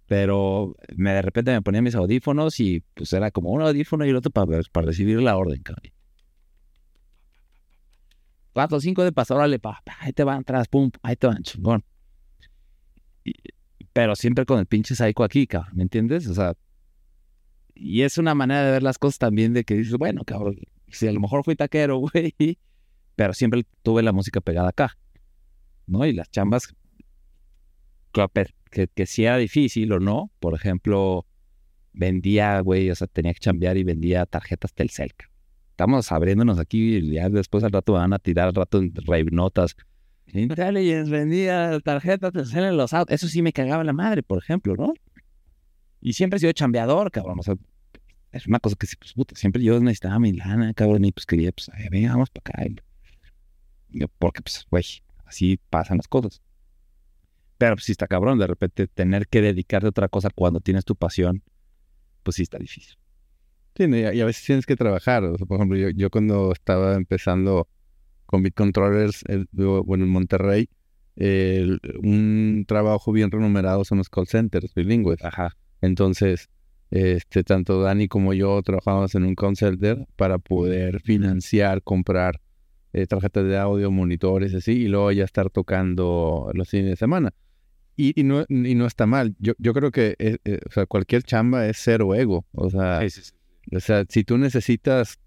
Pero 0.07 0.77
me, 0.95 1.15
de 1.15 1.23
repente 1.23 1.53
me 1.53 1.63
ponía 1.63 1.81
mis 1.81 1.95
audífonos 1.95 2.61
y 2.61 2.85
pues 2.95 3.13
era 3.15 3.31
como 3.31 3.51
un 3.51 3.63
audífono 3.63 4.05
y 4.05 4.11
el 4.11 4.17
otro 4.17 4.31
para, 4.31 4.61
para 4.73 4.87
recibir 4.87 5.23
la 5.23 5.37
orden, 5.37 5.63
cabrón. 5.63 5.91
Cuatro, 8.53 8.79
cinco 8.81 9.03
de 9.05 9.13
paso, 9.13 9.35
órale, 9.35 9.59
pa, 9.59 9.83
ahí 10.01 10.13
te 10.13 10.25
van 10.25 10.41
atrás, 10.41 10.69
pum, 10.69 10.91
ahí 11.03 11.17
te 11.17 11.27
van, 11.27 11.43
chingón. 11.43 11.83
Pero 13.93 14.17
siempre 14.17 14.47
con 14.47 14.59
el 14.59 14.67
pinche 14.67 14.95
psycho 14.95 15.25
aquí, 15.25 15.47
¿me 15.73 15.83
entiendes? 15.83 16.27
O 16.29 16.35
sea, 16.35 16.55
y 17.75 18.03
es 18.03 18.19
una 18.19 18.35
manera 18.35 18.65
de 18.65 18.73
ver 18.73 18.83
las 18.83 18.99
cosas 18.99 19.19
también 19.19 19.53
de 19.53 19.65
que 19.65 19.75
dices, 19.75 19.95
bueno, 19.95 20.25
cabrón, 20.25 20.57
si 20.89 21.09
a 21.09 21.13
lo 21.13 21.21
mejor 21.21 21.45
fui 21.45 21.57
taquero, 21.57 21.99
güey, 22.13 22.59
pero 23.17 23.35
siempre 23.35 23.65
tuve 23.83 24.03
la 24.03 24.13
música 24.13 24.41
pegada 24.41 24.71
acá, 24.71 24.97
¿no? 25.87 26.07
Y 26.07 26.13
las 26.13 26.31
chambas, 26.31 26.75
que, 28.71 28.89
que, 28.89 29.07
si 29.07 29.25
era 29.25 29.37
difícil 29.37 29.93
o 29.93 30.01
no, 30.01 30.31
por 30.39 30.55
ejemplo, 30.55 31.27
vendía, 31.93 32.61
güey, 32.61 32.91
o 32.91 32.95
sea, 32.95 33.07
tenía 33.07 33.33
que 33.35 33.41
chambear 33.41 33.77
y 33.77 33.85
vendía 33.85 34.27
tarjetas 34.27 34.73
Telcel. 34.75 35.13
Estamos 35.71 36.13
abriéndonos 36.13 36.59
aquí 36.59 36.97
y 36.97 37.19
después 37.31 37.65
al 37.65 37.73
rato 37.73 37.95
van 37.95 38.13
a 38.13 38.19
tirar 38.19 38.49
al 38.49 38.55
rato 38.55 38.83
rave 39.07 39.31
notas. 39.31 39.77
Intelligence 40.33 41.11
vendía 41.11 41.79
tarjetas 41.81 42.33
Telcel 42.33 42.65
en 42.65 42.77
los 42.77 42.93
autos. 42.93 43.15
Eso 43.15 43.29
sí 43.29 43.43
me 43.43 43.53
cagaba 43.53 43.85
la 43.85 43.93
madre, 43.93 44.23
por 44.23 44.39
ejemplo, 44.39 44.75
¿no? 44.77 44.95
Y 46.01 46.15
siempre 46.15 46.39
he 46.39 46.41
sido 46.41 46.53
chambeador, 46.53 47.11
cabrón. 47.11 47.39
O 47.39 47.43
sea, 47.43 47.55
es 48.33 48.47
una 48.47 48.59
cosa 48.59 48.77
que 48.77 48.87
pues, 48.99 49.13
puta, 49.13 49.37
siempre 49.37 49.63
yo 49.63 49.79
necesitaba 49.81 50.19
mi 50.19 50.33
lana, 50.33 50.73
cabrón, 50.75 51.05
y 51.05 51.13
pues 51.13 51.27
quería, 51.27 51.53
pues, 51.53 51.71
venga, 51.91 52.13
vamos 52.13 52.31
para 52.31 52.65
acá. 52.65 52.75
porque, 54.19 54.43
pues, 54.43 54.67
güey, 54.71 54.85
así 55.27 55.61
pasan 55.71 55.99
las 55.99 56.09
cosas. 56.09 56.41
Pero 57.59 57.77
pues 57.77 57.85
sí 57.85 57.93
está 57.93 58.09
cabrón, 58.09 58.39
de 58.39 58.47
repente 58.47 58.89
tener 58.89 59.29
que 59.29 59.41
dedicarte 59.41 59.87
a 59.87 59.91
otra 59.91 60.09
cosa 60.09 60.31
cuando 60.35 60.61
tienes 60.61 60.85
tu 60.85 60.97
pasión, 60.97 61.45
pues 62.23 62.37
sí 62.37 62.43
está 62.43 62.59
difícil. 62.59 62.97
Sí, 63.77 63.85
y 63.85 64.21
a 64.21 64.25
veces 64.25 64.45
tienes 64.45 64.67
que 64.67 64.77
trabajar. 64.77 65.23
por 65.47 65.57
ejemplo, 65.57 65.79
yo, 65.91 66.11
cuando 66.11 66.53
estaba 66.53 66.95
empezando 66.95 67.69
con 68.33 68.43
Beat 68.43 68.55
Controllers, 68.55 69.23
bueno, 69.53 70.05
en 70.05 70.11
Monterrey, 70.11 70.71
un 72.03 72.65
trabajo 72.67 73.13
bien 73.13 73.31
remunerado 73.31 73.85
son 73.85 73.99
los 73.99 74.09
call 74.09 74.27
centers 74.27 74.75
bilingües. 74.75 75.23
Ajá. 75.23 75.55
Entonces, 75.83 76.49
este, 76.91 77.45
tanto 77.45 77.83
Dani 77.83 78.09
como 78.09 78.33
yo 78.33 78.63
trabajamos 78.63 79.15
en 79.15 79.25
un 79.25 79.35
call 79.35 79.55
center 79.57 80.07
para 80.17 80.39
poder 80.39 81.03
financiar, 81.03 81.83
comprar 81.83 82.41
eh, 82.95 83.07
tarjetas 83.07 83.45
de 83.45 83.59
audio, 83.59 83.91
monitores, 83.91 84.55
así, 84.55 84.73
y 84.73 84.89
luego 84.89 85.13
ya 85.13 85.25
estar 85.25 85.51
tocando 85.51 86.51
los 86.55 86.71
fines 86.71 86.87
de 86.87 86.97
semana. 86.97 87.35
Y, 87.97 88.19
y, 88.19 88.25
no, 88.25 88.47
y 88.49 88.75
no 88.75 88.87
está 88.87 89.05
mal. 89.07 89.37
Yo, 89.41 89.53
yo 89.59 89.75
creo 89.75 89.91
que 89.91 90.17
eh, 90.19 90.39
eh, 90.47 90.61
o 90.67 90.73
sea, 90.73 90.87
cualquier 90.87 91.23
chamba 91.23 91.69
es 91.69 91.77
cero 91.79 92.15
ego. 92.15 92.47
O 92.53 92.71
sea, 92.71 93.01
o 93.75 93.81
sea, 93.81 94.05
si 94.09 94.25
tú 94.25 94.39
necesitas, 94.39 95.19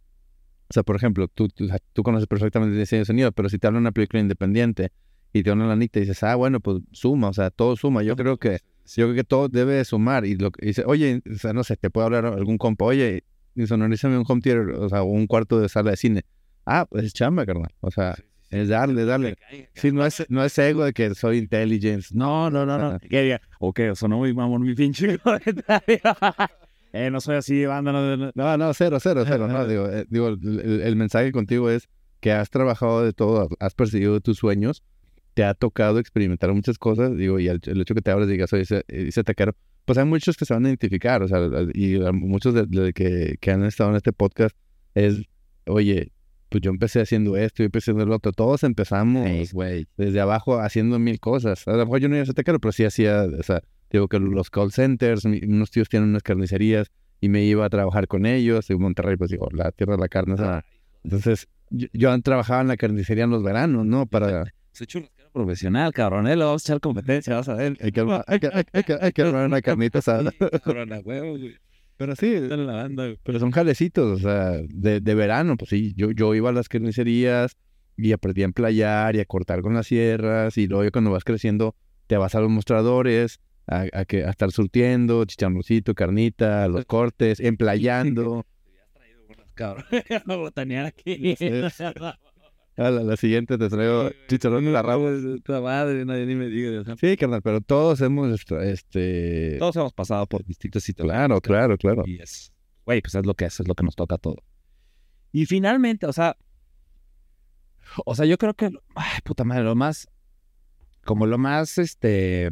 o 0.67 0.73
sea, 0.73 0.83
por 0.83 0.95
ejemplo, 0.95 1.27
tú, 1.27 1.47
tú, 1.47 2.03
conoces 2.03 2.27
perfectamente 2.27 2.73
el 2.73 2.79
diseño 2.79 3.01
de 3.01 3.05
sonido, 3.05 3.31
pero 3.31 3.49
si 3.49 3.59
te 3.59 3.67
habla 3.67 3.79
una 3.79 3.91
película 3.91 4.19
independiente 4.19 4.91
y 5.31 5.43
te 5.43 5.51
habla 5.51 5.67
la 5.67 5.75
nita 5.75 5.99
y 5.99 6.03
dices, 6.03 6.23
ah, 6.23 6.35
bueno, 6.35 6.59
pues 6.59 6.81
suma, 6.91 7.29
o 7.29 7.33
sea, 7.33 7.51
todo 7.51 7.75
suma. 7.75 8.01
Yo 8.01 8.15
creo 8.15 8.37
que, 8.37 8.59
yo 8.85 9.05
creo 9.05 9.13
que 9.13 9.23
todo 9.23 9.47
debe 9.47 9.83
sumar. 9.85 10.25
Y 10.25 10.35
lo 10.35 10.51
que 10.51 10.65
dice, 10.65 10.83
oye, 10.85 11.21
o 11.31 11.37
sea, 11.37 11.53
no 11.53 11.63
sé, 11.63 11.77
te 11.77 11.89
puede 11.89 12.05
hablar 12.05 12.25
algún 12.25 12.57
compa, 12.57 12.85
oye, 12.85 13.23
sonorízame 13.65 14.17
un 14.17 14.25
home 14.27 14.41
theater, 14.41 14.69
o 14.71 14.89
sea, 14.89 15.03
un 15.03 15.27
cuarto 15.27 15.59
de 15.59 15.69
sala 15.69 15.91
de 15.91 15.97
cine. 15.97 16.25
Ah, 16.65 16.87
pues 16.89 17.05
es 17.05 17.13
chamba, 17.13 17.45
carnal. 17.45 17.71
O 17.81 17.91
sea, 17.91 18.15
es 18.49 18.69
darle, 18.69 19.05
darle. 19.05 19.37
Sí, 19.73 19.91
no 19.91 20.05
es, 20.05 20.25
no 20.29 20.43
es 20.43 20.57
ego 20.57 20.83
de 20.83 20.93
que 20.93 21.13
soy 21.13 21.37
intelligence. 21.37 22.09
No, 22.13 22.49
no, 22.49 22.65
no, 22.65 22.77
no. 22.77 22.99
¿Qué 22.99 23.39
Ok, 23.59 23.81
sonó 23.93 24.17
muy 24.17 24.33
mamón 24.33 24.63
mi 24.63 24.73
pinche 24.73 25.19
eh, 26.95 27.11
no 27.11 27.19
soy 27.21 27.35
así, 27.35 27.65
banda. 27.65 27.91
No, 27.91 28.31
no, 28.33 28.57
no 28.57 28.73
cero, 28.73 28.97
cero, 29.01 29.23
cero. 29.27 29.47
no, 29.47 29.67
digo, 29.67 29.87
eh, 29.89 30.05
digo 30.09 30.29
el, 30.29 30.95
mensaje 30.95 31.31
contigo 31.31 31.69
es 31.69 31.89
que 32.19 32.31
has 32.31 32.49
trabajado 32.49 33.03
de 33.03 33.13
todo, 33.13 33.49
has 33.59 33.73
perseguido 33.75 34.19
tus 34.21 34.37
sueños, 34.37 34.83
te 35.33 35.43
ha 35.43 35.53
tocado 35.53 35.99
experimentar 35.99 36.53
muchas 36.53 36.77
cosas, 36.77 37.15
digo, 37.15 37.39
y 37.39 37.47
el, 37.47 37.59
hecho 37.81 37.93
que 37.93 38.01
te 38.01 38.11
abres 38.11 38.29
y 38.29 38.31
digas, 38.31 38.53
oye, 38.53 38.63
ese 38.87 39.23
taquero, 39.23 39.55
pues 39.83 39.97
hay 39.97 40.05
muchos 40.05 40.37
que 40.37 40.45
se 40.45 40.53
van 40.53 40.65
a 40.65 40.69
identificar, 40.69 41.21
o 41.21 41.27
sea, 41.27 41.39
y 41.73 41.99
muchos 42.13 42.53
de, 42.53 42.93
que, 42.93 43.35
que 43.39 43.51
han 43.51 43.63
estado 43.65 43.91
en 43.91 43.97
este 43.97 44.13
podcast 44.13 44.55
es, 44.95 45.21
oye, 45.67 46.13
pues 46.49 46.61
yo 46.61 46.71
empecé 46.71 47.01
haciendo 47.01 47.35
esto, 47.35 47.63
yo 47.63 47.65
empecé 47.65 47.91
haciendo 47.91 48.05
lo 48.05 48.15
otro. 48.15 48.31
Todos 48.31 48.63
empezamos 48.63 49.27
desde 49.97 50.21
abajo 50.21 50.59
haciendo 50.59 50.99
mil 50.99 51.19
cosas. 51.19 51.67
A 51.67 51.73
lo 51.73 51.85
mejor 51.85 51.99
yo 51.99 52.07
no 52.07 52.15
iba 52.15 52.23
a 52.23 52.25
ser 52.25 52.35
pero 52.35 52.71
sí 52.71 52.85
hacía, 52.85 53.25
o 53.25 53.43
sea, 53.43 53.61
digo 53.97 54.07
que 54.07 54.19
los 54.19 54.49
call 54.49 54.71
centers, 54.71 55.25
unos 55.25 55.71
tíos 55.71 55.89
tienen 55.89 56.09
unas 56.09 56.23
carnicerías 56.23 56.91
y 57.21 57.29
me 57.29 57.43
iba 57.43 57.65
a 57.65 57.69
trabajar 57.69 58.07
con 58.07 58.25
ellos. 58.25 58.69
En 58.69 58.79
Monterrey, 58.79 59.17
pues 59.17 59.31
digo, 59.31 59.47
la 59.51 59.71
tierra 59.71 59.95
de 59.95 60.01
la 60.01 60.07
carne. 60.07 60.35
entonces, 61.03 61.47
yo, 61.69 61.87
yo, 61.93 62.21
trabajaba 62.21 62.61
en 62.61 62.67
la 62.67 62.77
carnicería 62.77 63.23
en 63.23 63.31
los 63.31 63.43
veranos, 63.43 63.85
¿no? 63.85 64.05
Para... 64.05 64.45
Soy 64.71 64.87
churrasquero 64.87 65.31
profesional, 65.31 65.93
cabrón, 65.93 66.27
¿eh? 66.27 66.35
Lo 66.35 66.47
vamos 66.47 66.63
a 66.63 66.71
echar 66.71 66.81
competencia, 66.81 67.35
vas 67.35 67.49
a 67.49 67.55
ver. 67.55 67.77
Hay 67.81 67.91
que, 67.91 68.01
hay 68.27 68.39
que, 68.39 68.49
hay 68.73 68.83
que, 68.83 68.97
hay 68.99 69.11
que 69.11 69.21
armar 69.21 69.45
una 69.45 69.61
carnita 69.61 69.99
asada. 69.99 70.31
huevo, 71.05 71.37
güey. 71.37 71.55
Pero 71.97 72.13
sí, 72.15 72.35
pero 73.23 73.39
son 73.39 73.51
jalecitos, 73.51 74.19
o 74.19 74.21
sea, 74.21 74.51
de, 74.67 74.99
de, 74.99 75.15
verano, 75.15 75.55
pues 75.55 75.69
sí, 75.69 75.93
yo, 75.95 76.11
yo 76.11 76.35
iba 76.35 76.49
a 76.49 76.53
las 76.53 76.67
carnicerías 76.67 77.55
y 77.95 78.11
aprendí 78.11 78.41
a 78.41 78.45
emplayar 78.45 79.15
y 79.15 79.21
a 79.21 79.25
cortar 79.25 79.61
con 79.61 79.75
las 79.75 79.87
sierras 79.87 80.57
y 80.57 80.67
luego 80.67 80.91
cuando 80.91 81.11
vas 81.11 81.23
creciendo 81.23 81.73
te 82.07 82.17
vas 82.17 82.35
a 82.35 82.41
los 82.41 82.49
mostradores 82.49 83.39
a, 83.67 83.85
a, 83.93 84.05
que, 84.05 84.23
a 84.23 84.29
estar 84.29 84.51
surtiendo, 84.51 85.25
chicharroncito, 85.25 85.93
carnita, 85.93 86.67
los 86.67 86.85
cortes, 86.85 87.39
emplayando. 87.39 88.45
Cabrón, 89.55 89.85
botanear 90.25 90.85
aquí. 90.85 91.35
A 92.77 92.91
la, 92.91 93.15
siguiente 93.15 93.57
te 93.57 93.69
traigo 93.69 94.09
chicharrón 94.27 94.65
en 94.65 94.73
la 94.73 94.81
rabo. 94.81 95.09
madre, 95.61 96.03
nadie 96.03 96.25
ni 96.25 96.35
me 96.35 96.47
diga. 96.47 96.83
Sí, 96.97 97.15
carnal, 97.15 97.41
pero 97.41 97.61
todos 97.61 98.01
hemos, 98.01 98.43
este... 98.63 99.55
Todos 99.59 99.77
hemos 99.77 99.93
pasado 99.93 100.25
por 100.27 100.43
distintos 100.43 100.83
sitios. 100.83 101.07
Claro, 101.07 101.39
claro, 101.39 101.77
claro. 101.77 102.03
Y 102.05 102.21
es, 102.21 102.51
güey, 102.85 103.01
pues 103.01 103.15
es 103.15 103.25
lo 103.25 103.33
que 103.33 103.45
es, 103.45 103.57
es 103.61 103.67
lo 103.67 103.75
que 103.75 103.83
nos 103.85 103.95
toca 103.95 104.15
a 104.15 104.17
todo. 104.17 104.43
Y 105.31 105.45
finalmente, 105.45 106.05
o 106.05 106.11
sea, 106.11 106.35
o 108.05 108.15
sea, 108.15 108.25
yo 108.25 108.37
creo 108.37 108.53
que, 108.53 108.71
ay, 108.95 109.19
puta 109.23 109.43
madre, 109.43 109.63
lo 109.63 109.75
más, 109.75 110.09
como 111.05 111.25
lo 111.25 111.37
más, 111.37 111.77
este, 111.77 112.51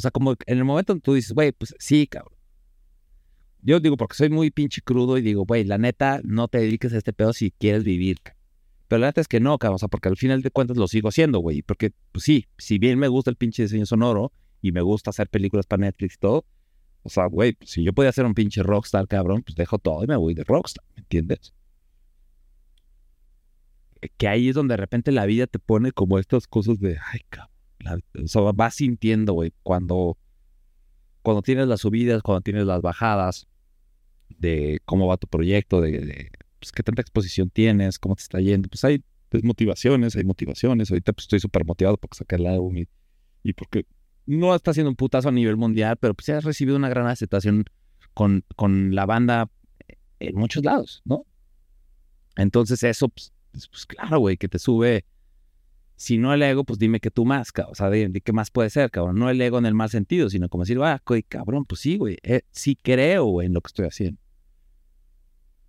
o 0.00 0.02
sea, 0.02 0.10
como 0.10 0.32
en 0.46 0.56
el 0.56 0.64
momento 0.64 0.94
en 0.94 1.02
tú 1.02 1.12
dices, 1.12 1.32
güey, 1.32 1.52
pues 1.52 1.74
sí, 1.78 2.06
cabrón. 2.06 2.32
Yo 3.60 3.80
digo, 3.80 3.98
porque 3.98 4.14
soy 4.16 4.30
muy 4.30 4.50
pinche 4.50 4.80
crudo 4.80 5.18
y 5.18 5.20
digo, 5.20 5.44
güey, 5.44 5.64
la 5.64 5.76
neta, 5.76 6.22
no 6.24 6.48
te 6.48 6.56
dediques 6.56 6.94
a 6.94 6.96
este 6.96 7.12
pedo 7.12 7.34
si 7.34 7.50
quieres 7.50 7.84
vivir. 7.84 8.16
Pero 8.88 9.00
la 9.00 9.08
neta 9.08 9.20
es 9.20 9.28
que 9.28 9.40
no, 9.40 9.58
cabrón, 9.58 9.74
o 9.74 9.78
sea, 9.78 9.88
porque 9.88 10.08
al 10.08 10.16
final 10.16 10.40
de 10.40 10.50
cuentas 10.50 10.78
lo 10.78 10.88
sigo 10.88 11.10
haciendo, 11.10 11.40
güey. 11.40 11.60
Porque, 11.60 11.92
pues 12.12 12.24
sí, 12.24 12.46
si 12.56 12.78
bien 12.78 12.98
me 12.98 13.08
gusta 13.08 13.30
el 13.30 13.36
pinche 13.36 13.64
diseño 13.64 13.84
sonoro 13.84 14.32
y 14.62 14.72
me 14.72 14.80
gusta 14.80 15.10
hacer 15.10 15.28
películas 15.28 15.66
para 15.66 15.82
Netflix 15.82 16.14
y 16.14 16.18
todo, 16.18 16.46
o 17.02 17.10
sea, 17.10 17.26
güey, 17.26 17.58
si 17.60 17.84
yo 17.84 17.92
podía 17.92 18.10
ser 18.12 18.24
un 18.24 18.32
pinche 18.32 18.62
rockstar, 18.62 19.06
cabrón, 19.06 19.42
pues 19.42 19.54
dejo 19.54 19.78
todo 19.78 20.02
y 20.02 20.06
me 20.06 20.16
voy 20.16 20.32
de 20.32 20.44
rockstar, 20.44 20.82
¿me 20.96 21.02
entiendes? 21.02 21.52
Que 24.16 24.28
ahí 24.28 24.48
es 24.48 24.54
donde 24.54 24.72
de 24.72 24.78
repente 24.78 25.12
la 25.12 25.26
vida 25.26 25.46
te 25.46 25.58
pone 25.58 25.92
como 25.92 26.18
estas 26.18 26.46
cosas 26.46 26.80
de, 26.80 26.96
ay, 27.12 27.20
cabrón. 27.28 27.59
Sea, 28.26 28.40
vas 28.54 28.74
sintiendo, 28.74 29.32
güey, 29.32 29.52
cuando, 29.62 30.18
cuando 31.22 31.42
tienes 31.42 31.66
las 31.66 31.80
subidas, 31.80 32.22
cuando 32.22 32.42
tienes 32.42 32.66
las 32.66 32.80
bajadas, 32.82 33.46
de 34.38 34.80
cómo 34.84 35.06
va 35.06 35.16
tu 35.16 35.26
proyecto, 35.26 35.80
de, 35.80 36.30
pues, 36.58 36.72
qué 36.72 36.82
tanta 36.82 37.02
exposición 37.02 37.50
tienes, 37.50 37.98
cómo 37.98 38.16
te 38.16 38.22
está 38.22 38.40
yendo. 38.40 38.68
Pues 38.68 38.84
hay 38.84 39.02
desmotivaciones, 39.30 40.16
hay 40.16 40.24
motivaciones. 40.24 40.90
Ahorita 40.90 41.12
pues, 41.12 41.24
estoy 41.24 41.40
súper 41.40 41.64
motivado 41.64 41.96
porque 41.96 42.18
saqué 42.18 42.36
el 42.36 42.46
álbum 42.46 42.76
y, 43.42 43.52
porque 43.54 43.86
no 44.26 44.54
está 44.54 44.70
haciendo 44.70 44.90
un 44.90 44.96
putazo 44.96 45.28
a 45.28 45.32
nivel 45.32 45.56
mundial, 45.56 45.96
pero 45.96 46.14
pues 46.14 46.28
has 46.28 46.44
recibido 46.44 46.76
una 46.76 46.88
gran 46.88 47.06
aceptación 47.06 47.64
con, 48.14 48.44
con 48.56 48.94
la 48.94 49.06
banda 49.06 49.50
en 50.18 50.36
muchos 50.36 50.64
lados, 50.64 51.02
¿no? 51.04 51.24
Entonces 52.36 52.82
eso, 52.82 53.08
pues, 53.08 53.32
pues 53.52 53.86
claro, 53.86 54.20
güey, 54.20 54.36
que 54.36 54.48
te 54.48 54.58
sube. 54.58 55.04
Si 56.00 56.16
no 56.16 56.32
el 56.32 56.40
ego, 56.42 56.64
pues 56.64 56.78
dime 56.78 56.98
que 56.98 57.10
tú 57.10 57.26
más, 57.26 57.52
cabrón. 57.52 57.72
O 57.72 57.74
sea, 57.74 57.90
de, 57.90 58.22
qué 58.24 58.32
más 58.32 58.50
puede 58.50 58.70
ser, 58.70 58.90
cabrón. 58.90 59.18
No 59.18 59.28
el 59.28 59.38
ego 59.38 59.58
en 59.58 59.66
el 59.66 59.74
mal 59.74 59.90
sentido, 59.90 60.30
sino 60.30 60.48
como 60.48 60.64
decir, 60.64 60.78
ah, 60.82 61.02
cabrón, 61.28 61.66
pues 61.66 61.82
sí, 61.82 61.98
güey. 61.98 62.16
Eh, 62.22 62.40
sí 62.52 62.74
creo 62.74 63.42
en 63.42 63.52
lo 63.52 63.60
que 63.60 63.66
estoy 63.66 63.84
haciendo. 63.84 64.18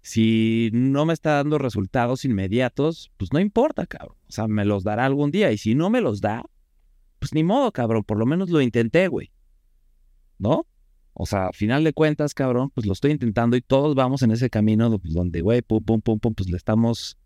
Si 0.02 0.70
no 0.72 1.06
me 1.06 1.12
está 1.12 1.34
dando 1.34 1.58
resultados 1.58 2.24
inmediatos, 2.24 3.12
pues 3.18 3.34
no 3.34 3.42
importa, 3.42 3.86
cabrón. 3.86 4.16
O 4.30 4.32
sea, 4.32 4.48
me 4.48 4.64
los 4.64 4.86
dará 4.86 5.04
algún 5.04 5.32
día. 5.32 5.52
Y 5.52 5.58
si 5.58 5.76
no 5.76 5.90
me 5.90 6.00
los 6.00 6.22
da, 6.22 6.46
pues 7.20 7.34
ni 7.34 7.44
modo, 7.44 7.74
cabrón. 7.74 8.06
Por 8.06 8.18
lo 8.18 8.26
menos 8.26 8.50
lo 8.50 8.62
intenté, 8.62 9.10
güey. 9.10 9.34
¿No? 10.38 10.66
O 11.14 11.26
sea, 11.26 11.48
a 11.48 11.52
final 11.52 11.84
de 11.84 11.92
cuentas, 11.92 12.34
cabrón, 12.34 12.70
pues 12.70 12.88
lo 12.88 12.94
estoy 12.94 13.12
intentando 13.12 13.58
y 13.58 13.62
todos 13.62 13.96
vamos 13.96 14.22
en 14.22 14.32
ese 14.32 14.50
camino 14.50 14.98
pues, 14.98 15.14
donde, 15.14 15.42
güey, 15.42 15.62
pum, 15.62 15.84
pum, 15.84 16.00
pum, 16.00 16.20
pum, 16.20 16.34
pues 16.34 16.50
le 16.50 16.56
estamos, 16.56 17.18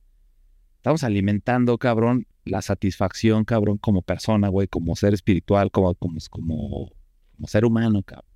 estamos 0.85 1.03
alimentando, 1.03 1.79
cabrón, 1.79 2.27
la 2.43 2.61
satisfacción, 2.61 3.43
cabrón, 3.43 3.79
como 3.79 4.03
persona, 4.03 4.49
güey, 4.49 4.67
como 4.67 4.95
ser 4.95 5.15
espiritual, 5.15 5.71
como, 5.71 5.95
como, 5.95 6.19
como, 6.29 6.91
como 7.35 7.47
ser 7.47 7.65
humano, 7.65 8.03
cabrón. 8.03 8.29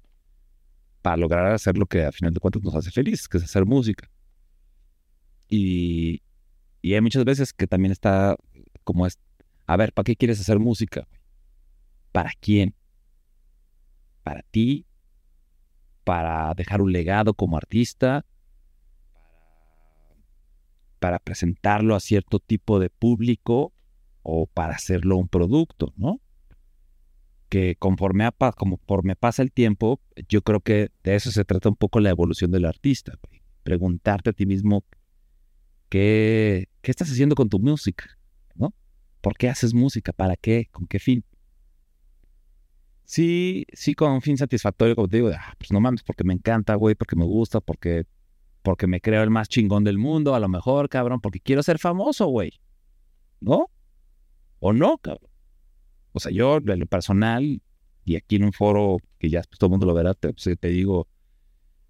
Para 1.04 1.18
lograr 1.18 1.54
hacer 1.54 1.78
lo 1.78 1.86
que 1.86 2.06
a 2.06 2.12
final 2.12 2.34
de 2.34 2.40
cuentas 2.40 2.64
nos 2.64 2.74
hace 2.74 2.90
felices, 2.90 3.28
que 3.28 3.38
es 3.38 3.44
hacer 3.44 3.68
música. 3.68 4.10
Y, 5.48 6.24
hay 6.84 7.02
muchas 7.02 7.24
veces 7.24 7.54
que 7.54 7.68
también 7.68 7.92
está 7.92 8.36
como 8.84 9.06
es, 9.06 9.20
a 9.68 9.78
ver, 9.78 9.94
¿para 9.94 10.06
qué 10.06 10.16
quieres 10.16 10.42
hacer 10.42 10.58
música? 10.58 11.08
¿Para 12.12 12.32
quién? 12.42 12.74
para 14.24 14.42
ti, 14.42 14.88
para 16.04 16.52
dejar 16.56 16.82
un 16.82 16.92
legado 16.92 17.36
como 17.36 17.58
artista, 17.58 18.26
para 21.00 21.20
presentarlo 21.20 21.96
a 21.96 22.00
cierto 22.00 22.40
tipo 22.40 22.80
de 22.80 22.90
público 22.90 23.74
o 24.22 24.48
para 24.48 24.76
hacerlo 24.76 25.18
un 25.18 25.28
producto, 25.28 25.94
¿no? 25.98 26.22
Que 27.50 27.76
conforme, 27.78 28.26
a, 28.26 28.32
conforme 28.32 29.16
pasa 29.16 29.42
el 29.42 29.52
tiempo, 29.52 30.02
yo 30.28 30.42
creo 30.42 30.60
que 30.60 30.92
de 31.04 31.16
eso 31.16 31.32
se 31.32 31.46
trata 31.46 31.70
un 31.70 31.76
poco 31.76 32.00
la 32.00 32.10
evolución 32.10 32.52
del 32.52 32.66
artista. 32.66 33.14
Preguntarte 33.64 34.30
a 34.30 34.34
ti 34.34 34.46
mismo 34.46 34.86
qué, 35.90 36.68
qué 36.82 36.92
estás 36.92 37.10
haciendo 37.10 37.36
con 37.36 37.50
tu 37.50 37.60
música, 37.60 38.06
¿no? 38.56 38.74
¿Por 39.22 39.36
qué 39.36 39.50
haces 39.50 39.74
música? 39.74 40.14
¿Para 40.14 40.36
qué? 40.36 40.68
¿Con 40.72 40.86
qué 40.86 41.00
fin? 41.00 41.24
Sí, 43.10 43.66
sí, 43.74 43.96
con 43.96 44.12
un 44.12 44.22
fin 44.22 44.38
satisfactorio, 44.38 44.96
como 44.96 45.08
te 45.08 45.18
digo, 45.18 45.32
ah, 45.34 45.56
pues 45.58 45.72
no 45.72 45.80
mames, 45.80 46.04
porque 46.04 46.24
me 46.24 46.32
encanta, 46.32 46.76
güey, 46.76 46.94
porque 46.94 47.16
me 47.16 47.26
gusta, 47.26 47.60
porque, 47.60 48.06
porque 48.62 48.88
me 48.88 49.02
creo 49.02 49.24
el 49.24 49.30
más 49.30 49.50
chingón 49.50 49.84
del 49.84 49.98
mundo, 49.98 50.36
a 50.36 50.40
lo 50.40 50.50
mejor, 50.50 50.90
cabrón, 50.90 51.22
porque 51.22 51.40
quiero 51.40 51.64
ser 51.64 51.80
famoso, 51.80 52.28
güey. 52.28 52.60
¿No? 53.40 53.70
¿O 54.60 54.74
no, 54.74 54.98
cabrón? 54.98 55.30
O 56.12 56.20
sea, 56.20 56.32
yo, 56.32 56.58
en 56.58 56.80
lo 56.80 56.86
personal, 56.86 57.62
y 58.04 58.16
aquí 58.16 58.38
en 58.38 58.44
un 58.44 58.54
foro 58.54 58.98
que 59.18 59.30
ya 59.30 59.42
pues, 59.42 59.60
todo 59.60 59.68
el 59.68 59.72
mundo 59.72 59.86
lo 59.86 59.94
verá, 59.94 60.14
te, 60.14 60.34
pues, 60.34 60.58
te 60.60 60.68
digo, 60.68 61.08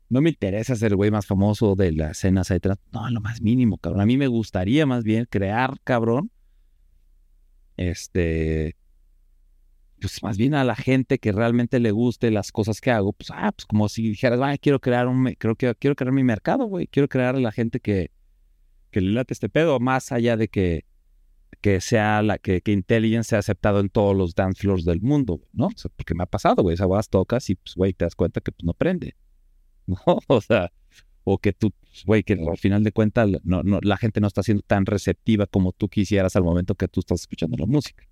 no 0.10 0.22
me 0.22 0.30
interesa 0.30 0.76
ser 0.76 0.92
el 0.92 0.98
güey 0.98 1.12
más 1.12 1.26
famoso 1.26 1.76
de 1.76 1.92
la 1.92 2.12
escena, 2.12 2.42
etcétera. 2.42 2.76
No, 2.92 3.10
lo 3.10 3.22
más 3.22 3.42
mínimo, 3.42 3.78
cabrón. 3.78 4.02
A 4.02 4.06
mí 4.06 4.18
me 4.18 4.28
gustaría 4.28 4.86
más 4.86 5.04
bien 5.04 5.26
crear, 5.30 5.80
cabrón, 5.84 6.32
este, 7.78 8.76
pues 10.00 10.24
más 10.24 10.38
bien 10.38 10.54
a 10.56 10.64
la 10.64 10.76
gente 10.76 11.20
que 11.20 11.32
realmente 11.32 11.80
le 11.80 11.92
guste 11.92 12.32
las 12.32 12.52
cosas 12.52 12.82
que 12.82 12.92
hago, 12.92 13.14
pues, 13.14 13.30
ah, 13.32 13.52
pues 13.52 13.66
como 13.66 13.90
si 13.90 14.04
dijeras, 14.04 14.40
ah, 14.42 14.58
quiero 14.58 14.80
crear 14.80 15.08
un, 15.08 15.34
creo 15.38 15.56
que 15.56 15.74
quiero 15.76 15.96
crear 15.96 16.12
mi 16.14 16.24
mercado, 16.24 16.66
güey, 16.66 16.88
quiero 16.88 17.08
crear 17.08 17.36
a 17.36 17.40
la 17.40 17.52
gente 17.52 17.80
que, 17.80 18.12
que 18.92 19.02
le 19.02 19.12
late 19.12 19.34
este 19.34 19.50
pedo, 19.50 19.80
más 19.80 20.12
allá 20.12 20.38
de 20.38 20.48
que, 20.48 20.86
que 21.62 21.82
sea 21.82 22.22
la, 22.22 22.38
que, 22.38 22.62
que 22.62 22.72
Intelligence 22.72 23.30
sea 23.30 23.40
aceptado 23.40 23.80
en 23.80 23.90
todos 23.90 24.16
los 24.16 24.36
dance 24.36 24.62
floors 24.62 24.86
del 24.86 25.02
mundo, 25.02 25.42
¿no? 25.54 25.68
O 25.68 25.74
sea, 25.76 25.92
porque 25.96 26.16
me 26.16 26.24
ha 26.24 26.28
pasado, 26.28 26.64
güey, 26.64 26.76
esa 26.76 26.88
vas 26.88 27.10
tocas 27.10 27.50
y, 27.50 27.56
pues, 27.56 27.76
güey, 27.76 27.94
te 27.94 28.06
das 28.06 28.16
cuenta 28.16 28.42
que 28.42 28.52
pues, 28.52 28.64
no 28.64 28.74
prende, 28.74 29.16
¿no? 29.88 29.98
O 30.28 30.42
sea, 30.42 30.72
o 31.24 31.38
que 31.38 31.54
tú, 31.54 31.72
pues, 31.82 32.06
güey, 32.06 32.24
que 32.24 32.34
al 32.34 32.58
final 32.58 32.84
de 32.84 32.92
cuentas 32.92 33.30
no, 33.44 33.64
no, 33.64 33.80
la 33.82 33.98
gente 33.98 34.22
no 34.22 34.28
está 34.28 34.44
siendo 34.44 34.64
tan 34.64 34.86
receptiva 34.86 35.48
como 35.48 35.74
tú 35.74 35.90
quisieras 35.90 36.36
al 36.36 36.44
momento 36.44 36.76
que 36.76 36.88
tú 36.88 37.02
estás 37.02 37.22
escuchando 37.22 37.58
la 37.58 37.66
música 37.66 38.08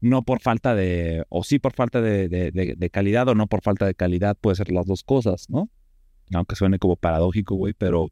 no 0.00 0.22
por 0.22 0.40
falta 0.40 0.74
de, 0.74 1.24
o 1.28 1.44
sí 1.44 1.58
por 1.58 1.74
falta 1.74 2.00
de, 2.00 2.28
de, 2.28 2.90
calidad 2.90 3.28
o 3.28 3.34
no 3.34 3.46
por 3.46 3.62
falta 3.62 3.86
de 3.86 3.94
calidad, 3.94 4.36
puede 4.40 4.56
ser 4.56 4.70
las 4.72 4.86
dos 4.86 5.02
cosas, 5.02 5.48
¿no? 5.50 5.70
Aunque 6.32 6.56
suene 6.56 6.78
como 6.78 6.96
paradójico, 6.96 7.54
güey, 7.54 7.74
pero 7.74 8.10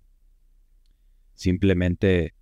simplemente 1.34 2.34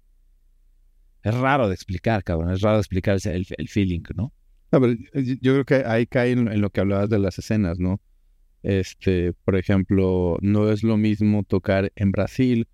es 1.22 1.34
raro 1.34 1.68
de 1.68 1.74
explicar, 1.74 2.24
cabrón, 2.24 2.52
es 2.52 2.60
raro 2.60 2.76
de 2.76 2.80
explicar 2.80 3.18
el, 3.24 3.46
el 3.56 3.68
feeling, 3.68 4.02
¿no? 4.14 4.32
yo 5.40 5.52
creo 5.52 5.64
que 5.64 5.74
ahí 5.86 6.06
cae 6.06 6.32
en, 6.32 6.60
lo 6.60 6.70
que 6.70 6.80
hablabas 6.80 7.08
de 7.08 7.18
las 7.18 7.38
escenas, 7.38 7.78
¿no? 7.78 8.00
Este, 8.62 9.32
por 9.44 9.56
ejemplo, 9.56 10.38
no 10.40 10.70
es 10.70 10.82
lo 10.82 10.96
mismo 10.96 11.44
tocar 11.44 11.92
en 11.94 12.10
Brasil 12.10 12.68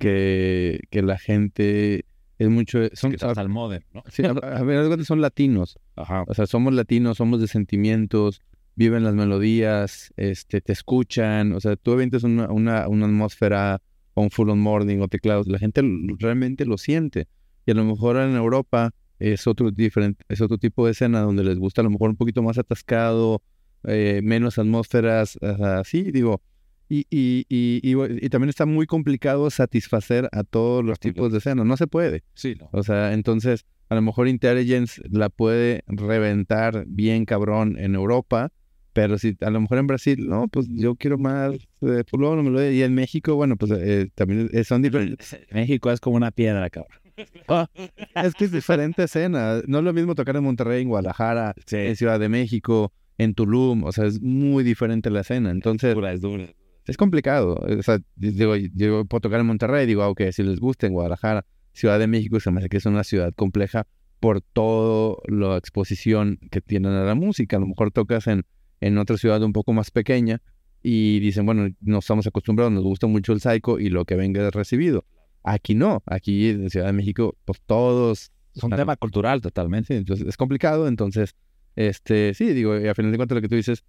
que, 0.00 0.80
que 0.90 1.02
la 1.02 1.18
gente 1.18 2.06
es 2.38 2.48
mucho. 2.48 2.80
Son 2.92 3.12
que 3.12 3.24
al 3.24 3.48
modem, 3.48 3.82
¿no? 3.92 4.02
Sí, 4.08 4.22
a, 4.24 4.32
ver, 4.32 5.04
son 5.04 5.20
latinos. 5.20 5.78
Ajá. 5.96 6.24
O 6.28 6.34
sea, 6.34 6.46
somos 6.46 6.74
latinos, 6.74 7.16
somos 7.16 7.40
de 7.40 7.48
sentimientos, 7.48 8.40
viven 8.74 9.04
las 9.04 9.14
melodías, 9.14 10.12
este, 10.16 10.60
te 10.60 10.72
escuchan. 10.72 11.52
O 11.52 11.60
sea, 11.60 11.76
tú 11.76 11.92
avientes 11.92 12.24
una, 12.24 12.50
una, 12.52 12.88
una 12.88 13.06
atmósfera 13.06 13.80
o 14.14 14.22
un 14.22 14.30
full 14.30 14.50
on 14.50 14.60
morning 14.60 14.98
o 15.00 15.08
teclados, 15.08 15.46
la 15.46 15.58
gente 15.58 15.82
realmente 16.18 16.64
lo 16.64 16.78
siente. 16.78 17.28
Y 17.66 17.72
a 17.72 17.74
lo 17.74 17.84
mejor 17.84 18.16
en 18.16 18.34
Europa 18.34 18.92
es 19.18 19.46
otro 19.46 19.70
diferente, 19.70 20.24
es 20.28 20.40
otro 20.40 20.58
tipo 20.58 20.86
de 20.86 20.92
escena 20.92 21.20
donde 21.20 21.42
les 21.42 21.58
gusta 21.58 21.80
a 21.80 21.84
lo 21.84 21.90
mejor 21.90 22.10
un 22.10 22.16
poquito 22.16 22.42
más 22.42 22.58
atascado, 22.58 23.42
eh, 23.84 24.20
menos 24.22 24.58
atmósferas, 24.58 25.36
así, 25.42 26.10
digo 26.12 26.40
y, 26.88 27.06
y, 27.10 27.46
y, 27.48 27.80
y, 27.82 28.28
también 28.28 28.48
está 28.48 28.64
muy 28.64 28.86
complicado 28.86 29.50
satisfacer 29.50 30.28
a 30.32 30.44
todos 30.44 30.84
los 30.84 31.00
tipos 31.00 31.32
de 31.32 31.38
escenas. 31.38 31.66
No 31.66 31.76
se 31.76 31.86
puede. 31.86 32.22
Sí. 32.34 32.56
O 32.70 32.82
sea, 32.82 33.12
entonces, 33.12 33.66
a 33.88 33.96
lo 33.96 34.02
mejor 34.02 34.28
Intelligence 34.28 35.02
la 35.10 35.28
puede 35.28 35.82
reventar 35.88 36.84
bien 36.86 37.24
cabrón 37.24 37.76
en 37.78 37.94
Europa, 37.94 38.52
pero 38.92 39.18
si 39.18 39.36
a 39.40 39.50
lo 39.50 39.60
mejor 39.60 39.78
en 39.78 39.86
Brasil, 39.88 40.28
no, 40.28 40.46
pues 40.48 40.68
yo 40.70 40.94
quiero 40.94 41.18
más, 41.18 41.54
eh, 41.54 41.58
pues 41.80 42.12
luego 42.12 42.36
no 42.36 42.42
me 42.44 42.50
lo 42.50 42.70
Y 42.70 42.82
en 42.82 42.94
México, 42.94 43.34
bueno, 43.34 43.56
pues 43.56 43.72
eh, 43.72 44.08
también 44.14 44.48
son 44.64 44.82
diferentes. 44.82 45.36
México 45.50 45.90
es 45.90 46.00
como 46.00 46.16
una 46.16 46.30
piedra, 46.30 46.70
cabrón. 46.70 47.00
es 48.14 48.34
que 48.34 48.44
es 48.44 48.52
diferente 48.52 49.02
escena. 49.02 49.60
No 49.66 49.78
es 49.78 49.84
lo 49.84 49.92
mismo 49.92 50.14
tocar 50.14 50.36
en 50.36 50.44
Monterrey, 50.44 50.82
en 50.82 50.88
Guadalajara, 50.88 51.54
en 51.70 51.96
Ciudad 51.96 52.20
de 52.20 52.28
México, 52.28 52.92
en 53.18 53.34
Tulum. 53.34 53.84
O 53.84 53.92
sea, 53.92 54.04
es 54.04 54.20
muy 54.20 54.62
diferente 54.62 55.10
la 55.10 55.20
escena. 55.22 55.50
Entonces, 55.50 55.90
es 55.90 55.94
dura, 55.94 56.12
es 56.12 56.20
dura 56.20 56.46
es 56.86 56.96
complicado. 56.96 57.54
O 57.54 57.82
sea, 57.82 57.98
digo, 58.14 58.56
yo 58.56 59.04
puedo 59.04 59.20
tocar 59.20 59.40
en 59.40 59.46
Monterrey, 59.46 59.86
digo, 59.86 60.02
aunque 60.02 60.32
si 60.32 60.42
les 60.42 60.60
gusta 60.60 60.86
en 60.86 60.92
Guadalajara, 60.92 61.44
Ciudad 61.72 61.98
de 61.98 62.06
México 62.06 62.40
se 62.40 62.50
me 62.50 62.60
hace 62.60 62.70
que 62.70 62.78
es 62.78 62.86
una 62.86 63.04
ciudad 63.04 63.34
compleja 63.34 63.86
por 64.18 64.40
toda 64.40 65.16
la 65.28 65.58
exposición 65.58 66.38
que 66.50 66.62
tienen 66.62 66.92
a 66.92 67.04
la 67.04 67.14
música. 67.14 67.58
A 67.58 67.60
lo 67.60 67.66
mejor 67.66 67.90
tocas 67.90 68.26
en, 68.28 68.44
en 68.80 68.96
otra 68.96 69.18
ciudad 69.18 69.42
un 69.42 69.52
poco 69.52 69.74
más 69.74 69.90
pequeña 69.90 70.40
y 70.82 71.20
dicen, 71.20 71.44
bueno, 71.44 71.68
no 71.80 71.98
estamos 71.98 72.26
acostumbrados, 72.26 72.72
nos 72.72 72.84
gusta 72.84 73.06
mucho 73.06 73.32
el 73.32 73.40
psycho 73.40 73.78
y 73.78 73.90
lo 73.90 74.04
que 74.04 74.14
venga 74.14 74.46
es 74.46 74.54
recibido. 74.54 75.04
Aquí 75.42 75.74
no, 75.74 76.02
aquí 76.06 76.48
en 76.48 76.70
Ciudad 76.70 76.86
de 76.86 76.92
México, 76.92 77.36
pues 77.44 77.60
todos... 77.66 78.32
Es 78.54 78.62
un 78.62 78.70
tema 78.70 78.96
cultural 78.96 79.42
totalmente. 79.42 79.96
entonces 79.96 80.26
es 80.26 80.36
complicado, 80.36 80.88
entonces, 80.88 81.34
este, 81.74 82.32
sí, 82.32 82.54
digo, 82.54 82.80
y 82.80 82.88
a 82.88 82.94
final 82.94 83.12
de 83.12 83.18
cuentas 83.18 83.36
lo 83.36 83.42
que 83.42 83.48
tú 83.48 83.54
dices, 83.56 83.84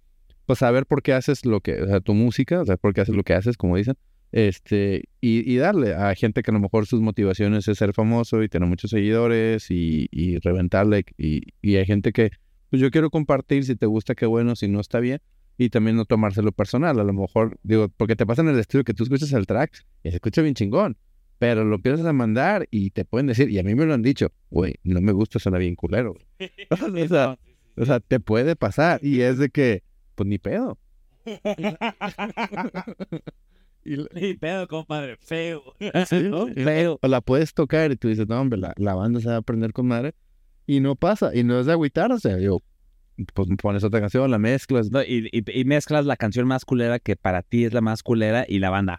pues 0.48 0.60
saber 0.60 0.86
por 0.86 1.02
qué 1.02 1.12
haces 1.12 1.44
lo 1.44 1.60
que, 1.60 1.82
o 1.82 1.86
sea, 1.86 2.00
tu 2.00 2.14
música, 2.14 2.62
o 2.62 2.64
sea, 2.64 2.78
por 2.78 2.94
qué 2.94 3.02
haces 3.02 3.14
lo 3.14 3.22
que 3.22 3.34
haces, 3.34 3.58
como 3.58 3.76
dicen, 3.76 3.98
este, 4.32 5.04
y, 5.20 5.56
darle 5.58 5.94
a 5.94 6.14
gente 6.14 6.42
que 6.42 6.50
a 6.50 6.54
lo 6.54 6.60
mejor 6.60 6.86
sus 6.86 7.02
motivaciones 7.02 7.68
es 7.68 7.76
ser 7.76 7.92
famoso 7.92 8.42
y 8.42 8.48
tener 8.48 8.66
muchos 8.66 8.90
seguidores 8.90 9.66
y, 9.68 10.38
reventarle, 10.38 11.04
y, 11.18 11.76
hay 11.76 11.84
gente 11.84 12.12
que, 12.12 12.30
pues 12.70 12.80
yo 12.80 12.90
quiero 12.90 13.10
compartir, 13.10 13.62
si 13.66 13.76
te 13.76 13.84
gusta, 13.84 14.14
qué 14.14 14.24
bueno, 14.24 14.56
si 14.56 14.68
no 14.68 14.80
está 14.80 15.00
bien, 15.00 15.20
y 15.58 15.68
también 15.68 15.96
no 15.96 16.06
tomárselo 16.06 16.50
personal, 16.50 16.98
a 16.98 17.04
lo 17.04 17.12
mejor, 17.12 17.58
digo, 17.62 17.90
porque 17.90 18.16
te 18.16 18.24
pasa 18.24 18.40
en 18.40 18.48
el 18.48 18.58
estilo 18.58 18.84
que 18.84 18.94
tú 18.94 19.02
escuchas 19.02 19.30
el 19.34 19.46
track 19.46 19.84
y 20.02 20.08
se 20.08 20.16
escucha 20.16 20.40
bien 20.40 20.54
chingón, 20.54 20.96
pero 21.38 21.62
lo 21.62 21.74
empiezas 21.74 22.06
a 22.06 22.14
mandar 22.14 22.66
y 22.70 22.88
te 22.92 23.04
pueden 23.04 23.26
decir, 23.26 23.50
y 23.50 23.58
a 23.58 23.62
mí 23.62 23.74
me 23.74 23.84
lo 23.84 23.92
han 23.92 24.00
dicho, 24.00 24.32
güey, 24.48 24.76
no 24.82 25.02
me 25.02 25.12
gusta, 25.12 25.38
suena 25.38 25.58
bien 25.58 25.74
culero. 25.74 26.14
o 27.76 27.84
sea, 27.84 28.00
te 28.00 28.18
puede 28.18 28.56
pasar, 28.56 29.04
y 29.04 29.20
es 29.20 29.36
de 29.36 29.50
que, 29.50 29.82
pues 30.18 30.28
ni 30.28 30.38
pedo. 30.38 30.76
Ni 33.84 34.34
pedo, 34.34 34.66
compadre, 34.66 35.16
feo. 35.18 35.62
feo. 36.06 36.98
La 37.02 37.20
puedes 37.20 37.54
tocar 37.54 37.92
y 37.92 37.96
tú 37.96 38.08
dices, 38.08 38.28
no, 38.28 38.40
hombre, 38.40 38.60
la, 38.76 38.94
banda 38.94 39.20
se 39.20 39.28
va 39.28 39.36
a 39.36 39.38
aprender 39.38 39.72
con 39.72 39.86
madre. 39.86 40.14
Y 40.66 40.80
no 40.80 40.96
pasa, 40.96 41.34
y 41.34 41.44
no 41.44 41.60
es 41.60 41.66
de 41.66 41.72
agüitarse. 41.72 42.42
Yo, 42.42 42.58
pues 43.32 43.48
pones 43.62 43.84
otra 43.84 44.00
canción, 44.00 44.30
la 44.30 44.38
mezclas. 44.38 44.90
y, 45.06 45.30
y, 45.32 45.64
mezclas 45.64 46.04
la 46.04 46.16
canción 46.16 46.46
más 46.46 46.64
culera 46.66 46.98
que 46.98 47.14
para 47.16 47.42
ti 47.42 47.64
es 47.64 47.72
la 47.72 47.80
más 47.80 48.02
culera 48.02 48.44
y 48.46 48.58
la 48.58 48.68
banda. 48.70 48.98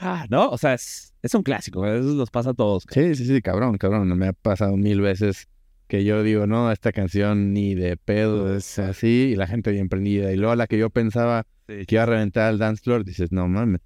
Ah, 0.00 0.26
¿no? 0.30 0.48
O 0.48 0.58
sea, 0.58 0.74
es, 0.74 1.14
es 1.22 1.34
un 1.34 1.42
clásico, 1.42 1.86
eso 1.86 2.14
nos 2.14 2.30
pasa 2.30 2.50
a 2.50 2.54
todos. 2.54 2.86
Sí, 2.90 3.14
sí, 3.14 3.26
sí, 3.26 3.42
cabrón, 3.42 3.76
cabrón. 3.76 4.08
Me 4.18 4.28
ha 4.28 4.32
pasado 4.32 4.76
mil 4.76 5.02
veces 5.02 5.48
que 5.92 6.04
yo 6.04 6.22
digo, 6.22 6.46
no, 6.46 6.72
esta 6.72 6.90
canción 6.90 7.52
ni 7.52 7.74
de 7.74 7.98
pedo 7.98 8.56
es 8.56 8.78
así, 8.78 9.32
y 9.32 9.36
la 9.36 9.46
gente 9.46 9.70
bien 9.72 9.90
prendida. 9.90 10.32
Y 10.32 10.36
luego 10.36 10.56
la 10.56 10.66
que 10.66 10.78
yo 10.78 10.88
pensaba 10.88 11.46
que 11.66 11.84
iba 11.86 12.04
a 12.04 12.06
reventar 12.06 12.50
el 12.50 12.58
dance 12.58 12.82
floor, 12.82 13.04
dices, 13.04 13.30
no 13.30 13.46
mames. 13.46 13.82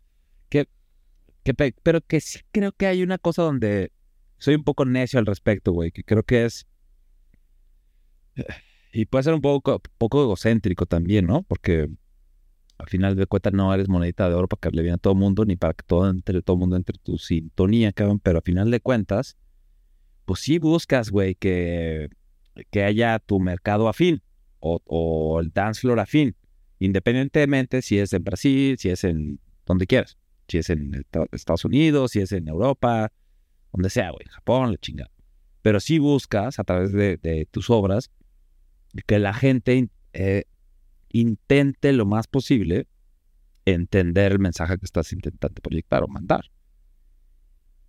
Que, 0.49 0.69
que, 1.43 1.53
pero 1.83 2.01
que 2.03 2.21
sí 2.21 2.39
creo 2.53 2.71
que 2.71 2.87
hay 2.87 3.03
una 3.03 3.19
cosa 3.19 3.43
donde 3.43 3.91
soy 4.39 4.55
un 4.55 4.63
poco 4.63 4.85
necio 4.85 5.19
al 5.19 5.27
respecto, 5.27 5.73
güey, 5.73 5.91
que 5.91 6.05
creo 6.05 6.23
que 6.23 6.45
es... 6.45 6.69
Y 8.93 9.07
puede 9.07 9.25
ser 9.25 9.35
un 9.35 9.41
poco, 9.41 9.83
poco 9.99 10.23
egocéntrico 10.23 10.87
también, 10.87 11.27
¿no? 11.27 11.43
Porque 11.43 11.89
al 12.79 12.89
final 12.89 13.17
de 13.17 13.27
cuentas 13.27 13.53
no 13.53 13.75
eres 13.75 13.89
monedita 13.89 14.29
de 14.29 14.37
oro 14.37 14.47
para 14.47 14.61
que 14.61 14.77
le 14.77 14.83
bien 14.83 14.95
a 14.95 14.99
todo 14.99 15.15
el 15.15 15.19
mundo, 15.19 15.45
ni 15.45 15.57
para 15.57 15.75
que 15.75 15.83
todo, 15.85 16.09
entre, 16.09 16.41
todo 16.41 16.55
el 16.55 16.61
mundo 16.61 16.77
entre 16.77 16.99
tu 17.01 17.19
sintonía, 17.19 17.91
cabrón, 17.91 18.21
pero 18.21 18.39
al 18.39 18.45
final 18.45 18.71
de 18.71 18.79
cuentas 18.79 19.37
pues 20.27 20.41
sí 20.41 20.59
buscas, 20.59 21.11
güey, 21.11 21.37
que, 21.37 22.11
que 22.71 22.83
haya 22.83 23.19
tu 23.21 23.41
mercado 23.41 23.89
afín 23.89 24.23
o, 24.61 25.39
el 25.41 25.53
dance 25.53 25.81
floor 25.81 26.01
afín, 26.01 26.35
independientemente 26.81 27.83
si 27.83 27.99
es 27.99 28.13
en 28.13 28.25
Brasil, 28.25 28.77
si 28.79 28.91
es 28.91 29.05
en 29.05 29.41
donde 29.65 29.87
quieras, 29.87 30.19
si 30.49 30.59
es 30.59 30.69
en 30.71 31.07
Estados 31.33 31.65
Unidos, 31.65 32.11
si 32.13 32.21
es 32.21 32.33
en 32.33 32.49
Europa, 32.49 33.13
donde 33.73 33.91
sea, 33.91 34.11
güey, 34.11 34.27
Japón, 34.29 34.73
la 34.73 34.79
chingada. 34.79 35.11
Pero 35.63 35.79
sí 35.81 35.99
buscas 35.99 36.59
a 36.59 36.65
través 36.65 36.93
de, 36.93 37.49
tus 37.51 37.71
obras 37.71 38.11
que 39.07 39.19
la 39.19 39.35
gente 39.35 39.89
eh, 40.13 40.45
intente 41.13 41.93
lo 41.93 42.07
más 42.07 42.27
posible 42.27 42.89
entender 43.65 44.33
el 44.33 44.39
mensaje 44.39 44.79
que 44.79 44.85
estás 44.85 45.13
intentando 45.13 45.61
proyectar 45.63 46.03
o 46.03 46.09
mandar. 46.09 46.51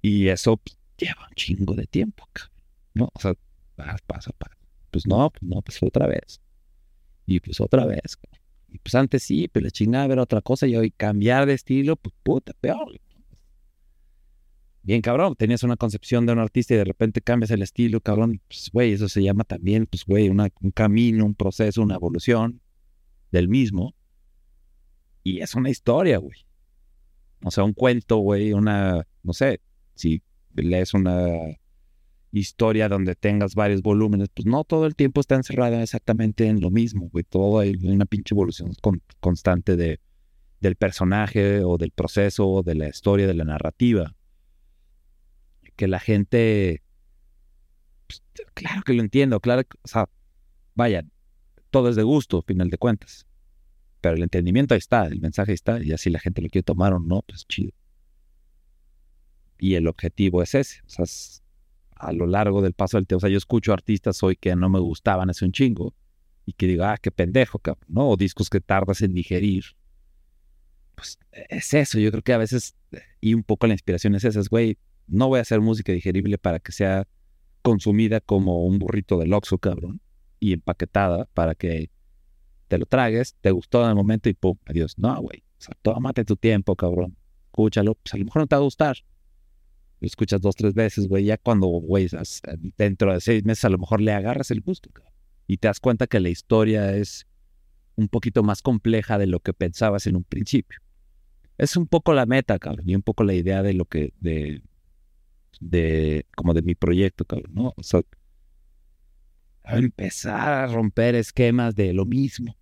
Y 0.02 0.28
eso 0.28 0.62
lleva 0.98 1.28
un 1.28 1.36
chingo 1.36 1.76
de 1.76 1.88
tiempo, 1.88 2.28
¿no? 2.94 3.10
O 3.14 3.20
sea, 3.20 3.34
pasa, 3.76 3.98
pasa, 4.08 4.32
Pues 4.92 5.06
no, 5.06 5.30
pues 5.30 5.44
no, 5.44 5.62
pues 5.62 5.82
otra 5.84 6.08
vez. 6.08 6.42
Y 7.26 7.40
pues 7.40 7.60
otra 7.62 7.86
vez. 7.86 8.18
Y 8.70 8.80
pues 8.80 8.96
antes 8.96 9.24
sí, 9.24 9.48
pero 9.48 9.66
la 9.66 9.72
chingada 9.72 10.08
ver 10.08 10.20
otra 10.20 10.42
cosa 10.42 10.68
y 10.68 10.76
hoy 10.76 10.92
cambiar 10.92 11.46
de 11.46 11.54
estilo, 11.54 11.96
pues 11.96 12.14
puta, 12.24 12.54
peor. 12.60 13.00
Bien, 14.88 15.02
cabrón, 15.02 15.36
tenías 15.36 15.64
una 15.64 15.76
concepción 15.76 16.26
de 16.26 16.32
un 16.32 16.40
artista 16.40 16.74
y 16.74 16.78
de 16.78 16.86
repente 16.86 17.22
cambias 17.22 17.52
el 17.52 17.62
estilo, 17.62 18.00
cabrón. 18.00 18.42
Pues, 18.48 18.70
güey, 18.72 18.94
eso 18.94 19.10
se 19.10 19.22
llama 19.22 19.44
también, 19.44 19.86
pues, 19.86 20.06
güey, 20.06 20.30
un 20.30 20.50
camino, 20.74 21.26
un 21.26 21.36
proceso, 21.36 21.82
una 21.82 21.96
evolución 21.96 22.62
del 23.32 23.50
mismo. 23.50 23.94
Y 25.24 25.42
es 25.42 25.56
una 25.56 25.70
historia, 25.70 26.20
güey. 26.20 26.46
O 27.44 27.52
sea, 27.52 27.66
un 27.66 27.74
cuento, 27.74 28.18
güey, 28.18 28.54
una, 28.54 29.06
no 29.24 29.34
sé, 29.34 29.62
si 29.94 30.24
lees 30.64 30.94
una 30.94 31.58
historia 32.32 32.90
donde 32.90 33.16
tengas 33.16 33.56
varios 33.56 33.82
volúmenes, 33.82 34.30
pues 34.34 34.46
no 34.46 34.64
todo 34.64 34.86
el 34.86 34.96
tiempo 34.96 35.22
está 35.22 35.36
encerrado 35.36 35.80
exactamente 35.80 36.48
en 36.48 36.62
lo 36.62 36.70
mismo, 36.70 37.10
güey. 37.10 37.24
Todo 37.24 37.60
hay 37.60 37.76
una 37.84 38.06
pinche 38.06 38.34
evolución 38.34 38.74
constante 39.20 39.76
de, 39.76 40.00
del 40.60 40.76
personaje 40.76 41.64
o 41.64 41.78
del 41.78 41.92
proceso 41.92 42.48
o 42.48 42.64
de 42.64 42.76
la 42.76 42.90
historia, 42.90 43.28
de 43.28 43.34
la 43.34 43.46
narrativa. 43.46 44.16
Que 45.76 45.88
la 45.88 46.00
gente, 46.00 46.82
pues, 48.08 48.24
claro 48.54 48.82
que 48.84 48.94
lo 48.94 49.02
entiendo, 49.02 49.40
claro, 49.40 49.64
o 49.82 49.88
sea, 49.88 50.10
vaya, 50.74 51.06
todo 51.70 51.90
es 51.90 51.96
de 51.96 52.04
gusto, 52.04 52.42
final 52.42 52.70
de 52.70 52.78
cuentas. 52.78 53.28
Pero 54.02 54.16
el 54.16 54.24
entendimiento 54.24 54.74
ahí 54.74 54.80
está, 54.80 55.06
el 55.06 55.22
mensaje 55.22 55.52
ahí 55.52 55.56
está, 55.56 55.84
y 55.84 55.92
así 55.92 56.10
la 56.10 56.20
gente 56.20 56.42
lo 56.42 56.50
quiere 56.50 56.64
tomar 56.64 56.94
o 56.94 57.00
no, 57.00 57.24
pues 57.28 57.46
chido. 57.48 57.72
Y 59.60 59.76
el 59.76 59.88
objetivo 59.88 60.42
es 60.44 60.56
ese, 60.56 60.82
o 60.86 60.90
sea, 60.90 61.06
a 61.96 62.14
lo 62.14 62.28
largo 62.28 62.62
del 62.62 62.74
paso 62.74 62.98
del 62.98 63.08
tiempo. 63.08 63.18
O 63.18 63.22
sea, 63.22 63.30
yo 63.30 63.38
escucho 63.38 63.74
artistas 63.74 64.22
hoy 64.24 64.36
que 64.36 64.56
no 64.56 64.70
me 64.70 64.80
gustaban 64.80 65.30
hace 65.30 65.46
un 65.46 65.52
chingo 65.52 65.94
y 66.46 66.54
que 66.54 66.68
digo, 66.68 66.86
ah, 66.86 66.98
qué 67.02 67.12
pendejo, 67.12 67.60
cabrón, 67.60 67.86
¿no? 67.88 68.10
O 68.10 68.18
discos 68.18 68.50
que 68.50 68.62
tardas 68.62 69.02
en 69.02 69.14
digerir. 69.14 69.66
Pues 70.96 71.20
es 71.50 71.74
eso, 71.74 72.00
yo 72.00 72.10
creo 72.12 72.24
que 72.24 72.34
a 72.34 72.38
veces, 72.38 72.76
y 73.22 73.34
un 73.34 73.44
poco 73.44 73.68
la 73.68 73.74
inspiración 73.74 74.16
es 74.16 74.24
esa, 74.24 74.40
es, 74.40 74.50
güey, 74.50 74.78
no 75.08 75.28
voy 75.28 75.40
a 75.40 75.42
hacer 75.42 75.62
música 75.62 75.92
digerible 75.92 76.38
para 76.38 76.60
que 76.60 76.72
sea 76.72 77.08
consumida 77.62 78.22
como 78.22 78.66
un 78.66 78.80
burrito 78.80 79.20
de 79.20 79.28
loxo, 79.28 79.58
cabrón, 79.58 80.02
y 80.40 80.54
empaquetada 80.54 81.26
para 81.34 81.54
que 81.54 81.92
te 82.68 82.78
lo 82.78 82.86
tragues, 82.86 83.36
te 83.42 83.52
gustó 83.52 83.84
en 83.84 83.90
el 83.90 83.96
momento 83.96 84.30
y 84.30 84.34
pum, 84.34 84.58
adiós. 84.66 84.98
No, 84.98 85.22
güey, 85.22 85.44
o 85.60 85.62
sea, 85.62 85.78
tómate 85.82 86.26
tu 86.26 86.36
tiempo, 86.36 86.76
cabrón, 86.76 87.18
escúchalo, 87.46 87.96
pues 87.96 88.14
a 88.14 88.18
lo 88.18 88.26
mejor 88.26 88.44
no 88.44 88.48
te 88.48 88.56
va 88.56 88.62
a 88.62 88.64
gustar, 88.64 88.98
escuchas 90.02 90.42
dos, 90.42 90.56
tres 90.56 90.74
veces, 90.74 91.08
güey, 91.08 91.26
ya 91.26 91.38
cuando, 91.38 91.68
güey, 91.68 92.08
dentro 92.78 93.14
de 93.14 93.22
seis 93.22 93.44
meses 93.44 93.66
a 93.66 93.70
lo 93.70 93.78
mejor 93.78 94.02
le 94.02 94.14
agarras 94.14 94.52
el 94.52 94.62
gusto, 94.62 94.90
Y 95.48 95.58
te 95.58 95.68
das 95.68 95.80
cuenta 95.80 96.08
que 96.08 96.20
la 96.20 96.30
historia 96.30 96.96
es 96.96 97.26
un 97.96 98.08
poquito 98.08 98.44
más 98.44 98.62
compleja 98.62 99.18
de 99.18 99.28
lo 99.28 99.40
que 99.40 99.54
pensabas 99.54 100.06
en 100.08 100.16
un 100.16 100.24
principio. 100.24 100.80
Es 101.58 101.76
un 101.76 101.88
poco 101.88 102.14
la 102.14 102.28
meta, 102.28 102.60
cabrón, 102.60 102.88
y 102.88 102.96
un 102.96 103.02
poco 103.02 103.24
la 103.24 103.34
idea 103.34 103.64
de 103.64 103.74
lo 103.74 103.86
que, 103.86 104.14
de, 104.20 104.62
de, 105.60 106.26
como 106.36 106.54
de 106.54 106.62
mi 106.62 106.76
proyecto, 106.76 107.26
cabrón, 107.26 107.52
¿no? 107.56 107.74
O 107.76 107.84
sea, 107.84 108.02
empezar 109.64 110.54
a 110.54 110.68
romper 110.68 111.16
esquemas 111.16 111.76
de 111.76 111.94
lo 111.94 112.06
mismo. 112.06 112.56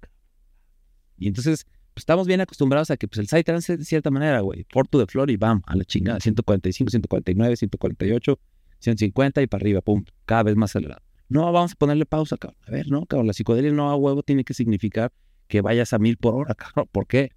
Y 1.17 1.27
entonces 1.27 1.67
pues, 1.95 2.01
estamos 2.01 2.27
bien 2.27 2.41
acostumbrados 2.41 2.91
a 2.91 2.97
que 2.97 3.07
pues, 3.07 3.19
el 3.19 3.27
Psytrance 3.27 3.71
es 3.73 3.79
de 3.79 3.85
cierta 3.85 4.11
manera, 4.11 4.41
güey. 4.41 4.65
Porto 4.65 4.99
de 4.99 5.07
flor 5.07 5.31
y 5.31 5.37
bam, 5.37 5.61
a 5.65 5.77
la 5.77 5.85
chingada. 5.85 6.19
145, 6.19 6.91
149, 6.91 7.55
148, 7.55 8.39
150 8.79 9.41
y 9.41 9.47
para 9.47 9.61
arriba, 9.61 9.79
pum, 9.79 10.03
cada 10.25 10.43
vez 10.43 10.57
más 10.57 10.71
acelerado. 10.71 11.01
No, 11.29 11.49
vamos 11.53 11.71
a 11.71 11.75
ponerle 11.75 12.05
pausa, 12.05 12.35
cabrón. 12.35 12.59
A 12.67 12.71
ver, 12.71 12.91
no, 12.91 13.05
cabrón, 13.05 13.27
la 13.27 13.33
psicodelia 13.33 13.71
no 13.71 13.89
a 13.89 13.95
huevo 13.95 14.23
tiene 14.23 14.43
que 14.43 14.53
significar 14.53 15.13
que 15.47 15.61
vayas 15.61 15.93
a 15.93 15.97
mil 15.97 16.17
por 16.17 16.35
hora, 16.35 16.53
cabrón. 16.55 16.89
¿Por 16.91 17.07
qué? 17.07 17.31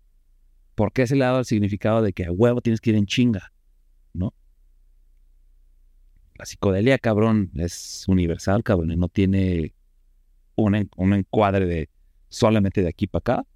¿Por 0.74 0.92
qué 0.92 1.06
se 1.06 1.14
le 1.14 1.22
ha 1.22 1.28
dado 1.28 1.38
el 1.38 1.44
significado 1.44 2.02
de 2.02 2.12
que 2.12 2.24
a 2.24 2.32
huevo 2.32 2.60
tienes 2.60 2.80
que 2.80 2.90
ir 2.90 2.96
en 2.96 3.06
chinga? 3.06 3.52
¿No? 4.12 4.34
La 6.34 6.46
psicodelia, 6.46 6.98
cabrón, 6.98 7.52
es 7.54 8.06
universal, 8.08 8.64
cabrón, 8.64 8.90
y 8.90 8.96
no 8.96 9.08
tiene 9.08 9.72
un, 10.56 10.90
un 10.96 11.12
encuadre 11.12 11.66
de 11.66 11.90
solamente 12.28 12.82
de 12.82 12.88
aquí 12.88 13.06
para 13.06 13.20
acá 13.20 13.46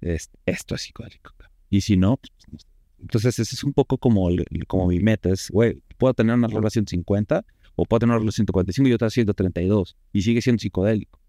esto 0.00 0.74
es 0.74 0.82
psicodélico. 0.82 1.32
Y 1.70 1.82
si 1.82 1.96
no, 1.96 2.16
pues, 2.16 2.66
entonces 3.00 3.38
ese 3.38 3.54
es 3.54 3.64
un 3.64 3.72
poco 3.72 3.98
como, 3.98 4.28
como 4.66 4.88
mi 4.88 5.00
meta, 5.00 5.30
es, 5.30 5.50
güey, 5.50 5.82
puedo 5.98 6.14
tener 6.14 6.34
una 6.34 6.48
relación 6.48 6.86
50 6.86 7.44
o 7.76 7.84
puedo 7.84 8.00
tener 8.00 8.12
una 8.12 8.20
relación 8.20 8.46
145 8.46 8.88
y 8.88 8.92
otra 8.92 9.10
132 9.10 9.96
y 10.12 10.22
sigue 10.22 10.42
siendo 10.42 10.60
psicodélico. 10.60 11.20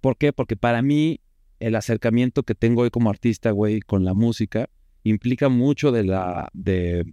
¿Por 0.00 0.16
qué? 0.16 0.32
Porque 0.32 0.56
para 0.56 0.82
mí 0.82 1.20
el 1.58 1.74
acercamiento 1.74 2.42
que 2.42 2.54
tengo 2.54 2.82
hoy 2.82 2.90
como 2.90 3.10
artista, 3.10 3.50
güey, 3.50 3.80
con 3.80 4.04
la 4.04 4.14
música 4.14 4.68
implica 5.02 5.48
mucho 5.48 5.90
de 5.90 6.04
la 6.04 6.50
de, 6.52 7.04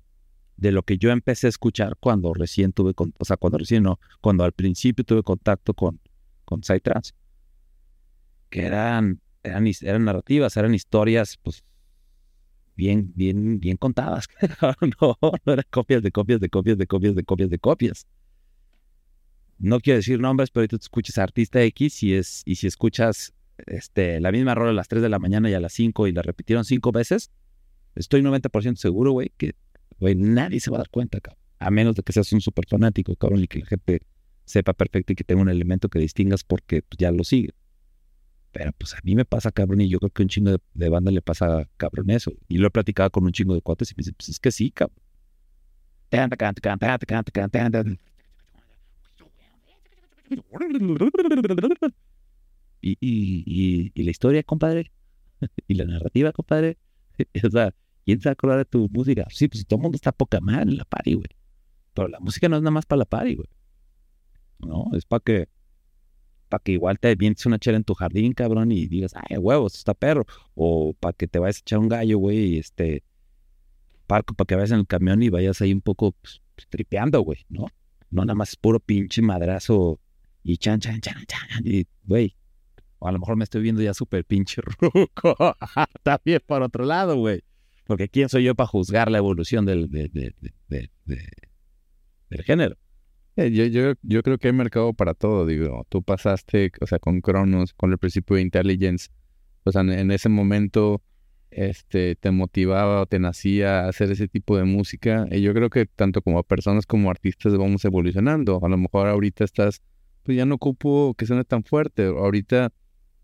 de 0.57 0.71
lo 0.71 0.83
que 0.83 0.97
yo 0.97 1.11
empecé 1.11 1.47
a 1.47 1.49
escuchar 1.49 1.97
cuando 1.99 2.33
recién 2.33 2.73
tuve, 2.73 2.93
con, 2.93 3.13
o 3.17 3.25
sea, 3.25 3.37
cuando 3.37 3.57
recién 3.57 3.83
no, 3.83 3.99
cuando 4.21 4.43
al 4.43 4.51
principio 4.51 5.05
tuve 5.05 5.23
contacto 5.23 5.73
con 5.73 5.99
con 6.45 6.61
Psytrance, 6.63 7.13
que 8.49 8.65
eran 8.65 9.21
eran, 9.43 9.67
eran 9.81 10.05
narrativas, 10.05 10.55
eran 10.57 10.73
historias, 10.73 11.37
pues, 11.41 11.63
bien, 12.75 13.11
bien, 13.15 13.59
bien 13.59 13.77
contadas. 13.77 14.27
no, 15.01 15.17
no 15.21 15.53
eran 15.53 15.65
copias 15.69 16.01
de 16.01 16.11
copias 16.11 16.39
de 16.39 16.49
copias 16.49 16.77
de 16.77 16.87
copias 16.87 17.15
de 17.15 17.23
copias 17.23 17.49
de 17.49 17.59
copias. 17.59 18.07
No 19.59 19.79
quiero 19.79 19.97
decir 19.97 20.19
nombres, 20.19 20.49
pero 20.51 20.67
tú 20.67 20.77
escuchas 20.77 21.17
a 21.17 21.23
Artista 21.23 21.61
X 21.63 22.03
y, 22.03 22.15
es, 22.15 22.41
y 22.45 22.55
si 22.55 22.67
escuchas 22.67 23.33
este, 23.67 24.19
la 24.19 24.31
misma 24.31 24.55
rola 24.55 24.71
a 24.71 24.73
las 24.73 24.87
3 24.87 25.01
de 25.01 25.09
la 25.09 25.19
mañana 25.19 25.49
y 25.49 25.53
a 25.53 25.59
las 25.59 25.73
5 25.73 26.07
y 26.07 26.11
la 26.11 26.21
repitieron 26.21 26.65
5 26.65 26.91
veces, 26.91 27.31
estoy 27.95 28.21
90% 28.21 28.75
seguro, 28.75 29.11
güey, 29.11 29.31
que 29.37 29.55
güey, 29.99 30.15
nadie 30.15 30.59
se 30.59 30.69
va 30.69 30.77
a 30.77 30.79
dar 30.79 30.89
cuenta, 30.89 31.19
cabrón. 31.19 31.41
A 31.59 31.71
menos 31.71 31.95
de 31.95 32.03
que 32.03 32.11
seas 32.11 32.31
un 32.33 32.41
súper 32.41 32.65
fanático, 32.67 33.15
cabrón, 33.15 33.43
y 33.43 33.47
que 33.47 33.59
la 33.59 33.65
gente 33.65 34.01
sepa 34.45 34.73
perfecto 34.73 35.13
y 35.13 35.15
que 35.15 35.23
tenga 35.23 35.41
un 35.41 35.49
elemento 35.49 35.87
que 35.87 35.99
distingas 35.99 36.43
porque 36.43 36.81
pues, 36.81 36.97
ya 36.97 37.11
lo 37.11 37.23
sigue. 37.23 37.51
Pero 38.53 38.71
pues 38.73 38.93
a 38.93 38.99
mí 39.03 39.15
me 39.15 39.25
pasa 39.25 39.51
cabrón 39.51 39.81
y 39.81 39.89
yo 39.89 39.97
creo 39.99 40.11
que 40.11 40.21
un 40.21 40.29
chingo 40.29 40.55
de, 40.73 40.89
banda 40.89 41.11
le 41.11 41.23
pasa 41.23 41.67
cabrón 41.75 42.11
eso. 42.11 42.31
Y 42.47 42.59
lo 42.59 42.67
he 42.67 42.71
platicado 42.71 43.09
con 43.09 43.25
un 43.25 43.31
chingo 43.31 43.55
de 43.55 43.61
cuates 43.61 43.91
y 43.91 43.95
me 43.95 44.01
dice, 44.01 44.13
pues 44.13 44.29
es 44.29 44.39
que 44.39 44.51
sí, 44.51 44.71
cabrón. 44.71 44.95
Y, 52.79 52.97
y, 53.01 53.91
y, 53.95 54.03
la 54.03 54.11
historia, 54.11 54.43
compadre. 54.43 54.91
y 55.67 55.73
la 55.73 55.85
narrativa, 55.85 56.31
compadre. 56.31 56.77
o 57.43 57.49
sea, 57.49 57.73
¿quién 58.05 58.21
se 58.21 58.29
va 58.29 58.31
a 58.31 58.33
acordar 58.33 58.59
de 58.59 58.65
tu 58.65 58.87
música? 58.89 59.25
Sí, 59.31 59.47
pues 59.47 59.65
todo 59.65 59.77
el 59.77 59.83
mundo 59.83 59.95
está 59.95 60.11
poca 60.11 60.39
madre 60.41 60.69
en 60.71 60.77
la 60.77 60.85
party, 60.85 61.15
güey. 61.15 61.29
Pero 61.95 62.07
la 62.07 62.19
música 62.19 62.47
no 62.49 62.57
es 62.57 62.61
nada 62.61 62.71
más 62.71 62.85
para 62.85 62.99
la 62.99 63.05
party, 63.05 63.35
güey. 63.35 63.47
No, 64.59 64.91
es 64.93 65.05
para 65.05 65.21
que 65.21 65.47
para 66.53 66.61
que 66.61 66.73
igual 66.73 66.99
te 66.99 67.15
vientes 67.15 67.47
una 67.47 67.57
chela 67.57 67.77
en 67.77 67.83
tu 67.83 67.95
jardín, 67.95 68.33
cabrón, 68.33 68.71
y 68.71 68.85
digas, 68.85 69.13
ay, 69.15 69.37
huevos, 69.39 69.73
está 69.73 69.95
perro. 69.95 70.27
O 70.53 70.93
para 70.93 71.13
que 71.13 71.27
te 71.27 71.39
vayas 71.39 71.57
a 71.57 71.59
echar 71.61 71.79
un 71.79 71.89
gallo, 71.89 72.19
güey, 72.19 72.37
y 72.37 72.57
este, 72.59 73.01
parco 74.05 74.35
para 74.35 74.45
que 74.45 74.53
vayas 74.53 74.69
en 74.69 74.77
el 74.81 74.85
camión 74.85 75.23
y 75.23 75.29
vayas 75.29 75.59
ahí 75.61 75.73
un 75.73 75.81
poco 75.81 76.11
pues, 76.11 76.41
tripeando, 76.69 77.21
güey, 77.21 77.39
¿no? 77.49 77.65
No 78.11 78.23
nada 78.23 78.35
más 78.35 78.55
puro 78.55 78.79
pinche 78.79 79.23
madrazo 79.23 79.99
y 80.43 80.57
chan, 80.57 80.79
chan, 80.79 81.01
chan, 81.01 81.25
chan, 81.25 81.63
y, 81.65 81.87
güey. 82.03 82.35
O 82.99 83.07
a 83.07 83.11
lo 83.11 83.17
mejor 83.17 83.35
me 83.35 83.45
estoy 83.45 83.63
viendo 83.63 83.81
ya 83.81 83.95
súper 83.95 84.23
pinche 84.23 84.61
ruco. 84.79 85.35
También 86.03 86.39
por 86.45 86.61
otro 86.61 86.85
lado, 86.85 87.15
güey. 87.15 87.41
Porque 87.87 88.09
¿quién 88.09 88.29
soy 88.29 88.43
yo 88.43 88.53
para 88.53 88.67
juzgar 88.67 89.09
la 89.09 89.17
evolución 89.17 89.65
del, 89.65 89.89
del 89.89 90.35
género? 92.45 92.77
Eh, 93.35 93.51
yo, 93.51 93.65
yo, 93.65 93.93
yo 94.03 94.21
creo 94.21 94.37
que 94.37 94.47
hay 94.49 94.53
mercado 94.53 94.93
para 94.93 95.15
todo, 95.15 95.47
digo, 95.47 95.87
tú 95.89 96.03
pasaste, 96.03 96.71
o 96.81 96.85
sea, 96.85 96.99
con 96.99 97.19
Cronos, 97.19 97.73
con 97.73 97.91
el 97.91 97.97
principio 97.97 98.35
de 98.35 98.43
Intelligence, 98.43 99.09
o 99.63 99.71
sea, 99.71 99.81
en, 99.81 100.11
ese 100.11 100.29
momento 100.29 101.01
este, 101.49 102.15
te 102.15 102.29
motivaba 102.29 103.01
o 103.01 103.05
te 103.07 103.17
nacía 103.17 103.85
a 103.85 103.89
hacer 103.89 104.11
ese 104.11 104.27
tipo 104.27 104.55
de 104.55 104.65
música, 104.65 105.25
y 105.31 105.41
yo 105.41 105.53
creo 105.55 105.71
que 105.71 105.87
tanto 105.87 106.21
como 106.21 106.43
personas 106.43 106.85
como 106.85 107.09
artistas 107.09 107.57
vamos 107.57 107.83
evolucionando, 107.85 108.59
a 108.63 108.69
lo 108.69 108.77
mejor 108.77 109.07
ahorita 109.07 109.45
estás, 109.45 109.81
pues 110.21 110.37
ya 110.37 110.45
no 110.45 110.55
ocupo 110.55 111.15
que 111.15 111.25
suene 111.25 111.43
tan 111.43 111.63
fuerte, 111.63 112.05
ahorita 112.05 112.71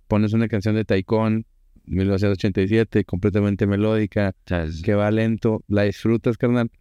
pones 0.08 0.34
una 0.34 0.48
canción 0.48 0.74
de 0.74 0.86
Taikon, 0.86 1.46
1987, 1.86 3.06
completamente 3.06 3.68
melódica, 3.68 4.36
que 4.84 4.94
va 4.96 5.12
lento, 5.12 5.64
la 5.68 5.84
disfrutas, 5.84 6.38
carnal, 6.38 6.72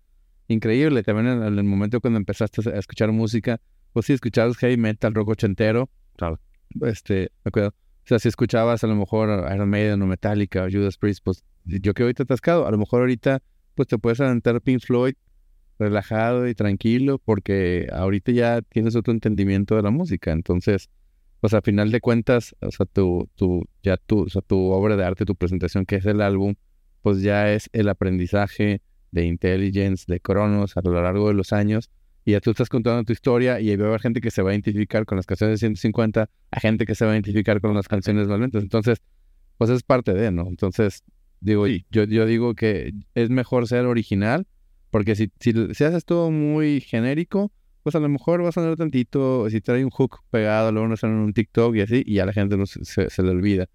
increíble. 0.48 1.02
También 1.02 1.28
en, 1.28 1.58
el 1.58 1.64
momento 1.64 2.00
cuando 2.00 2.18
empezaste 2.18 2.68
a 2.70 2.78
escuchar 2.78 3.12
música, 3.12 3.60
pues 3.92 4.06
sí, 4.06 4.12
escuchabas 4.14 4.56
heavy 4.56 4.76
metal, 4.76 5.14
rock 5.14 5.28
ochentero. 5.30 5.88
Claro. 6.16 6.40
Este, 6.82 7.30
me 7.44 7.48
acuerdo. 7.50 7.74
sea, 8.04 8.18
si 8.18 8.28
escuchabas 8.28 8.82
a 8.84 8.86
lo 8.86 8.96
mejor 8.96 9.46
Iron 9.54 9.70
Maiden 9.70 10.02
o 10.02 10.06
Metallica 10.06 10.64
o 10.64 10.68
Judas 10.70 10.98
Priest, 10.98 11.20
pues 11.24 11.44
yo 11.64 11.94
que 11.94 12.02
ahorita 12.02 12.24
atascado, 12.24 12.66
a 12.66 12.70
lo 12.70 12.78
mejor 12.78 13.00
ahorita 13.00 13.42
pues 13.74 13.88
te 13.88 13.98
puedes 13.98 14.20
aventar 14.20 14.60
Pink 14.60 14.80
Floyd 14.80 15.14
relajado 15.78 16.48
y 16.48 16.54
tranquilo 16.54 17.18
porque 17.18 17.86
ahorita 17.92 18.32
ya 18.32 18.62
tienes 18.62 18.96
otro 18.96 19.12
entendimiento 19.12 19.76
de 19.76 19.82
la 19.82 19.90
música, 19.90 20.32
entonces 20.32 20.90
pues 21.40 21.54
a 21.54 21.62
final 21.62 21.92
de 21.92 22.00
cuentas, 22.00 22.56
o 22.60 22.70
sea, 22.70 22.86
tu, 22.86 23.28
tu, 23.36 23.64
ya 23.82 23.96
tu, 23.96 24.22
o 24.22 24.28
sea, 24.28 24.42
tu 24.42 24.58
obra 24.72 24.96
de 24.96 25.04
arte, 25.04 25.24
tu 25.24 25.36
presentación, 25.36 25.86
que 25.86 25.96
es 25.96 26.06
el 26.06 26.20
álbum, 26.20 26.56
pues 27.02 27.22
ya 27.22 27.52
es 27.52 27.70
el 27.72 27.88
aprendizaje 27.88 28.82
de 29.10 29.24
Intelligence, 29.24 30.04
de 30.06 30.20
Cronos 30.20 30.76
a 30.76 30.80
lo 30.82 31.02
largo 31.02 31.28
de 31.28 31.34
los 31.34 31.52
años, 31.52 31.90
y 32.24 32.32
ya 32.32 32.40
tú 32.40 32.50
estás 32.50 32.68
contando 32.68 33.04
tu 33.04 33.12
historia 33.12 33.60
y 33.60 33.74
va 33.76 33.86
a 33.86 33.88
haber 33.88 34.00
gente 34.00 34.20
que 34.20 34.30
se 34.30 34.42
va 34.42 34.50
a 34.50 34.52
identificar 34.52 35.06
con 35.06 35.16
las 35.16 35.24
canciones 35.24 35.54
de 35.54 35.58
150, 35.58 36.28
a 36.50 36.60
gente 36.60 36.84
que 36.84 36.94
se 36.94 37.04
va 37.04 37.12
a 37.12 37.14
identificar 37.14 37.60
con 37.60 37.74
las 37.74 37.88
canciones 37.88 38.28
valientes. 38.28 38.62
Entonces, 38.62 39.00
pues 39.56 39.70
es 39.70 39.82
parte 39.82 40.12
de, 40.12 40.30
¿no? 40.30 40.46
Entonces, 40.46 41.04
digo, 41.40 41.66
yo, 41.66 42.04
yo 42.04 42.26
digo 42.26 42.54
que 42.54 42.92
es 43.14 43.30
mejor 43.30 43.66
ser 43.66 43.86
original, 43.86 44.46
porque 44.90 45.16
si, 45.16 45.30
si, 45.40 45.52
si 45.74 45.84
haces 45.84 46.04
todo 46.04 46.30
muy 46.30 46.80
genérico, 46.80 47.52
pues 47.82 47.94
a 47.94 48.00
lo 48.00 48.08
mejor 48.08 48.44
va 48.44 48.50
a 48.50 48.52
sonar 48.52 48.76
tantito, 48.76 49.48
si 49.48 49.60
trae 49.60 49.84
un 49.84 49.90
hook 49.90 50.20
pegado, 50.30 50.70
luego 50.72 50.88
no 50.88 50.96
suena 50.96 51.16
en 51.16 51.22
un 51.22 51.32
TikTok 51.32 51.76
y 51.76 51.80
así, 51.80 52.02
y 52.04 52.18
a 52.18 52.26
la 52.26 52.34
gente 52.34 52.56
no 52.56 52.66
se, 52.66 52.84
se, 52.84 53.22
le 53.22 53.30
olvida. 53.30 53.68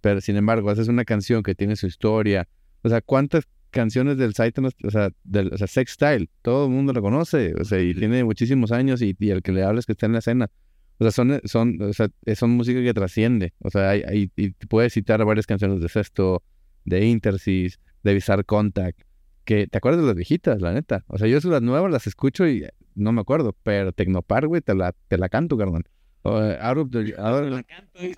Pero 0.00 0.22
sin 0.22 0.36
embargo, 0.36 0.70
haces 0.70 0.88
una 0.88 1.04
canción 1.04 1.42
que 1.42 1.54
tiene 1.54 1.76
su 1.76 1.86
historia. 1.86 2.48
O 2.82 2.88
sea, 2.88 3.02
¿cuántas 3.02 3.46
canciones 3.70 4.16
del 4.16 4.34
site, 4.34 4.60
o 4.60 4.90
sea, 4.90 5.10
del, 5.24 5.52
o 5.52 5.58
sea, 5.58 5.66
Sex 5.66 5.92
Style, 5.92 6.28
todo 6.42 6.66
el 6.66 6.72
mundo 6.72 6.92
lo 6.92 7.02
conoce, 7.02 7.54
o 7.60 7.64
sea, 7.64 7.80
y 7.80 7.94
tiene 7.94 8.24
muchísimos 8.24 8.72
años 8.72 9.02
y, 9.02 9.16
y 9.18 9.30
el 9.30 9.42
que 9.42 9.52
le 9.52 9.62
hables 9.62 9.86
que 9.86 9.92
está 9.92 10.06
en 10.06 10.12
la 10.12 10.18
escena. 10.18 10.50
O 10.98 11.04
sea, 11.04 11.12
son, 11.12 11.40
son, 11.44 11.80
o 11.80 11.92
sea, 11.92 12.08
son 12.34 12.50
música 12.50 12.82
que 12.82 12.92
trasciende. 12.92 13.54
O 13.60 13.70
sea, 13.70 13.90
hay, 13.90 14.02
hay, 14.06 14.30
y 14.36 14.50
puedes 14.66 14.92
citar 14.92 15.24
varias 15.24 15.46
canciones 15.46 15.80
de 15.80 15.88
Sesto, 15.88 16.42
de 16.84 17.06
Intersis, 17.06 17.78
de 18.02 18.14
Bizarre 18.14 18.44
Contact, 18.44 19.00
que 19.44 19.66
te 19.66 19.78
acuerdas 19.78 20.02
de 20.02 20.06
las 20.08 20.16
viejitas, 20.16 20.60
la 20.60 20.72
neta. 20.72 21.04
O 21.06 21.16
sea, 21.16 21.26
yo 21.26 21.38
las 21.50 21.62
nuevas 21.62 21.90
las 21.90 22.06
escucho 22.06 22.46
y 22.46 22.66
no 22.94 23.12
me 23.12 23.20
acuerdo, 23.20 23.56
pero 23.62 23.92
Tecnopar, 23.92 24.46
güey, 24.46 24.60
te 24.60 24.74
la, 24.74 24.94
te 25.08 25.18
la 25.18 25.28
canto, 25.28 25.56
carnal. 25.56 25.84
Uh, 26.22 26.52
out 26.60 26.76
of 26.76 26.90
the, 26.90 27.14
out, 27.16 27.64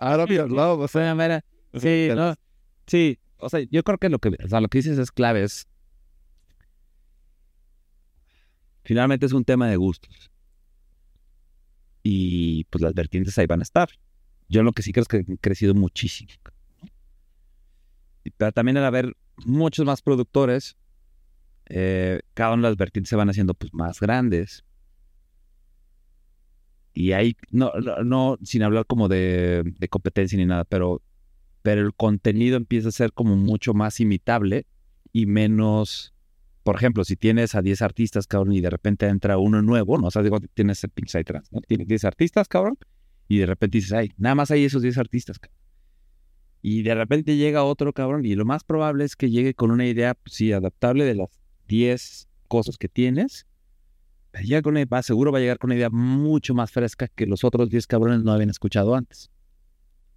out 0.01 0.21
of 0.21 0.29
your 0.29 0.51
love, 0.51 0.81
o 0.81 0.89
sea, 0.89 1.15
mira, 1.15 1.45
sí, 1.75 2.09
no, 2.15 2.35
sí, 2.87 3.21
o 3.43 3.49
sea, 3.49 3.61
yo 3.71 3.83
creo 3.83 3.99
que 3.99 4.09
lo 4.09 4.19
que, 4.19 4.31
o 4.45 4.49
sea, 4.49 4.61
lo 4.61 4.69
que 4.69 4.79
dices 4.79 4.99
es 4.99 5.11
clave, 5.11 5.47
finalmente 8.85 9.27
es 9.27 9.33
un 9.33 9.45
tema 9.45 9.69
de 9.69 9.77
gustos. 9.77 10.31
Y 12.03 12.65
pues 12.65 12.83
las 12.83 12.95
vertientes 12.95 13.37
ahí 13.39 13.47
van 13.47 13.61
a 13.61 13.63
estar. 13.63 13.91
Yo 14.49 14.63
lo 14.63 14.73
que 14.73 14.83
sí 14.83 14.93
creo 14.93 15.03
es 15.03 15.09
que 15.09 15.19
han 15.19 15.37
crecido 15.37 15.75
muchísimo. 15.75 16.33
Pero 18.37 18.53
también 18.53 18.77
al 18.77 18.85
haber 18.85 19.17
muchos 19.45 19.85
más 19.85 20.03
productores, 20.03 20.77
eh, 21.67 22.21
cada 22.35 22.55
una 22.55 22.69
de 22.69 22.71
las 22.71 22.77
vertientes 22.77 23.09
se 23.09 23.17
van 23.17 23.31
haciendo 23.31 23.55
pues 23.55 23.73
más 23.75 24.01
grandes. 24.01 24.65
Y 26.95 27.13
ahí, 27.13 27.37
no, 27.51 27.73
no, 28.05 28.39
sin 28.43 28.63
hablar 28.63 28.87
como 28.87 29.09
de, 29.09 29.75
competencia 29.89 30.37
ni 30.37 30.45
nada, 30.45 30.65
pero, 30.65 31.01
pero 31.63 31.81
el 31.81 31.95
contenido 31.95 32.57
empieza 32.57 32.89
a 32.89 32.93
ser 32.93 33.13
como 33.13 33.37
mucho 33.37 33.73
más 33.73 34.01
imitable 34.01 34.67
y 35.13 35.27
menos, 35.27 36.13
por 36.65 36.77
ejemplo, 36.77 37.05
si 37.05 37.17
tienes 37.17 37.55
a 37.55 37.63
10 37.63 37.83
artistas, 37.83 38.27
cabrón, 38.27 38.53
y 38.53 38.61
de 38.61 38.71
repente 38.71 39.07
entra 39.07 39.39
uno 39.39 39.63
nuevo, 39.63 39.99
¿no? 39.99 40.09
O 40.09 40.11
sea, 40.11 40.23
digo, 40.23 40.41
tienes 40.55 40.83
el 40.85 40.91
Pink 40.91 41.09
Trans, 41.25 41.53
¿no? 41.53 41.61
Tienes 41.61 41.87
10 41.87 42.05
artistas, 42.05 42.49
cabrón, 42.49 42.79
y 43.29 43.39
de 43.39 43.47
repente 43.47 43.79
dices, 43.79 43.93
ay, 43.93 44.13
nada 44.17 44.35
más 44.35 44.51
hay 44.51 44.65
esos 44.65 44.83
10 44.83 44.99
artistas, 44.99 45.39
cabrón. 45.39 45.59
Y 46.65 46.83
de 46.83 46.95
repente 46.95 47.37
llega 47.37 47.65
otro, 47.65 47.93
cabrón, 47.93 48.25
y 48.25 48.35
lo 48.35 48.45
más 48.45 48.65
probable 48.65 49.05
es 49.05 49.17
que 49.17 49.31
llegue 49.31 49.55
con 49.55 49.71
una 49.71 49.87
idea, 49.87 50.15
pues, 50.15 50.35
sí, 50.37 50.53
adaptable 50.53 51.05
de 51.05 51.15
las 51.15 51.41
10 51.69 52.29
cosas 52.49 52.77
que 52.77 52.89
tienes, 52.89 53.47
llega 54.41 54.63
con 54.63 54.75
va, 54.75 55.03
seguro 55.03 55.33
va 55.33 55.39
a 55.39 55.41
llegar 55.41 55.59
con 55.59 55.69
una 55.69 55.77
idea 55.77 55.91
mucho 55.91 56.55
más 56.55 56.71
fresca 56.71 57.09
que 57.09 57.27
los 57.27 57.45
otros 57.45 57.69
10 57.69 57.87
cabrones 57.87 58.23
no 58.23 58.33
habían 58.33 58.51
escuchado 58.51 58.95
antes. 58.95 59.32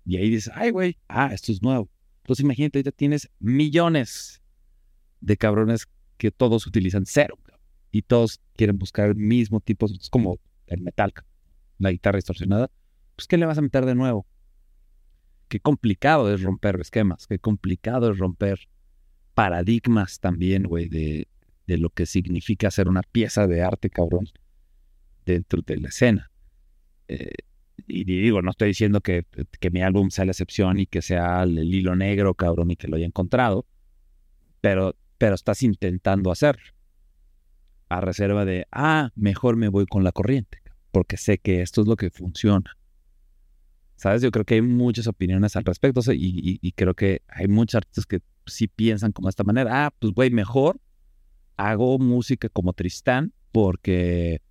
Y 0.06 0.18
ahí 0.18 0.30
dices, 0.30 0.52
ay, 0.56 0.72
güey, 0.72 0.98
ah, 1.08 1.32
esto 1.34 1.52
es 1.52 1.62
nuevo. 1.62 1.90
Entonces 2.24 2.44
imagínate, 2.44 2.80
ahorita 2.80 2.92
tienes 2.92 3.30
millones 3.40 4.42
de 5.22 5.38
cabrones 5.38 5.88
que 6.18 6.32
todos 6.32 6.68
utilizan 6.68 7.06
cero. 7.06 7.38
Y 7.92 8.02
todos 8.02 8.42
quieren 8.56 8.78
buscar 8.78 9.10
el 9.10 9.16
mismo 9.16 9.62
tipo, 9.62 9.86
es 9.86 10.10
como 10.10 10.38
el 10.68 10.82
metal, 10.82 11.14
la 11.78 11.92
guitarra 11.92 12.18
distorsionada. 12.18 12.70
Pues, 13.16 13.28
¿qué 13.28 13.38
le 13.38 13.46
vas 13.46 13.58
a 13.58 13.62
meter 13.62 13.86
de 13.86 13.96
nuevo? 13.96 14.28
Qué 15.48 15.60
complicado 15.60 16.34
es 16.34 16.42
romper 16.42 16.80
esquemas, 16.82 17.26
qué 17.28 17.40
complicado 17.40 18.12
es 18.12 18.18
romper 18.18 18.60
paradigmas 19.34 20.20
también, 20.20 20.64
güey, 20.64 20.90
de, 20.90 21.28
de 21.68 21.78
lo 21.78 21.90
que 21.90 22.06
significa 22.06 22.72
ser 22.72 22.88
una 22.88 23.02
pieza 23.02 23.48
de 23.48 23.62
arte, 23.62 23.90
cabrón, 23.90 24.28
dentro 25.26 25.62
de 25.62 25.78
la 25.78 25.90
escena. 25.90 26.32
Eh, 27.08 27.34
y 27.88 28.04
digo, 28.04 28.42
no 28.42 28.52
estoy 28.52 28.70
diciendo 28.70 29.02
que, 29.02 29.26
que, 29.60 29.70
mi 29.70 29.82
álbum 29.82 30.10
sea 30.10 30.26
la 30.26 30.32
excepción 30.32 30.80
y 30.80 30.86
que 30.86 31.02
sea 31.02 31.44
el, 31.44 31.58
hilo 31.58 31.96
negro, 31.96 32.34
cabrón, 32.34 32.72
y 32.72 32.76
que 32.76 32.88
lo 32.88 32.98
haya 32.98 33.06
encontrado, 33.06 33.66
pero, 34.62 34.96
pero 35.18 35.36
estás 35.36 35.64
intentando 35.64 36.32
hacer 36.32 36.58
a 37.90 38.02
reserva 38.02 38.46
de, 38.46 38.68
ah, 38.72 39.12
mejor 39.16 39.58
me 39.58 39.68
voy 39.68 39.86
con 39.86 40.04
la 40.04 40.12
corriente, 40.12 40.60
porque 40.92 41.18
sé 41.18 41.38
que 41.38 41.62
esto 41.62 41.82
es 41.82 41.88
lo 41.88 41.96
que 41.96 42.10
funciona. 42.10 42.78
¿Sabes? 43.98 44.22
Yo 44.22 44.32
creo 44.32 44.44
que 44.44 44.56
hay 44.56 44.62
muchas 44.62 45.08
opiniones 45.08 45.56
al 45.56 45.64
respecto 45.64 46.02
y, 46.12 46.60
y 46.62 46.72
creo 46.74 46.96
que 46.96 47.22
hay 47.30 47.48
muchos 47.48 47.76
artistas 47.76 48.06
que 48.06 48.20
sí 48.46 48.68
piensan 48.68 49.12
como 49.12 49.28
de 49.28 49.32
esta 49.32 49.44
manera, 49.44 49.86
ah, 49.86 49.94
pues 50.00 50.14
güey, 50.14 50.30
mejor 50.32 50.80
hago 51.58 51.98
música 52.00 52.50
como 52.50 52.74
Tristán 52.74 53.34
porque, 53.52 54.42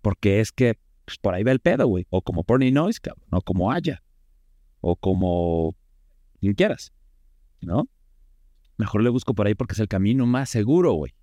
porque 0.00 0.40
es 0.40 0.50
que 0.50 0.78
pues, 1.04 1.18
por 1.18 1.34
ahí 1.34 1.42
va 1.42 1.52
el 1.52 1.60
pedo, 1.60 1.86
güey. 1.86 2.06
O 2.10 2.22
como 2.22 2.44
Porny 2.44 2.70
Noise, 2.70 3.00
cabrón. 3.00 3.26
O 3.30 3.40
como 3.40 3.72
Haya. 3.72 4.02
O 4.80 4.96
como 4.96 5.76
quien 6.40 6.54
quieras. 6.54 6.92
¿No? 7.60 7.88
Mejor 8.76 9.02
le 9.02 9.10
busco 9.10 9.34
por 9.34 9.46
ahí 9.46 9.54
porque 9.54 9.74
es 9.74 9.78
el 9.78 9.88
camino 9.88 10.26
más 10.26 10.48
seguro, 10.50 10.92
güey. 10.94 11.14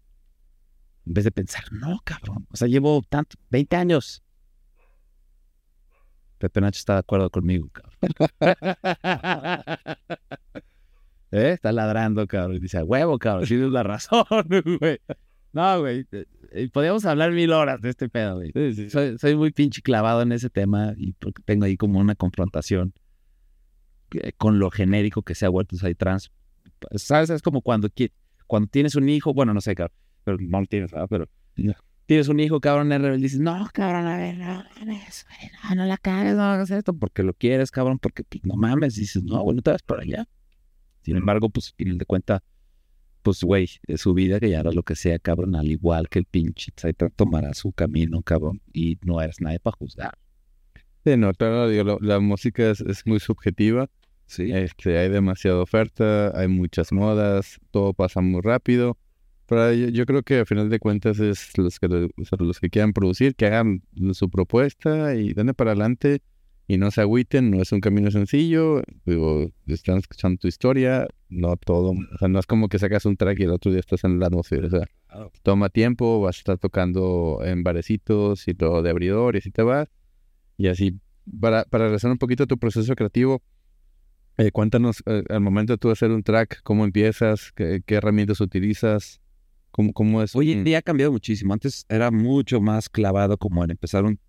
En 1.06 1.14
vez 1.14 1.24
de 1.24 1.32
pensar, 1.32 1.64
no, 1.72 2.00
cabrón. 2.04 2.48
O 2.52 2.56
sea, 2.56 2.68
llevo 2.68 3.02
tanto, 3.10 3.38
20 3.50 3.76
años. 3.76 4.24
Pepe 6.38 6.62
Nacho 6.62 6.78
está 6.78 6.94
de 6.94 7.00
acuerdo 7.00 7.30
conmigo, 7.30 7.68
cabrón. 7.70 7.96
¿Eh? 11.32 11.52
Está 11.52 11.72
ladrando, 11.72 12.26
cabrón. 12.28 12.56
Y 12.56 12.60
dice, 12.60 12.82
huevo, 12.82 13.20
cabrón, 13.20 13.46
tienes 13.46 13.72
la 13.72 13.84
razón, 13.84 14.26
güey. 14.80 15.00
No, 15.52 15.80
güey. 15.82 16.06
Eh, 16.12 16.26
eh, 16.52 16.70
podríamos 16.72 17.06
hablar 17.06 17.32
mil 17.32 17.52
horas 17.52 17.82
de 17.82 17.90
este 17.90 18.10
pedo, 18.10 18.36
güey. 18.36 18.52
Soy, 18.90 19.36
muy 19.36 19.52
pinche 19.52 19.82
clavado 19.82 20.22
en 20.22 20.32
ese 20.32 20.50
tema 20.50 20.94
y 20.98 21.14
porque 21.14 21.42
tengo 21.44 21.66
ahí 21.66 21.78
como 21.78 22.00
una 22.00 22.16
confrontación 22.16 22.94
con 24.38 24.60
lo 24.60 24.72
genérico 24.72 25.22
que 25.22 25.36
se 25.36 25.46
ha 25.46 25.50
vuelto 25.50 25.76
trans. 25.98 26.32
¿Sabes? 26.96 27.30
Es 27.30 27.42
como 27.42 27.62
cuando, 27.62 27.90
cuando 28.48 28.68
tienes 28.70 28.96
un 28.96 29.10
hijo, 29.10 29.34
bueno, 29.34 29.54
no 29.54 29.62
sé, 29.62 29.76
cabrón, 29.76 29.96
pero 30.24 30.38
no 30.40 30.62
lo 30.62 30.66
tienes, 30.66 30.92
¿verdad? 30.92 31.08
Pero 31.10 31.28
tienes 32.06 32.28
un 32.28 32.40
hijo, 32.40 32.60
cabrón, 32.60 32.92
y 32.92 33.22
dices, 33.22 33.40
no, 33.40 33.68
cabrón, 33.72 34.08
a 34.08 34.18
ver, 34.18 34.38
no, 34.38 34.64
no, 34.64 35.76
no 35.76 35.86
la 35.86 35.98
cagues, 35.98 36.36
no 36.36 36.44
hagas 36.44 36.72
esto, 36.72 36.94
porque 36.94 37.22
lo 37.22 37.34
quieres, 37.34 37.70
cabrón, 37.70 38.00
porque 38.00 38.24
pues, 38.24 38.44
no 38.44 38.56
mames, 38.56 38.96
dices, 38.96 39.24
no, 39.24 39.44
bueno, 39.44 39.62
te 39.62 39.72
vas 39.72 39.84
por 39.84 40.02
allá. 40.02 40.28
Sin 41.04 41.18
embargo, 41.18 41.50
pues, 41.50 41.74
fin 41.74 41.98
de 41.98 42.06
cuenta, 42.06 42.42
pues, 43.22 43.44
güey, 43.44 43.70
es 43.88 44.02
su 44.02 44.14
vida 44.14 44.40
que 44.40 44.50
ya 44.50 44.62
hará 44.62 44.72
lo 44.72 44.84
que 44.84 44.96
sea, 44.96 45.20
cabrón, 45.20 45.56
al 45.56 45.70
igual 45.70 46.10
que 46.10 46.20
el 46.20 46.26
pinche 46.26 46.72
Saitan 46.76 47.12
tomará 47.16 47.54
su 47.54 47.72
camino, 47.72 48.22
cabrón, 48.22 48.62
y 48.74 48.98
no 49.04 49.22
eres 49.22 49.42
nadie 49.42 49.60
para 49.60 49.76
juzgar. 49.78 50.18
Sí, 51.06 51.16
no, 51.18 51.34
claro, 51.34 51.70
digo, 51.70 51.98
la 52.02 52.20
música 52.20 52.72
es, 52.72 52.82
es, 52.82 53.06
muy 53.06 53.20
subjetiva. 53.20 53.90
Sí. 54.26 54.52
Este, 54.52 54.98
hay 54.98 55.10
demasiada 55.10 55.62
oferta, 55.62 56.38
hay 56.40 56.48
muchas 56.48 56.92
modas, 56.92 57.60
todo 57.72 57.94
pasa 57.94 58.22
muy 58.22 58.42
rápido. 58.42 58.98
Pero 59.50 59.74
yo, 59.74 60.06
creo 60.06 60.22
que 60.22 60.40
al 60.40 60.46
final 60.46 60.70
de 60.70 60.78
cuentas 60.78 61.20
es 61.20 61.58
los 61.58 61.80
que, 61.80 61.88
los 61.88 62.60
que 62.60 62.70
quieran 62.70 62.94
producir, 62.94 63.36
que 63.36 63.48
hagan 63.48 63.82
su 64.14 64.30
propuesta 64.30 65.16
y 65.16 65.34
den 65.34 65.48
para 65.56 65.72
adelante 65.72 66.22
y 66.68 66.78
no 66.78 66.92
se 66.92 67.02
agüiten, 67.02 67.50
no 67.50 67.60
es 67.60 67.72
un 67.72 67.80
camino 67.80 68.12
sencillo, 68.12 68.84
digo, 69.06 69.50
están 69.66 69.98
escuchando 69.98 70.38
tu 70.38 70.48
historia, 70.48 71.08
no 71.30 71.58
todo, 71.58 71.92
o 71.92 72.18
sea, 72.18 72.28
no 72.28 72.40
es 72.40 72.46
como 72.46 72.70
que 72.70 72.80
sacas 72.80 73.06
un 73.06 73.16
track 73.16 73.40
y 73.40 73.44
el 73.44 73.52
otro 73.52 73.72
día 73.72 73.80
estás 73.80 74.04
en 74.04 74.20
la 74.20 74.28
atmósfera, 74.28 74.68
o 74.68 74.70
sea, 74.70 74.88
toma 75.44 75.70
tiempo, 75.70 76.22
vas 76.22 76.38
a 76.38 76.40
estar 76.40 76.58
tocando 76.58 77.40
en 77.44 77.64
barecitos 77.64 78.48
y 78.48 78.56
todo 78.56 78.82
de 78.82 78.90
abridor 78.90 79.36
y 79.36 79.40
así 79.40 79.52
te 79.52 79.62
vas, 79.62 79.88
y 80.58 80.68
así, 80.68 81.00
para, 81.40 81.64
para 81.66 81.86
regresar 81.86 82.12
un 82.12 82.18
poquito 82.18 82.44
a 82.44 82.48
tu 82.48 82.58
proceso 82.58 82.96
creativo, 82.96 83.44
eh, 84.38 84.52
cuéntanos 84.52 85.04
eh, 85.06 85.24
al 85.30 85.42
momento 85.42 85.74
de 85.74 85.78
tú 85.78 85.92
hacer 85.92 86.12
un 86.12 86.24
track, 86.24 86.62
cómo 86.64 86.84
empiezas, 86.84 87.52
qué, 87.52 87.84
herramientas 87.88 88.42
utilizas, 88.42 89.22
cómo, 89.70 89.94
cómo 89.94 90.24
es. 90.24 90.36
Hoy 90.36 90.52
en 90.52 90.64
día 90.64 90.80
ha 90.80 90.82
cambiado 90.82 91.12
muchísimo, 91.12 91.54
antes 91.54 91.86
era 91.90 92.10
mucho 92.10 92.60
más 92.60 92.90
clavado 92.90 93.38
como 93.38 93.64
en 93.64 93.72
empezar 93.72 94.06
un, 94.06 94.20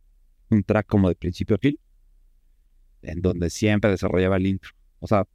un 0.50 0.64
track 0.64 0.86
como 0.86 1.08
de 1.08 1.14
principio 1.14 1.56
a 1.56 1.58
fin, 1.58 1.78
en 3.02 3.22
donde 3.22 3.48
siempre 3.48 3.90
desarrollaba 3.90 4.36
el 4.36 4.46
intro. 4.46 4.72
O 4.98 5.06
sea, 5.06 5.26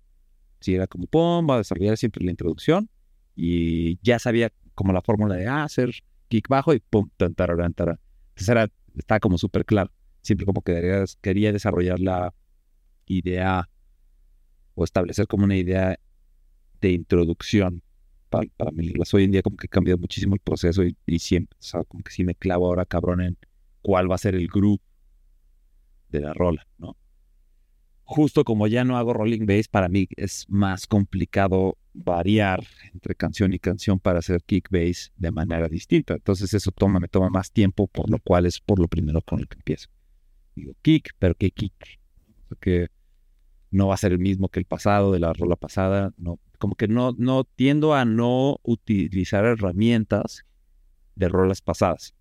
si 0.66 0.74
era 0.74 0.88
como, 0.88 1.06
pum, 1.06 1.48
va 1.48 1.56
a 1.56 1.58
desarrollar 1.60 1.96
siempre 1.96 2.26
la 2.26 2.32
introducción 2.32 2.90
y 3.36 4.00
ya 4.02 4.18
sabía 4.18 4.52
como 4.74 4.94
la 4.94 5.02
fórmula 5.02 5.36
de 5.36 5.48
ah, 5.48 5.64
hacer 5.64 5.92
kick 6.28 6.48
bajo 6.50 6.74
y 6.74 6.80
pum, 6.80 7.08
tan, 7.18 7.36
tararán, 7.36 7.76
Entonces 7.78 8.50
era, 8.50 8.72
estaba 8.98 9.20
como 9.20 9.38
súper 9.38 9.64
claro. 9.66 9.92
Siempre 10.22 10.48
como 10.48 10.62
que 10.64 11.06
quería 11.22 11.52
desarrollar 11.52 12.00
la 12.00 12.34
idea 13.06 13.70
o 14.74 14.84
establecer 14.84 15.28
como 15.28 15.44
una 15.44 15.56
idea 15.56 16.00
de 16.82 16.92
introducción 16.92 17.84
para, 18.30 18.48
para 18.58 18.72
mí. 18.72 18.92
Hoy 19.14 19.24
en 19.24 19.32
día 19.32 19.44
como 19.44 19.58
que 19.58 19.68
ha 19.68 19.70
cambiado 19.70 20.00
muchísimo 20.00 20.34
el 20.34 20.42
proceso 20.42 20.84
y, 20.84 20.98
y 21.06 21.20
siempre, 21.20 21.56
o 21.60 21.64
sea, 21.64 21.84
como 21.84 22.04
que 22.04 22.12
sí 22.12 22.24
me 22.24 22.34
clavo 22.34 22.66
ahora 22.66 22.86
cabrón 22.86 23.22
en 23.22 23.38
cuál 23.84 24.10
va 24.10 24.16
a 24.16 24.18
ser 24.18 24.34
el 24.34 24.48
grupo 24.48 24.84
de 26.10 26.22
la 26.22 26.34
rola, 26.34 26.66
¿no? 26.80 26.98
Justo 28.08 28.44
como 28.44 28.68
ya 28.68 28.84
no 28.84 28.98
hago 28.98 29.14
rolling 29.14 29.48
bass, 29.48 29.68
para 29.68 29.90
mí 29.90 30.08
es 30.16 30.46
más 30.48 30.86
complicado 30.86 31.78
variar 31.94 32.64
entre 32.94 33.16
canción 33.16 33.52
y 33.54 33.60
canción 33.60 34.00
para 34.00 34.20
hacer 34.20 34.44
kick 34.44 34.70
bass 34.70 35.12
de 35.18 35.32
manera 35.32 35.68
distinta. 35.68 36.14
Entonces 36.14 36.54
eso 36.54 36.72
toma, 36.72 37.00
me 37.00 37.08
toma 37.08 37.30
más 37.30 37.52
tiempo, 37.52 37.88
por 37.88 38.10
lo 38.10 38.20
cual 38.20 38.46
es 38.46 38.60
por 38.60 38.80
lo 38.80 38.88
primero 38.88 39.22
con 39.22 39.40
el 39.40 39.48
que 39.48 39.58
empiezo. 39.58 39.90
Digo 40.56 40.74
kick, 40.84 41.14
pero 41.18 41.34
¿qué 41.34 41.50
kick? 41.50 41.74
Porque 42.48 42.90
no 43.72 43.88
va 43.88 43.96
a 43.96 43.98
ser 43.98 44.12
el 44.12 44.20
mismo 44.20 44.50
que 44.50 44.60
el 44.60 44.66
pasado, 44.66 45.12
de 45.12 45.20
la 45.20 45.34
rola 45.34 45.56
pasada. 45.56 46.14
No, 46.18 46.40
como 46.60 46.76
que 46.76 46.88
no, 46.88 47.14
no 47.18 47.44
tiendo 47.44 47.96
a 47.96 48.06
no 48.06 48.60
utilizar 48.62 49.46
herramientas 49.46 50.46
de 51.16 51.28
rolas 51.28 51.62
pasadas, 51.62 52.14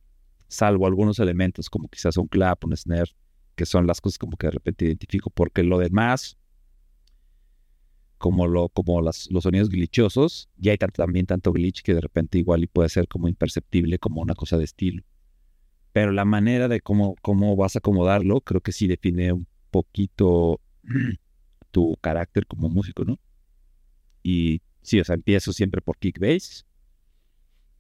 salvo 0.48 0.86
algunos 0.86 1.18
elementos 1.18 1.68
como 1.68 1.88
quizás 1.88 2.16
un 2.16 2.26
clap, 2.26 2.64
un 2.64 2.76
snare, 2.76 3.10
que 3.54 3.66
son 3.66 3.86
las 3.86 4.00
cosas 4.00 4.18
como 4.18 4.36
que 4.36 4.46
de 4.46 4.52
repente 4.52 4.84
identifico, 4.84 5.30
porque 5.30 5.62
lo 5.62 5.78
demás, 5.78 6.36
como, 8.18 8.46
lo, 8.46 8.68
como 8.68 9.00
los 9.02 9.28
sonidos 9.40 9.68
glitchosos, 9.68 10.48
ya 10.56 10.72
hay 10.72 10.78
también 10.78 11.26
tanto 11.26 11.52
glitch 11.52 11.82
que 11.82 11.94
de 11.94 12.00
repente 12.00 12.38
igual 12.38 12.62
y 12.64 12.66
puede 12.66 12.88
ser 12.88 13.08
como 13.08 13.28
imperceptible, 13.28 13.98
como 13.98 14.20
una 14.22 14.34
cosa 14.34 14.56
de 14.56 14.64
estilo. 14.64 15.02
Pero 15.92 16.10
la 16.12 16.24
manera 16.24 16.68
de 16.68 16.80
cómo, 16.80 17.14
cómo 17.22 17.54
vas 17.56 17.76
a 17.76 17.78
acomodarlo, 17.78 18.40
creo 18.40 18.60
que 18.60 18.72
sí 18.72 18.86
define 18.88 19.32
un 19.32 19.46
poquito 19.70 20.60
tu 21.70 21.96
carácter 22.00 22.46
como 22.46 22.68
músico, 22.68 23.04
¿no? 23.04 23.18
Y 24.22 24.62
sí, 24.82 25.00
o 25.00 25.04
sea, 25.04 25.14
empiezo 25.14 25.52
siempre 25.52 25.80
por 25.80 25.98
kick 25.98 26.18
bass, 26.18 26.66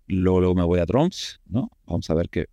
luego, 0.06 0.40
luego 0.40 0.54
me 0.54 0.64
voy 0.64 0.80
a 0.80 0.86
drums, 0.86 1.40
¿no? 1.46 1.70
Vamos 1.86 2.08
a 2.10 2.14
ver 2.14 2.28
qué 2.28 2.48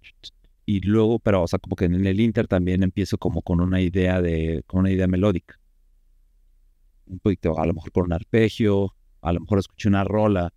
y 0.72 0.80
luego, 0.80 1.20
pero, 1.20 1.44
o 1.44 1.48
sea, 1.50 1.60
como 1.60 1.76
que 1.76 1.84
en 1.84 2.06
el 2.06 2.20
Inter 2.22 2.48
también 2.48 2.82
empiezo 2.82 3.18
como 3.18 3.42
con 3.42 3.60
una 3.60 3.82
idea 3.82 4.22
de, 4.22 4.64
con 4.68 4.80
una 4.82 4.92
idea 4.92 5.06
melódica. 5.06 5.60
Un 7.08 7.20
poquito, 7.20 7.60
a 7.60 7.66
lo 7.66 7.74
mejor 7.74 7.92
por 7.92 8.06
un 8.06 8.14
arpegio, 8.14 8.96
a 9.22 9.34
lo 9.34 9.42
mejor 9.42 9.60
escucho 9.60 9.90
una 9.90 10.06
rola 10.06 10.54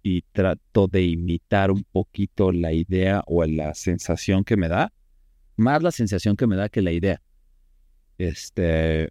y 0.00 0.22
trato 0.22 0.86
de 0.86 1.02
imitar 1.02 1.72
un 1.72 1.82
poquito 1.90 2.52
la 2.52 2.72
idea 2.72 3.24
o 3.26 3.44
la 3.46 3.74
sensación 3.74 4.44
que 4.44 4.56
me 4.56 4.68
da, 4.68 4.92
más 5.56 5.82
la 5.82 5.90
sensación 5.90 6.36
que 6.36 6.46
me 6.46 6.54
da 6.54 6.68
que 6.68 6.80
la 6.80 6.92
idea. 6.92 7.20
Este, 8.16 9.08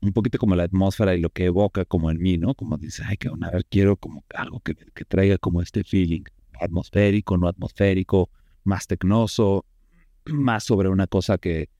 un 0.00 0.12
poquito 0.12 0.38
como 0.38 0.56
la 0.56 0.64
atmósfera 0.64 1.14
y 1.14 1.20
lo 1.20 1.30
que 1.30 1.44
evoca 1.44 1.84
como 1.84 2.10
en 2.10 2.18
mí, 2.18 2.36
¿no? 2.36 2.56
Como 2.56 2.76
dice, 2.78 3.04
ay, 3.06 3.16
que 3.16 3.28
a 3.28 3.50
ver, 3.52 3.64
quiero 3.66 3.96
como 3.96 4.24
algo 4.34 4.58
que, 4.58 4.74
que 4.74 5.04
traiga 5.04 5.38
como 5.38 5.62
este 5.62 5.84
feeling 5.84 6.24
atmosférico, 6.60 7.36
no 7.36 7.46
atmosférico, 7.46 8.28
más 8.68 8.86
tecnoso, 8.86 9.64
más 10.26 10.64
sobre 10.64 10.88
una 10.88 11.06
cosa 11.06 11.38
que, 11.38 11.70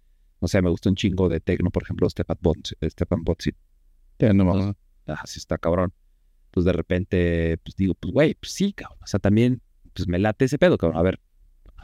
no 0.40 0.48
sé, 0.48 0.60
me 0.62 0.70
gusta 0.70 0.88
un 0.88 0.96
chingo 0.96 1.28
de 1.28 1.40
tecno, 1.40 1.70
por 1.70 1.82
ejemplo, 1.84 2.08
Stefan 2.08 2.38
Botsi. 2.40 2.74
Stefan 2.82 3.22
Botsi. 3.22 3.50
no 4.34 4.74
Así 5.06 5.38
está 5.38 5.58
cabrón. 5.58 5.92
Pues 6.50 6.64
de 6.64 6.72
repente, 6.72 7.58
pues 7.58 7.76
digo, 7.76 7.94
pues 7.94 8.12
güey, 8.12 8.34
pues 8.34 8.52
sí, 8.52 8.72
cabrón. 8.72 8.98
O 9.02 9.06
sea, 9.06 9.20
también, 9.20 9.62
pues 9.92 10.08
me 10.08 10.18
late 10.18 10.46
ese 10.46 10.58
pedo, 10.58 10.76
cabrón. 10.78 10.98
A 10.98 11.02
ver, 11.02 11.20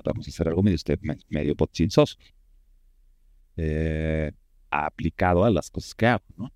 vamos 0.04 0.26
a 0.26 0.30
hacer 0.30 0.48
algo 0.48 0.62
medio, 0.62 0.78
medio 1.28 1.54
botzinsoso. 1.54 2.16
Eh, 3.56 4.32
aplicado 4.70 5.44
a 5.44 5.50
las 5.50 5.70
cosas 5.70 5.94
que 5.94 6.06
hago, 6.06 6.24
¿no? 6.36 6.52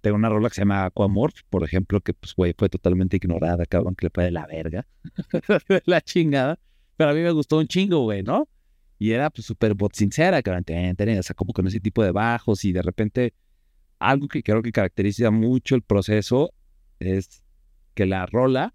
Tengo 0.00 0.16
una 0.16 0.28
rola 0.28 0.48
que 0.48 0.56
se 0.56 0.60
llama 0.62 0.84
Aquamorph, 0.84 1.42
por 1.48 1.64
ejemplo, 1.64 2.00
que 2.00 2.12
pues, 2.12 2.34
güey, 2.34 2.54
fue 2.58 2.68
totalmente 2.68 3.16
ignorada, 3.16 3.64
cabrón, 3.64 3.94
que 3.94 4.06
le 4.06 4.10
puede 4.10 4.30
la 4.30 4.46
verga. 4.46 4.86
la 5.86 6.00
chingada. 6.02 6.58
Pero 6.96 7.10
a 7.10 7.14
mí 7.14 7.20
me 7.20 7.30
gustó 7.30 7.58
un 7.58 7.66
chingo, 7.66 8.00
güey, 8.00 8.22
¿no? 8.22 8.48
Y 8.98 9.10
era 9.10 9.30
pues 9.30 9.46
súper 9.46 9.74
bot 9.74 9.94
sincera, 9.94 10.42
que 10.42 10.50
o 10.50 11.22
sea, 11.22 11.34
como 11.34 11.52
con 11.52 11.66
ese 11.66 11.80
tipo 11.80 12.02
de 12.02 12.12
bajos 12.12 12.64
y 12.64 12.72
de 12.72 12.82
repente 12.82 13.34
algo 13.98 14.28
que 14.28 14.42
creo 14.42 14.62
que 14.62 14.72
caracteriza 14.72 15.30
mucho 15.30 15.74
el 15.74 15.82
proceso 15.82 16.52
es 17.00 17.42
que 17.94 18.06
la 18.06 18.26
rola 18.26 18.74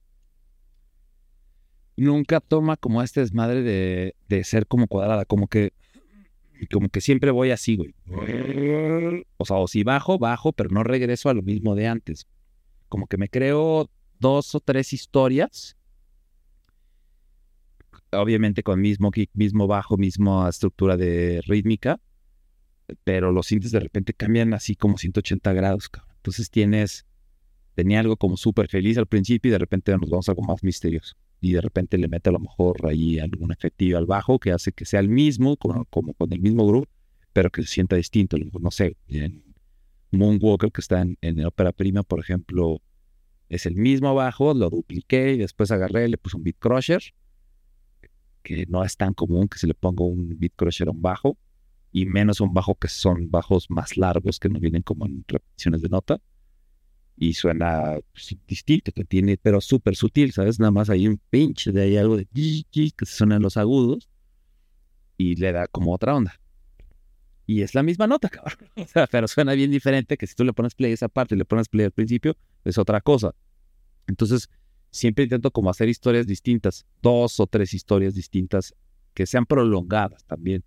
nunca 1.96 2.40
toma 2.40 2.78
como 2.78 3.02
este 3.02 3.22
desmadre 3.22 3.62
de, 3.62 4.16
de 4.28 4.44
ser 4.44 4.68
como 4.68 4.88
cuadrada, 4.88 5.26
como 5.26 5.48
que 5.48 5.74
como 6.72 6.90
que 6.90 7.00
siempre 7.00 7.32
voy 7.32 7.52
así, 7.52 7.78
güey. 7.78 7.94
O 9.38 9.46
sea, 9.46 9.58
o 9.58 9.68
si 9.68 9.84
bajo, 9.84 10.20
bajo, 10.20 10.52
pero 10.52 10.70
no 10.70 10.84
regreso 10.84 11.30
a 11.30 11.34
lo 11.34 11.42
mismo 11.42 11.76
de 11.76 11.88
antes. 11.88 12.28
Como 12.90 13.08
que 13.08 13.18
me 13.18 13.30
creo 13.30 13.90
dos 14.20 14.56
o 14.56 14.60
tres 14.60 14.92
historias 14.92 15.78
obviamente 18.12 18.64
con 18.64 18.82
mismo 18.82 19.12
kick, 19.12 19.30
mismo 19.34 19.68
bajo, 19.68 19.98
misma 19.98 20.50
estructura 20.50 20.98
de 20.98 21.42
rítmica, 21.46 22.00
pero 23.04 23.32
los 23.32 23.48
sintes 23.48 23.72
de 23.72 23.80
repente 23.80 24.14
cambian 24.14 24.54
así 24.54 24.76
como 24.76 24.98
180 24.98 25.54
grados, 25.54 25.90
Entonces 26.18 26.50
tienes, 26.50 27.06
tenía 27.76 28.00
algo 28.00 28.18
como 28.18 28.38
súper 28.38 28.68
feliz 28.68 28.98
al 28.98 29.08
principio 29.08 29.50
y 29.50 29.52
de 29.54 29.60
repente 29.60 29.92
nos 29.98 30.10
vamos 30.10 30.28
a 30.28 30.32
algo 30.32 30.44
más 30.44 30.64
misterioso. 30.64 31.16
Y 31.42 31.54
de 31.54 31.62
repente 31.62 31.98
le 31.98 32.08
mete 32.08 32.30
a 32.30 32.34
lo 32.34 32.40
mejor 32.40 32.86
ahí 32.86 33.20
algún 33.20 33.52
efectivo 33.52 33.98
al 33.98 34.06
bajo 34.06 34.40
que 34.40 34.52
hace 34.52 34.74
que 34.74 34.86
sea 34.86 35.00
el 35.00 35.08
mismo, 35.08 35.56
como, 35.56 35.86
con 35.86 36.34
el 36.34 36.42
mismo 36.42 36.68
groove, 36.68 36.88
pero 37.32 37.50
que 37.50 37.62
se 37.62 37.70
sienta 37.70 37.96
distinto. 37.96 38.38
No 38.60 38.72
sé, 38.72 38.98
en 39.08 39.44
Moonwalker, 40.12 40.72
que 40.72 40.82
está 40.82 41.02
en, 41.02 41.18
en 41.22 41.46
ópera 41.46 41.72
prima, 41.72 42.04
por 42.04 42.20
ejemplo, 42.20 42.82
es 43.48 43.66
el 43.66 43.76
mismo 43.76 44.14
bajo, 44.14 44.54
lo 44.54 44.70
dupliqué 44.70 45.34
y 45.34 45.38
después 45.38 45.72
agarré, 45.72 46.10
le 46.10 46.18
puse 46.18 46.36
un 46.36 46.44
beat 46.44 46.58
crusher 46.60 47.02
que 48.44 48.66
no 48.68 48.84
es 48.84 48.98
tan 48.98 49.14
común 49.14 49.48
que 49.48 49.58
se 49.58 49.68
le 49.68 49.74
ponga 49.74 50.04
un 50.04 50.38
beat 50.38 50.54
crusher 50.56 50.88
a 50.88 50.92
un 50.92 51.02
bajo, 51.02 51.38
y 51.92 52.06
menos 52.06 52.40
un 52.42 52.54
bajo 52.54 52.76
que 52.76 52.88
son 52.88 53.30
bajos 53.32 53.70
más 53.70 53.98
largos 53.98 54.40
que 54.40 54.50
no 54.50 54.60
vienen 54.60 54.82
como 54.84 55.06
en 55.06 55.24
repeticiones 55.28 55.82
de 55.82 55.90
nota. 55.90 56.22
Y 57.18 57.34
suena 57.34 58.00
pues, 58.14 58.38
distinto, 58.48 58.92
que 58.92 59.04
tiene, 59.04 59.38
pero 59.38 59.60
súper 59.60 59.96
sutil, 59.96 60.32
¿sabes? 60.32 60.60
Nada 60.60 60.72
más 60.72 60.90
hay 60.90 61.08
un 61.08 61.20
pinch 61.30 61.70
de 61.70 61.82
ahí 61.82 61.98
algo 61.98 62.16
de 62.16 62.26
que 62.26 63.06
se 63.06 63.14
suenan 63.14 63.42
los 63.42 63.58
agudos 63.58 64.10
y 65.18 65.36
le 65.36 65.52
da 65.52 65.68
como 65.68 65.94
otra 65.94 66.16
onda. 66.16 66.40
Y 67.46 67.64
es 67.64 67.76
la 67.76 67.84
misma 67.84 68.08
nota, 68.08 68.30
cabrón. 68.30 68.58
pero 69.12 69.28
suena 69.28 69.54
bien 69.54 69.72
diferente 69.72 70.18
que 70.18 70.28
si 70.28 70.36
tú 70.36 70.46
le 70.46 70.54
pones 70.54 70.76
play 70.76 70.92
a 70.92 70.94
esa 70.94 71.10
parte 71.10 71.36
y 71.36 71.38
le 71.38 71.46
pones 71.46 71.68
play 71.68 71.86
al 71.86 71.92
principio, 71.92 72.38
es 72.64 72.78
otra 72.78 73.02
cosa. 73.02 73.34
Entonces, 74.08 74.50
siempre 74.92 75.26
intento 75.26 75.52
como 75.52 75.70
hacer 75.70 75.90
historias 75.90 76.28
distintas, 76.28 76.86
dos 77.02 77.40
o 77.40 77.48
tres 77.48 77.74
historias 77.74 78.16
distintas 78.16 78.74
que 79.14 79.26
sean 79.26 79.46
prolongadas 79.46 80.24
también. 80.26 80.64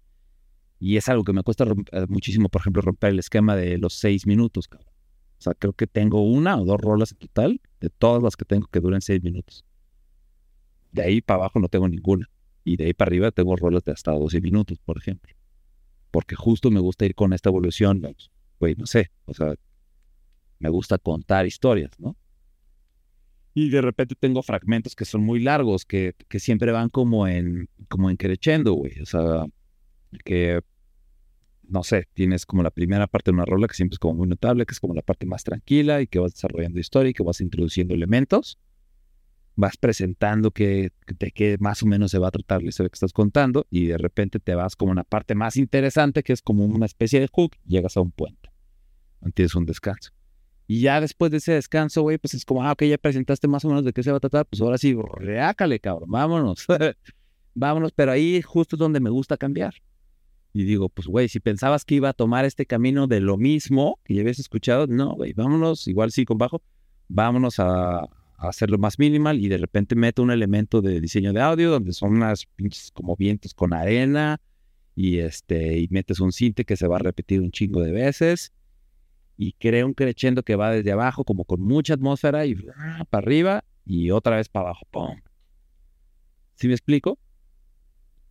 Y 0.78 0.97
es 0.97 1.09
algo 1.09 1.24
que 1.24 1.32
me 1.32 1.43
cuesta 1.43 1.65
eh, 1.65 2.07
muchísimo, 2.09 2.49
por 2.49 2.61
ejemplo, 2.61 2.82
romper 2.82 3.11
el 3.11 3.19
esquema 3.19 3.55
de 3.57 3.78
los 3.78 3.94
seis 3.94 4.27
minutos, 4.27 4.69
cabrón. 4.69 4.93
O 5.39 5.43
sea, 5.43 5.55
creo 5.55 5.73
que 5.73 5.86
tengo 5.86 6.23
una 6.23 6.57
o 6.57 6.65
dos 6.65 6.81
rolas 6.81 7.12
en 7.12 7.19
total 7.19 7.61
de 7.81 7.90
todas 7.90 8.23
las 8.23 8.36
que 8.36 8.44
tengo 8.44 8.66
que 8.69 8.81
duran 8.81 9.01
seis 9.01 9.23
minutos. 9.23 9.65
De 10.93 11.03
ahí 11.03 11.20
para 11.20 11.40
abajo 11.40 11.59
no 11.59 11.69
tengo 11.69 11.89
ninguna. 11.89 12.28
Y 12.65 12.77
de 12.77 12.86
ahí 12.86 12.94
para 12.94 13.09
arriba 13.09 13.31
tengo 13.32 13.57
rolas 13.57 13.82
de 13.85 13.93
hasta 13.93 14.12
12 14.12 14.40
minutos, 14.40 14.78
por 14.85 14.99
ejemplo. 14.99 15.35
Porque 16.11 16.36
justo 16.36 16.70
me 16.70 16.81
gusta 16.81 17.07
ir 17.07 17.15
con 17.15 17.32
esta 17.32 17.49
evolución, 17.49 18.03
güey, 18.61 18.74
no 18.77 18.86
sé, 18.86 19.11
o 19.24 19.35
sea, 19.35 19.55
me 20.59 20.69
gusta 20.69 20.99
contar 20.99 21.47
historias, 21.47 21.90
¿no? 21.99 22.16
Y 23.55 23.69
de 23.69 23.83
repente 23.83 24.15
tengo 24.19 24.43
fragmentos 24.43 24.95
que 24.95 25.05
son 25.05 25.23
muy 25.23 25.41
largos, 25.41 25.85
que, 25.85 26.15
que 26.29 26.41
siempre 26.41 26.73
van 26.73 26.89
como 26.89 27.27
en, 27.29 27.69
como 27.89 28.09
en 28.09 28.16
creciendo, 28.16 28.73
güey. 28.73 28.99
O 29.01 29.07
sea, 29.07 29.45
que, 30.24 30.61
no 31.69 31.83
sé, 31.83 32.09
tienes 32.15 32.47
como 32.47 32.62
la 32.62 32.70
primera 32.70 33.07
parte 33.07 33.31
de 33.31 33.35
una 33.35 33.45
rola 33.45 33.69
que 33.69 33.74
siempre 33.74 33.95
es 33.95 33.99
como 33.99 34.15
muy 34.15 34.29
notable, 34.29 34.65
que 34.65 34.73
es 34.73 34.81
como 34.81 34.95
la 34.95 35.03
parte 35.03 35.27
más 35.27 35.45
tranquila 35.45 36.01
y 36.01 36.07
que 36.07 36.19
vas 36.19 36.33
desarrollando 36.33 36.81
historia 36.81 37.11
y 37.11 37.15
que 37.15 37.23
vas 37.23 37.41
introduciendo 37.41 37.95
elementos. 37.95 38.59
Vas 39.55 39.77
presentando 39.77 40.51
que, 40.51 40.93
de 41.07 41.31
qué 41.31 41.59
más 41.61 41.83
o 41.83 41.87
menos 41.87 42.11
se 42.11 42.19
va 42.19 42.29
a 42.29 42.31
tratar 42.31 42.62
la 42.62 42.70
historia 42.70 42.89
que 42.89 42.97
estás 42.97 43.12
contando 43.12 43.66
y 43.69 43.85
de 43.85 43.99
repente 43.99 44.41
te 44.41 44.55
vas 44.55 44.77
como 44.77 44.93
una 44.93 45.05
parte 45.05 45.35
más 45.35 45.59
interesante 45.59 46.23
que 46.23 46.33
es 46.33 46.41
como 46.41 46.65
una 46.65 46.87
especie 46.87 47.20
de 47.20 47.29
hook, 47.29 47.57
llegas 47.66 47.99
a 47.99 48.01
un 48.01 48.12
puente. 48.12 48.51
Tienes 49.35 49.55
un 49.55 49.66
descanso. 49.66 50.11
Y 50.66 50.80
ya 50.80 51.01
después 51.01 51.30
de 51.30 51.39
ese 51.39 51.52
descanso, 51.52 52.02
güey, 52.02 52.18
pues 52.18 52.34
es 52.34 52.44
como, 52.44 52.62
ah, 52.64 52.72
ok, 52.72 52.84
ya 52.84 52.98
presentaste 52.98 53.48
más 53.48 53.64
o 53.64 53.68
menos 53.68 53.84
de 53.84 53.93
qué 53.93 54.02
se 54.02 54.10
va 54.10 54.18
a 54.18 54.20
tratar, 54.20 54.47
pues 54.47 54.60
ahora 54.62 54.78
sí, 54.78 54.97
reácale, 55.16 55.80
cabrón, 55.80 56.10
vámonos. 56.10 56.66
vámonos, 57.55 57.93
pero 57.93 58.12
ahí 58.12 58.40
justo 58.43 58.76
es 58.76 58.80
donde 58.80 59.01
me 59.01 59.10
gusta 59.10 59.36
cambiar. 59.36 59.74
Y 60.55 60.64
digo, 60.64 60.89
pues, 60.89 61.06
güey, 61.06 61.28
si 61.28 61.40
pensabas 61.40 61.84
que 61.84 61.97
iba 61.97 62.10
a 62.10 62.12
tomar 62.12 62.44
este 62.44 62.66
camino 62.66 63.06
de 63.06 63.20
lo 63.20 63.36
mismo 63.36 63.98
que 64.05 64.14
ya 64.14 64.20
habías 64.20 64.39
escuchado, 64.39 64.86
no, 64.86 65.14
güey, 65.14 65.32
vámonos, 65.32 65.89
igual 65.89 66.12
sí 66.12 66.24
con 66.24 66.39
bajo, 66.39 66.62
vámonos 67.09 67.59
a, 67.59 68.01
a 68.01 68.09
hacerlo 68.48 68.78
más 68.78 68.98
minimal 68.98 69.40
y 69.40 69.48
de 69.48 69.59
repente 69.59 69.94
meto 69.94 70.22
un 70.22 70.30
elemento 70.30 70.82
de 70.82 71.01
diseño 71.01 71.32
de 71.32 71.40
audio 71.40 71.70
donde 71.70 71.93
son 71.93 72.16
unas 72.16 72.47
pinches 72.56 72.90
como 72.93 73.16
vientos 73.16 73.55
con 73.55 73.72
arena 73.72 74.40
y 74.94 75.18
este, 75.18 75.78
y 75.78 75.89
metes 75.89 76.20
un 76.20 76.32
cinte 76.32 76.64
que 76.64 76.76
se 76.76 76.86
va 76.86 76.97
a 76.97 77.01
repetir 77.01 77.40
un 77.40 77.51
chingo 77.51 77.80
de 77.82 77.93
veces 77.93 78.52
y 79.37 79.53
crea 79.55 79.87
un 79.87 79.95
crescendo 79.95 80.43
que 80.43 80.57
va 80.57 80.71
desde 80.71 80.93
abajo 80.93 81.25
como 81.25 81.45
con 81.45 81.61
mucha 81.61 81.95
atmósfera 81.95 82.47
y 82.47 82.55
para 83.11 83.25
arriba 83.25 83.65
y 83.85 84.11
otra 84.11 84.37
vez 84.37 84.49
para 84.49 84.67
abajo, 84.67 84.87
¡pum! 84.91 85.21
¿Sí 86.55 86.69
me 86.69 86.75
explico? 86.75 87.19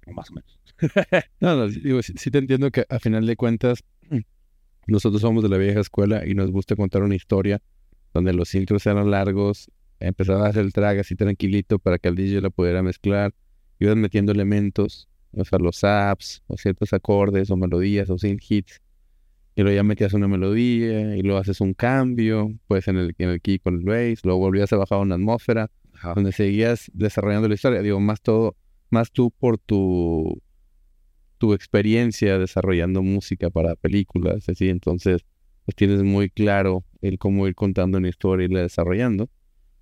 O 0.07 0.13
más 0.13 0.29
o 0.31 0.35
menos. 0.35 0.59
No, 1.39 1.55
no, 1.55 1.67
digo, 1.67 2.01
sí, 2.01 2.13
sí 2.17 2.31
te 2.31 2.39
entiendo 2.39 2.71
que 2.71 2.85
a 2.89 2.99
final 2.99 3.25
de 3.25 3.35
cuentas 3.35 3.83
nosotros 4.87 5.21
somos 5.21 5.43
de 5.43 5.49
la 5.49 5.57
vieja 5.57 5.79
escuela 5.79 6.25
y 6.27 6.33
nos 6.33 6.51
gusta 6.51 6.75
contar 6.75 7.03
una 7.03 7.15
historia 7.15 7.61
donde 8.13 8.33
los 8.33 8.53
intros 8.55 8.85
eran 8.87 9.11
largos, 9.11 9.71
empezaba 9.99 10.45
a 10.45 10.49
hacer 10.49 10.65
el 10.65 10.73
track 10.73 10.99
así 10.99 11.15
tranquilito 11.15 11.79
para 11.79 11.97
que 11.97 12.09
el 12.09 12.15
DJ 12.15 12.41
lo 12.41 12.51
pudiera 12.51 12.81
mezclar, 12.83 13.33
ibas 13.79 13.95
metiendo 13.95 14.31
elementos, 14.31 15.07
o 15.33 15.45
sea, 15.45 15.59
los 15.59 15.83
apps, 15.83 16.43
o 16.47 16.57
ciertos 16.57 16.93
acordes, 16.93 17.49
o 17.51 17.57
melodías, 17.57 18.09
o 18.09 18.17
synth 18.17 18.43
hits, 18.49 18.81
y 19.55 19.61
luego 19.61 19.75
ya 19.75 19.83
metías 19.83 20.13
una 20.13 20.27
melodía, 20.27 21.15
y 21.15 21.21
luego 21.21 21.39
haces 21.39 21.61
un 21.61 21.73
cambio, 21.73 22.51
pues 22.67 22.87
en 22.87 22.97
el, 22.97 23.15
en 23.17 23.29
el 23.29 23.41
key 23.41 23.59
con 23.59 23.75
el 23.75 23.83
bass, 23.83 24.23
luego 24.23 24.39
volvías 24.39 24.71
a 24.73 24.77
bajar 24.77 24.99
una 24.99 25.15
atmósfera, 25.15 25.69
Ajá. 25.93 26.13
donde 26.15 26.31
seguías 26.31 26.89
desarrollando 26.93 27.47
la 27.47 27.55
historia, 27.55 27.81
digo, 27.81 27.99
más 27.99 28.21
todo, 28.21 28.55
más 28.89 29.11
tú 29.11 29.31
por 29.31 29.57
tu 29.57 30.41
tu 31.41 31.55
experiencia 31.55 32.37
desarrollando 32.37 33.01
música 33.01 33.49
para 33.49 33.75
películas, 33.75 34.47
así, 34.47 34.69
entonces 34.69 35.25
pues 35.65 35.75
tienes 35.75 36.03
muy 36.03 36.29
claro 36.29 36.85
el 37.01 37.17
cómo 37.17 37.47
ir 37.47 37.55
contando 37.55 37.97
una 37.97 38.09
historia 38.09 38.45
y 38.45 38.49
la 38.49 38.61
desarrollando. 38.61 39.27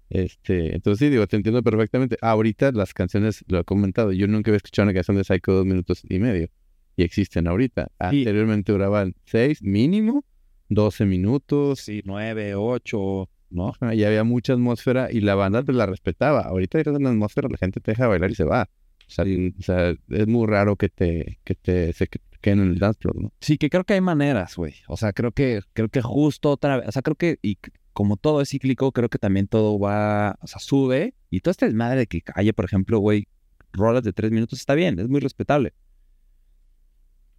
Este, 0.10 0.74
entonces 0.74 1.00
sí, 1.00 1.10
digo, 1.10 1.28
te 1.28 1.36
entiendo 1.36 1.62
perfectamente. 1.62 2.18
Ahorita 2.22 2.72
las 2.72 2.94
canciones, 2.94 3.44
lo 3.48 3.60
he 3.60 3.64
comentado, 3.66 4.14
yo 4.14 4.26
nunca 4.28 4.52
había 4.52 4.58
escuchado 4.58 4.86
una 4.86 4.94
canción 4.94 5.18
de 5.18 5.26
Psycho 5.26 5.52
dos 5.52 5.66
minutos 5.66 6.02
y 6.10 6.20
medio 6.20 6.50
y 7.00 7.04
existen 7.04 7.48
ahorita. 7.48 7.86
Sí. 7.86 8.20
Anteriormente 8.20 8.72
duraban 8.72 9.14
seis 9.26 9.62
mínimo, 9.64 10.26
12 10.68 11.06
minutos, 11.06 11.80
Sí, 11.80 12.02
nueve, 12.04 12.56
ocho, 12.56 13.30
¿no? 13.50 13.70
Ajá, 13.70 13.96
y 13.96 14.04
había 14.04 14.24
mucha 14.24 14.54
atmósfera 14.54 15.10
y 15.12 15.22
la 15.22 15.36
banda 15.36 15.64
te 15.64 15.72
la 15.74 15.86
respetaba. 15.86 16.42
Ahorita 16.42 16.80
eres 16.80 16.96
una 16.96 17.10
atmósfera, 17.10 17.48
la 17.50 17.58
gente 17.58 17.80
te 17.80 17.92
deja 17.92 18.08
bailar 18.08 18.32
y 18.32 18.36
se 18.36 18.44
va. 18.44 18.70
O 19.08 19.12
sea, 19.12 19.26
o 19.26 19.62
sea, 19.64 19.96
es 20.10 20.28
muy 20.28 20.46
raro 20.46 20.76
que 20.76 20.90
te, 20.90 21.40
que 21.44 21.56
te 21.56 21.94
se 21.94 22.08
que- 22.08 22.20
queden 22.42 22.60
en 22.60 22.68
el 22.70 22.80
dance 22.80 23.00
floor, 23.02 23.22
¿no? 23.22 23.34
Sí, 23.42 23.58
que 23.58 23.70
creo 23.70 23.84
que 23.84 23.94
hay 23.96 24.02
maneras, 24.02 24.56
güey. 24.56 24.76
O 24.88 24.96
sea, 24.98 25.12
creo 25.14 25.32
que, 25.32 25.62
creo 25.74 25.90
que 25.90 26.02
justo 26.02 26.52
otra 26.52 26.78
vez, 26.78 26.88
o 26.88 26.92
sea, 26.92 27.02
creo 27.02 27.16
que, 27.16 27.38
y 27.42 27.58
como 27.94 28.16
todo 28.18 28.42
es 28.42 28.50
cíclico, 28.50 28.92
creo 28.92 29.10
que 29.10 29.18
también 29.18 29.48
todo 29.48 29.80
va, 29.80 30.38
o 30.42 30.48
sea, 30.48 30.60
sube. 30.60 31.16
Y 31.32 31.40
todo 31.42 31.52
este 31.52 31.66
desmadre 31.66 32.00
de 32.00 32.08
que 32.08 32.22
haya, 32.36 32.54
por 32.54 32.66
ejemplo, 32.66 33.00
güey, 33.00 33.28
rolas 33.74 34.04
de 34.04 34.14
tres 34.14 34.32
minutos 34.32 34.60
está 34.60 34.74
bien, 34.76 35.00
es 35.00 35.10
muy 35.10 35.20
respetable. 35.22 35.74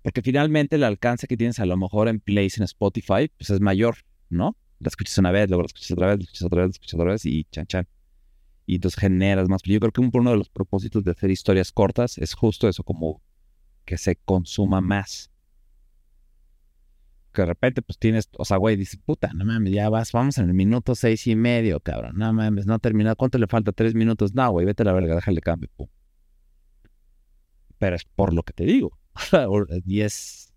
Porque 0.02 0.22
finalmente 0.22 0.76
el 0.76 0.84
alcance 0.84 1.26
que 1.26 1.36
tienes 1.36 1.58
a 1.60 1.66
lo 1.66 1.76
mejor 1.76 2.08
en 2.08 2.20
plays 2.20 2.56
en 2.58 2.64
Spotify, 2.64 3.28
pues 3.36 3.50
es 3.50 3.60
mayor, 3.60 3.96
¿no? 4.30 4.56
La 4.78 4.88
escuchas 4.88 5.18
una 5.18 5.30
vez, 5.30 5.48
luego 5.50 5.62
la 5.62 5.66
escuchas 5.66 5.90
otra 5.92 6.06
vez, 6.06 6.18
la 6.18 6.22
escuchas 6.24 6.42
otra 6.46 6.60
vez, 6.62 6.68
la 6.68 6.70
escuchas 6.72 6.94
otra 6.94 7.10
vez 7.12 7.26
y 7.26 7.44
chan 7.50 7.66
chan. 7.66 7.86
Y 8.66 8.76
entonces 8.76 8.98
generas 9.00 9.48
más. 9.48 9.62
Pero 9.62 9.74
yo 9.74 9.80
creo 9.80 9.92
que 9.92 10.00
un- 10.00 10.10
uno 10.14 10.30
de 10.30 10.36
los 10.38 10.48
propósitos 10.48 11.04
de 11.04 11.10
hacer 11.10 11.30
historias 11.30 11.70
cortas 11.72 12.16
es 12.18 12.34
justo 12.34 12.68
eso, 12.68 12.82
como 12.82 13.20
que 13.84 13.98
se 13.98 14.16
consuma 14.16 14.80
más. 14.80 15.30
Que 17.32 17.42
de 17.42 17.46
repente, 17.46 17.82
pues 17.82 17.98
tienes, 17.98 18.28
o 18.38 18.44
sea, 18.44 18.56
güey, 18.56 18.76
dices, 18.76 18.98
puta, 19.04 19.32
no 19.34 19.44
mames, 19.44 19.72
ya 19.72 19.88
vas, 19.88 20.12
vamos 20.12 20.38
en 20.38 20.46
el 20.46 20.54
minuto 20.54 20.94
seis 20.94 21.26
y 21.26 21.36
medio, 21.36 21.78
cabrón. 21.80 22.16
No 22.16 22.32
mames, 22.32 22.66
no 22.66 22.74
ha 22.74 22.78
terminado. 22.78 23.16
¿Cuánto 23.16 23.38
le 23.38 23.46
falta? 23.48 23.72
Tres 23.72 23.94
minutos. 23.94 24.34
No, 24.34 24.50
güey, 24.50 24.64
vete 24.66 24.82
a 24.82 24.86
la 24.86 24.92
verga, 24.92 25.14
déjale 25.16 25.40
cambio. 25.40 25.68
Pero 27.78 27.96
es 27.96 28.04
por 28.04 28.32
lo 28.34 28.42
que 28.42 28.52
te 28.52 28.64
digo. 28.64 28.98
Y 29.86 30.00
es. 30.02 30.52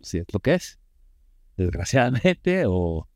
Sí, 0.00 0.18
es 0.18 0.26
lo 0.32 0.40
que 0.40 0.54
es. 0.54 0.78
Desgraciadamente, 1.56 2.64
o. 2.66 3.08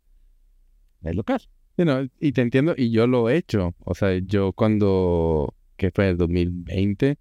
Es 1.03 1.15
lo 1.15 1.25
que 1.25 1.35
es. 1.35 1.49
Sí, 1.77 1.85
no, 1.85 2.07
y 2.21 2.33
te 2.33 2.43
entiendo, 2.43 2.75
y 2.77 2.91
yo 2.91 3.07
lo 3.07 3.31
he 3.31 3.37
hecho. 3.37 3.75
O 3.81 3.95
sea, 3.95 4.17
yo 4.19 4.53
cuando, 4.53 5.55
que 5.77 5.91
fue 5.91 6.11
el 6.11 6.17
2020, 6.19 7.19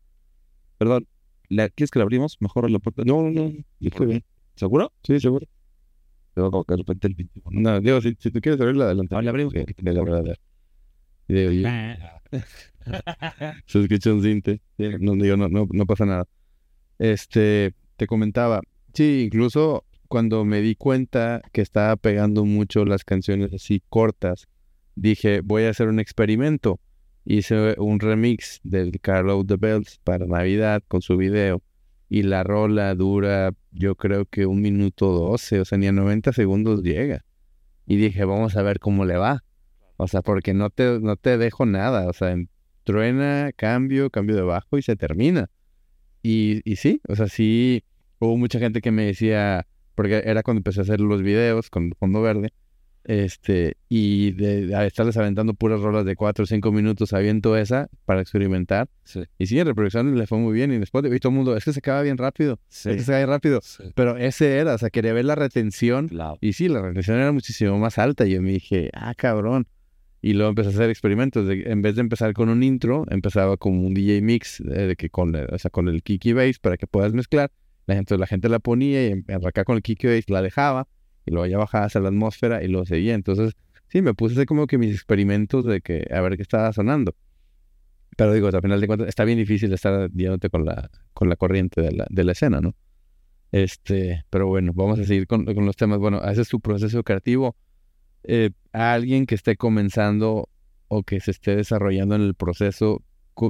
Perdón, 0.78 1.08
¿la- 1.48 1.70
¿quieres 1.70 1.92
que 1.92 2.00
la 2.00 2.04
abrimos? 2.04 2.38
Mejor 2.42 2.70
la 2.70 2.80
puerta. 2.80 3.04
No, 3.06 3.22
no, 3.22 3.30
no. 3.50 3.54
estoy 3.80 4.08
bien. 4.08 4.24
¿Seguro? 4.56 4.92
sí, 5.04 5.20
seguro. 5.20 5.48
Luego, 6.36 6.52
como 6.52 6.64
que 6.66 6.74
de 6.74 6.78
repente 6.78 7.08
el 7.08 7.14
21. 7.16 7.62
No, 7.62 7.80
digo, 7.82 8.02
si, 8.02 8.16
si 8.20 8.32
tú 8.32 8.42
quieres 8.42 8.60
abrirla 8.60 8.86
adelante. 8.86 9.14
No, 9.16 9.22
le 9.22 9.30
abrimos. 9.30 9.54
La 9.54 10.04
verdad. 10.04 10.36
Y 11.28 11.34
digo, 11.34 11.52
yo- 11.52 11.70
se 13.68 13.80
escucha 13.82 14.14
un 14.14 14.22
cinte. 14.24 14.62
No, 14.78 15.14
digo, 15.16 15.38
no, 15.38 15.48
no, 15.50 15.68
no 15.72 15.86
pasa 15.86 16.06
nada. 16.06 16.26
Este, 17.02 17.74
te 17.98 18.06
comentaba, 18.06 18.62
sí, 18.94 19.24
incluso 19.26 19.86
cuando 20.08 20.46
me 20.46 20.62
di 20.62 20.76
cuenta 20.76 21.42
que 21.52 21.62
estaba 21.62 21.96
pegando 21.96 22.46
mucho 22.46 22.86
las 22.86 23.04
canciones 23.04 23.52
así 23.54 23.82
cortas, 23.90 24.48
dije, 24.94 25.42
voy 25.44 25.64
a 25.64 25.72
hacer 25.72 25.88
un 25.88 26.00
experimento. 26.00 26.80
Hice 27.26 27.74
un 27.80 28.00
remix 28.00 28.60
del 28.64 29.00
Carlo 29.02 29.44
the 29.44 29.56
Bells 29.56 30.00
para 30.04 30.28
Navidad 30.28 30.84
con 30.88 31.02
su 31.02 31.18
video. 31.18 31.64
Y 32.08 32.22
la 32.22 32.44
rola 32.44 32.94
dura, 32.94 33.52
yo 33.72 33.96
creo 33.96 34.26
que 34.26 34.46
un 34.46 34.62
minuto 34.62 35.12
doce, 35.12 35.60
o 35.60 35.66
sea, 35.66 35.80
ni 35.80 35.88
a 35.88 35.92
90 35.92 36.34
segundos 36.34 36.84
llega. 36.84 37.26
Y 37.88 37.96
dije, 37.96 38.26
vamos 38.26 38.56
a 38.58 38.62
ver 38.62 38.78
cómo 38.80 39.06
le 39.06 39.18
va. 39.18 39.44
O 39.98 40.08
sea, 40.08 40.22
porque 40.22 40.54
no 40.54 40.70
te, 40.70 41.00
no 41.00 41.16
te 41.16 41.40
dejo 41.40 41.66
nada. 41.66 42.08
O 42.08 42.14
sea, 42.14 42.30
en- 42.30 42.48
truena, 42.84 43.52
cambio, 43.56 44.12
cambio 44.12 44.36
de 44.36 44.44
bajo 44.44 44.78
y 44.78 44.84
se 44.84 44.96
termina. 44.96 45.50
Y, 46.24 46.62
y 46.70 46.76
sí, 46.76 47.02
o 47.08 47.16
sea, 47.16 47.28
sí, 47.28 47.84
hubo 48.20 48.38
mucha 48.38 48.60
gente 48.60 48.82
que 48.82 48.92
me 48.92 49.06
decía, 49.06 49.66
porque 49.96 50.22
era 50.26 50.44
cuando 50.44 50.60
empecé 50.60 50.82
a 50.82 50.84
hacer 50.84 51.00
los 51.00 51.22
videos 51.24 51.70
con 51.70 51.92
fondo 52.00 52.22
verde, 52.22 52.52
este, 53.04 53.78
y 53.90 54.32
de, 54.34 54.86
estarles 54.86 55.18
aventando 55.18 55.56
puras 55.56 55.82
rolas 55.82 56.06
de 56.06 56.16
4 56.16 56.44
o 56.44 56.46
5 56.46 56.72
minutos, 56.72 57.14
aviento 57.14 57.58
esa 57.58 57.90
para 58.06 58.22
experimentar. 58.22 58.88
Sí. 59.04 59.24
Y 59.40 59.48
sí, 59.48 59.60
en 59.60 59.66
reproducción 59.66 60.16
le 60.16 60.28
fue 60.28 60.38
muy 60.38 60.54
bien 60.54 60.72
y 60.72 60.76
en 60.76 60.84
Spotify, 60.84 61.16
y 61.16 61.20
todo 61.20 61.32
el 61.32 61.38
mundo, 61.38 61.58
es 61.58 61.66
que 61.66 61.74
se 61.74 61.80
acaba 61.80 62.04
bien 62.04 62.20
rápido, 62.20 62.60
Sí. 62.70 62.92
es 62.92 62.98
que 62.98 63.04
se 63.04 63.16
acaba 63.16 63.34
rápido. 63.34 63.60
Sí. 63.64 63.86
Pero 63.96 64.18
ese 64.18 64.58
era, 64.58 64.76
o 64.76 64.78
sea, 64.78 64.92
quería 64.92 65.14
ver 65.14 65.26
la 65.26 65.34
retención 65.36 66.10
Claro. 66.10 66.38
y 66.42 66.54
sí, 66.54 66.68
la 66.68 66.82
retención 66.82 67.18
era 67.18 67.32
muchísimo 67.32 67.80
más 67.80 67.98
alta. 67.98 68.28
Y 68.28 68.34
yo 68.34 68.42
me 68.44 68.52
dije, 68.52 68.92
ah, 68.94 69.14
cabrón. 69.16 69.66
Y 70.22 70.34
luego 70.34 70.50
empecé 70.50 70.70
a 70.70 70.72
hacer 70.74 70.90
experimentos. 70.90 71.48
de- 71.48 71.64
en 71.66 71.82
vez 71.82 71.96
de 71.96 72.02
empezar 72.02 72.34
con 72.34 72.50
un 72.50 72.62
intro, 72.64 73.06
empezaba 73.10 73.58
como 73.58 73.82
un 73.88 73.94
DJ 73.94 74.22
mix, 74.22 74.60
eh, 74.62 74.64
de 74.88 74.96
que 74.96 75.10
con, 75.10 75.36
o 75.36 75.58
sea, 75.58 75.72
con 75.72 75.88
el 75.88 76.04
Kiki 76.04 76.34
Bass 76.34 76.60
para 76.60 76.78
que 76.78 76.88
puedas 76.88 77.14
mezclar. 77.14 77.52
La 77.88 77.96
gente, 77.96 78.18
la 78.18 78.28
gente 78.28 78.48
la 78.50 78.60
ponía 78.60 79.08
y 79.08 79.12
em- 79.14 79.24
arrancaba 79.30 79.66
con 79.66 79.76
el 79.78 79.82
Kiki 79.82 80.08
Bass, 80.08 80.30
la 80.30 80.42
dejaba. 80.42 80.88
Y 81.26 81.32
luego 81.32 81.48
ya 81.48 81.58
bajaba 81.58 81.86
hacia 81.86 82.02
la 82.02 82.10
atmósfera 82.10 82.64
y 82.64 82.68
lo 82.68 82.86
seguía. 82.86 83.16
Entonces, 83.16 83.54
sí, 83.88 84.02
me 84.02 84.14
puse 84.14 84.34
a 84.34 84.36
hacer 84.36 84.46
como 84.46 84.68
que 84.68 84.78
mis 84.78 84.94
experimentos 84.94 85.66
de 85.66 85.82
que 85.82 86.06
a 86.12 86.22
ver 86.22 86.36
qué 86.36 86.44
estaba 86.44 86.72
sonando. 86.74 87.16
Pero 88.18 88.34
digo, 88.34 88.48
al 88.48 88.62
final 88.62 88.80
de 88.82 88.88
cuentas, 88.88 89.08
está 89.08 89.24
bien 89.26 89.38
difícil 89.38 89.72
estar 89.74 90.10
guiándote 90.12 90.50
con 90.50 90.66
la, 90.66 90.90
con 91.14 91.30
la 91.30 91.36
corriente 91.36 91.82
de 91.82 91.92
la, 91.94 92.06
de 92.10 92.24
la 92.24 92.34
escena, 92.34 92.62
¿no? 92.62 92.76
Este, 93.52 94.24
pero 94.30 94.48
bueno, 94.48 94.72
vamos 94.76 95.00
a 95.00 95.04
seguir 95.04 95.28
con, 95.28 95.46
con 95.46 95.66
los 95.66 95.76
temas. 95.76 96.00
Bueno, 96.00 96.22
ese 96.24 96.42
es 96.42 96.48
tu 96.50 96.60
proceso 96.60 97.04
creativo. 97.04 97.56
Eh, 98.24 98.52
a 98.74 98.94
alguien 98.94 99.26
que 99.26 99.36
esté 99.36 99.58
comenzando 99.58 100.50
o 100.88 101.04
que 101.04 101.20
se 101.20 101.32
esté 101.32 101.56
desarrollando 101.56 102.16
en 102.16 102.22
el 102.22 102.36
proceso, 102.36 103.04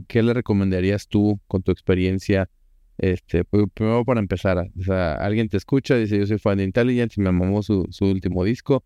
¿qué 0.08 0.24
le 0.24 0.34
recomendarías 0.34 1.08
tú 1.08 1.40
con 1.48 1.64
tu 1.64 1.72
experiencia? 1.72 2.50
Este, 2.98 3.44
primero 3.46 4.06
para 4.06 4.20
empezar, 4.20 4.70
o 4.80 4.84
sea, 4.84 5.16
alguien 5.16 5.50
te 5.50 5.58
escucha, 5.58 5.96
dice, 5.96 6.20
yo 6.20 6.28
soy 6.28 6.38
fan 6.38 6.58
de 6.58 6.64
Intelligence, 6.66 7.20
me 7.20 7.32
mamó 7.32 7.64
su, 7.64 7.88
su 7.90 8.06
último 8.06 8.44
disco, 8.44 8.84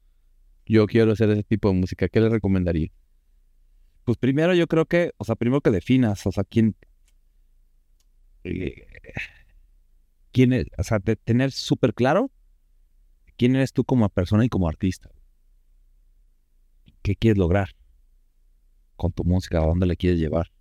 yo 0.66 0.88
quiero 0.88 1.12
hacer 1.12 1.30
ese 1.32 1.44
tipo 1.44 1.68
de 1.68 1.76
música, 1.76 2.08
¿qué 2.08 2.22
le 2.22 2.30
recomendaría? 2.30 2.90
Pues 4.06 4.18
primero 4.18 4.54
yo 4.54 4.68
creo 4.68 4.86
que, 4.86 5.12
o 5.18 5.26
sea, 5.26 5.36
primero 5.36 5.60
que 5.62 5.72
definas, 5.72 6.26
o 6.26 6.32
sea, 6.32 6.46
quién, 6.46 6.76
eh, 8.46 8.88
quién 10.32 10.54
es, 10.54 10.68
o 10.78 10.84
sea, 10.84 11.00
de 11.00 11.18
tener 11.18 11.52
súper 11.52 11.94
claro 11.94 12.32
quién 13.38 13.56
eres 13.56 13.74
tú 13.74 13.84
como 13.84 14.08
persona 14.10 14.46
y 14.46 14.50
como 14.50 14.70
artista. 14.70 15.10
¿Qué 17.06 17.16
quieres 17.16 17.38
lograr 17.38 17.70
con 18.96 19.12
tu 19.12 19.24
música? 19.24 19.60
¿A 19.62 19.66
dónde 19.68 19.86
le 19.86 19.96
quieres 19.96 20.20
llevar? 20.20 20.52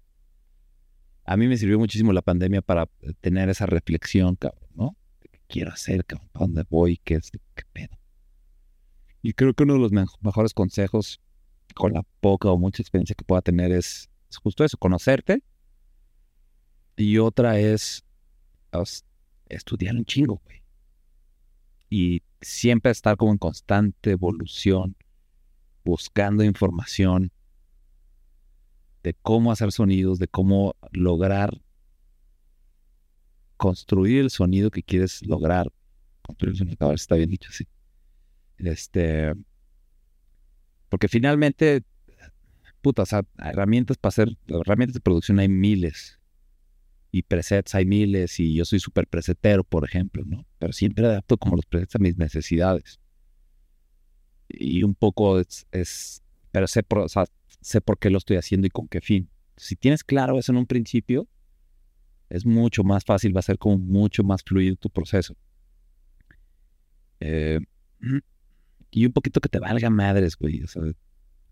A 1.25 1.39
mí 1.39 1.49
me 1.49 1.57
sirvió 1.57 1.79
muchísimo 1.79 2.13
la 2.13 2.21
pandemia 2.21 2.61
para 2.61 2.83
eh, 3.01 3.15
tener 3.23 3.49
esa 3.49 3.65
reflexión, 3.65 4.37
cabrón, 4.37 4.69
¿no? 4.75 4.95
¿Qué 5.23 5.41
quiero 5.49 5.73
hacer? 5.73 6.05
¿Para 6.05 6.21
dónde 6.35 6.65
voy? 6.69 6.99
¿Qué? 7.03 7.19
¿Qué 7.55 7.63
pedo? 7.73 7.99
Y 9.23 9.33
creo 9.33 9.55
que 9.55 9.63
uno 9.63 9.73
de 9.73 9.79
los 9.79 9.91
me- 9.91 10.05
mejores 10.21 10.53
consejos 10.53 11.19
con 11.75 11.95
la 11.95 12.03
poca 12.21 12.51
o 12.51 12.59
mucha 12.59 12.83
experiencia 12.83 13.15
que 13.15 13.25
pueda 13.25 13.41
tener 13.41 13.73
es, 13.73 14.11
justo 14.43 14.65
eso, 14.65 14.77
conocerte. 14.77 15.43
Y 16.99 17.17
otra 17.17 17.59
es, 17.59 18.05
os- 18.71 19.07
estudiar 19.49 19.97
un 19.97 20.05
chingo, 20.05 20.43
güey. 20.45 20.63
Y 21.89 22.23
siempre 22.43 22.93
estar 22.93 23.17
como 23.17 23.33
en 23.33 23.39
constante 23.39 24.11
evolución, 24.11 24.95
buscando 25.85 26.43
información 26.43 27.31
de 29.03 29.15
cómo 29.15 29.53
hacer 29.53 29.71
sonidos, 29.71 30.19
de 30.19 30.29
cómo 30.29 30.77
lograr 30.93 31.61
construir 33.57 34.21
el 34.21 34.31
sonido 34.31 34.71
que 34.71 34.83
quieres 34.83 35.25
lograr. 35.27 35.73
Construir 36.23 36.53
el 36.53 36.59
sonido, 36.59 36.89
ver 36.89 36.99
si 36.99 37.03
está 37.03 37.17
bien 37.17 37.31
dicho 37.31 37.49
así. 37.51 37.67
Este, 38.59 39.33
porque 40.89 41.09
finalmente, 41.09 41.83
puta, 42.81 43.05
herramientas 43.39 43.97
para 43.97 44.09
hacer, 44.09 44.37
herramientas 44.47 44.95
de 44.95 45.01
producción 45.01 45.39
hay 45.39 45.49
miles. 45.49 46.21
Y 47.11 47.23
presets 47.23 47.75
hay 47.75 47.87
miles, 47.87 48.41
y 48.41 48.55
yo 48.55 48.65
soy 48.65 48.81
súper 48.81 49.07
presetero, 49.07 49.63
por 49.65 49.85
ejemplo, 49.85 50.25
¿no? 50.27 50.45
Pero 50.59 50.73
siempre 50.73 51.07
adapto 51.07 51.37
como 51.39 51.57
los 51.57 51.65
presets 51.65 51.95
a 51.95 52.01
mis 52.01 52.19
necesidades. 52.19 53.01
Y 54.59 54.83
un 54.83 54.95
poco 54.95 55.39
es, 55.39 56.23
pero 56.51 56.67
sé 56.67 56.83
por, 56.83 57.07
sé 57.61 57.81
por 57.81 57.99
qué 57.99 58.11
lo 58.11 58.19
estoy 58.19 58.37
haciendo 58.37 58.67
y 58.67 58.71
con 58.71 58.89
qué 58.89 59.01
fin. 59.01 59.29
Si 59.57 59.77
tienes 59.77 60.05
claro 60.05 60.39
eso 60.39 60.53
en 60.53 60.59
un 60.59 60.67
principio, 60.67 61.29
es 62.29 62.47
mucho 62.47 62.85
más 62.85 63.05
fácil, 63.05 63.35
va 63.35 63.41
a 63.41 63.43
ser 63.43 63.59
como 63.59 63.79
mucho 63.79 64.25
más 64.25 64.43
fluido 64.43 64.77
tu 64.77 64.91
proceso. 64.91 65.37
Eh, 67.21 67.61
y 68.91 69.07
un 69.07 69.13
poquito 69.13 69.41
que 69.41 69.49
te 69.49 69.59
valga 69.59 69.91
madres, 69.91 70.37
güey. 70.37 70.63
O 70.63 70.67
sea, 70.67 70.83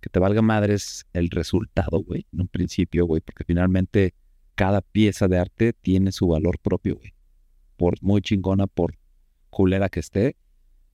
que 0.01 0.09
te 0.09 0.19
valga 0.19 0.43
madres 0.43 1.07
el 1.12 1.31
resultado, 1.31 2.03
güey, 2.03 2.27
en 2.33 2.43
un 2.43 2.49
principio, 2.49 3.07
güey, 3.07 3.20
porque 3.20 3.45
finalmente 3.45 4.15
cada 4.55 4.81
pieza 4.81 5.29
de 5.29 5.39
arte 5.39 5.73
tiene 5.73 6.12
su 6.12 6.27
valor 6.27 6.59
propio, 6.59 6.97
güey. 6.97 7.15
Por 7.77 7.95
muy 8.03 8.20
chingona, 8.20 8.66
por 8.66 8.99
culera 9.51 9.89
que 9.89 10.01
esté, 10.01 10.37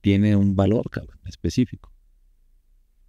tiene 0.01 0.35
un 0.35 0.55
valor, 0.55 0.89
cabrón, 0.89 1.19
específico. 1.25 1.91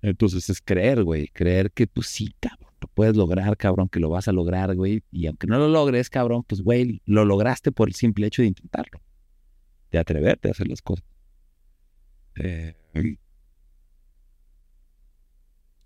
Entonces 0.03 0.49
es 0.49 0.61
creer, 0.61 1.05
güey, 1.05 1.29
creer 1.29 1.71
que 1.73 1.87
pues 1.87 2.07
sí, 2.07 2.35
cabrón, 2.41 2.71
lo 2.81 2.89
puedes 2.89 3.17
lograr, 3.17 3.57
cabrón, 3.57 3.89
que 3.89 4.01
lo 4.01 4.09
vas 4.09 4.29
a 4.29 4.33
lograr, 4.33 4.75
güey. 4.75 5.03
Y 5.11 5.27
aunque 5.27 5.47
no 5.47 5.59
lo 5.59 5.69
logres, 5.69 6.09
cabrón, 6.09 6.45
pues, 6.45 6.63
güey, 6.63 7.03
lo 7.05 7.25
lograste 7.25 7.73
por 7.73 7.89
el 7.89 7.95
simple 7.95 8.27
hecho 8.27 8.43
de 8.43 8.49
intentarlo. 8.49 9.01
De 9.91 9.99
atreverte 9.99 10.49
a 10.49 10.53
hacer 10.53 10.69
las 10.69 10.81
cosas. 10.81 11.05
Eh, 12.37 12.75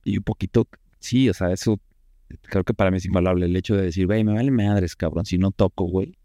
y 0.05 0.19
un 0.19 0.25
poquito, 0.25 0.69
sí, 1.01 1.29
o 1.29 1.35
sea, 1.35 1.51
eso 1.53 1.81
creo 2.43 2.65
que 2.65 2.75
para 2.75 2.91
mí 2.91 2.99
es 2.99 3.07
invaluable. 3.07 3.47
El 3.47 3.57
hecho 3.57 3.75
de 3.75 3.83
decir, 3.83 4.07
güey, 4.07 4.23
me 4.23 4.35
vale 4.35 4.51
madres, 4.51 4.95
cabrón, 4.95 5.25
si 5.25 5.39
no 5.39 5.51
toco, 5.51 5.85
güey, 5.85 6.17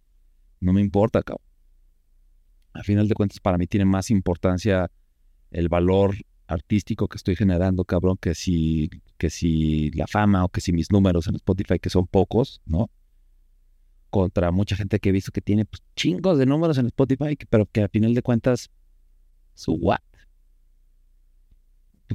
no 0.59 0.73
me 0.73 0.81
importa, 0.81 1.23
cabrón. 1.23 1.45
A 2.73 2.83
final 2.83 3.07
de 3.07 3.15
cuentas, 3.15 3.39
para 3.39 3.57
mí 3.57 3.65
tiene 3.65 3.85
más 3.85 4.11
importancia 4.11 4.91
el 5.49 5.69
valor 5.69 6.15
artístico 6.49 7.07
que 7.07 7.17
estoy 7.17 7.35
generando, 7.35 7.85
cabrón, 7.85 8.17
que 8.19 8.33
si, 8.33 8.89
que 9.17 9.29
si 9.29 9.91
la 9.91 10.07
fama 10.07 10.43
o 10.43 10.49
que 10.49 10.61
si 10.61 10.73
mis 10.73 10.91
números 10.91 11.27
en 11.27 11.35
Spotify, 11.35 11.79
que 11.79 11.89
son 11.91 12.07
pocos, 12.07 12.61
¿no? 12.65 12.89
Contra 14.09 14.51
mucha 14.51 14.75
gente 14.75 14.99
que 14.99 15.09
he 15.09 15.11
visto 15.11 15.31
que 15.31 15.41
tiene 15.41 15.65
pues, 15.65 15.83
chingos 15.95 16.39
de 16.39 16.47
números 16.47 16.79
en 16.79 16.87
Spotify, 16.87 17.37
pero 17.49 17.67
que 17.67 17.83
a 17.83 17.87
final 17.87 18.15
de 18.15 18.23
cuentas, 18.23 18.71
su 19.53 19.73
what? 19.73 19.99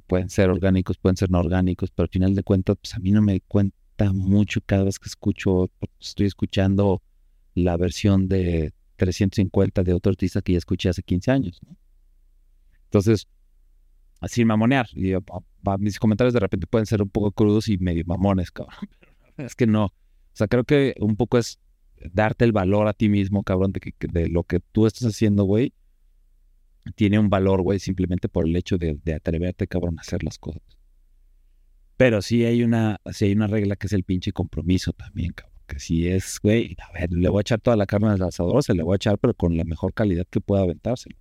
pueden 0.08 0.28
ser 0.28 0.50
orgánicos, 0.50 0.98
pueden 0.98 1.16
ser 1.16 1.30
no 1.30 1.38
orgánicos, 1.38 1.92
pero 1.92 2.04
al 2.04 2.10
final 2.10 2.34
de 2.34 2.42
cuentas, 2.42 2.76
pues 2.82 2.94
a 2.94 2.98
mí 2.98 3.12
no 3.12 3.22
me 3.22 3.40
cuenta 3.40 4.12
mucho 4.12 4.60
cada 4.66 4.82
vez 4.82 4.98
que 4.98 5.08
escucho, 5.08 5.70
estoy 6.00 6.26
escuchando 6.26 7.00
la 7.54 7.76
versión 7.76 8.26
de 8.26 8.72
350 8.96 9.84
de 9.84 9.94
otro 9.94 10.10
artista 10.10 10.42
que 10.42 10.52
ya 10.52 10.58
escuché 10.58 10.88
hace 10.88 11.04
15 11.04 11.30
años. 11.30 11.60
Entonces, 12.86 13.28
así 14.24 14.44
mamonear. 14.44 14.86
Y 14.94 15.12
mis 15.78 15.98
comentarios 15.98 16.34
de 16.34 16.40
repente 16.40 16.66
pueden 16.66 16.86
ser 16.86 17.02
un 17.02 17.10
poco 17.10 17.32
crudos 17.32 17.68
y 17.68 17.78
medio 17.78 18.04
mamones, 18.06 18.50
cabrón. 18.50 18.76
es 19.36 19.54
que 19.54 19.66
no. 19.66 19.86
O 19.86 19.92
sea, 20.36 20.48
creo 20.48 20.64
que 20.64 20.94
un 20.98 21.16
poco 21.16 21.38
es 21.38 21.60
darte 22.12 22.44
el 22.44 22.52
valor 22.52 22.88
a 22.88 22.92
ti 22.92 23.08
mismo, 23.08 23.42
cabrón, 23.42 23.72
de, 23.72 23.80
que, 23.80 23.94
de 24.08 24.28
lo 24.28 24.42
que 24.44 24.60
tú 24.60 24.86
estás 24.86 25.06
haciendo, 25.08 25.44
güey 25.44 25.72
tiene 26.92 27.18
un 27.18 27.30
valor, 27.30 27.62
güey, 27.62 27.78
simplemente 27.78 28.28
por 28.28 28.46
el 28.46 28.54
hecho 28.56 28.78
de, 28.78 28.98
atreverte, 29.14 29.66
cabrón, 29.66 29.98
a 29.98 30.02
hacer 30.02 30.22
las 30.22 30.38
cosas. 30.38 30.62
Pero 31.96 32.22
sí 32.22 32.44
hay 32.44 32.62
una, 32.62 33.00
sí 33.12 33.26
hay 33.26 33.32
una 33.32 33.46
regla 33.46 33.76
que 33.76 33.86
es 33.86 33.92
el 33.92 34.04
pinche 34.04 34.32
compromiso 34.32 34.92
también, 34.92 35.32
cabrón. 35.32 35.54
Que 35.66 35.78
si 35.78 36.08
es, 36.08 36.40
güey, 36.42 36.76
a 36.78 36.92
ver, 36.92 37.10
le 37.10 37.28
voy 37.30 37.38
a 37.38 37.40
echar 37.40 37.60
toda 37.60 37.76
la 37.76 37.86
carne 37.86 38.08
al 38.08 38.22
asador, 38.22 38.62
se 38.62 38.74
le 38.74 38.82
voy 38.82 38.94
a 38.94 38.96
echar, 38.96 39.18
pero 39.18 39.32
con 39.32 39.56
la 39.56 39.64
mejor 39.64 39.94
calidad 39.94 40.26
que 40.28 40.40
pueda 40.40 40.62
aventárselo. 40.62 41.16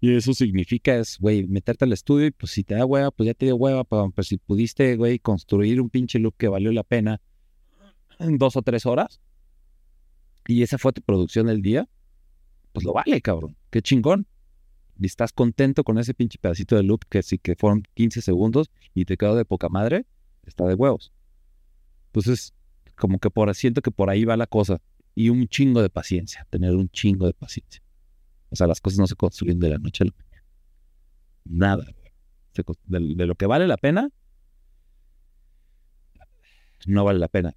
Y 0.00 0.14
eso 0.14 0.34
significa 0.34 0.96
es, 0.96 1.18
güey, 1.18 1.46
meterte 1.46 1.84
al 1.84 1.92
estudio 1.92 2.26
y 2.26 2.30
pues 2.30 2.52
si 2.52 2.64
te 2.64 2.74
da 2.74 2.84
hueva, 2.84 3.10
pues 3.10 3.28
ya 3.28 3.34
te 3.34 3.46
dio 3.46 3.56
hueva, 3.56 3.84
pero 3.84 4.10
pues 4.10 4.28
si 4.28 4.36
pudiste, 4.36 4.96
güey, 4.96 5.18
construir 5.18 5.80
un 5.80 5.88
pinche 5.88 6.18
look 6.18 6.34
que 6.36 6.48
valió 6.48 6.70
la 6.72 6.82
pena 6.82 7.20
en 8.18 8.38
dos 8.38 8.56
o 8.56 8.62
tres 8.62 8.86
horas 8.86 9.20
y 10.46 10.62
esa 10.62 10.78
fue 10.78 10.92
tu 10.92 11.02
producción 11.02 11.46
del 11.46 11.62
día, 11.62 11.88
pues 12.72 12.84
lo 12.84 12.92
vale, 12.92 13.20
cabrón. 13.20 13.56
Qué 13.70 13.82
chingón 13.82 14.26
y 14.98 15.06
estás 15.06 15.32
contento 15.32 15.84
con 15.84 15.98
ese 15.98 16.14
pinche 16.14 16.38
pedacito 16.38 16.76
de 16.76 16.82
loop 16.82 17.04
que 17.08 17.22
sí 17.22 17.38
que 17.38 17.54
fueron 17.56 17.82
15 17.94 18.22
segundos 18.22 18.70
y 18.94 19.04
te 19.04 19.16
quedó 19.16 19.34
de 19.34 19.44
poca 19.44 19.68
madre, 19.68 20.06
está 20.44 20.64
de 20.66 20.74
huevos. 20.74 21.12
Entonces, 22.06 22.54
como 22.96 23.18
que 23.18 23.30
por 23.30 23.54
siento 23.54 23.82
que 23.82 23.90
por 23.90 24.10
ahí 24.10 24.24
va 24.24 24.36
la 24.36 24.46
cosa. 24.46 24.80
Y 25.14 25.30
un 25.30 25.48
chingo 25.48 25.80
de 25.80 25.88
paciencia, 25.88 26.46
tener 26.50 26.74
un 26.74 26.90
chingo 26.90 27.26
de 27.26 27.32
paciencia. 27.32 27.82
O 28.50 28.56
sea, 28.56 28.66
las 28.66 28.80
cosas 28.80 28.98
no 28.98 29.06
se 29.06 29.16
construyen 29.16 29.58
de 29.58 29.70
la 29.70 29.78
noche 29.78 30.04
a 30.04 30.06
la 30.06 30.12
mañana. 30.16 30.44
Nada. 31.44 31.86
de 32.86 33.26
lo 33.26 33.34
que 33.34 33.46
vale 33.46 33.66
la 33.66 33.76
pena, 33.76 34.08
no 36.86 37.04
vale 37.04 37.18
la 37.18 37.28
pena 37.28 37.54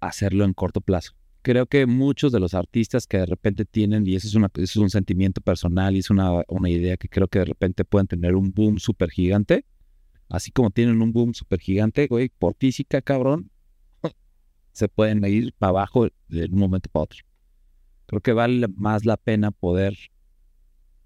hacerlo 0.00 0.44
en 0.44 0.54
corto 0.54 0.80
plazo 0.80 1.14
creo 1.42 1.66
que 1.66 1.86
muchos 1.86 2.32
de 2.32 2.40
los 2.40 2.54
artistas 2.54 3.06
que 3.06 3.18
de 3.18 3.26
repente 3.26 3.64
tienen, 3.64 4.06
y 4.06 4.14
eso 4.14 4.26
es, 4.28 4.34
una, 4.34 4.50
es 4.54 4.76
un 4.76 4.90
sentimiento 4.90 5.40
personal 5.40 5.96
y 5.96 6.00
es 6.00 6.10
una, 6.10 6.42
una, 6.48 6.68
idea 6.68 6.96
que 6.96 7.08
creo 7.08 7.28
que 7.28 7.40
de 7.40 7.46
repente 7.46 7.84
pueden 7.84 8.06
tener 8.06 8.34
un 8.34 8.52
boom 8.52 8.78
súper 8.78 9.10
gigante, 9.10 9.64
así 10.28 10.50
como 10.50 10.70
tienen 10.70 11.00
un 11.00 11.12
boom 11.12 11.34
súper 11.34 11.60
gigante, 11.60 12.06
güey, 12.06 12.28
por 12.28 12.54
física, 12.56 13.00
cabrón, 13.00 13.50
se 14.72 14.88
pueden 14.88 15.24
ir 15.24 15.54
para 15.58 15.70
abajo 15.70 16.08
de 16.28 16.44
un 16.44 16.58
momento 16.58 16.88
para 16.90 17.04
otro. 17.04 17.18
Creo 18.10 18.20
que 18.20 18.32
vale 18.32 18.66
más 18.74 19.04
la 19.04 19.16
pena 19.16 19.52
poder 19.52 19.96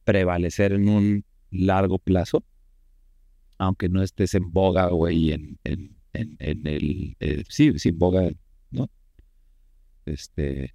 prevalecer 0.04 0.72
en 0.72 0.88
un 0.88 1.24
largo 1.50 1.98
plazo, 1.98 2.42
aunque 3.58 3.90
no 3.90 4.00
estés 4.00 4.34
en 4.34 4.50
boga, 4.50 4.86
güey, 4.88 5.32
en, 5.32 5.58
en, 5.64 5.98
en, 6.14 6.36
en 6.38 6.66
el, 6.66 7.14
eh, 7.20 7.44
sí, 7.46 7.78
sin 7.78 7.98
boga, 7.98 8.30
¿no? 8.70 8.88
Este, 10.06 10.74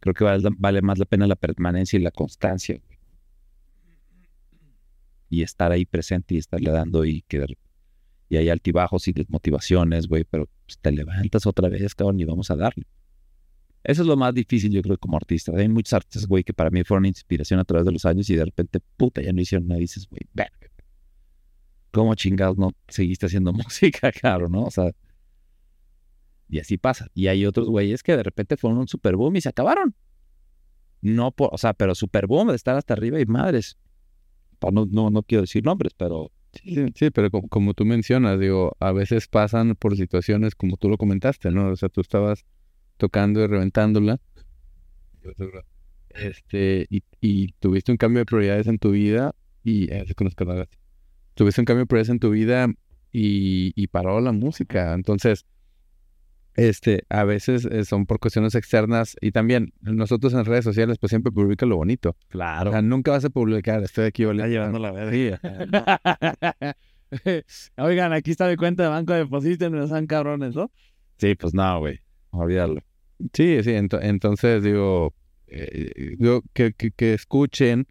creo 0.00 0.12
que 0.12 0.24
vale, 0.58 0.82
más 0.82 0.98
la 0.98 1.06
pena 1.06 1.26
la 1.26 1.36
permanencia 1.36 1.98
y 1.98 2.02
la 2.02 2.10
constancia. 2.10 2.78
Y 5.30 5.40
estar 5.42 5.72
ahí 5.72 5.86
presente 5.86 6.34
y 6.34 6.36
estarle 6.36 6.70
dando 6.70 7.06
y 7.06 7.22
que 7.22 7.46
y 8.28 8.36
hay 8.36 8.50
altibajos 8.50 9.08
y 9.08 9.14
desmotivaciones, 9.14 10.06
güey, 10.06 10.24
pero 10.24 10.50
pues, 10.66 10.78
te 10.78 10.92
levantas 10.92 11.46
otra 11.46 11.70
vez, 11.70 11.94
cabrón, 11.94 12.20
y 12.20 12.26
vamos 12.26 12.50
a 12.50 12.56
darle. 12.56 12.84
Eso 13.82 14.02
es 14.02 14.08
lo 14.08 14.16
más 14.16 14.34
difícil, 14.34 14.72
yo 14.72 14.82
creo, 14.82 14.98
como 14.98 15.16
artista. 15.16 15.52
Hay 15.56 15.68
muchos 15.68 15.94
artistas, 15.94 16.26
güey, 16.26 16.44
que 16.44 16.52
para 16.52 16.70
mí 16.70 16.84
fueron 16.84 17.06
inspiración 17.06 17.60
a 17.60 17.64
través 17.64 17.86
de 17.86 17.92
los 17.92 18.04
años 18.04 18.28
y 18.28 18.36
de 18.36 18.44
repente, 18.44 18.80
puta, 18.96 19.22
ya 19.22 19.32
no 19.32 19.40
hicieron 19.40 19.68
nada. 19.68 19.78
Y 19.78 19.82
dices, 19.82 20.06
güey, 20.08 20.22
¿cómo 21.90 22.14
chingados 22.14 22.58
no 22.58 22.72
seguiste 22.88 23.26
haciendo 23.26 23.52
música, 23.54 24.12
cabrón, 24.12 24.52
no? 24.52 24.64
O 24.64 24.70
sea, 24.70 24.92
y 26.48 26.58
así 26.58 26.76
pasa. 26.76 27.06
Y 27.14 27.28
hay 27.28 27.46
otros 27.46 27.68
güeyes 27.68 28.02
que 28.02 28.16
de 28.16 28.22
repente 28.22 28.56
fueron 28.56 28.78
un 28.80 28.88
super 28.88 29.16
boom 29.16 29.36
y 29.36 29.40
se 29.40 29.48
acabaron. 29.48 29.94
No 31.00 31.30
por, 31.30 31.50
o 31.52 31.58
sea, 31.58 31.72
pero 31.72 31.94
super 31.94 32.26
boom 32.26 32.48
de 32.48 32.56
estar 32.56 32.76
hasta 32.76 32.92
arriba 32.94 33.20
y 33.20 33.26
madres. 33.26 33.78
No, 34.72 34.86
no, 34.90 35.10
no 35.10 35.22
quiero 35.22 35.42
decir 35.42 35.64
nombres, 35.64 35.94
pero. 35.96 36.30
Sí, 36.52 37.10
pero 37.14 37.30
como, 37.30 37.74
tú 37.74 37.84
mencionas, 37.84 38.38
digo, 38.40 38.76
a 38.80 38.90
veces 38.90 39.28
pasan 39.28 39.76
por 39.76 39.96
situaciones 39.96 40.56
como 40.56 40.76
tú 40.76 40.88
lo 40.88 40.98
comentaste, 40.98 41.52
¿no? 41.52 41.68
O 41.68 41.76
sea, 41.76 41.88
tú 41.88 42.00
estabas 42.00 42.44
tocando 43.00 43.42
y 43.42 43.46
reventándola. 43.46 44.20
Este, 46.10 46.86
y, 46.90 47.02
y 47.20 47.52
tuviste 47.54 47.90
un 47.90 47.98
cambio 47.98 48.20
de 48.20 48.26
prioridades 48.26 48.66
en 48.66 48.78
tu 48.78 48.90
vida 48.92 49.34
y 49.64 49.90
eh, 49.92 50.04
tuviste 51.34 51.60
un 51.60 51.64
cambio 51.64 51.80
de 51.82 51.86
prioridades 51.86 52.10
en 52.10 52.18
tu 52.20 52.30
vida 52.30 52.68
y, 53.10 53.72
y 53.74 53.86
paró 53.88 54.20
la 54.20 54.32
música. 54.32 54.92
Entonces, 54.92 55.46
este, 56.54 57.04
a 57.08 57.24
veces 57.24 57.64
eh, 57.64 57.84
son 57.84 58.06
por 58.06 58.18
cuestiones 58.18 58.54
externas 58.54 59.16
y 59.20 59.32
también 59.32 59.72
nosotros 59.80 60.34
en 60.34 60.44
redes 60.44 60.64
sociales 60.64 60.98
pues 60.98 61.10
siempre 61.10 61.32
publica 61.32 61.64
lo 61.64 61.76
bonito. 61.76 62.16
Claro. 62.28 62.70
O 62.70 62.72
sea, 62.72 62.82
nunca 62.82 63.12
vas 63.12 63.24
a 63.24 63.30
publicar, 63.30 63.82
estoy 63.82 64.04
aquí 64.06 64.24
llevando 64.24 64.78
la 64.78 64.92
verga. 64.92 65.40
Oigan, 67.78 68.12
aquí 68.12 68.30
está 68.30 68.48
mi 68.48 68.56
cuenta 68.56 68.84
de 68.84 68.88
banco, 68.88 69.12
depositen, 69.14 69.72
no 69.72 69.86
sean 69.86 70.06
cabrones, 70.06 70.54
¿no? 70.54 70.70
Sí, 71.18 71.34
pues 71.34 71.54
no, 71.54 71.80
güey, 71.80 71.98
olvidarlo. 72.30 72.82
Sí, 73.32 73.62
sí, 73.62 73.72
entonces 73.72 74.62
digo, 74.62 75.14
eh, 75.46 76.16
que, 76.54 76.72
que, 76.72 76.90
que, 76.90 77.14
escuchen, 77.14 77.86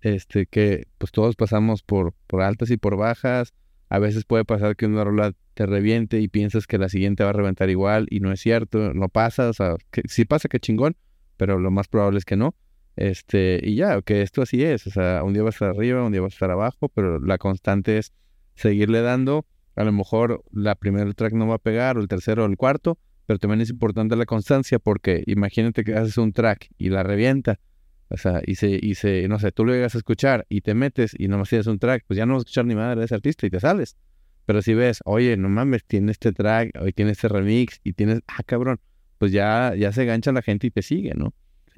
este, 0.00 0.46
que 0.46 0.86
pues 0.98 1.12
todos 1.12 1.36
pasamos 1.36 1.82
por, 1.82 2.14
por 2.26 2.42
altas 2.42 2.70
y 2.70 2.76
por 2.76 2.96
bajas. 2.96 3.54
A 3.88 3.98
veces 3.98 4.24
puede 4.24 4.44
pasar 4.44 4.76
que 4.76 4.86
una 4.86 5.04
rola 5.04 5.32
te 5.54 5.66
reviente 5.66 6.20
y 6.20 6.28
piensas 6.28 6.66
que 6.66 6.78
la 6.78 6.88
siguiente 6.88 7.24
va 7.24 7.30
a 7.30 7.32
reventar 7.32 7.70
igual 7.70 8.06
y 8.10 8.20
no 8.20 8.30
es 8.32 8.40
cierto, 8.40 8.92
no 8.94 9.08
pasa, 9.08 9.48
o 9.48 9.52
sea, 9.52 9.76
que, 9.90 10.02
si 10.06 10.24
pasa 10.24 10.48
que 10.48 10.60
chingón, 10.60 10.96
pero 11.36 11.58
lo 11.58 11.70
más 11.70 11.88
probable 11.88 12.18
es 12.18 12.24
que 12.24 12.36
no. 12.36 12.54
Este, 12.96 13.60
y 13.62 13.76
ya, 13.76 14.02
que 14.02 14.22
esto 14.22 14.42
así 14.42 14.62
es, 14.62 14.86
o 14.86 14.90
sea, 14.90 15.22
un 15.22 15.32
día 15.32 15.42
va 15.42 15.48
a 15.48 15.50
estar 15.50 15.70
arriba, 15.70 16.04
un 16.04 16.12
día 16.12 16.20
va 16.20 16.26
a 16.26 16.28
estar 16.28 16.50
abajo, 16.50 16.88
pero 16.88 17.20
la 17.20 17.38
constante 17.38 17.98
es 17.98 18.12
seguirle 18.54 19.00
dando. 19.02 19.46
A 19.76 19.84
lo 19.84 19.92
mejor 19.92 20.42
la 20.52 20.74
primera 20.74 21.12
track 21.12 21.32
no 21.32 21.46
va 21.46 21.54
a 21.54 21.58
pegar, 21.58 21.96
o 21.96 22.00
el 22.00 22.08
tercero 22.08 22.42
o 22.42 22.46
el 22.46 22.56
cuarto, 22.56 22.98
pero 23.28 23.38
también 23.38 23.60
es 23.60 23.68
importante 23.68 24.16
la 24.16 24.24
constancia 24.24 24.78
porque 24.78 25.22
imagínate 25.26 25.84
que 25.84 25.92
haces 25.92 26.16
un 26.16 26.32
track 26.32 26.70
y 26.78 26.88
la 26.88 27.02
revienta, 27.02 27.60
o 28.08 28.16
sea, 28.16 28.40
y 28.46 28.54
se, 28.54 28.80
y 28.80 28.94
se, 28.94 29.28
no 29.28 29.38
sé, 29.38 29.52
tú 29.52 29.66
lo 29.66 29.74
llegas 29.74 29.94
a 29.94 29.98
escuchar 29.98 30.46
y 30.48 30.62
te 30.62 30.72
metes 30.72 31.14
y 31.14 31.28
nomás 31.28 31.50
tienes 31.50 31.66
un 31.66 31.78
track, 31.78 32.04
pues 32.06 32.16
ya 32.16 32.24
no 32.24 32.32
vas 32.32 32.40
a 32.40 32.44
escuchar 32.44 32.64
ni 32.64 32.74
madre 32.74 33.00
de 33.00 33.04
ese 33.04 33.14
artista 33.14 33.46
y 33.46 33.50
te 33.50 33.60
sales. 33.60 33.98
Pero 34.46 34.62
si 34.62 34.72
ves, 34.72 35.00
oye, 35.04 35.36
no 35.36 35.50
mames, 35.50 35.84
tiene 35.84 36.10
este 36.10 36.32
track, 36.32 36.70
hoy 36.80 36.94
tiene 36.94 37.10
este 37.10 37.28
remix 37.28 37.82
y 37.84 37.92
tienes, 37.92 38.22
ah, 38.28 38.42
cabrón, 38.46 38.80
pues 39.18 39.30
ya, 39.30 39.74
ya 39.76 39.92
se 39.92 40.06
gancha 40.06 40.32
la 40.32 40.40
gente 40.40 40.68
y 40.68 40.70
te 40.70 40.80
sigue, 40.80 41.12
¿no? 41.14 41.34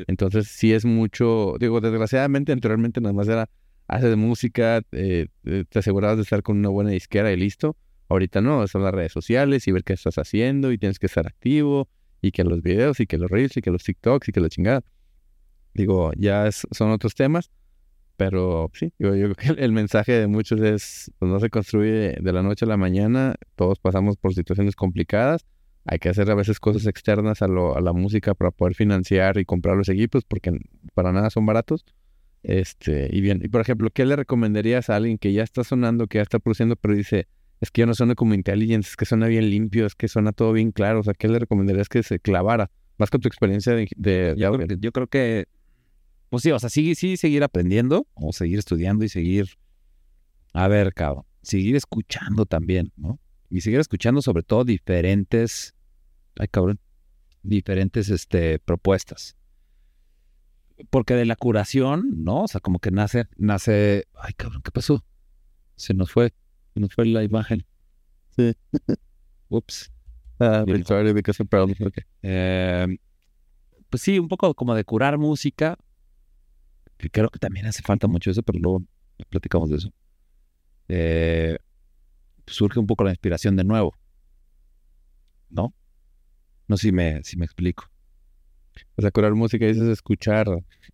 Entonces 0.06 0.46
sí 0.46 0.72
es 0.72 0.84
mucho, 0.84 1.56
digo, 1.58 1.80
desgraciadamente 1.80 2.52
anteriormente 2.52 3.00
nada 3.00 3.12
más 3.12 3.26
era, 3.26 3.50
haces 3.88 4.16
música, 4.16 4.82
eh, 4.92 5.26
eh, 5.46 5.64
te 5.68 5.80
asegurabas 5.80 6.18
de 6.18 6.22
estar 6.22 6.44
con 6.44 6.58
una 6.58 6.68
buena 6.68 6.90
disquera 6.90 7.32
y 7.32 7.36
listo. 7.36 7.76
Ahorita 8.10 8.40
no, 8.40 8.66
son 8.66 8.82
las 8.82 8.92
redes 8.92 9.12
sociales 9.12 9.68
y 9.68 9.72
ver 9.72 9.84
qué 9.84 9.92
estás 9.92 10.18
haciendo 10.18 10.72
y 10.72 10.78
tienes 10.78 10.98
que 10.98 11.06
estar 11.06 11.28
activo 11.28 11.88
y 12.20 12.32
que 12.32 12.42
los 12.42 12.60
videos 12.60 12.98
y 12.98 13.06
que 13.06 13.18
los 13.18 13.30
reels 13.30 13.56
y 13.56 13.62
que 13.62 13.70
los 13.70 13.84
TikToks 13.84 14.28
y 14.28 14.32
que 14.32 14.40
la 14.40 14.48
chingada. 14.48 14.82
Digo, 15.74 16.10
ya 16.16 16.50
son 16.50 16.90
otros 16.90 17.14
temas, 17.14 17.52
pero 18.16 18.68
sí, 18.74 18.92
yo 18.98 19.10
creo 19.12 19.34
que 19.36 19.48
el, 19.62 19.70
mensaje 19.70 20.10
de 20.10 20.26
muchos 20.26 20.60
es, 20.60 21.12
pues 21.20 21.30
no 21.30 21.38
se 21.38 21.50
construye 21.50 22.16
de 22.20 22.32
la 22.32 22.42
noche 22.42 22.64
a 22.64 22.68
la 22.68 22.76
mañana, 22.76 23.36
todos 23.54 23.78
pasamos 23.78 24.16
por 24.16 24.34
situaciones 24.34 24.74
complicadas, 24.74 25.46
hay 25.84 26.00
que 26.00 26.08
hacer 26.08 26.28
a 26.32 26.34
veces 26.34 26.58
cosas 26.58 26.86
externas 26.86 27.42
a, 27.42 27.46
lo, 27.46 27.76
a 27.76 27.80
la 27.80 27.92
música 27.92 28.34
para 28.34 28.50
poder 28.50 28.74
financiar 28.74 29.38
y 29.38 29.44
comprar 29.44 29.76
los 29.76 29.88
equipos, 29.88 30.24
porque 30.24 30.58
para 30.94 31.12
nada 31.12 31.30
son 31.30 31.46
baratos. 31.46 31.86
Este, 32.42 33.08
y 33.12 33.20
bien, 33.20 33.40
y 33.44 33.48
por 33.48 33.60
ejemplo, 33.60 33.88
¿qué 33.90 34.04
le 34.04 34.16
recomendarías 34.16 34.90
a 34.90 34.96
alguien 34.96 35.16
que 35.16 35.32
ya 35.32 35.44
está 35.44 35.62
sonando, 35.62 36.08
que 36.08 36.18
ya 36.18 36.22
está 36.22 36.40
produciendo, 36.40 36.74
pero 36.74 36.94
dice, 36.96 37.28
es 37.60 37.70
que 37.70 37.80
yo 37.80 37.86
no 37.86 37.94
suena 37.94 38.14
como 38.14 38.34
intelligence, 38.34 38.90
es 38.90 38.96
que 38.96 39.04
suena 39.04 39.26
bien 39.26 39.50
limpio, 39.50 39.86
es 39.86 39.94
que 39.94 40.08
suena 40.08 40.32
todo 40.32 40.52
bien 40.52 40.72
claro. 40.72 41.00
O 41.00 41.02
sea, 41.02 41.12
¿qué 41.12 41.28
le 41.28 41.38
recomendarías 41.38 41.88
que 41.88 42.02
se 42.02 42.18
clavara? 42.18 42.70
Más 42.96 43.10
con 43.10 43.20
tu 43.20 43.28
experiencia 43.28 43.74
de... 43.74 44.34
yo, 44.36 44.92
creo 44.92 45.06
que, 45.06 45.46
pues 46.30 46.42
sí, 46.42 46.50
o 46.50 46.58
sea, 46.58 46.70
sí, 46.70 46.94
sí, 46.94 47.16
seguir 47.16 47.44
aprendiendo 47.44 48.06
o 48.14 48.32
seguir 48.32 48.58
estudiando 48.58 49.04
y 49.04 49.10
seguir, 49.10 49.48
a 50.54 50.68
ver, 50.68 50.94
cabrón, 50.94 51.24
seguir 51.42 51.76
escuchando 51.76 52.46
también, 52.46 52.92
¿no? 52.96 53.20
Y 53.50 53.60
seguir 53.60 53.80
escuchando 53.80 54.22
sobre 54.22 54.42
todo 54.42 54.64
diferentes, 54.64 55.74
ay, 56.38 56.48
cabrón, 56.48 56.80
diferentes, 57.42 58.08
este, 58.08 58.58
propuestas. 58.58 59.36
Porque 60.88 61.14
de 61.14 61.26
la 61.26 61.36
curación, 61.36 62.22
¿no? 62.24 62.44
O 62.44 62.48
sea, 62.48 62.60
como 62.60 62.78
que 62.78 62.90
nace, 62.90 63.26
nace, 63.36 64.06
ay, 64.14 64.32
cabrón, 64.34 64.62
¿qué 64.62 64.70
pasó? 64.70 65.04
Se 65.76 65.92
nos 65.92 66.10
fue. 66.10 66.32
No 66.74 66.88
fue 66.88 67.06
la 67.06 67.22
imagen. 67.22 67.64
Sí. 68.36 68.54
Ups. 69.48 69.92
Ah, 70.38 70.64
sorry 70.86 71.12
because 71.12 71.44
problem. 71.44 71.76
Eh, 72.22 72.98
pues 73.90 74.02
sí, 74.02 74.18
un 74.18 74.28
poco 74.28 74.54
como 74.54 74.74
de 74.74 74.84
curar 74.84 75.18
música. 75.18 75.76
Que 76.96 77.10
creo 77.10 77.28
que 77.30 77.38
también 77.38 77.66
hace 77.66 77.82
falta 77.82 78.06
mucho 78.06 78.30
eso, 78.30 78.42
pero 78.42 78.58
luego 78.58 78.84
platicamos 79.28 79.70
de 79.70 79.76
eso. 79.76 79.92
Eh, 80.88 81.58
surge 82.46 82.78
un 82.78 82.86
poco 82.86 83.04
la 83.04 83.10
inspiración 83.10 83.56
de 83.56 83.64
nuevo. 83.64 83.94
¿No? 85.50 85.74
No 86.68 86.76
sé 86.76 86.88
si 86.88 86.92
me, 86.92 87.22
si 87.24 87.36
me 87.36 87.44
explico. 87.44 87.90
O 88.96 89.02
sea, 89.02 89.10
curar 89.10 89.34
música 89.34 89.66
dices 89.66 89.88
escuchar. 89.88 90.46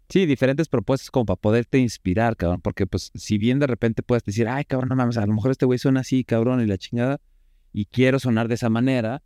Sí, 0.09 0.27
diferentes 0.27 0.69
propuestas 0.69 1.11
como 1.11 1.27
para 1.27 1.37
poderte 1.37 1.79
inspirar, 1.79 2.37
cabrón. 2.37 2.61
Porque, 2.61 2.87
pues, 2.87 3.11
si 3.15 3.39
bien 3.39 3.59
de 3.59 3.67
repente 3.67 4.03
puedes 4.03 4.25
decir, 4.25 4.49
ay, 4.49 4.65
cabrón, 4.65 4.89
no 4.91 4.97
mames, 4.97 5.17
a 5.17 5.27
lo 5.27 5.35
mejor 5.35 5.51
este 5.51 5.67
güey 5.67 5.79
suena 5.79 6.01
así, 6.01 6.25
cabrón, 6.25 6.61
y 6.61 6.67
la 6.67 6.79
chingada, 6.79 7.21
y 7.73 7.87
quiero 7.87 8.19
sonar 8.19 8.49
de 8.49 8.55
esa 8.55 8.69
manera, 8.69 9.23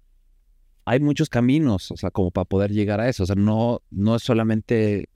hay 0.85 1.01
muchos 1.01 1.29
caminos, 1.29 1.91
o 1.91 1.97
sea, 1.97 2.11
como 2.11 2.31
para 2.31 2.45
poder 2.45 2.73
llegar 2.73 3.01
a 3.01 3.09
eso. 3.09 3.23
O 3.25 3.27
sea, 3.27 3.37
no, 3.37 3.83
no 3.91 4.17
es 4.17 4.23
solamente 4.23 5.09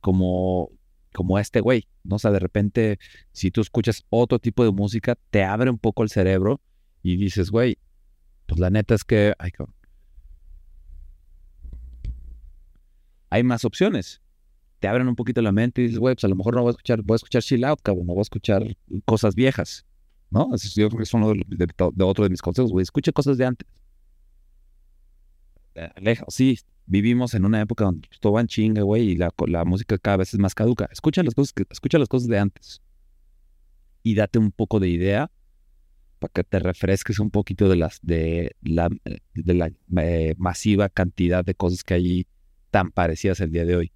como, 0.00 0.70
como 1.12 1.38
este 1.38 1.60
güey, 1.60 1.88
¿no? 2.04 2.16
O 2.16 2.18
sea, 2.18 2.30
de 2.30 2.38
repente, 2.38 2.98
si 3.32 3.50
tú 3.50 3.60
escuchas 3.60 4.04
otro 4.10 4.38
tipo 4.38 4.64
de 4.64 4.70
música, 4.70 5.16
te 5.30 5.44
abre 5.44 5.70
un 5.70 5.78
poco 5.78 6.02
el 6.02 6.10
cerebro 6.10 6.60
y 7.02 7.16
dices, 7.16 7.50
güey, 7.50 7.78
pues 8.46 8.60
la 8.60 8.70
neta 8.70 8.94
es 8.94 9.04
que, 9.04 9.34
ay, 9.38 9.50
cabrón 9.50 9.74
hay 13.34 13.42
más 13.42 13.64
opciones. 13.64 14.22
Te 14.78 14.86
abren 14.86 15.08
un 15.08 15.16
poquito 15.16 15.42
la 15.42 15.50
mente 15.50 15.82
y 15.82 15.86
dices, 15.86 15.98
güey, 15.98 16.14
pues 16.14 16.22
a 16.22 16.28
lo 16.28 16.36
mejor 16.36 16.54
no 16.54 16.62
voy 16.62 16.68
a 16.68 16.70
escuchar, 16.70 17.02
voy 17.02 17.14
a 17.14 17.16
escuchar 17.16 17.42
chill 17.42 17.64
out, 17.64 17.80
cabrón, 17.82 18.06
no 18.06 18.12
voy 18.12 18.20
a 18.20 18.22
escuchar 18.22 18.76
cosas 19.04 19.34
viejas, 19.34 19.84
¿no? 20.30 20.54
Eso 20.54 20.68
yo 20.80 20.88
creo 20.88 20.98
que 20.98 21.02
es 21.02 21.14
uno 21.14 21.32
de, 21.32 21.44
de, 21.48 22.04
otro 22.04 22.22
de 22.22 22.30
mis 22.30 22.40
consejos, 22.40 22.70
güey, 22.70 22.84
escuche 22.84 23.12
cosas 23.12 23.36
de 23.36 23.46
antes. 23.46 23.68
Eh, 25.74 25.90
Aleja, 25.96 26.24
sí, 26.28 26.60
vivimos 26.86 27.34
en 27.34 27.44
una 27.44 27.60
época 27.60 27.86
donde 27.86 28.08
todo 28.20 28.34
va 28.34 28.40
en 28.40 28.46
chinga, 28.46 28.82
güey, 28.82 29.02
y 29.10 29.16
la, 29.16 29.34
la, 29.48 29.64
música 29.64 29.98
cada 29.98 30.18
vez 30.18 30.32
es 30.32 30.38
más 30.38 30.54
caduca. 30.54 30.88
Escucha 30.92 31.24
las 31.24 31.34
cosas, 31.34 31.54
escucha 31.70 31.98
las 31.98 32.08
cosas 32.08 32.28
de 32.28 32.38
antes 32.38 32.82
y 34.04 34.14
date 34.14 34.38
un 34.38 34.52
poco 34.52 34.78
de 34.78 34.90
idea 34.90 35.32
para 36.20 36.30
que 36.32 36.44
te 36.44 36.60
refresques 36.60 37.18
un 37.18 37.30
poquito 37.30 37.68
de 37.68 37.74
las 37.74 37.98
de 38.00 38.54
la, 38.62 38.90
de 39.34 39.54
la 39.54 39.72
eh, 39.96 40.36
masiva 40.38 40.88
cantidad 40.88 41.44
de 41.44 41.56
cosas 41.56 41.82
que 41.82 41.94
hay 41.94 42.26
tan 42.74 42.90
parecidas 42.90 43.38
el 43.38 43.52
día 43.52 43.64
de 43.64 43.76
hoy. 43.76 43.92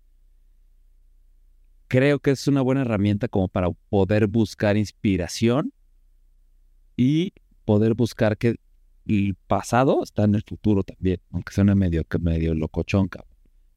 Creo 1.88 2.20
que 2.20 2.30
es 2.30 2.46
una 2.46 2.60
buena 2.60 2.82
herramienta 2.82 3.26
como 3.26 3.48
para 3.48 3.72
poder 3.90 4.28
buscar 4.28 4.76
inspiración 4.76 5.72
y 6.96 7.32
poder 7.64 7.94
buscar 7.94 8.38
que 8.38 8.54
el 9.08 9.34
pasado 9.48 10.04
está 10.04 10.22
en 10.22 10.36
el 10.36 10.44
futuro 10.44 10.84
también, 10.84 11.20
aunque 11.32 11.52
sea 11.52 11.64
medio, 11.64 12.04
medio 12.20 12.54
locochón, 12.54 13.08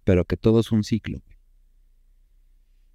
pero 0.03 0.23
que 0.23 0.37
todo 0.37 0.59
es 0.59 0.71
un 0.71 0.83
ciclo. 0.83 1.19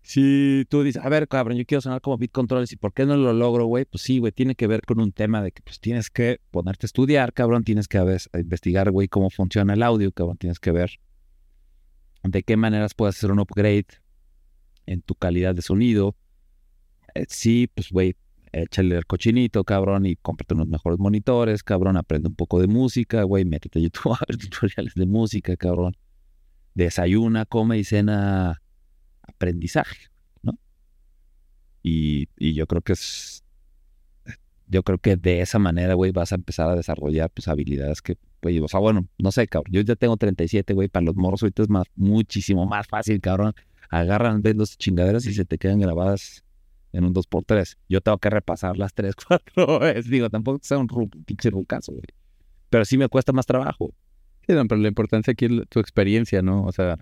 Si 0.02 0.64
tú 0.68 0.84
dices, 0.84 1.02
a 1.04 1.08
ver, 1.08 1.26
cabrón, 1.26 1.56
yo 1.56 1.66
quiero 1.66 1.80
sonar 1.80 2.00
como 2.00 2.18
Beat 2.18 2.30
Controllers 2.30 2.70
y 2.70 2.76
¿por 2.76 2.92
qué 2.92 3.04
no 3.04 3.16
lo 3.16 3.32
logro, 3.32 3.66
güey? 3.66 3.84
Pues 3.84 4.04
sí, 4.04 4.20
güey, 4.20 4.30
tiene 4.30 4.54
que 4.54 4.68
ver 4.68 4.82
con 4.82 5.00
un 5.00 5.10
tema 5.10 5.42
de 5.42 5.50
que 5.50 5.60
pues 5.60 5.80
tienes 5.80 6.08
que 6.08 6.38
ponerte 6.52 6.84
a 6.84 6.86
estudiar, 6.86 7.32
cabrón, 7.32 7.64
tienes 7.64 7.88
que 7.88 7.98
a, 7.98 8.02
a 8.04 8.38
investigar, 8.38 8.92
güey, 8.92 9.08
cómo 9.08 9.28
funciona 9.28 9.74
el 9.74 9.82
audio, 9.82 10.12
cabrón, 10.12 10.36
tienes 10.36 10.60
que 10.60 10.70
ver 10.70 11.00
de 12.22 12.42
qué 12.42 12.56
maneras 12.56 12.94
puedes 12.94 13.16
hacer 13.16 13.30
un 13.30 13.40
upgrade 13.40 13.86
en 14.86 15.02
tu 15.02 15.14
calidad 15.14 15.54
de 15.54 15.62
sonido. 15.62 16.16
Eh, 17.14 17.24
sí, 17.28 17.68
pues, 17.72 17.90
güey, 17.90 18.16
échale 18.52 18.96
el 18.96 19.06
cochinito, 19.06 19.64
cabrón, 19.64 20.06
y 20.06 20.16
cómprate 20.16 20.54
unos 20.54 20.68
mejores 20.68 20.98
monitores, 20.98 21.62
cabrón, 21.62 21.96
aprende 21.96 22.28
un 22.28 22.34
poco 22.34 22.60
de 22.60 22.66
música, 22.66 23.22
güey, 23.22 23.44
métete 23.44 23.78
a 23.78 23.82
YouTube 23.82 24.12
a 24.20 24.24
ver 24.28 24.38
tutoriales 24.38 24.94
de 24.94 25.06
música, 25.06 25.56
cabrón. 25.56 25.96
Desayuna, 26.74 27.46
come 27.46 27.78
y 27.78 27.84
cena 27.84 28.62
aprendizaje, 29.22 30.08
¿no? 30.42 30.58
Y, 31.82 32.28
y 32.36 32.54
yo 32.54 32.66
creo 32.66 32.82
que 32.82 32.92
es, 32.92 33.44
yo 34.68 34.82
creo 34.82 34.98
que 34.98 35.16
de 35.16 35.40
esa 35.40 35.58
manera, 35.58 35.94
güey, 35.94 36.12
vas 36.12 36.32
a 36.32 36.36
empezar 36.36 36.68
a 36.68 36.76
desarrollar, 36.76 37.30
pues, 37.30 37.48
habilidades 37.48 38.02
que 38.02 38.18
o 38.60 38.68
sea, 38.68 38.80
bueno, 38.80 39.06
no 39.18 39.32
sé, 39.32 39.46
cabrón. 39.46 39.72
Yo 39.72 39.80
ya 39.82 39.96
tengo 39.96 40.16
37, 40.16 40.74
güey. 40.74 40.88
Para 40.88 41.06
los 41.06 41.16
morros 41.16 41.42
ahorita 41.42 41.62
es 41.62 41.68
más, 41.68 41.86
muchísimo 41.94 42.66
más 42.66 42.86
fácil, 42.86 43.20
cabrón. 43.20 43.54
Agarran, 43.90 44.42
ven 44.42 44.56
dos 44.56 44.76
chingaderas 44.78 45.26
y 45.26 45.34
se 45.34 45.44
te 45.44 45.58
quedan 45.58 45.80
grabadas 45.80 46.44
en 46.92 47.04
un 47.04 47.14
2x3. 47.14 47.76
Yo 47.88 48.00
tengo 48.00 48.18
que 48.18 48.30
repasar 48.30 48.76
las 48.76 48.94
3, 48.94 49.14
4 49.14 49.78
veces. 49.80 50.10
Digo, 50.10 50.30
tampoco 50.30 50.58
sea 50.62 50.78
un 50.78 50.88
pinche 51.26 51.50
rucazo, 51.50 51.92
güey. 51.92 52.04
Pero 52.70 52.84
sí 52.84 52.98
me 52.98 53.08
cuesta 53.08 53.32
más 53.32 53.46
trabajo. 53.46 53.94
Sí, 54.46 54.54
pero 54.68 54.80
la 54.80 54.88
importancia 54.88 55.32
aquí 55.32 55.46
es 55.46 55.68
tu 55.68 55.80
experiencia, 55.80 56.42
¿no? 56.42 56.64
O 56.64 56.72
sea, 56.72 56.98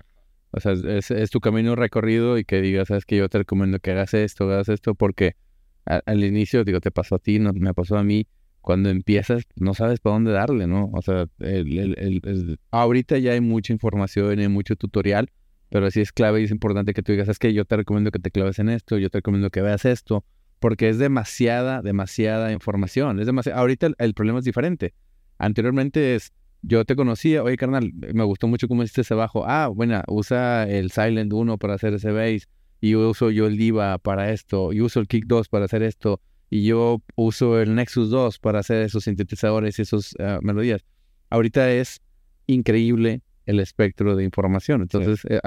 o 0.51 0.61
sea 0.61 0.73
es, 0.73 1.31
tu 1.31 1.41
camino 1.41 1.77
recorrido 1.77 2.39
y 2.39 2.45
que 2.45 2.61
digas, 2.61 2.89
sabes 2.89 3.05
que 3.05 3.17
yo 3.17 3.29
te 3.29 3.39
recomiendo 3.39 3.79
que 3.79 3.91
hagas 3.91 4.15
esto, 4.15 4.45
hagas 4.45 4.69
esto, 4.69 4.95
porque 4.95 5.37
al, 5.85 6.25
inicio, 6.25 6.65
digo, 6.65 6.81
te 6.81 6.91
pasó 6.91 7.17
a 7.17 7.19
ti, 7.19 7.39
no, 7.39 7.53
me 7.53 7.75
pasó 7.75 7.99
a 7.99 8.05
mí 8.05 8.27
cuando 8.65 8.89
empiezas 8.89 9.45
no 9.57 9.75
sabes 9.75 10.01
para 10.01 10.15
dónde 10.15 10.33
darle, 10.33 10.67
¿no? 10.67 10.91
O 10.95 11.03
sea, 11.03 11.27
el, 11.39 12.59
ahorita 12.71 13.19
ya 13.19 13.33
hay 13.33 13.43
mucha 13.43 13.75
información, 13.75 14.39
hay 14.39 14.49
mucho 14.49 14.75
tutorial, 14.75 15.31
pero 15.69 15.91
sí 15.91 16.01
es 16.01 16.13
clave 16.13 16.41
y 16.41 16.45
es 16.45 16.51
importante 16.51 16.95
que 16.95 17.03
tú 17.03 17.13
digas, 17.13 17.29
es 17.29 17.39
que 17.39 17.53
yo 17.53 17.67
te 17.67 17.77
recomiendo 17.77 18.11
que 18.11 18.19
te 18.19 18.31
claves 18.31 18.59
en 18.59 18.71
esto, 18.71 18.97
yo 18.97 19.11
te 19.11 19.19
recomiendo 19.19 19.51
que 19.51 19.61
veas 19.61 19.85
esto, 19.85 20.25
porque 20.61 20.89
es 20.89 20.97
demasiada, 20.97 21.83
demasiada 21.83 22.53
información. 22.53 23.21
Es 23.21 23.27
demasiado. 23.27 23.61
Ahorita 23.61 23.91
el, 23.99 24.15
problema 24.15 24.39
es 24.39 24.47
diferente. 24.47 24.95
Anteriormente 25.37 26.15
es, 26.15 26.33
yo 26.63 26.87
te 26.87 26.97
conocía, 26.97 27.43
oye, 27.43 27.59
carnal, 27.59 27.93
me 27.93 28.25
gustó 28.25 28.49
mucho 28.49 28.67
cómo 28.67 28.83
hiciste 28.83 29.03
ese 29.03 29.15
bajo. 29.15 29.45
Ah, 29.47 29.69
bueno, 29.69 30.01
usa 30.09 30.65
el 30.65 30.91
Silent 30.91 31.35
1 31.35 31.59
para 31.59 31.75
hacer 31.75 31.93
ese 31.93 32.13
bass, 32.13 32.49
y 32.81 32.95
uso 32.95 33.31
yo 33.31 33.47
el 33.47 33.59
Diva 33.59 33.99
para 33.99 34.33
esto, 34.33 34.73
y 34.73 34.81
uso 34.81 35.01
el 35.01 35.07
Kick 35.07 35.27
2 35.27 35.49
para 35.49 35.67
hacer 35.67 35.83
esto, 35.83 36.23
y 36.55 36.63
yo 36.63 37.03
uso 37.17 37.61
el 37.61 37.75
Nexus 37.75 38.11
2 38.11 38.39
para 38.39 38.61
hacer 38.61 38.83
esos 38.83 39.03
sintetizadores 39.03 39.77
y 39.77 39.83
esas 39.83 40.15
ah, 40.21 40.39
melodías. 40.41 40.85
Ahorita 41.29 41.69
es 41.73 42.01
increíble 42.47 43.23
el 43.45 43.59
espectro 43.59 44.15
de 44.15 44.23
información. 44.23 44.81
Entonces, 44.81 45.23
sí. 45.23 45.29
Eh, 45.31 45.41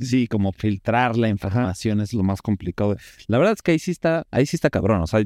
sí, 0.00 0.26
como 0.26 0.50
filtrar 0.50 1.16
la 1.16 1.28
información 1.28 2.00
es 2.00 2.12
lo 2.12 2.24
más 2.24 2.42
complicado. 2.42 2.96
La 3.28 3.38
verdad 3.38 3.52
es 3.52 3.62
que 3.62 3.70
ahí 3.70 3.78
sí 3.78 3.92
está, 3.92 4.26
ahí 4.32 4.46
sí 4.46 4.56
está 4.56 4.68
cabrón. 4.68 5.00
O 5.00 5.06
sea, 5.06 5.22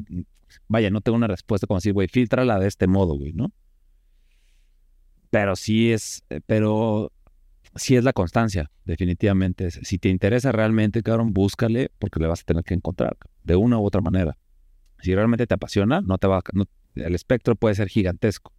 vaya, 0.68 0.90
no 0.90 1.01
tengo 1.01 1.16
una 1.16 1.28
respuesta 1.28 1.66
como 1.66 1.78
decir, 1.78 1.94
güey, 1.94 2.09
filtrala 2.09 2.59
de 2.59 2.68
este 2.68 2.86
modo, 2.86 3.14
güey, 3.14 3.32
¿no? 3.32 3.55
Pero 5.31 5.56
sí 5.56 5.93
es, 5.93 6.24
eh, 6.28 6.43
pero 6.44 7.10
sí 7.74 7.97
es 7.97 8.05
la 8.05 8.12
constancia, 8.12 8.70
definitivamente. 8.85 9.70
Si 9.70 9.97
te 9.97 10.10
interesa 10.10 10.52
realmente, 10.52 11.02
cabrón, 11.02 11.32
búscale 11.32 11.90
porque 11.98 12.20
le 12.20 12.27
vas 12.27 12.43
a 12.43 12.44
tener 12.44 12.64
que 12.64 12.74
encontrar 12.74 13.16
de 13.44 13.56
una 13.56 13.78
u 13.78 13.86
otra 13.86 14.02
manera. 14.02 14.36
Si 15.02 15.14
realmente 15.14 15.47
te 15.47 15.55
apasiona, 15.55 16.01
no 16.01 16.18
te 16.18 16.27
va, 16.27 16.43
el 16.94 17.14
espectro 17.14 17.56
puede 17.56 17.74
ser 17.74 17.89
gigantesco. 17.89 18.52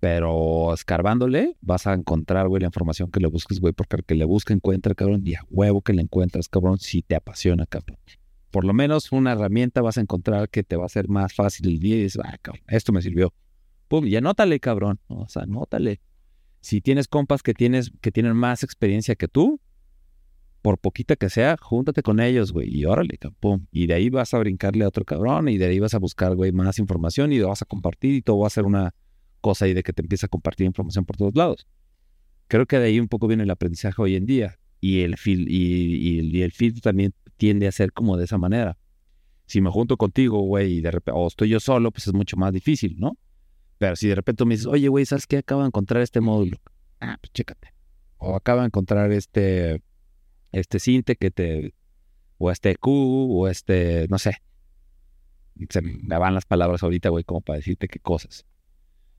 Pero 0.00 0.74
escarbándole, 0.74 1.56
vas 1.62 1.86
a 1.86 1.94
encontrar, 1.94 2.48
güey, 2.48 2.60
la 2.60 2.66
información 2.66 3.10
que 3.10 3.20
le 3.20 3.26
busques, 3.26 3.60
güey, 3.60 3.72
porque 3.72 3.96
el 3.96 4.04
que 4.04 4.14
le 4.14 4.24
busca 4.24 4.52
encuentra, 4.52 4.94
cabrón, 4.94 5.22
y 5.24 5.34
a 5.34 5.40
huevo 5.48 5.80
que 5.80 5.94
le 5.94 6.02
encuentras, 6.02 6.48
cabrón, 6.48 6.78
si 6.78 7.02
te 7.02 7.14
apasiona, 7.14 7.64
cabrón. 7.64 7.98
Por 8.50 8.64
lo 8.64 8.74
menos 8.74 9.12
una 9.12 9.32
herramienta 9.32 9.80
vas 9.80 9.96
a 9.96 10.02
encontrar 10.02 10.48
que 10.50 10.62
te 10.62 10.76
va 10.76 10.82
a 10.82 10.86
hacer 10.86 11.08
más 11.08 11.32
fácil 11.34 11.68
el 11.68 11.80
día 11.80 11.96
y 11.96 12.02
dices, 12.02 12.22
ah, 12.22 12.36
cabrón, 12.40 12.62
esto 12.68 12.92
me 12.92 13.00
sirvió. 13.00 13.32
Pum, 13.88 14.06
y 14.06 14.14
anótale, 14.16 14.60
cabrón. 14.60 15.00
O 15.08 15.26
sea, 15.28 15.42
anótale. 15.42 16.00
Si 16.60 16.80
tienes 16.80 17.08
compas 17.08 17.42
que, 17.42 17.54
tienes, 17.54 17.90
que 18.00 18.12
tienen 18.12 18.36
más 18.36 18.62
experiencia 18.62 19.14
que 19.14 19.28
tú, 19.28 19.60
por 20.64 20.78
poquita 20.78 21.14
que 21.16 21.28
sea, 21.28 21.58
júntate 21.60 22.02
con 22.02 22.20
ellos, 22.20 22.50
güey, 22.50 22.74
y 22.74 22.86
órale, 22.86 23.18
pum. 23.38 23.66
Y 23.70 23.86
de 23.86 23.92
ahí 23.92 24.08
vas 24.08 24.32
a 24.32 24.38
brincarle 24.38 24.86
a 24.86 24.88
otro 24.88 25.04
cabrón, 25.04 25.50
y 25.50 25.58
de 25.58 25.66
ahí 25.66 25.78
vas 25.78 25.92
a 25.92 25.98
buscar, 25.98 26.34
güey, 26.34 26.52
más 26.52 26.78
información, 26.78 27.34
y 27.34 27.38
lo 27.38 27.48
vas 27.48 27.60
a 27.60 27.66
compartir, 27.66 28.14
y 28.14 28.22
todo 28.22 28.38
va 28.38 28.46
a 28.46 28.50
ser 28.50 28.64
una 28.64 28.94
cosa 29.42 29.66
ahí 29.66 29.74
de 29.74 29.82
que 29.82 29.92
te 29.92 30.00
empieza 30.00 30.24
a 30.24 30.30
compartir 30.30 30.64
información 30.64 31.04
por 31.04 31.18
todos 31.18 31.34
lados. 31.34 31.66
Creo 32.48 32.64
que 32.64 32.78
de 32.78 32.86
ahí 32.86 32.98
un 32.98 33.08
poco 33.08 33.26
viene 33.26 33.42
el 33.42 33.50
aprendizaje 33.50 34.00
hoy 34.00 34.16
en 34.16 34.24
día, 34.24 34.58
y 34.80 35.02
el, 35.02 35.18
fil 35.18 35.50
y, 35.50 36.22
y, 36.32 36.40
el 36.40 36.52
filtro 36.52 36.80
también 36.80 37.12
tiende 37.36 37.68
a 37.68 37.72
ser 37.72 37.92
como 37.92 38.16
de 38.16 38.24
esa 38.24 38.38
manera. 38.38 38.78
Si 39.44 39.60
me 39.60 39.68
junto 39.68 39.98
contigo, 39.98 40.40
güey, 40.40 40.78
y 40.78 40.80
de 40.80 40.92
repente, 40.92 41.20
o 41.20 41.26
estoy 41.26 41.50
yo 41.50 41.60
solo, 41.60 41.90
pues 41.90 42.06
es 42.06 42.14
mucho 42.14 42.38
más 42.38 42.54
difícil, 42.54 42.96
¿no? 42.98 43.18
Pero 43.76 43.96
si 43.96 44.08
de 44.08 44.14
repente 44.14 44.46
me 44.46 44.54
dices, 44.54 44.66
oye, 44.66 44.88
güey, 44.88 45.04
¿sabes 45.04 45.26
qué? 45.26 45.36
Acabo 45.36 45.60
de 45.60 45.66
encontrar 45.66 46.02
este 46.02 46.22
módulo. 46.22 46.56
Ah, 47.00 47.18
pues 47.20 47.34
chécate. 47.34 47.74
O 48.16 48.34
acabo 48.34 48.60
de 48.60 48.66
encontrar 48.68 49.12
este, 49.12 49.82
este 50.54 50.78
cinte 50.78 51.16
que 51.16 51.30
te, 51.30 51.74
o 52.38 52.50
este 52.50 52.76
Q, 52.76 52.90
o 52.90 53.48
este, 53.48 54.06
no 54.08 54.18
sé. 54.18 54.38
Se 55.68 55.82
me 55.82 56.18
van 56.18 56.34
las 56.34 56.46
palabras 56.46 56.82
ahorita, 56.82 57.10
güey, 57.10 57.24
como 57.24 57.40
para 57.40 57.58
decirte 57.58 57.88
qué 57.88 58.00
cosas. 58.00 58.44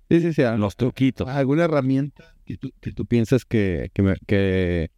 Sí, 0.10 0.22
sí, 0.22 0.34
sí. 0.34 0.44
Los 0.57 0.76
truquitos. 0.76 1.28
¿Alguna 1.28 1.66
herramienta 1.66 2.36
que 2.45 2.57
tú, 2.57 2.72
que 2.80 2.91
tú 2.91 3.06
piensas 3.06 3.45
que, 3.45 3.90
que, 3.94 4.03
me, 4.03 4.16
que, 4.28 4.91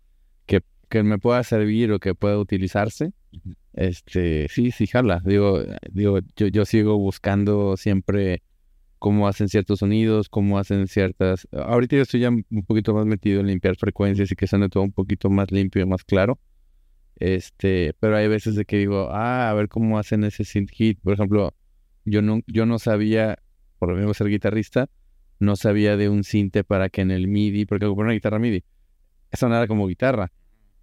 que, 0.46 0.62
que, 0.90 1.04
me 1.04 1.18
pueda 1.18 1.44
servir 1.44 1.92
o 1.92 2.00
que 2.00 2.16
pueda 2.16 2.38
utilizarse? 2.38 3.14
Este, 3.74 4.48
sí, 4.50 4.72
sí, 4.72 4.88
jala. 4.88 5.22
Digo, 5.24 5.64
digo 5.92 6.20
yo, 6.36 6.48
yo 6.48 6.66
sigo 6.66 6.98
buscando 6.98 7.78
siempre 7.78 8.42
cómo 9.00 9.28
hacen 9.28 9.48
ciertos 9.48 9.80
sonidos, 9.80 10.30
cómo 10.30 10.58
hacen 10.60 10.88
ciertas... 10.88 11.48
Ahorita 11.52 11.96
yo 11.96 12.02
estoy 12.02 12.22
ya 12.22 12.30
un 12.30 12.66
poquito 12.66 12.94
más 12.94 13.06
metido 13.06 13.40
en 13.42 13.48
limpiar 13.48 13.76
frecuencias 13.76 14.32
y 14.32 14.36
que 14.36 14.48
suene 14.48 14.70
todo 14.70 14.84
un 14.84 14.92
poquito 14.92 15.30
más 15.30 15.52
limpio 15.52 15.82
y 15.82 15.86
más 15.86 16.04
claro. 16.04 16.40
Este, 17.16 17.94
pero 18.00 18.18
hay 18.18 18.28
veces 18.28 18.56
de 18.56 18.66
que 18.66 18.78
digo, 18.78 19.10
ah, 19.12 19.50
a 19.50 19.54
ver 19.54 19.70
cómo 19.70 19.98
hacen 20.00 20.24
ese 20.24 20.44
synth 20.44 20.72
hit. 20.72 21.00
Por 21.02 21.14
ejemplo, 21.14 21.54
yo 22.06 22.22
no, 22.22 22.42
yo 22.48 22.66
no 22.66 22.80
sabía, 22.80 23.40
por 23.80 23.90
lo 23.90 23.96
mismo 23.96 24.14
ser 24.14 24.28
guitarrista, 24.28 24.90
no 25.40 25.56
sabía 25.56 25.98
de 25.98 26.10
un 26.10 26.24
cinte 26.24 26.64
para 26.64 26.90
que 26.90 27.02
en 27.02 27.12
el 27.12 27.28
MIDI, 27.28 27.66
porque 27.66 27.86
compré 27.86 28.06
una 28.06 28.14
guitarra 28.14 28.40
MIDI, 28.40 28.64
sonara 29.34 29.68
como 29.68 29.88
guitarra. 29.88 30.32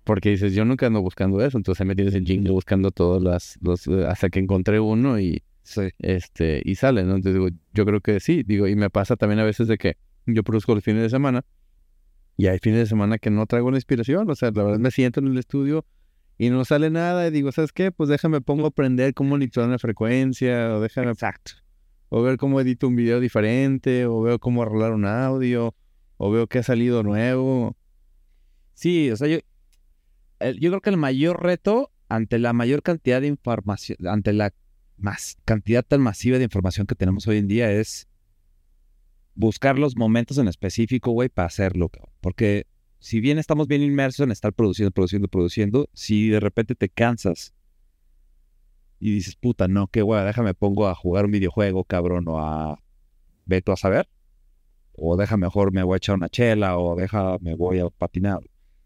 Porque 0.05 0.31
dices, 0.31 0.53
yo 0.53 0.67
nunca 0.67 0.87
ando 0.87 1.01
buscando 1.01 1.43
eso, 1.43 1.57
entonces 1.57 1.87
me 1.87 1.95
tienes 1.95 2.15
en 2.15 2.27
jingle 2.27 2.51
buscando 2.51 2.91
todos 2.91 3.23
las, 3.23 3.59
los, 3.63 3.89
hasta 3.89 4.29
que 4.29 4.39
encontré 4.39 4.79
uno 4.79 5.19
y, 5.19 5.43
Sí. 5.65 5.89
este, 5.99 6.61
y 6.65 6.75
sale, 6.75 7.05
¿no? 7.05 7.17
Entonces 7.17 7.35
digo, 7.35 7.49
yo 7.73 7.87
creo 7.87 8.01
que 8.01 8.21
sí, 8.21 8.43
digo, 8.43 8.69
y 8.69 8.77
me 8.77 8.91
pasa 8.91 9.17
también 9.17 9.41
a 9.41 9.45
veces 9.45 9.67
de 9.67 9.79
que 9.79 9.97
yo 10.27 10.43
produzco 10.45 10.75
los 10.75 10.85
fines 10.85 11.03
de 11.03 11.11
semana 11.11 11.45
y 12.37 12.47
hay 12.49 12.59
fines 12.59 12.81
de 12.81 12.87
semana 12.87 13.19
que 13.19 13.31
no 13.31 13.47
traigo 13.47 13.71
la 13.71 13.79
inspiración, 13.79 14.31
o 14.31 14.35
sea, 14.35 14.51
la 14.51 14.63
verdad 14.63 14.79
me 14.79 14.91
siento 14.91 15.21
en 15.21 15.29
el 15.29 15.39
estudio 15.39 15.87
y 16.37 16.51
no 16.51 16.65
sale 16.65 16.91
nada 16.91 17.27
y 17.27 17.31
digo, 17.31 17.51
¿sabes 17.51 17.73
qué? 17.73 17.93
Pues 17.93 18.11
déjame, 18.11 18.41
pongo 18.41 18.67
a 18.67 18.69
aprender 18.69 19.15
cómo 19.15 19.31
monitorear 19.31 19.69
una 19.69 19.79
frecuencia 19.79 20.75
o 20.75 20.81
déjame... 20.81 21.13
Exacto. 21.13 21.53
O 22.11 22.23
ver 22.23 22.37
cómo 22.37 22.61
edito 22.61 22.87
un 22.87 22.97
video 22.97 23.19
diferente 23.19 24.07
o 24.07 24.21
veo 24.21 24.39
cómo 24.39 24.63
arreglar 24.63 24.93
un 24.93 25.07
audio 25.07 25.75
o 26.17 26.31
veo 26.31 26.47
que 26.47 26.59
ha 26.59 26.63
salido 26.63 27.03
nuevo. 27.03 27.77
Sí, 28.75 29.11
o 29.11 29.17
sea, 29.17 29.29
yo, 29.29 29.39
yo 30.41 30.71
creo 30.71 30.81
que 30.81 30.91
el 30.91 30.97
mayor 30.97 31.43
reto 31.43 31.91
ante 32.09 32.39
la 32.39 32.53
mayor 32.53 32.83
cantidad 32.83 33.21
de 33.21 33.29
información, 33.29 33.97
ante 34.07 34.33
la 34.33 34.53
más 34.97 35.37
cantidad 35.45 35.85
tan 35.85 36.01
masiva 36.01 36.39
de 36.39 36.45
información 36.45 36.87
que 36.87 36.95
tenemos 36.95 37.27
hoy 37.27 37.39
en 37.39 37.49
día 37.49 37.71
es 37.71 38.09
buscar 39.35 39.79
los 39.79 39.97
momentos 39.97 40.39
en 40.39 40.49
específico, 40.49 41.11
güey, 41.11 41.29
para 41.29 41.47
hacerlo, 41.47 41.91
Porque 42.21 42.67
si 42.99 43.21
bien 43.21 43.39
estamos 43.39 43.69
bien 43.69 43.83
inmersos 43.83 44.25
en 44.25 44.31
estar 44.31 44.53
produciendo, 44.53 44.91
produciendo, 44.91 45.29
produciendo, 45.29 45.91
si 45.93 46.29
de 46.29 46.41
repente 46.41 46.75
te 46.75 46.89
cansas 46.89 47.53
y 48.99 49.13
dices, 49.13 49.37
puta, 49.37 49.69
no, 49.69 49.89
qué 49.89 50.03
güey, 50.03 50.25
déjame 50.25 50.55
pongo 50.55 50.89
a 50.89 50.95
jugar 50.95 51.27
un 51.27 51.33
videojuego, 51.33 51.85
cabrón, 51.85 52.27
o 52.29 52.39
a 52.39 52.79
veto 53.45 53.73
a 53.73 53.77
saber, 53.77 54.09
o 54.93 55.17
deja 55.17 55.37
mejor 55.37 55.73
me 55.73 55.83
voy 55.83 55.95
a 55.95 55.97
echar 55.99 56.15
una 56.15 56.29
chela, 56.29 56.79
o 56.79 56.97
deja 56.97 57.37
me 57.41 57.55
voy 57.55 57.81
a 57.81 57.91
patinar. 57.91 58.41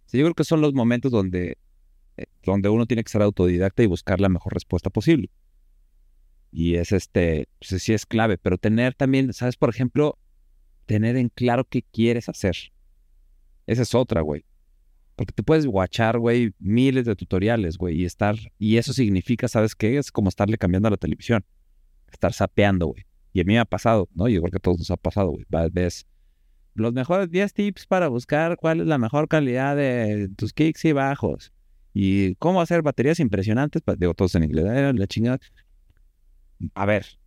Sí, 0.06 0.18
yo 0.18 0.24
creo 0.24 0.34
que 0.34 0.44
son 0.44 0.60
los 0.60 0.72
momentos 0.72 1.12
donde, 1.12 1.58
eh, 2.16 2.26
donde 2.42 2.70
uno 2.70 2.86
tiene 2.86 3.04
que 3.04 3.10
ser 3.10 3.22
autodidacta 3.22 3.82
y 3.82 3.86
buscar 3.86 4.20
la 4.20 4.28
mejor 4.28 4.54
respuesta 4.54 4.90
posible. 4.90 5.30
Y 6.50 6.76
es 6.76 6.92
este, 6.92 7.48
pues 7.58 7.82
sí 7.82 7.92
es 7.92 8.06
clave, 8.06 8.38
pero 8.38 8.58
tener 8.58 8.94
también, 8.94 9.32
¿sabes? 9.32 9.56
Por 9.56 9.70
ejemplo, 9.70 10.18
tener 10.86 11.16
en 11.16 11.28
claro 11.28 11.64
qué 11.64 11.82
quieres 11.82 12.28
hacer. 12.28 12.56
Esa 13.66 13.82
es 13.82 13.94
otra, 13.94 14.22
güey. 14.22 14.44
Porque 15.14 15.32
te 15.32 15.42
puedes 15.42 15.66
watchar, 15.66 16.18
güey, 16.18 16.52
miles 16.58 17.04
de 17.04 17.16
tutoriales, 17.16 17.76
güey, 17.76 18.00
y 18.00 18.04
estar, 18.04 18.36
y 18.58 18.76
eso 18.76 18.92
significa, 18.92 19.48
¿sabes 19.48 19.74
qué? 19.74 19.98
Es 19.98 20.10
como 20.10 20.28
estarle 20.28 20.56
cambiando 20.56 20.88
a 20.88 20.92
la 20.92 20.96
televisión. 20.96 21.44
Estar 22.10 22.32
sapeando, 22.32 22.86
güey. 22.86 23.04
Y 23.32 23.40
a 23.40 23.44
mí 23.44 23.52
me 23.52 23.58
ha 23.58 23.64
pasado, 23.64 24.08
¿no? 24.14 24.28
Yo 24.28 24.40
creo 24.40 24.52
que 24.52 24.56
a 24.56 24.60
todos 24.60 24.78
nos 24.78 24.90
ha 24.90 24.96
pasado, 24.96 25.30
güey. 25.30 25.44
Ves 25.72 26.06
los 26.74 26.92
mejores 26.92 27.30
10 27.30 27.52
tips 27.52 27.86
para 27.86 28.08
buscar 28.08 28.56
cuál 28.56 28.80
es 28.80 28.86
la 28.86 28.98
mejor 28.98 29.28
calidad 29.28 29.76
de 29.76 30.30
tus 30.36 30.52
kicks 30.52 30.84
y 30.84 30.92
bajos. 30.92 31.52
Y 31.92 32.36
cómo 32.36 32.60
hacer 32.60 32.82
baterías 32.82 33.18
impresionantes, 33.20 33.82
pues, 33.82 33.98
digo, 33.98 34.14
todos 34.14 34.34
en 34.36 34.44
inglés, 34.44 34.64
la 34.94 35.06
chingada 35.06 35.40
a 36.74 36.86
ver, 36.86 37.18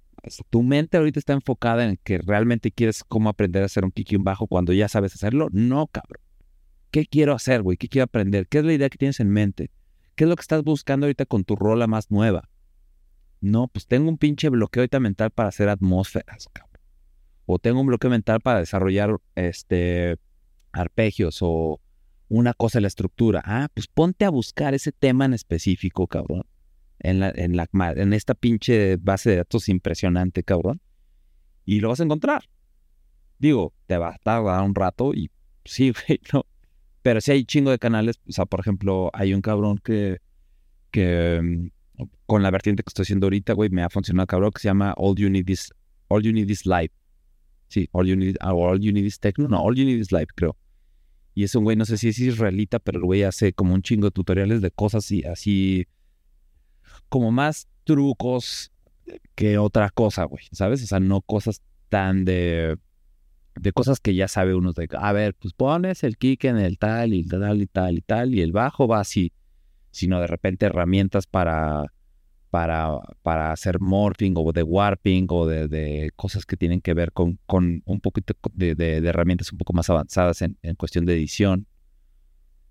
tu 0.49 0.61
mente 0.61 0.97
ahorita 0.97 1.19
está 1.19 1.33
enfocada 1.33 1.85
en 1.85 1.97
que 2.03 2.19
realmente 2.19 2.71
quieres 2.71 3.03
cómo 3.03 3.29
aprender 3.29 3.63
a 3.63 3.65
hacer 3.65 3.83
un 3.83 3.91
kick 3.91 4.11
y 4.11 4.15
un 4.17 4.23
bajo 4.23 4.47
cuando 4.47 4.73
ya 4.73 4.87
sabes 4.87 5.13
hacerlo. 5.13 5.47
No, 5.51 5.87
cabrón. 5.87 6.21
¿Qué 6.91 7.05
quiero 7.05 7.33
hacer, 7.33 7.61
güey? 7.61 7.77
¿Qué 7.77 7.87
quiero 7.87 8.03
aprender? 8.03 8.47
¿Qué 8.47 8.59
es 8.59 8.65
la 8.65 8.73
idea 8.73 8.89
que 8.89 8.97
tienes 8.97 9.19
en 9.19 9.29
mente? 9.29 9.71
¿Qué 10.15 10.25
es 10.25 10.29
lo 10.29 10.35
que 10.35 10.41
estás 10.41 10.63
buscando 10.63 11.05
ahorita 11.05 11.25
con 11.25 11.43
tu 11.43 11.55
rola 11.55 11.87
más 11.87 12.11
nueva? 12.11 12.49
No, 13.39 13.67
pues 13.67 13.87
tengo 13.87 14.09
un 14.09 14.17
pinche 14.17 14.49
bloqueo 14.49 14.81
ahorita 14.81 14.99
mental 14.99 15.31
para 15.31 15.49
hacer 15.49 15.69
atmósferas, 15.69 16.47
cabrón. 16.53 16.81
O 17.45 17.57
tengo 17.57 17.79
un 17.79 17.87
bloqueo 17.87 18.09
mental 18.09 18.41
para 18.41 18.59
desarrollar 18.59 19.15
este 19.35 20.17
arpegios 20.73 21.39
o 21.41 21.81
una 22.29 22.53
cosa 22.53 22.77
de 22.77 22.81
la 22.81 22.87
estructura. 22.87 23.41
Ah, 23.45 23.67
pues 23.73 23.87
ponte 23.87 24.25
a 24.25 24.29
buscar 24.29 24.73
ese 24.73 24.91
tema 24.91 25.25
en 25.25 25.33
específico, 25.33 26.07
cabrón 26.07 26.43
en, 27.03 27.19
la, 27.19 27.31
en, 27.35 27.55
la, 27.55 27.67
en 27.95 28.13
esta 28.13 28.33
pinche 28.33 28.97
base 28.97 29.31
de 29.31 29.35
datos 29.37 29.69
impresionante, 29.69 30.43
cabrón. 30.43 30.81
Y 31.65 31.79
lo 31.79 31.89
vas 31.89 31.99
a 31.99 32.03
encontrar. 32.03 32.43
Digo, 33.39 33.73
te 33.87 33.97
va 33.97 34.09
a 34.09 34.17
tardar 34.17 34.63
un 34.63 34.75
rato 34.75 35.13
y 35.13 35.31
sí, 35.65 35.91
güey, 36.07 36.19
no. 36.33 36.45
Pero 37.01 37.19
si 37.21 37.31
hay 37.31 37.45
chingo 37.45 37.71
de 37.71 37.79
canales, 37.79 38.19
o 38.27 38.31
sea, 38.31 38.45
por 38.45 38.59
ejemplo, 38.59 39.09
hay 39.13 39.33
un 39.33 39.41
cabrón 39.41 39.79
que, 39.83 40.19
que 40.91 41.41
mm, 41.41 42.05
con 42.27 42.43
la 42.43 42.51
vertiente 42.51 42.83
que 42.83 42.89
estoy 42.89 43.03
haciendo 43.03 43.25
ahorita, 43.25 43.53
güey, 43.53 43.69
me 43.69 43.81
ha 43.83 43.89
funcionado 43.89 44.27
cabrón, 44.27 44.51
que 44.51 44.61
se 44.61 44.67
llama 44.67 44.93
All 44.97 45.15
You 45.15 45.29
Need 45.29 45.49
Is, 45.49 45.73
All 46.07 46.21
You 46.21 46.31
Need 46.31 46.49
Is 46.49 46.65
Live. 46.65 46.91
Sí, 47.67 47.89
All 47.93 48.05
You 48.05 48.15
Need, 48.15 48.35
All 48.41 48.79
You 48.79 48.91
Need 48.91 49.05
Is 49.05 49.19
Techno, 49.19 49.47
no, 49.47 49.61
All 49.61 49.75
You 49.75 49.85
Need 49.85 49.97
Is 49.97 50.11
Live, 50.11 50.27
creo. 50.35 50.55
Y 51.33 51.43
es 51.43 51.55
un 51.55 51.63
güey, 51.63 51.77
no 51.77 51.85
sé 51.85 51.97
si 51.97 52.09
es 52.09 52.19
israelita, 52.19 52.79
pero 52.79 52.99
el 52.99 53.05
güey 53.05 53.23
hace 53.23 53.53
como 53.53 53.73
un 53.73 53.81
chingo 53.81 54.07
de 54.07 54.11
tutoriales 54.11 54.61
de 54.61 54.69
cosas 54.69 55.09
y 55.11 55.23
así 55.23 55.87
como 57.11 57.31
más 57.31 57.67
trucos 57.83 58.71
que 59.35 59.57
otra 59.57 59.89
cosa, 59.89 60.23
güey, 60.23 60.45
¿sabes? 60.53 60.81
O 60.81 60.88
sea, 60.88 61.01
no 61.01 61.21
cosas 61.21 61.61
tan 61.89 62.23
de 62.23 62.77
de 63.59 63.73
cosas 63.73 63.99
que 63.99 64.15
ya 64.15 64.29
sabe 64.29 64.55
uno 64.55 64.71
de, 64.71 64.88
a 64.97 65.11
ver, 65.11 65.35
pues 65.35 65.53
pones 65.53 66.05
el 66.05 66.17
kick 66.17 66.45
en 66.45 66.57
el 66.57 66.77
tal 66.77 67.13
y 67.13 67.27
tal 67.27 67.61
y 67.61 67.67
tal 67.67 67.97
y 67.97 68.01
tal 68.01 68.33
y 68.33 68.41
el 68.41 68.53
bajo 68.53 68.88
va 68.88 69.01
así, 69.01 69.33
sino 69.91 70.21
de 70.21 70.27
repente 70.27 70.67
herramientas 70.67 71.27
para 71.27 71.91
para, 72.49 72.99
para 73.23 73.51
hacer 73.51 73.79
morphing 73.79 74.33
o 74.38 74.51
de 74.51 74.63
warping 74.63 75.25
o 75.29 75.47
de, 75.47 76.11
cosas 76.15 76.45
que 76.45 76.57
tienen 76.57 76.81
que 76.81 76.93
ver 76.93 77.13
con, 77.13 77.39
con 77.45 77.81
un 77.85 78.01
poquito 78.01 78.35
de, 78.53 78.97
herramientas 78.97 79.51
un 79.51 79.57
poco 79.57 79.73
más 79.73 79.89
avanzadas 79.89 80.41
en, 80.41 80.57
en, 80.61 80.75
cuestión 80.75 81.05
de 81.05 81.13
edición 81.13 81.65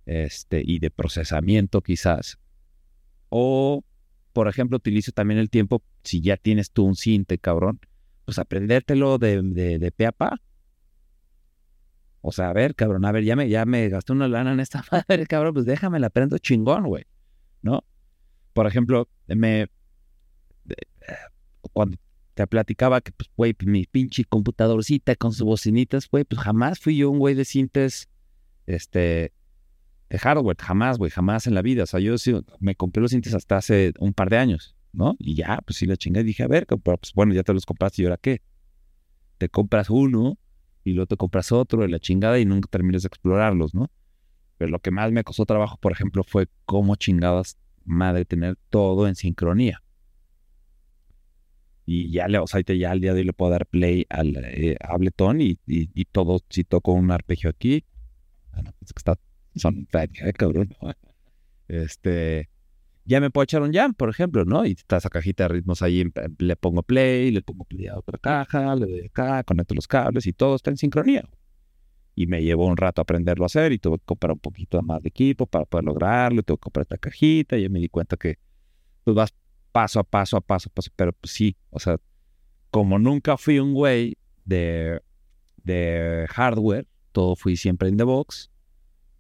este, 0.05 0.63
y 0.65 0.79
de 0.81 0.91
procesamiento 0.91 1.81
quizás. 1.81 2.39
O, 3.31 3.83
por 4.33 4.49
ejemplo, 4.49 4.77
utilizo 4.77 5.13
también 5.13 5.39
el 5.39 5.51
tiempo, 5.51 5.83
si 6.05 6.21
ya 6.21 6.37
tienes 6.37 6.71
tú 6.71 6.85
un 6.85 6.97
cinte, 6.97 7.39
cabrón, 7.39 7.81
pues 8.25 8.39
aprendértelo 8.39 9.19
de, 9.19 9.43
de, 9.43 9.93
pe 9.93 10.07
a 10.07 10.13
pa. 10.13 10.41
O 12.23 12.33
sea, 12.33 12.51
a 12.51 12.53
ver, 12.53 12.75
cabrón, 12.75 13.05
a 13.05 13.13
ver, 13.13 13.25
ya 13.25 13.35
me, 13.35 13.49
ya 13.49 13.65
me 13.65 13.89
gasté 13.89 14.13
una 14.13 14.29
lana 14.29 14.53
en 14.53 14.61
esta 14.61 14.85
madre, 14.93 15.27
cabrón, 15.27 15.55
pues 15.55 15.67
déjame 15.67 15.99
la 16.01 16.09
aprendo 16.09 16.39
chingón, 16.39 16.85
güey, 16.85 17.05
¿no? 17.63 17.85
Por 18.53 18.67
ejemplo, 18.67 19.09
me 19.27 19.69
cuando 21.73 21.99
te 22.35 22.47
platicaba 22.47 23.01
que, 23.01 23.13
pues, 23.13 23.31
güey, 23.37 23.55
mi 23.67 23.87
pinche 23.87 24.25
computadorcita 24.25 25.17
con 25.17 25.33
sus 25.33 25.47
bocinitas, 25.47 26.09
güey, 26.09 26.25
pues 26.25 26.41
jamás 26.41 26.79
fui 26.79 26.97
yo 26.97 27.11
un 27.11 27.19
güey 27.19 27.35
de 27.35 27.45
cintas, 27.45 28.09
este, 28.67 29.33
de 30.11 30.19
hardware, 30.19 30.57
jamás, 30.59 30.99
güey, 30.99 31.11
jamás 31.11 31.47
en 31.47 31.55
la 31.55 31.63
vida. 31.63 31.85
O 31.85 31.87
sea, 31.87 32.01
yo 32.01 32.19
sí, 32.19 32.35
me 32.59 32.75
compré 32.75 33.01
los 33.01 33.13
cintas 33.13 33.33
hasta 33.33 33.57
hace 33.57 33.93
un 34.01 34.13
par 34.13 34.29
de 34.29 34.39
años, 34.39 34.77
¿no? 34.93 35.17
Y 35.19 35.37
ya, 35.37 35.61
pues 35.65 35.79
sí 35.79 35.87
la 35.87 35.97
chingué 35.97 36.21
y 36.21 36.25
dije, 36.25 36.43
a 36.43 36.49
ver, 36.49 36.67
pues 36.67 37.13
bueno, 37.15 37.33
ya 37.33 37.45
te 37.45 37.55
los 37.55 37.65
compraste 37.65 38.03
y 38.03 38.05
ahora 38.07 38.19
qué. 38.19 38.43
Te 39.39 39.49
compras 39.49 39.89
uno 39.89 40.37
y 40.85 40.93
luego 40.93 41.07
te 41.07 41.17
compras 41.17 41.53
otro 41.53 41.83
de 41.83 41.89
la 41.89 42.01
chingada 42.01 42.39
y 42.41 42.45
nunca 42.45 42.69
terminas 42.69 43.03
de 43.03 43.07
explorarlos, 43.07 43.73
¿no? 43.73 43.89
Pero 44.59 44.73
lo 44.73 44.81
que 44.81 44.91
más 44.91 45.13
me 45.13 45.23
costó 45.23 45.47
trabajo, 45.47 45.79
por 45.79 45.93
ejemplo, 45.93 46.25
fue 46.25 46.49
cómo 46.67 46.97
chingadas 46.97 47.57
madre 47.85 48.25
tener 48.25 48.59
todo 48.69 49.07
en 49.07 49.15
sincronía. 49.15 49.83
Y 51.87 52.11
ya 52.13 52.29
le, 52.29 52.39
o 52.39 52.47
sea, 52.47 52.61
ya 52.61 52.91
al 52.91 53.01
día 53.01 53.15
de 53.15 53.21
hoy 53.21 53.27
le 53.27 53.33
puedo 53.33 53.53
dar 53.53 53.67
play 53.67 54.07
al 54.11 54.37
eh, 54.37 54.77
Ableton 54.81 55.41
y, 55.41 55.59
y, 55.67 56.05
todo, 56.05 56.41
si 56.51 56.65
toco 56.65 56.93
un 56.93 57.11
arpegio 57.11 57.51
aquí, 57.51 57.85
bueno, 58.53 58.73
pues 58.79 58.93
está, 58.97 59.19
son, 59.57 59.89
eh, 59.93 60.33
cabrón. 60.33 60.75
Este, 61.69 62.49
ya 63.05 63.21
me 63.21 63.31
puedo 63.31 63.45
echar 63.45 63.63
un 63.63 63.73
jam, 63.73 63.95
por 63.95 64.11
ejemplo, 64.11 64.45
¿no? 64.45 64.65
Y 64.65 64.73
está 64.73 64.97
esa 64.97 65.09
cajita 65.09 65.45
de 65.45 65.49
ritmos 65.49 65.83
ahí, 65.83 66.05
le 66.39 66.57
pongo 66.57 66.83
play, 66.83 67.31
le 67.31 67.43
pongo 67.43 67.65
play 67.65 67.87
a 67.87 67.97
otra 67.97 68.19
caja, 68.19 68.75
le 68.75 68.87
doy 68.87 69.07
acá, 69.07 69.45
conecto 69.45 69.75
los 69.75 69.87
cables 69.87 70.27
y 70.27 70.33
todo 70.33 70.57
está 70.57 70.71
en 70.71 70.77
sincronía 70.77 71.25
y 72.15 72.27
me 72.27 72.43
llevó 72.43 72.67
un 72.67 72.77
rato 72.77 73.01
aprenderlo 73.01 73.45
a 73.45 73.47
hacer 73.47 73.73
y 73.73 73.79
tuve 73.79 73.99
que 73.99 74.05
comprar 74.05 74.33
un 74.33 74.39
poquito 74.39 74.83
más 74.83 75.03
de 75.03 75.09
equipo 75.09 75.47
para 75.47 75.65
poder 75.65 75.85
lograrlo, 75.85 76.43
tuve 76.43 76.59
que 76.59 76.61
comprar 76.61 76.83
esta 76.83 76.99
cajita 76.99 77.57
y 77.57 77.69
me 77.69 77.79
di 77.79 77.89
cuenta 77.89 78.17
que 78.17 78.39
pues 79.05 79.15
vas 79.15 79.35
paso 79.73 80.01
a 80.01 80.05
paso, 80.05 80.37
a 80.37 80.41
paso 80.41 80.69
a 80.69 80.73
paso, 80.75 80.91
pero 80.97 81.13
pues 81.13 81.33
sí, 81.33 81.57
o 81.71 81.79
sea, 81.79 81.97
como 82.71 82.99
nunca 82.99 83.37
fui 83.37 83.59
un 83.59 83.73
güey 83.73 84.19
de, 84.45 85.01
de 85.63 86.27
hardware, 86.29 86.87
todo 87.13 87.37
fui 87.37 87.57
siempre 87.57 87.89
in 87.89 87.97
the 87.97 88.05
box, 88.05 88.50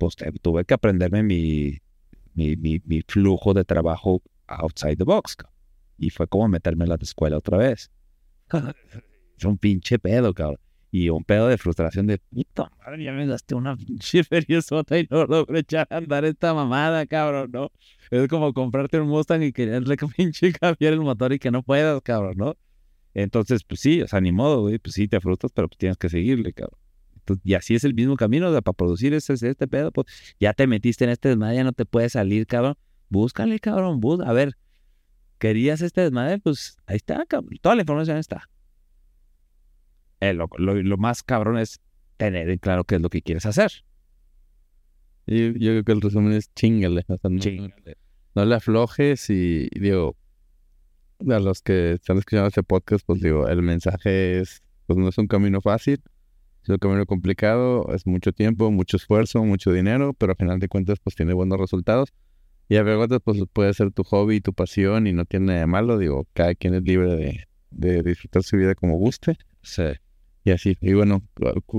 pues 0.01 0.17
tuve 0.43 0.65
que 0.65 0.75
aprenderme 0.75 1.23
mi, 1.23 1.79
mi, 2.35 2.57
mi, 2.57 3.03
flujo 3.07 3.55
de 3.55 3.65
trabajo 3.65 4.21
outside 4.49 4.97
the 4.97 5.05
box. 5.05 5.37
Y 5.97 6.11
fue 6.11 6.27
como 6.27 6.49
meterme 6.49 6.85
en 6.85 6.89
la 6.89 6.99
escuela 7.01 7.37
otra 7.37 7.59
vez. 7.59 7.91
es 9.39 9.45
un 9.45 9.59
pinche 9.59 10.01
pedo, 10.01 10.35
cabrón 10.35 10.59
y 10.93 11.09
un 11.09 11.25
pedo 11.25 11.49
de 11.49 11.57
frustración 11.57 12.07
de 12.07 12.19
puta 12.19 12.71
madre, 12.79 13.05
ya 13.05 13.13
me 13.13 13.27
gasté 13.27 13.55
una 13.55 13.77
pinche 13.77 14.25
feriezota 14.25 14.99
y 14.99 15.07
no 15.11 15.25
logro 15.25 15.57
echar 15.57 15.87
a 15.91 15.99
andar 15.99 16.25
esta 16.25 16.53
mamada, 16.53 17.07
cabrón, 17.07 17.51
¿no? 17.53 17.71
Es 18.11 18.29
como 18.29 18.53
comprarte 18.53 19.01
un 19.01 19.09
Mustang 19.09 19.43
y 19.43 19.53
quererle 19.53 19.97
pinche 20.17 20.53
cambiar 20.53 20.95
el 20.95 21.01
motor 21.01 21.33
y 21.33 21.39
que 21.39 21.51
no 21.51 21.63
puedas, 21.63 22.01
cabrón, 22.03 22.35
¿no? 22.37 22.57
Entonces, 23.15 23.65
pues 23.65 23.81
sí, 23.81 24.03
o 24.03 24.09
sea, 24.09 24.21
ni 24.21 24.33
modo, 24.33 24.63
güey, 24.63 24.79
pues 24.79 24.95
sí, 24.95 25.09
te 25.09 25.21
frustras, 25.21 25.53
pero 25.53 25.69
pues 25.69 25.79
tienes 25.79 25.97
que 25.97 26.09
seguirle, 26.09 26.53
cabrón. 26.53 26.79
Y 27.45 27.55
así 27.55 27.75
es 27.75 27.85
el 27.85 27.95
mismo 27.95 28.17
camino, 28.17 28.49
o 28.49 28.53
sea, 28.53 28.63
para 28.63 28.77
producir 28.77 29.15
este, 29.15 29.35
este 29.35 29.67
pedo, 29.67 29.93
pues 29.93 30.07
ya 30.39 30.53
te 30.53 30.67
metiste 30.67 31.05
en 31.05 31.11
este 31.11 31.31
desmadre, 31.31 31.57
ya 31.57 31.65
no 31.65 31.73
te 31.73 31.85
puedes 31.85 32.13
salir, 32.13 32.47
cabrón. 32.47 32.77
Búscale, 33.09 33.59
cabrón, 33.59 34.01
bus 34.01 34.21
a 34.21 34.33
ver, 34.33 34.57
¿querías 35.39 35.81
este 35.81 36.03
desmadre? 36.03 36.39
Pues 36.39 36.77
ahí 36.87 36.97
está, 36.97 37.25
cabrón, 37.27 37.59
toda 37.61 37.75
la 37.75 37.83
información 37.83 38.19
está. 38.19 38.49
Eh, 40.21 40.35
lo, 40.35 40.97
más 40.99 41.23
cabrón 41.23 41.59
es 41.59 41.81
tener 42.19 42.51
en 42.51 42.59
claro 42.59 42.85
qué 42.85 42.97
es 42.97 43.01
lo 43.01 43.09
que 43.09 43.23
quieres 43.23 43.47
hacer. 43.47 43.71
Yo, 45.27 45.53
creo 45.55 45.85
que 45.85 45.93
el 45.93 46.01
resumen 46.01 46.33
es 46.33 46.53
chingale. 46.55 47.05
no, 48.35 48.45
le 48.45 48.55
aflojes 48.55 49.31
y, 49.31 49.69
digo, 49.71 50.17
a 51.21 51.39
los 51.39 51.63
que 51.63 51.93
están 51.93 52.19
escuchando 52.19 52.49
este 52.49 52.63
podcast, 52.63 53.05
pues 53.07 53.21
digo, 53.21 53.49
el 53.49 53.63
mensaje 53.63 54.41
es, 54.41 54.63
pues 54.87 54.99
no 54.99 55.09
es 55.09 55.19
un 55.19 55.27
camino 55.27 55.61
fácil, 55.61 56.03
es 56.63 56.69
un 56.69 56.79
camino 56.79 57.07
complicado, 57.07 57.93
es 57.95 58.07
mucho 58.07 58.33
tiempo, 58.33 58.71
mucho 58.71 58.97
esfuerzo, 58.97 59.45
mucho 59.45 59.73
dinero, 59.73 60.13
pero 60.15 60.33
al 60.33 60.37
final 60.37 60.59
de 60.59 60.69
cuentas, 60.69 60.99
pues 61.03 61.17
tiene 61.17 61.33
buenos 61.33 61.59
resultados. 61.59 62.13
Y 62.69 62.77
a 62.77 62.83
veces, 62.83 63.19
pues 63.25 63.43
puede 63.53 63.75
ser 63.75 63.91
tu 63.91 64.05
hobby, 64.05 64.41
tu 64.41 64.53
pasión 64.53 65.07
y 65.07 65.13
no 65.13 65.25
tiene 65.25 65.47
nada 65.47 65.61
de 65.61 65.67
malo. 65.67 65.99
Digo, 65.99 66.27
cada 66.35 66.55
quien 66.55 66.75
es 66.75 66.83
libre 66.83 67.17
de, 67.17 67.49
de 67.71 68.03
disfrutar 68.03 68.43
su 68.43 68.57
vida 68.57 68.75
como 68.75 68.97
guste. 68.97 69.37
Sí. 69.63 69.85
Y 70.45 70.53
así, 70.53 70.79
y 70.81 70.95
bueno, 70.95 71.23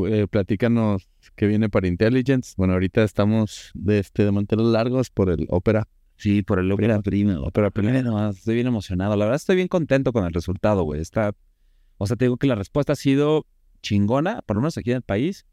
eh, 0.07 0.27
platícanos 0.29 1.09
qué 1.35 1.47
viene 1.47 1.69
para 1.69 1.87
Intelligence. 1.87 2.53
Bueno, 2.57 2.73
ahorita 2.73 3.03
estamos 3.03 3.71
de 3.73 3.99
este 3.99 4.23
de 4.23 4.31
mantener 4.31 4.65
largos 4.65 5.09
por 5.09 5.29
el 5.29 5.47
ópera. 5.49 5.87
Sí, 6.17 6.43
por 6.43 6.59
el 6.59 6.71
ópera 6.71 7.01
prima. 7.01 7.39
Ópera 7.39 7.71
prima. 7.71 8.29
estoy 8.29 8.55
bien 8.55 8.67
emocionado. 8.67 9.15
La 9.15 9.25
verdad 9.25 9.37
estoy 9.37 9.55
bien 9.55 9.67
contento 9.67 10.13
con 10.13 10.25
el 10.25 10.33
resultado, 10.33 10.83
güey. 10.83 11.01
Está, 11.01 11.33
o 11.97 12.05
sea, 12.05 12.15
te 12.15 12.25
digo 12.25 12.37
que 12.37 12.47
la 12.47 12.55
respuesta 12.55 12.93
ha 12.93 12.95
sido 12.95 13.47
chingona, 13.81 14.41
por 14.43 14.55
lo 14.55 14.61
menos 14.61 14.77
aquí 14.77 14.91
en 14.91 14.97
el 14.97 15.01
país. 15.03 15.45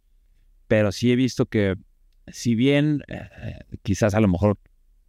Pero 0.67 0.93
sí 0.93 1.11
he 1.13 1.17
visto 1.17 1.47
que, 1.47 1.77
si 2.27 2.55
bien 2.55 3.03
eh, 3.09 3.29
quizás 3.83 4.15
a 4.15 4.21
lo 4.21 4.29
mejor 4.29 4.59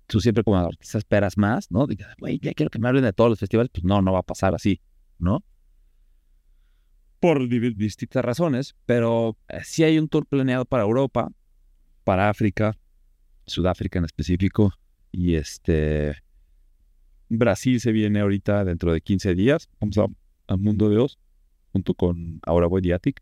tú 0.07 0.21
siempre 0.21 0.43
como 0.43 0.57
artista 0.57 0.97
esperas 0.97 1.37
más, 1.37 1.69
¿no? 1.71 1.85
Digas, 1.85 2.15
güey, 2.17 2.39
ya 2.41 2.53
quiero 2.53 2.69
que 2.69 2.79
me 2.79 2.87
hablen 2.87 3.03
de 3.03 3.13
todos 3.13 3.29
los 3.29 3.39
festivales. 3.39 3.71
Pues 3.71 3.83
no, 3.83 4.01
no 4.01 4.13
va 4.13 4.19
a 4.19 4.23
pasar 4.23 4.55
así, 4.55 4.81
¿no? 5.17 5.43
por 7.19 7.47
distintas 7.49 8.23
razones, 8.23 8.75
pero 8.85 9.37
eh, 9.49 9.59
sí 9.63 9.83
hay 9.83 9.99
un 9.99 10.07
tour 10.07 10.25
planeado 10.25 10.65
para 10.65 10.83
Europa, 10.83 11.29
para 12.03 12.29
África, 12.29 12.77
Sudáfrica 13.45 13.99
en 13.99 14.05
específico, 14.05 14.73
y 15.11 15.35
este 15.35 16.15
Brasil 17.27 17.79
se 17.79 17.91
viene 17.91 18.21
ahorita 18.21 18.63
dentro 18.63 18.93
de 18.93 19.01
15 19.01 19.35
días, 19.35 19.69
vamos 19.79 19.97
a, 19.97 20.07
Mundo 20.57 20.89
de 20.89 20.97
Oz, 20.97 21.19
junto 21.71 21.93
con 21.93 22.39
Ahora 22.43 22.67
Voy 22.67 22.81
Diatic. 22.81 23.21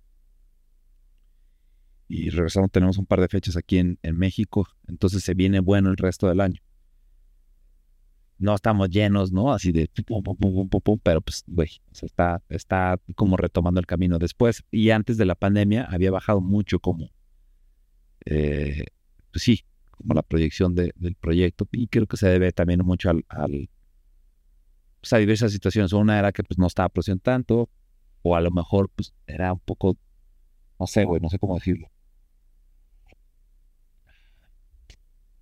Y 2.08 2.30
regresamos, 2.30 2.72
tenemos 2.72 2.98
un 2.98 3.06
par 3.06 3.20
de 3.20 3.28
fechas 3.28 3.58
aquí 3.58 3.80
en, 3.80 4.00
en 4.02 4.18
México, 4.18 4.68
entonces 4.88 5.24
se 5.24 5.34
viene 5.34 5.60
bueno 5.60 5.90
el 5.90 5.98
resto 5.98 6.28
del 6.28 6.40
año 6.40 6.62
no 8.40 8.54
estamos 8.54 8.90
llenos, 8.90 9.32
¿no? 9.32 9.52
Así 9.52 9.72
de 9.72 9.90
pum, 10.06 10.22
pum, 10.24 10.38
pum, 10.38 10.70
pum, 10.70 10.82
pum, 10.82 11.00
pero 11.02 11.22
pues, 11.22 11.44
güey, 11.48 11.70
está, 11.92 12.42
está 12.50 13.00
como 13.16 13.38
retomando 13.38 13.80
el 13.80 13.86
camino 13.86 14.20
después. 14.20 14.64
Y 14.72 14.92
antes 14.92 15.18
de 15.18 15.26
la 15.26 15.36
pandemia 15.36 15.86
había 15.90 16.12
bajado 16.12 16.42
mucho 16.42 16.80
como, 16.80 17.10
eh, 18.26 18.86
pues 19.32 19.44
sí, 19.44 19.66
como 19.92 20.14
la 20.14 20.22
proyección 20.22 20.76
del 20.76 21.16
proyecto. 21.20 21.68
Y 21.72 21.88
creo 21.88 22.06
que 22.06 22.18
se 22.18 22.28
debe 22.28 22.52
también 22.52 22.82
mucho 22.84 23.10
al 23.10 23.26
pues 25.02 25.14
a 25.14 25.18
diversas 25.18 25.52
situaciones. 25.52 25.94
Una 25.94 26.20
era 26.20 26.32
que 26.32 26.44
pues 26.44 26.58
no 26.58 26.68
estaba 26.68 26.90
produciendo 26.90 27.22
tanto, 27.22 27.70
o 28.22 28.36
a 28.36 28.42
lo 28.42 28.52
mejor 28.52 28.90
pues 28.96 29.14
era 29.26 29.54
un 29.54 29.60
poco, 29.60 29.98
no 30.80 30.88
sé, 30.88 31.06
güey, 31.06 31.22
no 31.22 31.30
sé 31.30 31.40
cómo 31.40 31.56
decirlo. 31.56 31.88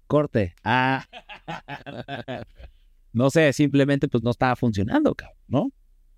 Corte. 0.07 0.55
Ah. 0.63 1.05
no 3.13 3.29
sé, 3.29 3.53
simplemente 3.53 4.07
pues 4.07 4.23
no 4.23 4.31
estaba 4.31 4.55
funcionando, 4.55 5.15
cabrón, 5.15 5.37
¿no? 5.47 5.71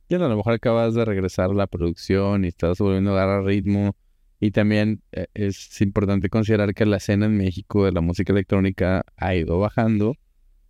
Y 0.10 0.16
a 0.16 0.20
lo 0.20 0.36
mejor 0.36 0.54
acabas 0.54 0.94
de 0.94 1.04
regresar 1.04 1.50
a 1.52 1.54
la 1.54 1.68
producción 1.68 2.46
y 2.46 2.48
estás 2.48 2.78
volviendo 2.80 3.12
a 3.12 3.24
agarrar 3.24 3.44
ritmo. 3.44 3.96
Y 4.40 4.52
también 4.52 5.02
eh, 5.12 5.28
es 5.34 5.82
importante 5.82 6.30
considerar 6.30 6.74
que 6.74 6.86
la 6.86 6.98
escena 6.98 7.26
en 7.26 7.38
México 7.38 7.86
de 7.86 7.92
la 7.92 8.02
música 8.02 8.32
electrónica 8.32 9.04
ha 9.18 9.36
ido 9.36 9.60
bajando. 9.60 10.16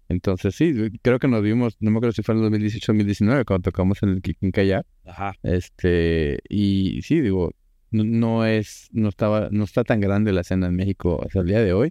Entonces, 0.09 0.55
sí, 0.55 0.73
creo 1.01 1.19
que 1.19 1.27
nos 1.27 1.43
vimos, 1.43 1.75
no 1.79 1.91
me 1.91 1.97
acuerdo 1.97 2.13
si 2.13 2.23
fue 2.23 2.33
en 2.33 2.39
el 2.39 2.43
2018 2.45 2.91
o 2.91 2.95
2019, 2.95 3.45
cuando 3.45 3.63
tocamos 3.63 4.01
en 4.03 4.09
el 4.09 4.21
Kikin 4.21 4.51
Ajá. 5.05 5.33
Este, 5.43 6.39
y 6.47 7.01
sí, 7.01 7.19
digo, 7.19 7.51
no, 7.91 8.45
es, 8.45 8.89
no 8.91 9.09
estaba, 9.09 9.49
no 9.51 9.65
está 9.65 9.83
tan 9.83 9.99
grande 9.99 10.31
la 10.31 10.41
escena 10.41 10.67
en 10.67 10.75
México 10.75 11.21
hasta 11.25 11.39
el 11.39 11.47
día 11.47 11.61
de 11.61 11.73
hoy. 11.73 11.89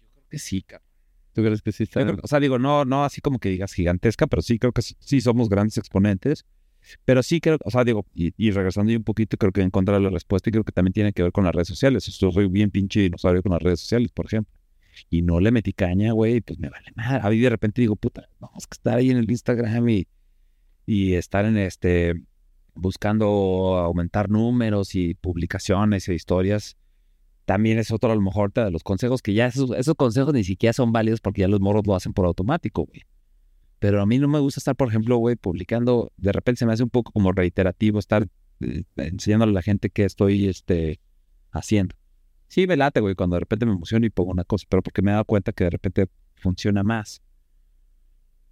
Yo 0.00 0.08
creo 0.12 0.24
que 0.30 0.38
sí, 0.38 0.62
cabrón. 0.62 0.86
¿Tú 1.32 1.44
crees 1.44 1.62
que 1.62 1.70
sí 1.70 1.84
está? 1.84 2.00
o 2.20 2.26
sea, 2.26 2.40
digo, 2.40 2.58
no, 2.58 2.84
no 2.84 3.04
así 3.04 3.20
como 3.20 3.38
que 3.38 3.48
digas 3.48 3.72
gigantesca, 3.72 4.26
pero 4.26 4.42
sí 4.42 4.58
creo 4.58 4.72
que 4.72 4.82
sí 4.82 5.20
somos 5.20 5.48
grandes 5.48 5.78
exponentes. 5.78 6.44
Pero 7.04 7.22
sí 7.22 7.40
creo, 7.40 7.58
o 7.64 7.70
sea, 7.70 7.84
digo, 7.84 8.06
y, 8.14 8.32
y 8.36 8.50
regresando 8.50 8.92
un 8.92 9.04
poquito, 9.04 9.36
creo 9.36 9.52
que 9.52 9.60
encontrar 9.60 10.00
la 10.00 10.10
respuesta 10.10 10.48
y 10.48 10.52
creo 10.52 10.64
que 10.64 10.72
también 10.72 10.92
tiene 10.92 11.12
que 11.12 11.22
ver 11.22 11.32
con 11.32 11.44
las 11.44 11.54
redes 11.54 11.68
sociales. 11.68 12.06
Yo 12.18 12.32
soy 12.32 12.48
bien 12.48 12.70
pinche 12.70 13.00
dinosaurio 13.00 13.42
con 13.42 13.52
las 13.52 13.62
redes 13.62 13.80
sociales, 13.80 14.10
por 14.10 14.26
ejemplo. 14.26 14.57
Y 15.10 15.22
no 15.22 15.40
le 15.40 15.50
metí 15.50 15.72
caña, 15.72 16.12
güey, 16.12 16.40
pues 16.40 16.58
me 16.58 16.68
vale 16.68 16.92
más. 16.94 17.24
A 17.24 17.30
mí 17.30 17.38
de 17.38 17.50
repente 17.50 17.80
digo, 17.80 17.96
puta, 17.96 18.28
vamos 18.40 18.64
a 18.64 18.74
estar 18.74 18.98
ahí 18.98 19.10
en 19.10 19.18
el 19.18 19.30
Instagram 19.30 19.88
y, 19.88 20.08
y 20.86 21.14
estar 21.14 21.44
en 21.44 21.56
este, 21.56 22.14
buscando 22.74 23.76
aumentar 23.78 24.30
números 24.30 24.94
y 24.94 25.14
publicaciones 25.14 26.08
e 26.08 26.14
historias. 26.14 26.76
También 27.44 27.78
es 27.78 27.90
otro, 27.90 28.12
a 28.12 28.14
lo 28.14 28.20
mejor, 28.20 28.52
de 28.52 28.70
los 28.70 28.82
consejos 28.82 29.22
que 29.22 29.34
ya 29.34 29.46
esos, 29.46 29.70
esos 29.70 29.94
consejos 29.94 30.34
ni 30.34 30.44
siquiera 30.44 30.72
son 30.72 30.92
válidos 30.92 31.20
porque 31.20 31.40
ya 31.42 31.48
los 31.48 31.60
morros 31.60 31.86
lo 31.86 31.94
hacen 31.94 32.12
por 32.12 32.26
automático, 32.26 32.84
güey. 32.84 33.02
Pero 33.78 34.02
a 34.02 34.06
mí 34.06 34.18
no 34.18 34.28
me 34.28 34.38
gusta 34.40 34.60
estar, 34.60 34.76
por 34.76 34.88
ejemplo, 34.88 35.16
güey, 35.18 35.36
publicando. 35.36 36.12
De 36.16 36.32
repente 36.32 36.58
se 36.58 36.66
me 36.66 36.72
hace 36.72 36.82
un 36.82 36.90
poco 36.90 37.12
como 37.12 37.32
reiterativo 37.32 37.98
estar 37.98 38.28
eh, 38.60 38.82
enseñándole 38.96 39.50
a 39.50 39.54
la 39.54 39.62
gente 39.62 39.88
qué 39.90 40.04
estoy 40.04 40.48
este, 40.48 41.00
haciendo. 41.52 41.94
Sí, 42.48 42.66
me 42.66 42.76
late, 42.76 43.00
güey, 43.00 43.14
cuando 43.14 43.34
de 43.36 43.40
repente 43.40 43.66
me 43.66 43.72
emociono 43.72 44.06
y 44.06 44.10
pongo 44.10 44.32
una 44.32 44.44
cosa, 44.44 44.66
pero 44.68 44.82
porque 44.82 45.02
me 45.02 45.10
he 45.10 45.12
dado 45.12 45.24
cuenta 45.24 45.52
que 45.52 45.64
de 45.64 45.70
repente 45.70 46.08
funciona 46.34 46.82
más. 46.82 47.22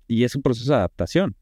Y 0.07 0.25
es 0.25 0.37
un 0.37 0.43
proceso 0.43 0.73
de 0.73 0.79
adaptación. 0.79 1.35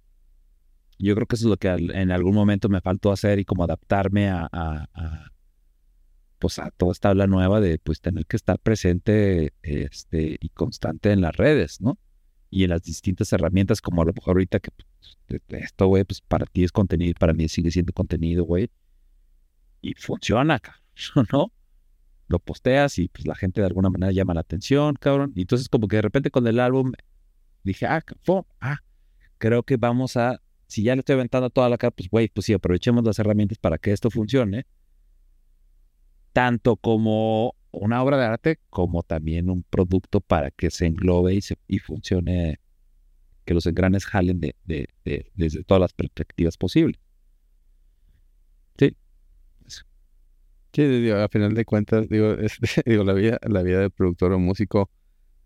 Yo 0.98 1.14
creo 1.14 1.26
que 1.26 1.34
eso 1.34 1.46
es 1.46 1.50
lo 1.50 1.56
que 1.56 1.68
en 1.68 2.12
algún 2.12 2.34
momento 2.34 2.68
me 2.68 2.80
faltó 2.80 3.10
hacer 3.10 3.38
y 3.38 3.44
como 3.44 3.64
adaptarme 3.64 4.28
a, 4.28 4.48
a, 4.52 5.30
pues 6.38 6.58
a 6.60 6.70
toda 6.70 6.92
esta 6.92 7.10
habla 7.10 7.26
nueva 7.26 7.60
de 7.60 7.78
pues 7.78 8.00
tener 8.00 8.26
que 8.26 8.36
estar 8.36 8.58
presente 8.60 9.52
este, 9.62 10.38
y 10.40 10.48
constante 10.50 11.10
en 11.10 11.20
las 11.20 11.36
redes, 11.36 11.80
¿no? 11.80 11.98
y 12.54 12.62
en 12.62 12.70
las 12.70 12.84
distintas 12.84 13.32
herramientas, 13.32 13.80
como 13.80 14.02
a 14.02 14.04
lo 14.04 14.12
mejor 14.12 14.36
ahorita 14.36 14.60
que 14.60 14.70
pues, 14.70 15.42
esto, 15.48 15.88
güey, 15.88 16.04
pues 16.04 16.20
para 16.20 16.46
ti 16.46 16.62
es 16.62 16.70
contenido, 16.70 17.12
para 17.18 17.32
mí 17.32 17.48
sigue 17.48 17.72
siendo 17.72 17.92
contenido, 17.92 18.44
güey. 18.44 18.70
Y 19.82 19.94
funciona, 19.94 20.62
¿no? 21.32 21.52
Lo 22.28 22.38
posteas 22.38 22.98
y 22.98 23.08
pues 23.08 23.26
la 23.26 23.34
gente 23.34 23.60
de 23.60 23.66
alguna 23.66 23.90
manera 23.90 24.12
llama 24.12 24.34
la 24.34 24.40
atención, 24.40 24.94
cabrón. 24.94 25.32
Y 25.34 25.42
entonces 25.42 25.68
como 25.68 25.88
que 25.88 25.96
de 25.96 26.02
repente 26.02 26.30
con 26.30 26.46
el 26.46 26.58
álbum 26.60 26.92
dije, 27.62 27.86
ah, 27.86 28.02
ah, 28.60 28.78
creo 29.38 29.62
que 29.62 29.76
vamos 29.76 30.16
a, 30.16 30.40
si 30.66 30.82
ya 30.82 30.94
le 30.94 31.00
estoy 31.00 31.14
aventando 31.14 31.50
toda 31.50 31.68
la 31.68 31.78
cara, 31.78 31.90
pues 31.90 32.08
güey, 32.08 32.28
pues 32.28 32.46
sí, 32.46 32.52
aprovechemos 32.52 33.04
las 33.04 33.18
herramientas 33.18 33.58
para 33.58 33.78
que 33.78 33.92
esto 33.92 34.10
funcione. 34.10 34.66
Tanto 36.32 36.76
como 36.76 37.54
una 37.70 38.02
obra 38.02 38.16
de 38.18 38.24
arte 38.24 38.60
como 38.70 39.02
también 39.02 39.50
un 39.50 39.62
producto 39.64 40.20
para 40.20 40.50
que 40.50 40.70
se 40.70 40.86
englobe 40.86 41.34
y, 41.34 41.40
se, 41.40 41.56
y 41.68 41.78
funcione, 41.78 42.60
que 43.44 43.54
los 43.54 43.66
engranes 43.66 44.06
jalen 44.06 44.40
de, 44.40 44.56
de, 44.64 44.88
desde 45.34 45.64
todas 45.64 45.80
las 45.80 45.92
perspectivas 45.92 46.56
posibles. 46.56 47.00
Sí. 48.78 48.96
Sí, 50.74 51.10
a 51.10 51.28
final 51.28 51.54
de 51.54 51.64
cuentas, 51.64 52.08
digo, 52.08 52.36
la, 53.04 53.12
vida, 53.12 53.38
la 53.48 53.62
vida 53.62 53.80
de 53.80 53.90
productor 53.90 54.32
o 54.32 54.38
músico, 54.40 54.90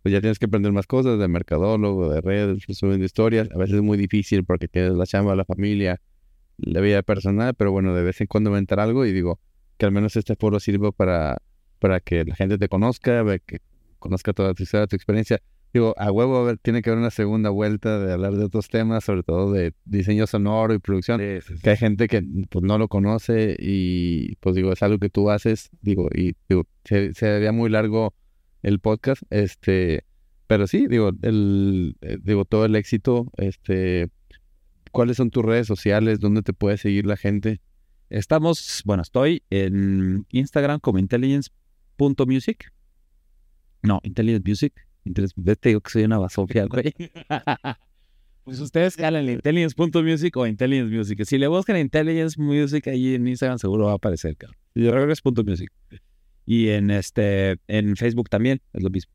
pues 0.03 0.13
ya 0.13 0.21
tienes 0.21 0.39
que 0.39 0.47
aprender 0.47 0.73
más 0.73 0.87
cosas 0.87 1.19
de 1.19 1.29
mercadólogo, 1.29 2.09
de 2.09 2.23
redes, 2.23 2.65
de 2.67 3.05
historias. 3.05 3.49
A 3.55 3.59
veces 3.59 3.77
es 3.77 3.83
muy 3.83 3.99
difícil 3.99 4.45
porque 4.45 4.69
tienes 4.69 4.95
la 4.95 5.05
chamba, 5.05 5.37
la 5.37 5.45
familia, 5.45 6.01
la 6.57 6.81
vida 6.81 7.03
personal, 7.03 7.55
pero 7.55 7.73
bueno, 7.73 7.95
de 7.95 8.03
vez 8.03 8.21
en 8.23 8.27
cuando 8.27 8.51
inventar 8.51 8.81
algo 8.81 9.05
y 9.05 9.13
digo 9.13 9.39
que 9.77 9.85
al 9.87 9.93
menos 9.93 10.17
este 10.17 10.35
foro 10.35 10.61
sirva 10.61 10.93
para 10.93 11.39
para 11.79 12.01
que 12.01 12.25
la 12.25 12.35
gente 12.35 12.59
te 12.59 12.69
conozca, 12.69 13.25
que 13.47 13.61
conozca 13.99 14.33
toda 14.33 14.55
tu 14.55 14.63
historia, 14.63 14.87
tu 14.87 14.97
experiencia. 14.97 15.41
Digo, 15.73 15.95
a 15.99 16.11
huevo 16.11 16.39
a 16.39 16.45
ver, 16.45 16.59
tiene 16.59 16.81
que 16.81 16.91
haber 16.91 17.01
una 17.01 17.11
segunda 17.11 17.51
vuelta 17.51 17.99
de 17.99 18.13
hablar 18.13 18.35
de 18.35 18.45
otros 18.45 18.69
temas, 18.69 19.05
sobre 19.05 19.23
todo 19.23 19.53
de 19.53 19.75
diseño 19.85 20.27
sonoro 20.27 20.73
y 20.73 20.79
producción, 20.79 21.21
que 21.21 21.71
hay 21.71 21.77
gente 21.77 22.09
que 22.09 22.25
pues 22.49 22.65
no 22.65 22.79
lo 22.79 22.89
conoce 22.89 23.55
y 23.59 24.37
pues 24.37 24.57
digo, 24.57 24.73
es 24.73 24.83
algo 24.83 24.99
que 24.99 25.11
tú 25.11 25.31
haces, 25.31 25.71
digo, 25.83 26.09
y 26.15 26.37
digo, 26.49 26.65
se, 26.85 27.13
se 27.13 27.53
muy 27.53 27.69
largo 27.69 28.15
el 28.63 28.81
podcast, 28.81 29.23
este, 29.31 30.05
pero 30.47 30.67
sí, 30.67 30.87
digo, 30.89 31.11
el, 31.23 31.97
eh, 32.01 32.17
digo, 32.23 32.47
todo 32.47 32.65
el 32.65 32.75
éxito, 32.75 33.31
este, 33.37 34.09
¿cuáles 34.91 35.19
son 35.19 35.31
tus 35.31 35.45
redes 35.45 35.67
sociales? 35.67 36.19
¿Dónde 36.19 36.43
te 36.43 36.55
puede 36.55 36.79
seguir 36.79 37.05
la 37.05 37.19
gente? 37.19 37.61
Estamos, 38.09 38.83
bueno, 38.87 39.03
estoy 39.03 39.43
en 39.51 40.27
Instagram 40.31 40.81
como 40.81 40.99
Intelligence 40.99 41.51
Music. 44.41 44.88
Music. 45.17 45.59
te 45.61 45.69
digo 45.71 45.81
que 45.81 45.91
soy 45.91 46.05
una 46.05 46.19
basofia, 46.19 46.67
güey. 46.67 46.95
pues 48.45 48.61
ustedes 48.61 48.97
calan 48.97 49.29
intelligence.music 49.29 50.37
o 50.37 50.47
intelligence 50.47 50.95
music. 50.95 51.25
Si 51.25 51.39
le 51.39 51.49
buscan 51.49 51.77
intelligence 51.77 52.41
music 52.41 52.89
ahí 52.89 53.15
en 53.15 53.29
Instagram 53.29 53.59
seguro 53.59 53.87
va 53.87 53.93
a 53.93 53.97
aparecer, 53.97 54.37
cabrón. 54.37 54.59
Y 54.75 54.89
music. 55.43 55.71
Y 56.47 56.71
en 56.71 56.91
este 56.91 57.59
en 57.67 57.97
Facebook 57.97 58.31
también 58.31 58.61
es 58.73 58.83
lo 58.83 58.91
mismo. 58.91 59.13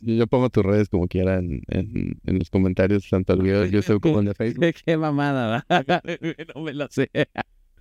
Yo, 0.00 0.26
pongo 0.28 0.50
tus 0.50 0.64
redes 0.64 0.88
como 0.88 1.08
quiera 1.08 1.36
en, 1.36 1.62
en, 1.66 2.38
los 2.38 2.48
comentarios, 2.48 3.08
tanto 3.10 3.32
el 3.32 3.42
video 3.42 3.66
yo 3.66 3.82
soy 3.82 3.98
como 3.98 4.20
el 4.20 4.26
de 4.26 4.34
Facebook. 4.34 4.64
Qué 4.86 4.96
mamada, 4.96 5.66
no 6.54 6.62
me 6.62 6.72
lo 6.72 6.86
sé. 6.88 7.10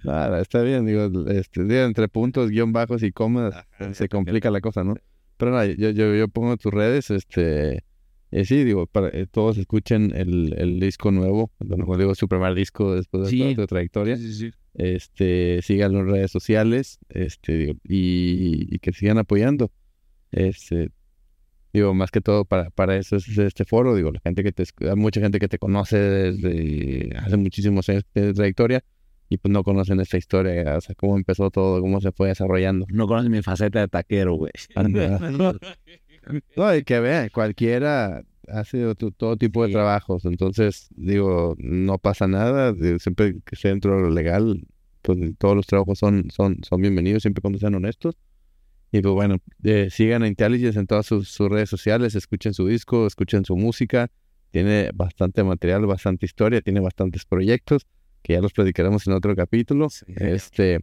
Nada, 0.04 0.42
está 0.42 0.64
bien, 0.64 0.88
digo, 0.88 1.30
este, 1.30 1.84
entre 1.84 2.08
puntos, 2.08 2.50
guion 2.50 2.74
bajos 2.74 3.04
y 3.04 3.12
comas, 3.12 3.54
se 3.92 4.10
complica 4.10 4.50
la 4.50 4.60
cosa, 4.60 4.84
¿no? 4.84 4.96
Pero 5.38 5.52
nada, 5.52 5.66
yo, 5.66 5.90
yo, 5.90 6.16
yo 6.16 6.28
pongo 6.28 6.56
tus 6.58 6.74
redes, 6.74 7.12
este, 7.12 7.84
eh, 8.36 8.46
sí, 8.46 8.64
digo, 8.64 8.88
para 8.88 9.12
que 9.12 9.22
eh, 9.22 9.28
todos 9.28 9.60
escuchen 9.60 10.12
el, 10.16 10.56
el 10.58 10.80
disco 10.80 11.12
nuevo, 11.12 11.52
como 11.60 11.98
digo, 11.98 12.16
su 12.16 12.28
primer 12.28 12.56
disco 12.56 12.96
después 12.96 13.30
de 13.30 13.38
toda 13.38 13.56
tu 13.56 13.68
trayectoria. 13.68 14.18
Sí, 14.18 14.34
sí, 14.34 14.52
Este, 14.74 15.62
síganlo 15.62 16.00
en 16.00 16.08
redes 16.08 16.32
sociales, 16.32 16.98
este, 17.10 17.56
digo, 17.56 17.74
y, 17.84 18.74
y, 18.74 18.80
que 18.80 18.92
sigan 18.92 19.20
apoyando. 19.20 19.72
Este, 20.32 20.90
digo, 21.74 21.94
más 21.94 22.10
que 22.10 22.22
todo 22.22 22.44
para, 22.44 22.72
para 22.72 22.98
eso 22.98 23.18
es 23.18 23.38
este 23.38 23.66
foro, 23.66 23.96
digo, 23.96 24.12
la 24.12 24.20
gente 24.20 24.44
que 24.44 24.52
te, 24.52 24.64
hay 24.80 24.96
mucha 24.96 25.22
gente 25.22 25.38
que 25.38 25.48
te 25.48 25.60
conoce 25.60 26.00
desde 26.00 27.16
hace 27.18 27.38
muchísimos 27.38 27.88
años 27.90 28.04
de 28.16 28.34
trayectoria, 28.34 28.84
y 29.30 29.38
pues 29.38 29.52
no 29.52 29.64
conocen 29.64 30.00
esta 30.00 30.18
historia, 30.18 30.78
o 30.78 30.82
sea, 30.82 30.96
cómo 30.96 31.18
empezó 31.18 31.50
todo, 31.50 31.82
cómo 31.82 32.02
se 32.02 32.12
fue 32.12 32.28
desarrollando. 32.30 32.86
No 32.90 33.08
conocen 33.08 33.32
mi 33.32 33.42
faceta 33.42 33.80
de 33.80 33.88
taquero, 33.88 34.36
güey. 34.36 34.52
no, 36.56 36.76
y 36.76 36.84
que 36.84 37.00
vean, 37.00 37.30
cualquiera 37.30 38.24
hace 38.48 38.94
todo 38.96 39.38
tipo 39.38 39.66
de 39.66 39.72
trabajos, 39.72 40.26
entonces, 40.26 40.90
digo, 40.96 41.56
no 41.58 41.98
pasa 41.98 42.28
nada, 42.28 42.76
siempre 43.00 43.36
que 43.46 43.56
esté 43.56 43.70
dentro 43.70 43.96
de 43.96 44.02
lo 44.04 44.10
legal, 44.10 44.68
pues 45.02 45.18
todos 45.38 45.56
los 45.56 45.66
trabajos 45.66 46.00
son, 46.00 46.30
son, 46.30 46.58
son 46.64 46.82
bienvenidos, 46.82 47.24
siempre 47.24 47.42
cuando 47.42 47.60
sean 47.60 47.76
honestos. 47.76 48.16
Y 48.92 49.02
pues 49.02 49.14
bueno, 49.16 49.38
eh, 49.64 49.88
sigan 49.90 50.22
a 50.22 50.28
Intelligence 50.28 50.78
en 50.78 50.86
todas 50.86 51.08
sus, 51.08 51.30
sus, 51.30 51.50
redes 51.50 51.70
sociales, 51.70 52.14
escuchen 52.14 52.54
su 52.54 52.68
disco, 52.68 53.08
escuchen 53.08 53.44
su 53.44 53.56
música, 53.56 54.12
tiene 54.52 54.92
bastante 54.94 55.44
material, 55.44 55.88
bastante 55.88 56.28
historia, 56.28 56.62
tiene 56.62 56.80
bastantes 56.80 57.26
proyectos 57.26 57.88
que 58.24 58.34
ya 58.34 58.42
los 58.42 58.54
predicaremos 58.54 59.06
en 59.06 59.14
otro 59.14 59.36
capítulo. 59.36 59.88
Este, 60.08 60.80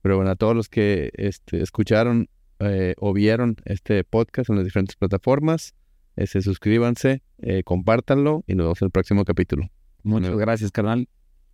pero 0.00 0.16
bueno, 0.16 0.30
a 0.30 0.36
todos 0.36 0.56
los 0.56 0.68
que 0.68 1.10
este, 1.14 1.60
escucharon 1.60 2.28
eh, 2.60 2.94
o 2.98 3.12
vieron 3.12 3.56
este 3.64 4.04
podcast 4.04 4.48
en 4.48 4.56
las 4.56 4.64
diferentes 4.64 4.96
plataformas, 4.96 5.74
este, 6.16 6.40
suscríbanse, 6.40 7.22
eh, 7.38 7.62
compártanlo 7.64 8.44
y 8.46 8.54
nos 8.54 8.64
vemos 8.64 8.82
en 8.82 8.86
el 8.86 8.92
próximo 8.92 9.24
capítulo. 9.24 9.68
Muchas 10.04 10.36
gracias, 10.36 10.70
carnal. 10.70 11.08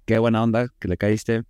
Qué 0.05 0.19
buena 0.19 0.43
onda 0.43 0.69
que 0.79 0.89
le 0.89 0.97
caíste. 0.97 1.43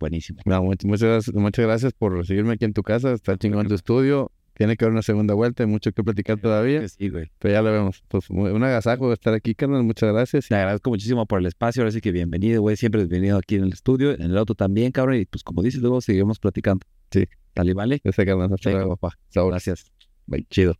Buenísimo. 0.00 0.40
muchas, 0.44 1.02
gracias, 1.02 1.34
muchas 1.34 1.64
gracias 1.64 1.92
por 1.92 2.16
recibirme 2.16 2.54
aquí 2.54 2.64
en 2.64 2.72
tu 2.72 2.82
casa. 2.82 3.12
Está 3.12 3.36
chingón 3.36 3.68
tu 3.68 3.74
estudio 3.74 4.32
tiene 4.54 4.76
que 4.76 4.84
haber 4.84 4.92
una 4.92 5.02
segunda 5.02 5.34
vuelta, 5.34 5.64
hay 5.64 5.68
mucho 5.68 5.92
que 5.92 6.02
platicar 6.02 6.38
todavía. 6.38 6.86
Sí, 6.88 7.08
güey. 7.08 7.30
Pero 7.38 7.54
ya 7.54 7.62
lo 7.62 7.72
vemos. 7.72 8.02
Pues 8.08 8.30
un 8.30 8.62
agasajo 8.62 9.12
estar 9.12 9.34
aquí, 9.34 9.54
carnal. 9.54 9.82
Muchas 9.82 10.12
gracias. 10.12 10.48
Te 10.48 10.54
agradezco 10.54 10.90
muchísimo 10.90 11.26
por 11.26 11.40
el 11.40 11.46
espacio. 11.46 11.82
Ahora 11.82 11.90
sí 11.90 12.00
que 12.00 12.12
bienvenido, 12.12 12.62
güey. 12.62 12.76
Siempre 12.76 13.04
bienvenido 13.04 13.38
aquí 13.38 13.56
en 13.56 13.64
el 13.64 13.72
estudio, 13.72 14.12
en 14.12 14.22
el 14.22 14.38
auto 14.38 14.54
también, 14.54 14.92
cabrón. 14.92 15.16
Y 15.16 15.26
pues 15.26 15.42
como 15.42 15.62
dices, 15.62 15.80
luego 15.80 16.00
seguimos 16.00 16.38
platicando. 16.38 16.86
Sí. 17.10 17.24
Dale, 17.54 17.74
vale. 17.74 18.00
Ese 18.04 18.24
carnal. 18.24 18.52
Hasta 18.52 18.70
luego. 18.70 18.96
Papá. 18.96 19.18
Gracias. 19.34 19.92
Bye. 20.26 20.46
Chido. 20.48 20.76